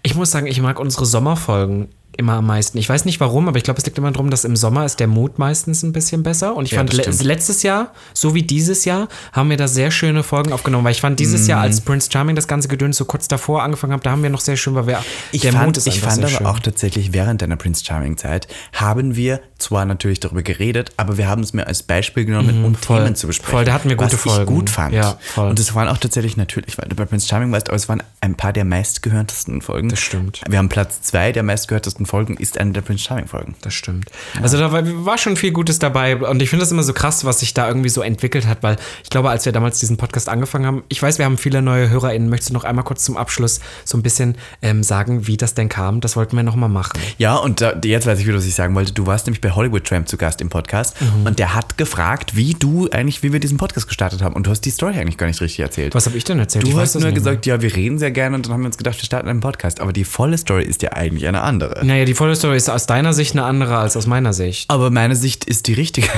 Ich 0.02 0.16
muss 0.16 0.32
sagen, 0.32 0.48
ich 0.48 0.60
mag 0.60 0.80
unsere 0.80 1.06
Sommerfolgen 1.06 1.88
immer 2.16 2.34
am 2.34 2.46
meisten. 2.46 2.78
Ich 2.78 2.88
weiß 2.88 3.04
nicht 3.04 3.20
warum, 3.20 3.48
aber 3.48 3.56
ich 3.56 3.64
glaube, 3.64 3.78
es 3.78 3.84
liegt 3.86 3.96
immer 3.98 4.10
darum, 4.10 4.30
dass 4.30 4.44
im 4.44 4.54
Sommer 4.56 4.84
ist 4.84 5.00
der 5.00 5.06
Mut 5.06 5.38
meistens 5.38 5.82
ein 5.82 5.92
bisschen 5.92 6.22
besser. 6.22 6.54
Und 6.54 6.66
ich 6.66 6.72
Ja, 6.72 6.78
fand, 6.78 6.92
le 6.92 7.02
stimmt. 7.02 7.22
letztes 7.22 7.62
Jahr, 7.62 7.92
so 8.12 8.34
wie 8.34 8.42
dieses 8.42 8.84
Jahr, 8.84 9.08
haben 9.32 9.48
wir 9.50 9.56
da 9.56 9.66
sehr 9.68 9.90
schöne 9.90 10.22
Folgen 10.22 10.52
aufgenommen. 10.52 10.84
Weil 10.84 10.92
ich 10.92 11.00
fand, 11.00 11.18
dieses 11.20 11.46
Jahr, 11.46 11.60
Mhm. 11.60 11.64
als 11.64 11.80
Prince 11.80 12.10
Charming 12.12 12.36
das 12.36 12.46
ganze 12.48 12.68
Gedöns 12.68 12.96
so 12.96 13.04
kurz 13.04 13.28
davor 13.28 13.62
angefangen 13.62 13.92
hat, 13.94 14.04
da 14.04 14.10
haben 14.10 14.22
wir 14.22 14.30
noch 14.30 14.40
sehr 14.40 14.56
schön, 14.56 14.74
weil 14.74 14.86
wir, 14.86 15.02
Ich 15.32 15.42
der 15.42 15.52
fand, 15.52 15.66
Mut 15.66 15.76
ist 15.78 15.86
ich 15.86 16.00
fand 16.00 16.18
aber 16.18 16.28
schön. 16.28 16.46
auch 16.46 16.58
tatsächlich 16.58 17.12
während 17.12 17.40
deiner 17.42 17.56
Prince 17.56 17.84
Charming 17.84 18.16
Zeit 18.16 18.46
haben 18.74 19.16
wir 19.16 19.40
zwar 19.58 19.84
natürlich 19.84 20.20
darüber 20.20 20.42
geredet, 20.42 20.92
aber 20.96 21.16
wir 21.16 21.28
haben 21.28 21.42
es 21.42 21.52
mir 21.52 21.66
als 21.66 21.82
Beispiel 21.82 22.24
genommen, 22.24 22.64
um 22.64 22.70
Mhm, 22.72 22.74
voll. 22.74 23.02
Themen 23.02 23.16
zu 23.16 23.26
besprechen. 23.26 23.52
Voll, 23.52 23.64
da 23.64 23.72
hatten 23.72 23.88
wir 23.88 23.96
gute 23.96 24.12
was 24.14 24.20
Folgen. 24.20 24.42
ich 24.42 24.48
gut 24.58 24.70
fand. 24.70 24.92
Ja, 24.94 25.16
voll. 25.20 25.48
Und 25.48 25.58
es 25.58 25.74
waren 25.74 25.88
auch 25.88 25.98
tatsächlich 25.98 26.36
natürlich, 26.36 26.76
weil 26.78 26.88
du 26.88 26.96
bei 26.96 27.04
Prince 27.04 27.26
Charming 27.28 27.50
warst, 27.52 27.68
aber 27.68 27.76
es 27.76 27.88
waren 27.88 28.02
ein 28.20 28.34
paar 28.34 28.52
der 28.52 28.64
meistgehörtesten 28.64 29.62
Folgen. 29.62 29.88
Das 29.88 30.00
stimmt. 30.00 30.42
Wir 30.48 30.58
haben 30.58 30.68
Platz 30.68 31.02
zwei 31.02 31.32
der 31.32 31.42
meistgehörtesten 31.42 32.01
ersten 32.02 32.06
Folgen 32.06 32.36
ist 32.36 32.58
eine 32.58 32.72
der 32.72 32.80
Prince 32.82 33.04
Charming 33.04 33.26
Folgen. 33.26 33.54
Das 33.62 33.74
stimmt. 33.74 34.10
Also 34.42 34.58
da 34.58 34.72
war, 34.72 34.82
war 35.04 35.18
schon 35.18 35.36
viel 35.36 35.52
Gutes 35.52 35.78
dabei 35.78 36.16
und 36.16 36.42
ich 36.42 36.50
finde 36.50 36.62
das 36.64 36.72
immer 36.72 36.82
so 36.82 36.92
krass, 36.92 37.24
was 37.24 37.40
sich 37.40 37.54
da 37.54 37.68
irgendwie 37.68 37.88
so 37.88 38.02
entwickelt 38.02 38.46
hat, 38.46 38.62
weil 38.62 38.76
ich 39.04 39.10
glaube, 39.10 39.30
als 39.30 39.44
wir 39.44 39.52
damals 39.52 39.78
diesen 39.80 39.96
Podcast 39.96 40.28
angefangen 40.28 40.66
haben, 40.66 40.82
ich 40.88 41.02
weiß, 41.02 41.18
wir 41.18 41.24
haben 41.24 41.38
viele 41.38 41.62
neue 41.62 41.88
HörerInnen. 41.90 42.28
Möchtest 42.28 42.50
du 42.50 42.54
noch 42.54 42.64
einmal 42.64 42.84
kurz 42.84 43.04
zum 43.04 43.16
Abschluss 43.16 43.60
so 43.84 43.96
ein 43.98 44.02
bisschen 44.02 44.36
ähm, 44.62 44.82
sagen, 44.82 45.26
wie 45.26 45.36
das 45.36 45.54
denn 45.54 45.68
kam? 45.68 46.00
Das 46.00 46.16
wollten 46.16 46.36
wir 46.36 46.42
nochmal 46.42 46.68
machen. 46.68 46.98
Ja, 47.18 47.36
und 47.36 47.60
da, 47.60 47.74
jetzt 47.84 48.06
weiß 48.06 48.18
ich 48.18 48.26
wieder, 48.26 48.36
was 48.38 48.46
ich 48.46 48.54
sagen 48.54 48.74
wollte. 48.74 48.92
Du 48.92 49.06
warst 49.06 49.26
nämlich 49.26 49.40
bei 49.40 49.50
Hollywood 49.50 49.84
Tramp 49.84 50.08
zu 50.08 50.16
Gast 50.16 50.40
im 50.40 50.48
Podcast 50.48 50.96
Mhm. 51.00 51.26
und 51.26 51.38
der 51.38 51.54
hat 51.54 51.78
gefragt, 51.78 52.36
wie 52.36 52.54
du 52.54 52.88
eigentlich, 52.90 53.22
wie 53.22 53.32
wir 53.32 53.40
diesen 53.40 53.56
Podcast 53.58 53.88
gestartet 53.88 54.22
haben. 54.22 54.34
Und 54.34 54.46
du 54.46 54.50
hast 54.50 54.62
die 54.62 54.70
Story 54.70 54.94
eigentlich 54.98 55.16
gar 55.18 55.26
nicht 55.26 55.40
richtig 55.40 55.60
erzählt. 55.60 55.94
Was 55.94 56.06
habe 56.06 56.16
ich 56.16 56.24
denn 56.24 56.38
erzählt? 56.38 56.64
Du 56.64 56.70
ich 56.70 56.76
hast 56.76 56.94
nur 56.94 57.02
mehr. 57.02 57.12
gesagt, 57.12 57.46
ja, 57.46 57.60
wir 57.62 57.74
reden 57.74 57.98
sehr 57.98 58.10
gerne 58.10 58.36
und 58.36 58.46
dann 58.46 58.52
haben 58.52 58.60
wir 58.62 58.66
uns 58.66 58.78
gedacht, 58.78 58.96
wir 58.98 59.04
starten 59.04 59.28
einen 59.28 59.40
Podcast. 59.40 59.80
Aber 59.80 59.92
die 59.92 60.04
volle 60.04 60.38
Story 60.38 60.64
ist 60.64 60.82
ja 60.82 60.92
eigentlich 60.92 61.26
eine 61.26 61.42
andere. 61.42 61.84
Naja, 61.92 62.06
die 62.06 62.14
volle 62.14 62.34
Story 62.34 62.56
ist 62.56 62.70
aus 62.70 62.86
deiner 62.86 63.12
Sicht 63.12 63.32
eine 63.32 63.44
andere 63.44 63.76
als 63.76 63.98
aus 63.98 64.06
meiner 64.06 64.32
Sicht. 64.32 64.70
Aber 64.70 64.88
meine 64.88 65.14
Sicht 65.14 65.44
ist 65.44 65.66
die 65.66 65.74
richtige. 65.74 66.08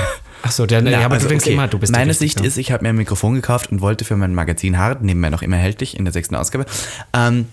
Achso, 0.41 0.65
der, 0.65 0.81
ja, 0.83 1.03
aber 1.03 1.15
also, 1.15 1.25
du 1.25 1.29
denkst 1.31 1.43
okay, 1.47 1.53
immer, 1.53 1.67
du 1.67 1.77
bist 1.79 1.91
Meine. 1.91 2.13
Sicht 2.13 2.39
ist, 2.39 2.55
ich 2.55 2.71
habe 2.71 2.83
mir 2.83 2.89
ein 2.89 2.95
Mikrofon 2.95 3.33
gekauft 3.33 3.73
und 3.73 3.81
wollte 3.81 4.05
für 4.05 4.15
mein 4.15 4.33
Magazin 4.33 4.77
Hart, 4.77 5.01
nebenbei 5.01 5.29
noch 5.29 5.41
immer 5.41 5.57
erhältlich 5.57 5.99
in 5.99 6.05
der 6.05 6.13
sechsten 6.13 6.35
Ausgabe, 6.35 6.65
ähm, 7.11 7.47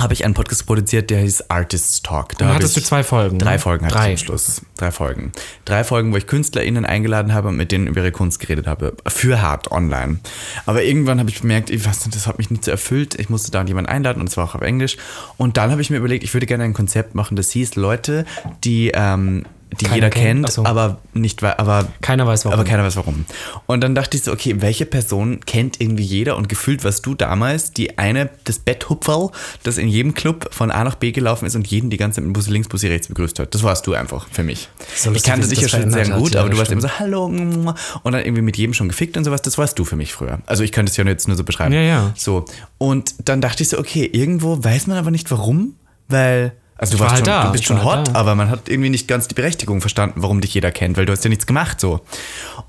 habe 0.00 0.14
ich 0.14 0.24
einen 0.24 0.34
Podcast 0.34 0.66
produziert, 0.66 1.10
der 1.10 1.20
hieß 1.20 1.50
Artists 1.50 2.02
Talk. 2.02 2.36
Da 2.38 2.54
hattest 2.54 2.76
du 2.76 2.80
zwei 2.80 3.04
Folgen, 3.04 3.38
Drei 3.38 3.52
ne? 3.52 3.58
Folgen 3.58 3.84
hatte 3.84 3.96
Drei. 3.96 4.12
ich 4.14 4.20
am 4.20 4.26
Schluss. 4.26 4.62
Drei 4.78 4.90
Folgen. 4.90 5.32
Drei 5.64 5.84
Folgen, 5.84 6.12
wo 6.12 6.16
ich 6.16 6.26
KünstlerInnen 6.26 6.86
eingeladen 6.86 7.34
habe 7.34 7.48
und 7.48 7.56
mit 7.56 7.72
denen 7.72 7.86
über 7.86 8.00
ihre 8.00 8.10
Kunst 8.12 8.40
geredet 8.40 8.66
habe. 8.66 8.96
Für 9.06 9.42
Hart 9.42 9.70
online. 9.70 10.18
Aber 10.64 10.82
irgendwann 10.82 11.18
habe 11.18 11.28
ich 11.28 11.42
bemerkt, 11.42 11.68
ich 11.70 11.84
weiß 11.84 12.06
nicht, 12.06 12.16
das 12.16 12.26
hat 12.26 12.38
mich 12.38 12.50
nicht 12.50 12.64
so 12.64 12.70
erfüllt. 12.70 13.14
Ich 13.18 13.28
musste 13.28 13.50
da 13.50 13.62
jemanden 13.62 13.90
einladen 13.90 14.20
und 14.20 14.28
es 14.28 14.36
war 14.36 14.44
auch 14.44 14.54
auf 14.54 14.62
Englisch. 14.62 14.96
Und 15.36 15.58
dann 15.58 15.70
habe 15.70 15.82
ich 15.82 15.90
mir 15.90 15.98
überlegt, 15.98 16.24
ich 16.24 16.32
würde 16.32 16.46
gerne 16.46 16.64
ein 16.64 16.74
Konzept 16.74 17.14
machen, 17.14 17.36
das 17.36 17.50
hieß 17.50 17.76
Leute, 17.76 18.24
die, 18.64 18.92
ähm, 18.94 19.44
die 19.80 19.84
Keiner 19.84 19.94
jeder 19.96 20.10
kennt. 20.10 20.44
kennt, 20.44 20.52
so. 20.52 20.64
aber 20.64 20.98
nicht, 21.14 21.42
aber 21.42 21.88
Keiner 22.00 22.26
weiß 22.26 22.44
warum. 22.44 22.58
aber 22.58 22.68
keiner 22.68 22.84
weiß 22.84 22.96
warum. 22.96 23.24
Und 23.66 23.82
dann 23.82 23.94
dachte 23.94 24.16
ich 24.16 24.24
so, 24.24 24.32
okay, 24.32 24.56
welche 24.60 24.86
Person 24.86 25.40
kennt 25.40 25.80
irgendwie 25.80 26.04
jeder 26.04 26.36
und 26.36 26.48
gefühlt 26.48 26.84
warst 26.84 27.06
du 27.06 27.14
damals 27.14 27.72
die 27.72 27.98
eine, 27.98 28.30
das 28.44 28.58
Betthupferl, 28.58 29.30
das 29.62 29.78
in 29.78 29.88
jedem 29.88 30.14
Club 30.14 30.48
von 30.52 30.70
A 30.70 30.84
nach 30.84 30.96
B 30.96 31.12
gelaufen 31.12 31.46
ist 31.46 31.54
und 31.56 31.66
jeden 31.66 31.90
die 31.90 31.96
ganze 31.96 32.16
Zeit 32.16 32.24
mit 32.24 32.34
Busse 32.34 32.50
links, 32.50 32.68
Busse 32.68 32.88
rechts 32.90 33.08
begrüßt 33.08 33.38
hat. 33.38 33.54
Das 33.54 33.62
warst 33.62 33.86
du 33.86 33.94
einfach 33.94 34.26
für 34.30 34.42
mich. 34.42 34.68
So 34.94 35.12
ich 35.12 35.22
kannte 35.22 35.48
dich 35.48 35.60
ja 35.60 35.68
schon 35.68 35.90
sehr 35.90 36.06
hat. 36.08 36.18
gut, 36.18 36.34
Ja, 36.34 36.40
aber 36.40 36.50
du 36.50 36.58
warst 36.58 36.70
immer 36.70 36.82
so, 36.82 36.98
hallo, 36.98 37.28
mm, 37.28 37.74
und 38.02 38.12
dann 38.12 38.24
irgendwie 38.24 38.42
mit 38.42 38.56
jedem 38.56 38.74
schon 38.74 38.88
gefickt 38.88 39.16
und 39.16 39.24
sowas. 39.24 39.42
Das 39.42 39.58
warst 39.58 39.78
du 39.78 39.84
für 39.84 39.96
mich 39.96 40.12
früher. 40.12 40.40
Also 40.46 40.62
ich 40.64 40.72
könnte 40.72 40.90
es 40.90 40.96
ja 40.96 41.04
jetzt 41.04 41.28
nur 41.28 41.36
so 41.36 41.44
beschreiben. 41.44 41.72
Ja, 41.72 41.80
ja. 41.80 42.12
So. 42.16 42.44
Und 42.78 43.14
dann 43.24 43.40
dachte 43.40 43.62
ich 43.62 43.68
so, 43.70 43.78
okay, 43.78 44.08
irgendwo 44.12 44.62
weiß 44.62 44.86
man 44.86 44.96
aber 44.98 45.10
nicht 45.10 45.30
warum, 45.30 45.76
weil. 46.08 46.52
Also 46.82 46.96
du, 46.96 47.00
warst 47.04 47.14
halt 47.14 47.26
schon, 47.26 47.32
da. 47.32 47.44
du 47.44 47.52
bist 47.52 47.64
schon 47.64 47.84
halt 47.84 47.98
hot, 48.00 48.08
da. 48.08 48.14
aber 48.14 48.34
man 48.34 48.50
hat 48.50 48.68
irgendwie 48.68 48.90
nicht 48.90 49.06
ganz 49.06 49.28
die 49.28 49.36
Berechtigung 49.36 49.80
verstanden, 49.80 50.20
warum 50.20 50.40
dich 50.40 50.52
jeder 50.52 50.72
kennt, 50.72 50.96
weil 50.96 51.06
du 51.06 51.12
hast 51.12 51.22
ja 51.22 51.28
nichts 51.28 51.46
gemacht 51.46 51.80
so. 51.80 52.00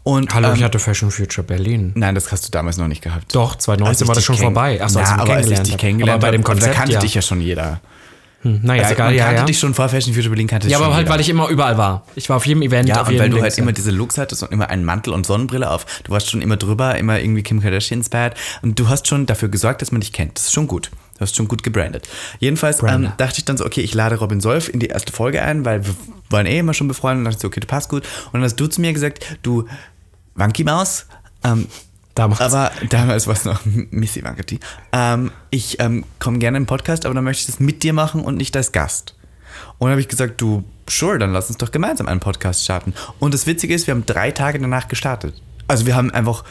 Und, 0.03 0.31
Hallo, 0.35 0.49
ähm, 0.49 0.55
ich 0.55 0.61
hatte 0.61 0.77
Fashion 0.77 1.09
Future 1.09 1.43
Berlin. 1.43 1.93
Nein, 1.95 2.13
das 2.13 2.31
hast 2.31 2.45
du 2.45 2.51
damals 2.51 2.77
noch 2.77 2.87
nicht 2.87 3.01
gehabt. 3.01 3.33
Doch, 3.33 3.55
2019 3.55 3.89
Als 3.89 4.01
ich 4.01 4.07
war 4.07 4.13
das 4.13 4.23
schon 4.23 4.37
vorbei. 4.37 4.79
Achso, 4.83 4.99
als 4.99 5.09
ja, 5.09 5.15
ich 5.15 5.21
aber 5.21 5.33
als 5.33 5.49
ich 5.49 5.59
dich 5.61 5.77
kennengelernt 5.77 6.23
aber 6.23 6.27
bei 6.27 6.31
dem 6.31 6.43
habe, 6.43 6.53
Konzept, 6.53 6.75
da 6.75 6.77
kannte 6.77 6.93
ja. 6.93 6.99
dich 6.99 7.15
ja 7.15 7.23
schon 7.23 7.41
jeder. 7.41 7.81
Naja, 8.43 8.83
Also, 8.83 8.93
egal, 8.93 9.07
man 9.07 9.15
ja, 9.15 9.25
kannte 9.25 9.39
ja. 9.39 9.45
dich 9.45 9.57
schon 9.57 9.73
vor 9.73 9.89
Fashion 9.89 10.13
Future 10.13 10.29
Berlin, 10.29 10.47
kannte 10.47 10.67
Ja, 10.67 10.77
aber 10.77 10.93
halt, 10.93 11.05
jeder. 11.05 11.13
weil 11.13 11.21
ich 11.21 11.29
immer 11.29 11.47
überall 11.47 11.79
war. 11.79 12.05
Ich 12.13 12.29
war 12.29 12.35
auf 12.35 12.45
jedem 12.45 12.61
Event, 12.61 12.89
Ja, 12.89 13.01
auf 13.01 13.07
und 13.07 13.17
weil 13.17 13.31
du 13.31 13.41
halt 13.41 13.57
immer 13.57 13.71
diese 13.71 13.89
Looks 13.89 14.19
hattest 14.19 14.43
und 14.43 14.51
immer 14.51 14.69
einen 14.69 14.85
Mantel 14.85 15.13
und 15.13 15.25
Sonnenbrille 15.25 15.71
auf. 15.71 15.87
Du 16.03 16.11
warst 16.11 16.29
schon 16.29 16.43
immer 16.43 16.57
drüber, 16.57 16.95
immer 16.99 17.19
irgendwie 17.19 17.41
Kim 17.41 17.61
Kardashians 17.61 18.09
Bad. 18.09 18.35
Und 18.61 18.77
du 18.77 18.89
hast 18.89 19.07
schon 19.07 19.25
dafür 19.25 19.49
gesorgt, 19.49 19.81
dass 19.81 19.91
man 19.91 20.01
dich 20.01 20.11
kennt. 20.11 20.37
Das 20.37 20.45
ist 20.45 20.53
schon 20.53 20.67
gut. 20.67 20.91
Du 21.15 21.21
hast 21.21 21.35
schon 21.35 21.47
gut 21.47 21.63
gebrandet. 21.63 22.07
Jedenfalls 22.39 22.81
ähm, 22.83 23.11
dachte 23.17 23.37
ich 23.37 23.45
dann 23.45 23.57
so, 23.57 23.65
okay, 23.65 23.81
ich 23.81 23.93
lade 23.93 24.15
Robin 24.15 24.41
Solf 24.41 24.67
in 24.69 24.79
die 24.79 24.87
erste 24.87 25.13
Folge 25.13 25.41
ein, 25.43 25.63
weil 25.63 25.85
wir 25.85 25.93
waren 26.29 26.45
eh 26.45 26.59
immer 26.59 26.73
schon 26.73 26.87
befreundet. 26.87 27.19
Und 27.19 27.25
dachte 27.25 27.37
ich 27.37 27.41
so, 27.41 27.47
okay, 27.47 27.59
du 27.59 27.67
passt 27.67 27.89
gut. 27.89 28.03
Und 28.27 28.33
dann 28.33 28.43
hast 28.43 28.55
du 28.55 28.67
zu 28.67 28.81
mir 28.81 28.93
gesagt, 28.93 29.37
du 29.43 29.67
Wanky 30.35 30.63
Maus, 30.63 31.05
ähm, 31.43 31.67
Damals. 32.15 32.41
aber 32.41 32.71
damals 32.89 33.27
war 33.27 33.33
es 33.33 33.45
noch 33.45 33.61
Missy 33.65 34.23
Wankati. 34.23 34.59
Ähm, 34.91 35.31
ich 35.49 35.79
ähm, 35.79 36.05
komme 36.19 36.39
gerne 36.39 36.57
im 36.57 36.65
Podcast, 36.65 37.05
aber 37.05 37.15
dann 37.15 37.23
möchte 37.23 37.41
ich 37.41 37.47
das 37.47 37.59
mit 37.59 37.83
dir 37.83 37.93
machen 37.93 38.21
und 38.21 38.37
nicht 38.37 38.55
als 38.55 38.71
Gast. 38.71 39.15
Und 39.77 39.87
dann 39.87 39.91
habe 39.91 40.01
ich 40.01 40.07
gesagt, 40.07 40.39
du, 40.41 40.63
sure, 40.87 41.17
dann 41.17 41.33
lass 41.33 41.49
uns 41.49 41.57
doch 41.57 41.71
gemeinsam 41.71 42.07
einen 42.07 42.19
Podcast 42.19 42.63
starten. 42.63 42.93
Und 43.19 43.33
das 43.33 43.47
Witzige 43.47 43.73
ist, 43.73 43.87
wir 43.87 43.93
haben 43.93 44.05
drei 44.05 44.31
Tage 44.31 44.59
danach 44.59 44.87
gestartet. 44.87 45.41
Also 45.67 45.85
wir 45.85 45.95
haben 45.95 46.11
einfach, 46.11 46.43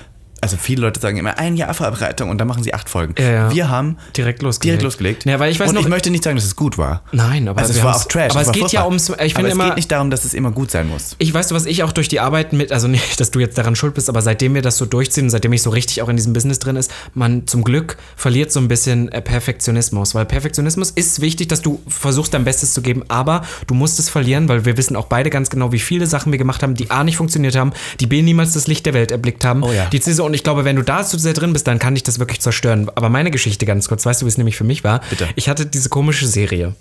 also 0.43 0.57
viele 0.61 0.83
Leute 0.83 1.01
sagen 1.01 1.17
immer 1.17 1.39
ein 1.39 1.57
Jahr 1.57 1.73
Vorbereitung 1.73 2.29
und 2.29 2.37
dann 2.39 2.49
machen 2.49 2.63
sie 2.63 2.75
acht 2.75 2.89
Folgen. 2.91 3.15
Ja, 3.19 3.31
ja. 3.31 3.51
Wir 3.55 3.69
haben 3.71 3.97
Direkt 4.17 4.43
losgelegt. 4.43 4.65
direkt 4.65 4.83
losgelegt. 4.83 5.25
Ja, 5.25 5.39
weil 5.41 5.51
ich 5.53 5.59
weiß 5.61 5.69
und 5.71 5.77
noch- 5.77 5.83
ich 5.83 5.89
möchte 5.89 6.11
nicht 6.11 6.25
sagen, 6.25 6.37
dass 6.37 6.45
es 6.45 6.57
gut 6.57 6.77
war. 6.79 7.03
Nein, 7.13 7.49
aber 7.49 7.61
also 7.61 7.73
es 7.73 7.83
war 7.83 7.97
auch 7.97 8.05
Trash. 8.05 8.33
aber 8.33 8.41
es 8.43 8.49
es 8.49 8.53
geht 8.53 8.73
ja 8.73 8.85
ums- 8.85 9.09
ich 9.25 9.35
finde 9.35 9.49
es 9.49 9.55
immer- 9.55 9.67
geht 9.69 9.77
nicht 9.77 9.91
darum, 9.91 10.11
dass 10.11 10.25
es 10.25 10.35
immer 10.35 10.51
gut 10.51 10.71
sein 10.71 10.89
muss. 10.89 11.15
Ich 11.19 11.33
weiß, 11.33 11.53
was 11.55 11.65
ich 11.67 11.83
auch 11.83 11.93
durch 11.93 12.09
die 12.09 12.21
Arbeit 12.21 12.53
mit, 12.53 12.73
also 12.73 12.89
nicht, 12.89 13.19
dass 13.21 13.31
du 13.31 13.39
jetzt 13.41 13.57
daran 13.57 13.77
schuld 13.77 13.95
bist, 13.95 14.09
aber 14.09 14.21
seitdem 14.21 14.55
wir 14.55 14.63
das 14.63 14.77
so 14.77 14.85
durchziehen, 14.85 15.31
seitdem 15.31 15.53
ich 15.53 15.63
so 15.63 15.71
richtig 15.71 16.03
auch 16.03 16.09
in 16.09 16.17
diesem 16.17 16.33
Business 16.33 16.59
drin 16.59 16.77
ist, 16.77 16.91
man 17.15 17.47
zum 17.47 17.65
Glück 17.65 17.97
verliert 18.17 18.53
so 18.53 18.61
ein 18.61 18.69
bisschen 18.69 19.11
äh, 19.13 19.23
Perfektionismus, 19.23 20.15
weil 20.15 20.25
Perfektionismus 20.25 20.91
ist 20.91 21.21
wichtig, 21.21 21.49
dass 21.49 21.63
du 21.63 21.81
versuchst 21.87 22.35
dein 22.35 22.45
Bestes 22.45 22.75
zu 22.75 22.83
geben, 22.83 23.05
aber 23.09 23.43
du 23.67 23.75
musst 23.75 23.99
es 24.01 24.09
verlieren, 24.09 24.49
weil 24.49 24.65
wir 24.65 24.77
wissen 24.77 24.97
auch 24.97 25.07
beide 25.07 25.31
ganz 25.31 25.51
genau, 25.51 25.71
wie 25.73 25.79
viele 25.79 26.07
Sachen 26.07 26.33
wir 26.33 26.39
gemacht 26.39 26.63
haben, 26.63 26.75
die 26.75 26.91
A 26.91 27.05
nicht 27.05 27.17
funktioniert 27.17 27.55
haben, 27.55 27.73
die 28.01 28.07
B 28.07 28.23
niemals 28.23 28.53
das 28.55 28.67
Licht 28.67 28.87
der 28.87 28.95
Welt 28.95 29.11
erblickt 29.13 29.45
haben. 29.45 29.63
Oh 29.63 29.73
ja. 29.73 29.87
Die 29.87 30.01
C 30.01 30.13
so, 30.13 30.25
und 30.33 30.37
ich 30.37 30.45
glaube, 30.45 30.65
wenn 30.65 30.77
du 30.77 30.83
da 30.83 31.05
zu 31.05 31.19
sehr 31.19 31.35
drin 31.35 31.53
bist, 31.53 31.67
dann 31.67 31.79
kann 31.79 31.93
dich 31.95 32.05
das 32.05 32.19
wirklich 32.19 32.41
zerstören. 32.41 32.91
Aber 32.95 33.11
meine 33.11 33.31
Geschichte 33.31 33.67
ganz 33.67 33.87
kurz, 33.87 34.07
weißt 34.07 34.23
du, 34.23 34.25
wie 34.27 34.31
es 34.31 34.39
nämlich 34.39 34.57
für 34.57 34.65
mich 34.65 34.83
war? 34.83 35.03
Bitte. 35.11 35.29
Ich 35.37 35.51
hatte 35.51 35.67
diese 35.67 35.91
komische 35.91 36.27
Serie. 36.27 36.75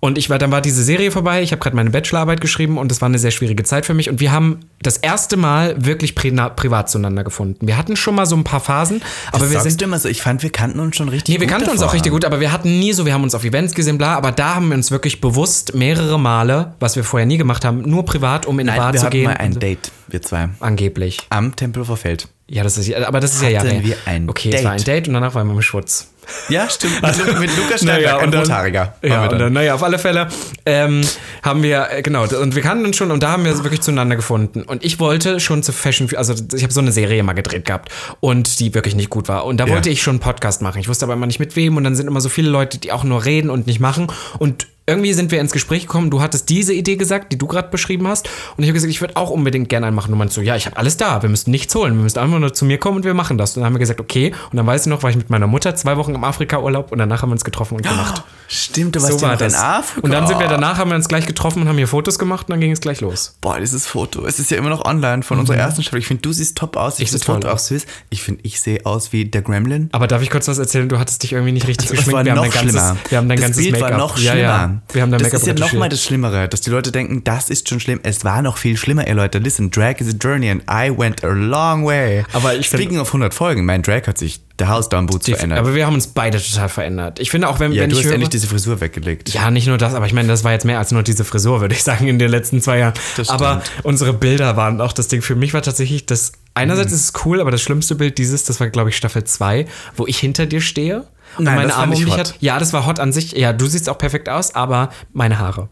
Und 0.00 0.18
ich 0.18 0.28
war, 0.28 0.38
dann 0.38 0.50
war 0.50 0.60
diese 0.60 0.82
Serie 0.82 1.12
vorbei, 1.12 1.40
ich 1.42 1.52
habe 1.52 1.62
gerade 1.62 1.76
meine 1.76 1.90
Bachelorarbeit 1.90 2.40
geschrieben 2.40 2.78
und 2.78 2.90
das 2.90 3.00
war 3.00 3.06
eine 3.06 3.20
sehr 3.20 3.30
schwierige 3.30 3.62
Zeit 3.62 3.86
für 3.86 3.94
mich. 3.94 4.10
Und 4.10 4.18
wir 4.18 4.32
haben 4.32 4.58
das 4.82 4.96
erste 4.96 5.36
Mal 5.36 5.76
wirklich 5.84 6.14
pri 6.16 6.32
privat 6.56 6.90
zueinander 6.90 7.22
gefunden. 7.22 7.66
Wir 7.68 7.76
hatten 7.76 7.94
schon 7.96 8.16
mal 8.16 8.26
so 8.26 8.34
ein 8.34 8.42
paar 8.44 8.60
Phasen, 8.60 9.02
aber 9.30 9.44
das 9.44 9.50
wir 9.50 9.60
sind. 9.60 9.80
du 9.80 9.84
immer 9.84 9.98
so. 10.00 10.08
Ich 10.08 10.20
fand, 10.22 10.42
wir 10.42 10.50
kannten 10.50 10.80
uns 10.80 10.96
schon 10.96 11.08
richtig 11.08 11.32
Nee, 11.34 11.40
wir 11.40 11.46
gut 11.46 11.52
kannten 11.54 11.70
uns 11.70 11.80
davor. 11.80 11.90
auch 11.90 11.94
richtig 11.94 12.10
gut, 12.12 12.24
aber 12.24 12.40
wir 12.40 12.50
hatten 12.50 12.80
nie 12.80 12.92
so, 12.92 13.06
wir 13.06 13.12
haben 13.14 13.22
uns 13.22 13.34
auf 13.36 13.44
Events 13.44 13.74
gesehen, 13.74 13.98
bla, 13.98 14.16
aber 14.16 14.32
da 14.32 14.56
haben 14.56 14.68
wir 14.68 14.74
uns 14.76 14.90
wirklich 14.90 15.20
bewusst 15.20 15.74
mehrere 15.74 16.18
Male, 16.18 16.74
was 16.80 16.96
wir 16.96 17.04
vorher 17.04 17.26
nie 17.26 17.36
gemacht 17.38 17.64
haben, 17.64 17.82
nur 17.82 18.04
privat, 18.04 18.46
um 18.46 18.58
in 18.58 18.68
eine 18.68 18.78
Nein, 18.78 18.84
Bar 18.84 18.92
wir 18.94 19.00
zu 19.00 19.06
hatten 19.06 19.12
gehen. 19.16 19.24
mal 19.24 19.36
ein 19.36 19.46
und 19.48 19.52
so. 19.54 19.60
Date, 19.60 19.92
wir 20.08 20.22
zwei. 20.22 20.48
Angeblich. 20.60 21.18
Am 21.30 21.54
Tempelhofer 21.54 21.96
Feld. 21.96 22.28
Ja, 22.52 22.64
das 22.64 22.76
ist 22.78 22.88
ja, 22.88 23.06
aber 23.06 23.20
das 23.20 23.32
ist 23.34 23.42
ja 23.42 23.48
Hatten 23.60 23.68
Jahre 23.68 23.68
her. 23.80 23.84
wir 23.84 23.96
ein 24.06 24.28
Okay, 24.28 24.50
es 24.52 24.64
war 24.64 24.72
ein 24.72 24.78
Date? 24.78 24.86
Date 24.88 25.08
und 25.08 25.14
danach 25.14 25.34
waren 25.36 25.46
wir 25.46 25.54
im 25.54 25.62
Schwutz. 25.62 26.08
Ja, 26.48 26.68
stimmt. 26.68 27.00
Mit, 27.02 27.16
Lu- 27.18 27.40
mit 27.40 27.56
Lukas 27.56 27.80
Steinberg, 27.82 28.18
ein 28.18 28.24
und 28.26 28.32
dann- 28.34 28.40
Rothaariger. 28.42 28.94
Ja, 29.02 29.28
dann. 29.28 29.38
dann, 29.38 29.52
naja, 29.52 29.74
auf 29.74 29.82
alle 29.84 29.98
Fälle 30.00 30.28
ähm, 30.66 31.00
haben 31.44 31.62
wir, 31.62 31.88
äh, 31.90 32.02
genau, 32.02 32.24
und 32.24 32.54
wir 32.56 32.62
kannten 32.62 32.84
uns 32.86 32.96
schon 32.96 33.10
und 33.12 33.22
da 33.22 33.30
haben 33.32 33.44
wir 33.44 33.56
wirklich 33.62 33.80
zueinander 33.82 34.16
gefunden. 34.16 34.62
Und 34.62 34.84
ich 34.84 34.98
wollte 35.00 35.38
schon 35.40 35.62
zu 35.62 35.72
Fashion, 35.72 36.08
also 36.16 36.34
ich 36.54 36.62
habe 36.64 36.72
so 36.72 36.80
eine 36.80 36.90
Serie 36.92 37.22
mal 37.22 37.32
gedreht 37.34 37.64
gehabt 37.66 37.90
und 38.20 38.58
die 38.60 38.74
wirklich 38.74 38.94
nicht 38.96 39.10
gut 39.10 39.28
war. 39.28 39.44
Und 39.44 39.58
da 39.58 39.66
Ja. 39.66 39.72
wollte 39.74 39.88
ich 39.90 40.02
schon 40.02 40.14
einen 40.14 40.20
Podcast 40.20 40.60
machen. 40.60 40.80
Ich 40.80 40.88
wusste 40.88 41.04
aber 41.04 41.14
immer 41.14 41.26
nicht 41.26 41.40
mit 41.40 41.54
wem 41.56 41.76
und 41.76 41.84
dann 41.84 41.94
sind 41.96 42.06
immer 42.08 42.20
so 42.20 42.28
viele 42.28 42.50
Leute, 42.50 42.78
die 42.78 42.90
auch 42.92 43.04
nur 43.04 43.24
reden 43.24 43.48
und 43.50 43.66
nicht 43.68 43.80
machen. 43.80 44.08
Und 44.38 44.66
irgendwie 44.90 45.12
sind 45.12 45.30
wir 45.30 45.40
ins 45.40 45.52
Gespräch 45.52 45.82
gekommen. 45.82 46.10
Du 46.10 46.20
hattest 46.20 46.48
diese 46.48 46.72
Idee 46.74 46.96
gesagt, 46.96 47.32
die 47.32 47.38
du 47.38 47.46
gerade 47.46 47.68
beschrieben 47.68 48.06
hast. 48.08 48.28
Und 48.56 48.64
ich 48.64 48.68
habe 48.68 48.74
gesagt, 48.74 48.90
ich 48.90 49.00
würde 49.00 49.16
auch 49.16 49.30
unbedingt 49.30 49.68
gerne 49.68 49.86
einen 49.86 49.96
machen. 49.96 50.12
Und 50.12 50.18
meinst 50.18 50.34
so, 50.34 50.40
ja, 50.42 50.56
ich 50.56 50.66
habe 50.66 50.76
alles 50.76 50.96
da. 50.96 51.22
Wir 51.22 51.28
müssen 51.30 51.50
nichts 51.50 51.74
holen. 51.74 51.94
Wir 51.96 52.02
müssen 52.02 52.18
einfach 52.18 52.38
nur 52.38 52.52
zu 52.52 52.64
mir 52.64 52.78
kommen 52.78 52.98
und 52.98 53.04
wir 53.04 53.14
machen 53.14 53.38
das. 53.38 53.50
Und 53.56 53.60
dann 53.62 53.66
haben 53.66 53.74
wir 53.74 53.78
gesagt, 53.80 54.00
okay. 54.00 54.32
Und 54.50 54.56
dann 54.56 54.66
weiß 54.66 54.82
ich 54.82 54.86
noch, 54.88 55.02
war 55.02 55.10
ich 55.10 55.16
mit 55.16 55.30
meiner 55.30 55.46
Mutter 55.46 55.74
zwei 55.76 55.96
Wochen 55.96 56.14
im 56.14 56.24
Afrika-Urlaub 56.24 56.92
und 56.92 56.98
danach 56.98 57.22
haben 57.22 57.30
wir 57.30 57.34
uns 57.34 57.44
getroffen 57.44 57.76
und 57.76 57.82
gemacht. 57.82 58.22
Stimmt, 58.48 58.96
du 58.96 59.00
warst 59.02 59.12
So 59.12 59.18
ja 59.18 59.22
war 59.22 59.34
noch 59.34 59.40
in 59.40 59.46
das. 59.46 59.54
Afrika. 59.54 60.00
Und 60.04 60.10
dann 60.10 60.26
sind 60.26 60.40
wir 60.40 60.48
danach, 60.48 60.78
haben 60.78 60.90
wir 60.90 60.96
uns 60.96 61.06
gleich 61.08 61.24
getroffen 61.26 61.62
und 61.62 61.68
haben 61.68 61.76
hier 61.78 61.86
Fotos 61.86 62.18
gemacht 62.18 62.48
und 62.48 62.52
dann 62.52 62.60
ging 62.60 62.72
es 62.72 62.80
gleich 62.80 63.00
los. 63.00 63.36
Boah, 63.40 63.60
dieses 63.60 63.86
Foto. 63.86 64.26
Es 64.26 64.38
ist 64.40 64.50
ja 64.50 64.56
immer 64.56 64.70
noch 64.70 64.84
online 64.84 65.22
von 65.22 65.38
unserer 65.38 65.56
ersten 65.58 65.82
Staffel. 65.82 66.00
Ich 66.00 66.06
finde, 66.06 66.22
du 66.22 66.32
siehst 66.32 66.58
top 66.58 66.76
aus. 66.76 66.98
Ich, 66.98 67.10
Mhm. 67.10 67.16
Ich 67.16 67.24
finde 67.24 67.24
seh 67.24 67.26
das 67.26 67.36
Foto 67.36 67.48
aus. 67.48 67.66
süß. 67.68 67.86
Ich 68.10 68.22
finde, 68.22 68.40
ich 68.44 68.60
sehe 68.60 68.84
aus 68.86 69.12
wie 69.12 69.24
der 69.24 69.42
Gremlin. 69.42 69.88
Aber 69.92 70.06
darf 70.08 70.20
ich 70.22 70.30
kurz 70.30 70.48
was 70.48 70.58
erzählen? 70.58 70.88
Du 70.88 70.98
hattest 70.98 71.22
dich 71.22 71.32
irgendwie 71.32 71.52
nicht 71.52 71.68
richtig 71.68 71.86
Es 71.90 71.96
geschminkt. 71.96 72.12
war 72.12 72.24
wir, 72.24 72.34
noch 72.34 72.44
haben 72.44 72.50
dein 72.50 72.60
ganzes, 72.66 72.80
schlimmer. 72.80 72.96
wir 73.08 73.18
haben 73.18 73.28
dein 73.28 73.36
das 73.38 73.44
ganzes 73.46 73.62
Bild 73.62 73.72
Make-up. 73.74 73.90
war 73.92 73.98
noch 73.98 74.18
ja, 74.18 74.32
schlimmer. 74.32 74.79
Wir 74.92 75.02
haben 75.02 75.10
dein 75.10 75.22
das 75.22 75.32
ist 75.32 75.46
ja 75.46 75.54
nochmal 75.54 75.88
das 75.88 76.02
Schlimmere, 76.02 76.48
dass 76.48 76.60
die 76.60 76.70
Leute 76.70 76.92
denken, 76.92 77.22
das 77.24 77.50
ist 77.50 77.68
schon 77.68 77.80
schlimm. 77.80 78.00
Es 78.02 78.24
war 78.24 78.42
noch 78.42 78.56
viel 78.56 78.76
schlimmer, 78.76 79.06
ihr 79.06 79.14
Leute. 79.14 79.38
Listen, 79.38 79.70
Drag 79.70 80.00
is 80.00 80.08
a 80.08 80.16
journey 80.16 80.50
and 80.50 80.62
I 80.62 80.90
went 80.96 81.24
a 81.24 81.28
long 81.28 81.84
way. 81.84 82.24
Aber 82.32 82.54
ich 82.54 82.66
Speaking 82.66 82.98
of 82.98 83.08
100 83.08 83.32
Folgen, 83.34 83.64
mein 83.64 83.82
Drag 83.82 84.06
hat 84.06 84.18
sich 84.18 84.40
der 84.58 84.68
House 84.68 84.88
Down 84.88 85.06
Boots 85.06 85.28
verändert. 85.28 85.58
Aber 85.58 85.74
wir 85.74 85.86
haben 85.86 85.94
uns 85.94 86.08
beide 86.08 86.40
total 86.42 86.68
verändert. 86.68 87.18
Ich 87.18 87.30
finde 87.30 87.48
auch, 87.48 87.60
wenn, 87.60 87.72
ja, 87.72 87.82
wenn 87.82 87.90
du 87.90 87.96
ich 87.96 88.00
hast 88.02 88.06
höre, 88.06 88.14
endlich 88.14 88.30
diese 88.30 88.46
Frisur 88.46 88.80
weggelegt. 88.80 89.30
Ja, 89.30 89.50
nicht 89.50 89.66
nur 89.66 89.78
das, 89.78 89.94
aber 89.94 90.06
ich 90.06 90.12
meine, 90.12 90.28
das 90.28 90.44
war 90.44 90.52
jetzt 90.52 90.64
mehr 90.64 90.78
als 90.78 90.92
nur 90.92 91.02
diese 91.02 91.24
Frisur, 91.24 91.60
würde 91.60 91.74
ich 91.74 91.82
sagen, 91.82 92.06
in 92.06 92.18
den 92.18 92.30
letzten 92.30 92.60
zwei 92.60 92.78
Jahren. 92.78 92.94
Das 93.16 93.28
aber 93.30 93.62
unsere 93.82 94.12
Bilder 94.12 94.56
waren 94.56 94.80
auch 94.80 94.92
das 94.92 95.08
Ding. 95.08 95.22
Für 95.22 95.34
mich 95.34 95.54
war 95.54 95.62
tatsächlich 95.62 96.06
das. 96.06 96.32
Mhm. 96.32 96.38
Einerseits 96.54 96.92
ist 96.92 97.04
es 97.04 97.24
cool, 97.24 97.40
aber 97.40 97.50
das 97.50 97.62
schlimmste 97.62 97.94
Bild 97.94 98.18
dieses, 98.18 98.44
das 98.44 98.60
war, 98.60 98.68
glaube 98.68 98.90
ich, 98.90 98.96
Staffel 98.96 99.24
2, 99.24 99.66
wo 99.96 100.06
ich 100.06 100.18
hinter 100.18 100.46
dir 100.46 100.60
stehe 100.60 101.06
und 101.38 101.44
Nein, 101.44 101.56
meine 101.56 101.68
das 101.68 101.76
Arme 101.76 101.94
um 101.94 101.98
ich 101.98 102.04
dich 102.04 102.12
hot. 102.12 102.18
hat. 102.20 102.34
Ja, 102.40 102.58
das 102.58 102.72
war 102.72 102.86
hot 102.86 103.00
an 103.00 103.12
sich. 103.12 103.32
Ja, 103.32 103.52
du 103.52 103.66
siehst 103.66 103.88
auch 103.88 103.98
perfekt 103.98 104.28
aus, 104.28 104.54
aber 104.54 104.90
meine 105.12 105.38
Haare. 105.38 105.68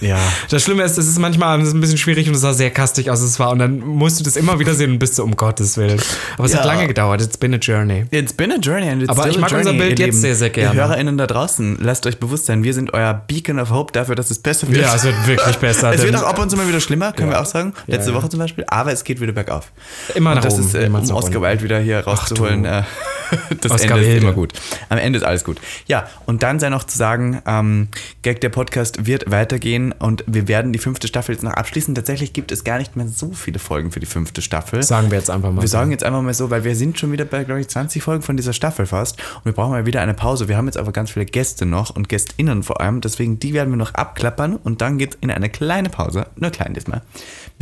Ja. 0.00 0.18
Das 0.48 0.62
Schlimme 0.62 0.82
ist, 0.82 0.96
es 0.96 1.06
ist 1.06 1.18
manchmal 1.18 1.58
ein 1.58 1.80
bisschen 1.80 1.98
schwierig 1.98 2.26
und 2.26 2.34
es 2.34 2.40
sah 2.40 2.54
sehr 2.54 2.70
kastig 2.70 3.10
aus, 3.10 3.20
es 3.20 3.38
war. 3.38 3.50
Und 3.50 3.58
dann 3.58 3.80
musst 3.80 4.18
du 4.18 4.24
das 4.24 4.36
immer 4.36 4.58
wieder 4.58 4.72
sehen 4.72 4.92
und 4.92 4.98
bist 4.98 5.18
du 5.18 5.22
um 5.22 5.36
Gottes 5.36 5.76
Willen. 5.76 6.00
Aber 6.38 6.46
es 6.46 6.54
hat 6.56 6.64
Ja. 6.64 6.72
lange 6.72 6.86
gedauert. 6.86 7.20
It's 7.20 7.36
been 7.36 7.52
a 7.52 7.58
journey. 7.58 8.06
It's 8.10 8.32
been 8.32 8.50
a 8.50 8.56
journey 8.56 8.88
and 8.88 9.02
it's 9.02 9.10
Aber 9.10 9.28
ich 9.28 9.38
mag 9.38 9.52
unser 9.52 9.74
Bild 9.74 9.98
jetzt 9.98 10.22
sehr, 10.22 10.34
sehr 10.34 10.48
gerne. 10.48 10.74
Ihr 10.74 10.82
HörerInnen 10.82 11.18
da 11.18 11.26
draußen, 11.26 11.76
lasst 11.82 12.06
euch 12.06 12.18
bewusst 12.18 12.46
sein, 12.46 12.64
wir 12.64 12.72
sind 12.72 12.94
euer 12.94 13.12
Beacon 13.12 13.58
of 13.58 13.70
Hope 13.70 13.92
dafür, 13.92 14.14
dass 14.14 14.30
es 14.30 14.38
besser 14.38 14.68
wird. 14.68 14.80
Ja, 14.80 14.94
es 14.94 15.04
wird 15.04 15.26
wirklich 15.26 15.56
besser. 15.56 15.92
Es 16.00 16.02
wird 16.02 16.16
auch 16.16 16.22
ab 16.22 16.38
und 16.38 16.48
zu 16.50 16.56
mal 16.56 16.66
wieder 16.66 16.80
schlimmer, 16.80 17.12
können 17.12 17.28
wir 17.30 17.40
auch 17.40 17.46
sagen. 17.46 17.74
Letzte 17.86 18.12
ja. 18.12 18.16
Woche 18.16 18.30
zum 18.30 18.38
Beispiel. 18.40 18.64
Aber 18.68 18.92
es 18.92 19.04
geht 19.04 19.20
wieder 19.20 19.32
bergauf. 19.32 19.70
Immer 20.14 20.30
und 20.30 20.36
nach 20.36 20.44
das 20.44 20.54
oben, 20.54 20.62
ist, 20.64 20.74
äh, 20.74 20.84
niemals 20.84 21.10
um 21.10 21.16
Oscar. 21.16 21.42
Wilde 21.42 21.62
wieder 21.62 21.78
hier 21.78 22.00
rauszuholen. 22.00 22.64
äh, 22.64 22.84
das 23.60 23.72
Oscar 23.72 23.96
Ende 23.98 24.08
ist 24.14 24.22
immer 24.22 24.32
gut. 24.32 24.54
Am 24.88 24.96
Ende 24.96 25.18
ist 25.18 25.24
alles 25.24 25.44
gut. 25.44 25.58
Ja, 25.86 26.08
und 26.24 26.42
dann 26.42 26.58
sei 26.58 26.70
noch 26.70 26.84
zu 26.84 26.96
sagen, 26.96 27.42
ähm, 27.46 27.88
Gag, 28.22 28.40
der 28.40 28.48
Podcast 28.48 29.06
wird 29.06 29.30
weitergehen 29.60 29.92
und 29.92 30.24
wir 30.26 30.48
werden 30.48 30.72
die 30.72 30.78
fünfte 30.78 31.06
Staffel 31.06 31.32
jetzt 31.34 31.42
noch 31.42 31.52
abschließen. 31.52 31.94
Tatsächlich 31.94 32.32
gibt 32.32 32.50
es 32.52 32.64
gar 32.64 32.78
nicht 32.78 32.96
mehr 32.96 33.08
so 33.08 33.32
viele 33.32 33.58
Folgen 33.58 33.90
für 33.90 34.00
die 34.00 34.06
fünfte 34.06 34.42
Staffel. 34.42 34.82
Sagen 34.82 35.10
wir 35.10 35.18
jetzt 35.18 35.30
einfach 35.30 35.50
mal. 35.52 35.60
Wir 35.62 35.68
so. 35.68 35.72
sagen 35.72 35.90
jetzt 35.90 36.04
einfach 36.04 36.22
mal 36.22 36.34
so, 36.34 36.50
weil 36.50 36.64
wir 36.64 36.74
sind 36.74 36.98
schon 36.98 37.12
wieder 37.12 37.24
bei, 37.24 37.44
glaube 37.44 37.60
ich, 37.60 37.68
20 37.68 38.02
Folgen 38.02 38.22
von 38.22 38.36
dieser 38.36 38.52
Staffel 38.52 38.86
fast 38.86 39.18
und 39.36 39.44
wir 39.44 39.52
brauchen 39.52 39.70
mal 39.72 39.86
wieder 39.86 40.00
eine 40.00 40.14
Pause. 40.14 40.48
Wir 40.48 40.56
haben 40.56 40.66
jetzt 40.66 40.78
aber 40.78 40.92
ganz 40.92 41.10
viele 41.10 41.26
Gäste 41.26 41.66
noch 41.66 41.94
und 41.94 42.08
GästInnen 42.08 42.62
vor 42.62 42.80
allem, 42.80 43.00
deswegen 43.00 43.38
die 43.38 43.52
werden 43.54 43.70
wir 43.70 43.76
noch 43.76 43.94
abklappern 43.94 44.56
und 44.56 44.80
dann 44.80 44.98
geht 44.98 45.16
in 45.20 45.30
eine 45.30 45.50
kleine 45.50 45.90
Pause, 45.90 46.26
nur 46.36 46.50
klein 46.50 46.74
diesmal. 46.74 47.02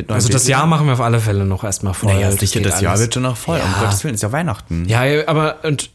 Also 0.09 0.29
das. 0.29 0.47
Jahr 0.47 0.67
machen 0.67 0.87
wir 0.87 0.93
auf 0.95 1.01
alle 1.01 1.19
Fälle 1.21 1.45
noch 1.45 1.65
erstmal 1.65 1.93
voll. 1.93 2.13
Naja, 2.13 2.31
Das 2.31 2.39
sicher, 2.41 2.61
das 2.61 2.81
Jahr 2.81 2.93
alles. 2.93 3.03
wird 3.03 3.15
schon 3.15 3.25
noch 3.25 3.37
voll. 3.37 3.59
Um 3.59 3.71
Ja. 3.73 3.81
Gottes 3.83 4.05
Willen, 4.05 4.15
ist 4.15 4.23
ja 4.23 4.33
Weihnachten. 4.33 4.85
Ja, 4.87 5.03
aber 5.27 5.57
und 5.65 5.91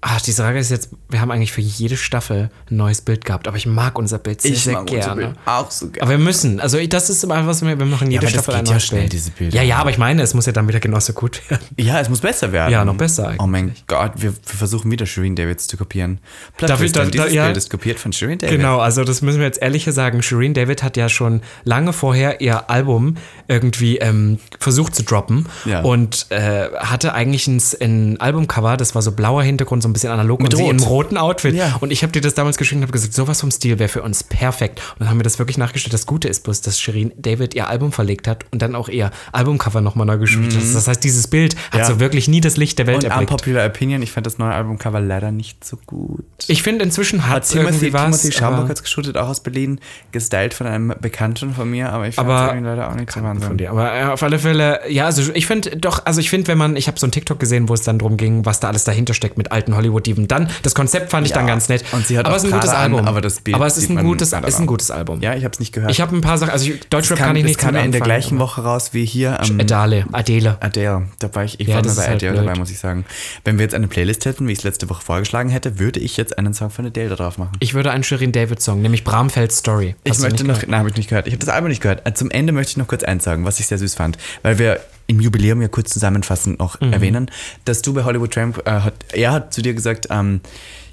ach, 0.00 0.20
die 0.22 0.32
Frage 0.32 0.58
ist 0.58 0.70
jetzt, 0.70 0.90
wir 1.08 1.20
haben 1.20 1.30
eigentlich 1.30 1.52
für 1.52 1.60
jede 1.60 1.96
Staffel 1.96 2.50
ein 2.70 2.76
neues 2.76 3.00
Bild 3.00 3.24
gehabt, 3.24 3.48
aber 3.48 3.56
ich 3.56 3.66
mag 3.66 3.98
unser 3.98 4.18
Bild 4.18 4.40
sehr, 4.40 4.54
sehr 4.56 4.82
gerne. 4.84 5.34
auch 5.44 5.70
so 5.70 5.88
gerne. 5.88 6.02
Aber 6.02 6.10
wir 6.12 6.18
müssen, 6.24 6.60
also 6.60 6.78
das 6.86 7.10
ist 7.10 7.22
immer 7.24 7.46
was 7.46 7.62
wir, 7.62 7.78
wir 7.78 7.86
machen 7.86 8.10
jede 8.10 8.22
das 8.22 8.30
Staffel 8.32 8.52
geht 8.54 8.60
ein 8.60 8.66
ja 8.66 8.72
neues 8.72 8.84
schnell, 8.86 9.00
Bild. 9.02 9.12
diese 9.12 9.30
Bilder. 9.32 9.56
Ja, 9.56 9.62
ja, 9.62 9.76
aber 9.76 9.90
ich 9.90 9.98
meine, 9.98 10.22
es 10.22 10.34
muss 10.34 10.46
ja 10.46 10.52
dann 10.52 10.68
wieder 10.68 10.80
genauso 10.80 11.12
gut 11.12 11.40
werden. 11.50 11.64
Ja, 11.76 12.00
es 12.00 12.08
muss 12.08 12.20
besser 12.20 12.52
werden. 12.52 12.72
Ja, 12.72 12.84
noch 12.84 12.94
besser 12.96 13.34
Oh 13.38 13.46
mein 13.46 13.74
Gott, 13.86 14.12
wir, 14.16 14.32
wir 14.32 14.38
versuchen 14.42 14.90
wieder 14.90 15.06
Shirin 15.06 15.36
Davids 15.36 15.66
zu 15.66 15.76
kopieren. 15.76 16.18
Plot 16.56 16.70
Darf 16.70 16.80
ich 16.82 16.92
da- 16.92 17.04
dieses 17.04 17.32
ja. 17.32 17.44
Bild 17.44 17.56
ist 17.56 17.70
kopiert 17.70 17.98
von 17.98 18.12
Shirin 18.12 18.38
David. 18.38 18.56
Genau, 18.56 18.78
also 18.78 19.04
das 19.04 19.22
müssen 19.22 19.38
wir 19.38 19.46
jetzt 19.46 19.60
ehrlicher 19.60 19.92
sagen. 19.92 20.22
Shireen 20.22 20.54
David 20.54 20.82
hat 20.82 20.96
ja 20.96 21.08
schon 21.08 21.42
lange 21.64 21.92
vorher 21.92 22.40
ihr 22.40 22.70
Album 22.70 23.16
irgendwie 23.48 23.98
ähm, 23.98 24.38
versucht 24.58 24.94
zu 24.94 25.02
droppen 25.02 25.46
Ja. 25.64 25.82
und 25.82 26.26
äh, 26.30 26.68
hatte 26.78 27.14
eigentlich 27.14 27.46
ein, 27.46 27.60
ein 27.80 28.20
Albumcover, 28.20 28.76
das 28.76 28.94
war 28.94 29.02
so 29.02 29.12
blauer 29.12 29.42
Hintergrund, 29.42 29.57
so 29.58 29.88
ein 29.88 29.92
bisschen 29.92 30.10
analog 30.10 30.40
und 30.40 30.54
sie 30.56 30.62
Rot. 30.62 30.70
im 30.72 30.82
roten 30.82 31.16
Outfit. 31.16 31.54
Ja. 31.54 31.76
Und 31.80 31.90
ich 31.90 32.02
habe 32.02 32.12
dir 32.12 32.20
das 32.20 32.34
damals 32.34 32.56
geschickt 32.56 32.76
und 32.76 32.82
habe 32.82 32.92
gesagt, 32.92 33.12
sowas 33.14 33.40
vom 33.40 33.50
Stil 33.50 33.78
wäre 33.78 33.88
für 33.88 34.02
uns 34.02 34.22
perfekt. 34.24 34.80
Und 34.94 35.00
dann 35.00 35.10
haben 35.10 35.18
wir 35.18 35.24
das 35.24 35.38
wirklich 35.38 35.58
nachgestellt. 35.58 35.92
Das 35.94 36.06
Gute 36.06 36.28
ist 36.28 36.44
bloß, 36.44 36.60
dass 36.62 36.78
Shireen 36.80 37.12
David 37.16 37.54
ihr 37.54 37.68
Album 37.68 37.92
verlegt 37.92 38.28
hat 38.28 38.44
und 38.52 38.62
dann 38.62 38.74
auch 38.74 38.88
ihr 38.88 39.10
Albumcover 39.32 39.80
nochmal 39.80 40.06
neu 40.06 40.18
geschrieben 40.18 40.46
hat. 40.54 40.74
Das 40.74 40.88
heißt, 40.88 41.02
dieses 41.04 41.26
Bild 41.28 41.56
hat 41.56 41.74
Mhm. 41.74 41.78
Ja. 41.78 41.84
so 41.86 42.00
wirklich 42.00 42.28
nie 42.28 42.40
das 42.40 42.56
Licht 42.56 42.78
der 42.78 42.86
Welt 42.86 43.04
Und 43.04 43.10
erblickt. 43.10 43.30
Unpopular 43.30 43.66
Opinion, 43.66 44.02
ich 44.02 44.10
fand 44.12 44.26
das 44.26 44.38
neue 44.38 44.52
Albumcover 44.52 45.00
leider 45.00 45.30
nicht 45.30 45.64
so 45.64 45.76
gut. 45.86 46.24
Ich 46.48 46.62
finde, 46.62 46.84
inzwischen 46.84 47.28
hat 47.28 47.44
es 47.44 47.54
irgendwie 47.54 47.92
was. 47.92 48.02
Timothy 48.22 48.32
Schaumburg 48.32 48.68
hat 48.68 48.76
es 48.76 48.82
geshootet, 48.82 49.16
auch 49.16 49.28
aus 49.28 49.42
Berlin, 49.42 49.80
gestylt 50.12 50.54
von 50.54 50.66
einem 50.66 50.94
Bekannten 51.00 51.54
von 51.54 51.70
mir, 51.70 51.92
aber 51.92 52.08
ich 52.08 52.14
fand 52.16 52.28
es 52.28 52.64
leider 52.64 52.90
auch 52.90 52.94
nicht 52.94 53.12
so 53.12 53.20
von 53.20 53.28
Wahnsinn. 53.28 53.58
dir. 53.58 53.70
Aber 53.70 53.94
äh, 53.94 54.04
auf 54.04 54.22
alle 54.22 54.38
Fälle, 54.38 54.80
ja, 54.88 55.04
also 55.06 55.30
ich 55.34 55.46
finde 55.46 55.76
doch, 55.76 56.04
also 56.04 56.20
ich 56.20 56.30
finde, 56.30 56.48
wenn 56.48 56.58
man, 56.58 56.76
ich 56.76 56.88
habe 56.88 56.98
so 56.98 57.06
ein 57.06 57.12
TikTok 57.12 57.38
gesehen, 57.38 57.68
wo 57.68 57.74
es 57.74 57.82
dann 57.82 57.98
drum 57.98 58.16
ging, 58.16 58.44
was 58.44 58.60
da 58.60 58.68
alles 58.68 58.84
dahinter 58.84 59.14
steckt 59.14 59.38
mit 59.38 59.47
alten 59.50 59.74
Hollywood-Dieben. 59.76 60.28
Dann, 60.28 60.48
das 60.62 60.74
Konzept 60.74 61.10
fand 61.10 61.26
ich 61.26 61.30
Ja, 61.30 61.38
dann 61.38 61.46
ganz 61.46 61.68
nett. 61.68 61.84
und 61.92 62.06
sie 62.06 62.18
hat 62.18 62.26
aber 62.26 62.36
es 62.36 62.44
ist 62.44 62.48
ein 62.50 62.52
gutes 62.54 62.70
Prada 62.70 62.84
an, 62.84 62.92
Album. 62.94 63.06
aber 63.08 63.20
das 63.20 63.40
Bild 63.40 63.54
aber 63.54 63.66
es 63.66 63.76
ist 63.78 63.90
ein 63.90 64.02
gutes, 64.02 64.32
ist 64.32 64.60
ein 64.60 64.66
gutes 64.66 64.90
Album. 64.90 65.20
Ja, 65.20 65.34
ich 65.34 65.44
habe 65.44 65.52
es 65.52 65.60
nicht 65.60 65.72
gehört. 65.72 65.90
Ich 65.90 66.00
habe 66.00 66.14
ein 66.16 66.20
paar 66.20 66.38
Sachen, 66.38 66.50
also 66.50 66.70
ich, 66.70 66.80
Deutschrap 66.88 67.18
kam, 67.18 67.26
kann 67.28 67.36
ich 67.36 67.44
nicht 67.44 67.58
kam 67.58 67.74
in 67.76 67.92
der 67.92 68.00
gleichen 68.00 68.38
Woche 68.38 68.62
raus 68.62 68.90
wie 68.92 69.04
hier 69.04 69.40
am 69.40 69.58
Adele, 69.60 70.04
Adele. 70.12 70.56
Adele. 70.60 71.08
Da 71.18 71.34
war 71.34 71.44
ich, 71.44 71.60
ich 71.60 71.68
Ja, 71.68 71.76
war 71.76 71.84
mal 71.84 71.94
bei 71.94 72.02
halt 72.02 72.14
Adele 72.16 72.32
blöd. 72.32 72.46
dabei, 72.46 72.58
muss 72.58 72.70
ich 72.70 72.78
sagen. 72.78 73.04
Wenn 73.44 73.58
wir 73.58 73.64
jetzt 73.64 73.74
eine 73.74 73.88
Playlist 73.88 74.24
hätten, 74.26 74.46
wie 74.48 74.52
ich 74.52 74.58
es 74.58 74.64
letzte 74.64 74.88
Woche 74.90 75.02
vorgeschlagen 75.02 75.50
hätte, 75.50 75.78
würde 75.78 76.00
ich 76.00 76.16
jetzt 76.16 76.38
einen 76.38 76.54
Song 76.54 76.70
von 76.70 76.86
Adele 76.86 77.08
da 77.10 77.16
drauf 77.16 77.38
machen. 77.38 77.52
Ich 77.60 77.74
würde 77.74 77.90
einen 77.90 78.04
Shirin 78.04 78.32
David 78.32 78.60
Song, 78.62 78.82
nämlich 78.82 79.04
Bramfeld 79.04 79.52
Story. 79.52 79.94
Ich 80.04 80.10
Hast 80.12 80.20
du 80.20 80.24
möchte 80.24 80.44
noch, 80.44 80.66
nein, 80.66 80.78
habe 80.80 80.88
ich 80.90 80.96
nicht 80.96 81.08
gehört. 81.08 81.26
Ich 81.26 81.32
habe 81.32 81.44
das 81.44 81.48
Album 81.54 81.68
nicht 81.68 81.80
gehört. 81.82 82.06
Äh, 82.06 82.14
Zum 82.14 82.30
Ende 82.30 82.52
möchte 82.52 82.70
ich 82.72 82.76
noch 82.76 82.88
kurz 82.88 83.02
eins 83.04 83.24
sagen, 83.24 83.44
was 83.44 83.60
ich 83.60 83.66
sehr 83.66 83.78
süß 83.78 83.94
fand, 83.94 84.18
weil 84.42 84.58
wir 84.58 84.80
im 85.08 85.20
Jubiläum 85.20 85.60
ja 85.62 85.68
kurz 85.68 85.90
zusammenfassend 85.90 86.58
noch 86.60 86.80
Mhm. 86.80 86.92
erwähnen, 86.92 87.30
dass 87.64 87.82
du 87.82 87.92
bei 87.94 88.04
Hollywood 88.04 88.32
Tramp, 88.32 88.62
äh, 88.66 88.70
hat, 88.70 88.94
er 89.12 89.32
hat 89.32 89.52
zu 89.52 89.62
dir 89.62 89.74
gesagt, 89.74 90.06
ähm, 90.10 90.40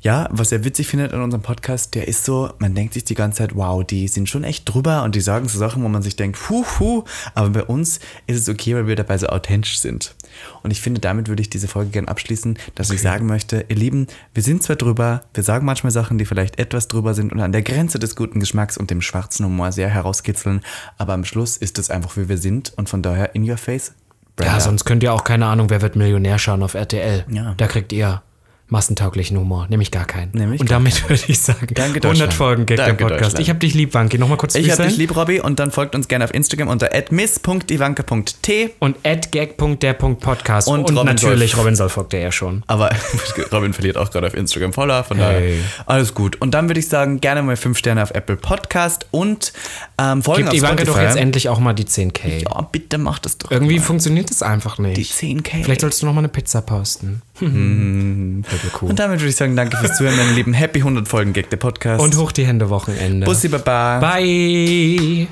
ja, 0.01 0.27
was 0.31 0.51
er 0.51 0.63
witzig 0.63 0.87
findet 0.87 1.13
an 1.13 1.21
unserem 1.21 1.41
Podcast, 1.41 1.95
der 1.95 2.07
ist 2.07 2.25
so, 2.25 2.51
man 2.59 2.75
denkt 2.75 2.93
sich 2.93 3.03
die 3.05 3.15
ganze 3.15 3.39
Zeit, 3.39 3.55
wow, 3.55 3.83
die 3.83 4.07
sind 4.07 4.29
schon 4.29 4.43
echt 4.43 4.71
drüber 4.71 5.01
und 5.03 5.15
die 5.15 5.19
sagen 5.21 5.47
so 5.47 5.57
Sachen, 5.57 5.83
wo 5.83 5.87
man 5.89 6.03
sich 6.03 6.15
denkt, 6.15 6.37
puh, 6.39 6.63
puh, 6.63 7.03
aber 7.33 7.49
bei 7.49 7.63
uns 7.63 7.99
ist 8.27 8.37
es 8.39 8.47
okay, 8.47 8.75
weil 8.75 8.85
wir 8.87 8.95
dabei 8.95 9.17
so 9.17 9.25
authentisch 9.27 9.79
sind. 9.79 10.13
Und 10.61 10.69
ich 10.69 10.79
finde, 10.79 11.01
damit 11.01 11.27
würde 11.27 11.41
ich 11.41 11.49
diese 11.49 11.67
Folge 11.67 11.89
gerne 11.89 12.07
abschließen, 12.07 12.57
dass 12.75 12.91
ich 12.91 13.01
sagen 13.01 13.25
möchte, 13.25 13.65
ihr 13.67 13.75
Lieben, 13.75 14.05
wir 14.35 14.43
sind 14.43 14.61
zwar 14.61 14.75
drüber, 14.75 15.23
wir 15.33 15.41
sagen 15.43 15.65
manchmal 15.65 15.91
Sachen, 15.91 16.19
die 16.19 16.25
vielleicht 16.25 16.59
etwas 16.59 16.87
drüber 16.87 17.15
sind 17.15 17.31
und 17.33 17.41
an 17.41 17.51
der 17.51 17.63
Grenze 17.63 17.97
des 17.97 18.15
guten 18.15 18.39
Geschmacks 18.39 18.77
und 18.77 18.91
dem 18.91 19.01
schwarzen 19.01 19.43
Humor 19.45 19.71
sehr 19.71 19.89
herauskitzeln, 19.89 20.61
aber 20.99 21.13
am 21.13 21.25
Schluss 21.25 21.57
ist 21.57 21.79
es 21.79 21.89
einfach, 21.89 22.15
wie 22.15 22.29
wir 22.29 22.37
sind 22.37 22.73
und 22.77 22.89
von 22.89 23.01
daher 23.01 23.33
in 23.33 23.49
your 23.49 23.57
face. 23.57 23.93
Ja, 24.39 24.45
Brenda. 24.45 24.59
sonst 24.59 24.85
könnt 24.85 25.03
ihr 25.03 25.13
auch, 25.13 25.23
keine 25.23 25.45
Ahnung, 25.45 25.69
wer 25.69 25.81
wird 25.81 25.95
Millionär 25.95 26.37
schauen 26.39 26.61
auf 26.63 26.73
RTL. 26.73 27.25
Ja. 27.29 27.53
Da 27.57 27.67
kriegt 27.67 27.93
ihr 27.93 28.21
massentauglichen 28.67 29.37
Humor, 29.37 29.67
nämlich 29.69 29.91
gar 29.91 30.05
keinen. 30.05 30.31
Nämlich 30.33 30.59
Und 30.59 30.71
damit 30.71 31.07
würde 31.09 31.21
ich 31.27 31.39
sagen, 31.39 31.67
Danke, 31.75 31.95
100 32.01 32.03
Deutschland. 32.05 32.33
Folgen 32.33 32.65
Gag 32.65 32.77
der 32.77 32.87
Danke, 32.87 33.03
Podcast. 33.03 33.21
Deutschland. 33.23 33.39
Ich 33.43 33.49
hab 33.51 33.59
dich 33.59 33.73
lieb, 33.75 33.93
Wanki. 33.93 34.17
Nochmal 34.17 34.37
kurz 34.37 34.55
Ich 34.55 34.71
hab 34.71 34.77
dich 34.87 34.97
lieb, 34.97 35.15
Robby, 35.15 35.39
und 35.39 35.59
dann 35.59 35.71
folgt 35.71 35.93
uns 35.93 36.07
gerne 36.07 36.25
auf 36.25 36.33
Instagram 36.33 36.69
unter 36.69 36.89
miss.ivanka.t. 37.11 38.69
Und 38.79 38.97
gag.der.podcast. 39.31 40.67
Und, 40.67 40.79
Und 40.89 40.97
Robin 40.97 41.05
natürlich, 41.15 41.51
Solf. 41.51 41.61
Robin 41.63 41.75
Solf 41.75 41.91
folgt 41.91 42.13
er 42.15 42.21
ja 42.21 42.31
schon. 42.31 42.63
Aber 42.67 42.89
Robin 43.51 43.73
verliert 43.73 43.97
auch 43.97 44.09
gerade 44.09 44.27
auf 44.27 44.33
Instagram 44.33 44.73
Follower, 44.73 45.03
von 45.03 45.17
Hey. 45.17 45.23
daher 45.25 45.55
alles 45.85 46.13
gut. 46.13 46.41
Und 46.41 46.51
dann 46.55 46.67
würde 46.67 46.79
ich 46.79 46.87
sagen, 46.87 47.21
gerne 47.21 47.43
mal 47.43 47.55
5 47.57 47.77
Sterne 47.77 48.01
auf 48.01 48.11
Apple 48.11 48.35
Podcast 48.35 49.05
und 49.11 49.53
ähm, 49.99 50.23
folgen 50.23 50.43
Gibt 50.43 50.49
auf 50.49 50.55
Ivanka 50.57 50.83
Spotify. 50.83 50.99
doch 50.99 51.01
jetzt 51.07 51.17
endlich 51.17 51.49
auch 51.49 51.59
mal 51.59 51.73
die 51.73 51.85
10k. 51.85 52.43
Ja, 52.43 52.61
bitte 52.71 52.97
mach 52.97 53.19
das 53.19 53.37
doch. 53.37 53.51
Irgendwie 53.51 53.77
mal. 53.77 53.83
funktioniert 53.85 54.29
das 54.29 54.41
einfach 54.41 54.79
nicht. 54.79 54.97
die 54.97 55.05
10k. 55.05 55.63
Vielleicht 55.63 55.81
sollst 55.81 56.01
du 56.01 56.07
noch 56.07 56.13
mal 56.13 56.19
eine 56.19 56.29
Pizza 56.29 56.61
posten. 56.61 57.21
Hm. 57.39 58.43
Voll 58.57 58.71
cool. 58.81 58.89
Und 58.89 58.99
damit 58.99 59.19
würde 59.19 59.29
ich 59.29 59.35
sagen, 59.35 59.55
danke 59.55 59.77
fürs 59.77 59.97
Zuhören, 59.97 60.15
meine 60.17 60.31
Lieben. 60.31 60.53
Happy 60.53 60.79
100 60.79 61.07
Folgen 61.07 61.33
Gag, 61.33 61.49
der 61.49 61.57
Podcast. 61.57 62.01
Und 62.03 62.15
hoch 62.17 62.31
die 62.31 62.45
Hände 62.45 62.69
Wochenende. 62.69 63.25
Bussi 63.25 63.47
Baba. 63.47 63.99
Bye. 63.99 65.27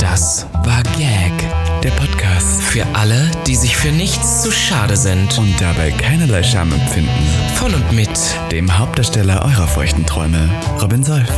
Das 0.00 0.46
war 0.64 0.82
Gag. 0.96 1.32
Der 1.82 1.90
Podcast. 1.90 2.60
Für 2.62 2.84
alle, 2.94 3.30
die 3.46 3.54
sich 3.54 3.76
für 3.76 3.88
nichts 3.92 4.42
zu 4.42 4.50
schade 4.50 4.96
sind. 4.96 5.38
Und 5.38 5.54
dabei 5.60 5.90
keinerlei 5.92 6.42
Scham 6.42 6.72
empfinden. 6.72 7.08
Von 7.54 7.72
und 7.72 7.92
mit 7.92 8.10
Dem 8.50 8.78
Hauptdarsteller 8.78 9.42
eurer 9.44 9.66
feuchten 9.68 10.04
Träume, 10.04 10.48
Robin 10.82 11.04
Solf. 11.04 11.28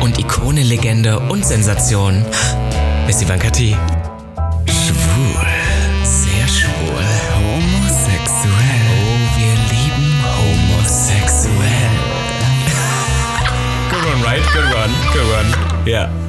und 0.00 0.18
Ikone, 0.18 0.62
Legende 0.62 1.18
und 1.18 1.44
Sensation. 1.46 2.24
Miss 3.06 3.22
Ivanka 3.22 3.50
T. 3.50 3.76
Schwul. 4.66 5.45
Good 15.16 15.28
one, 15.30 15.86
right? 15.86 16.25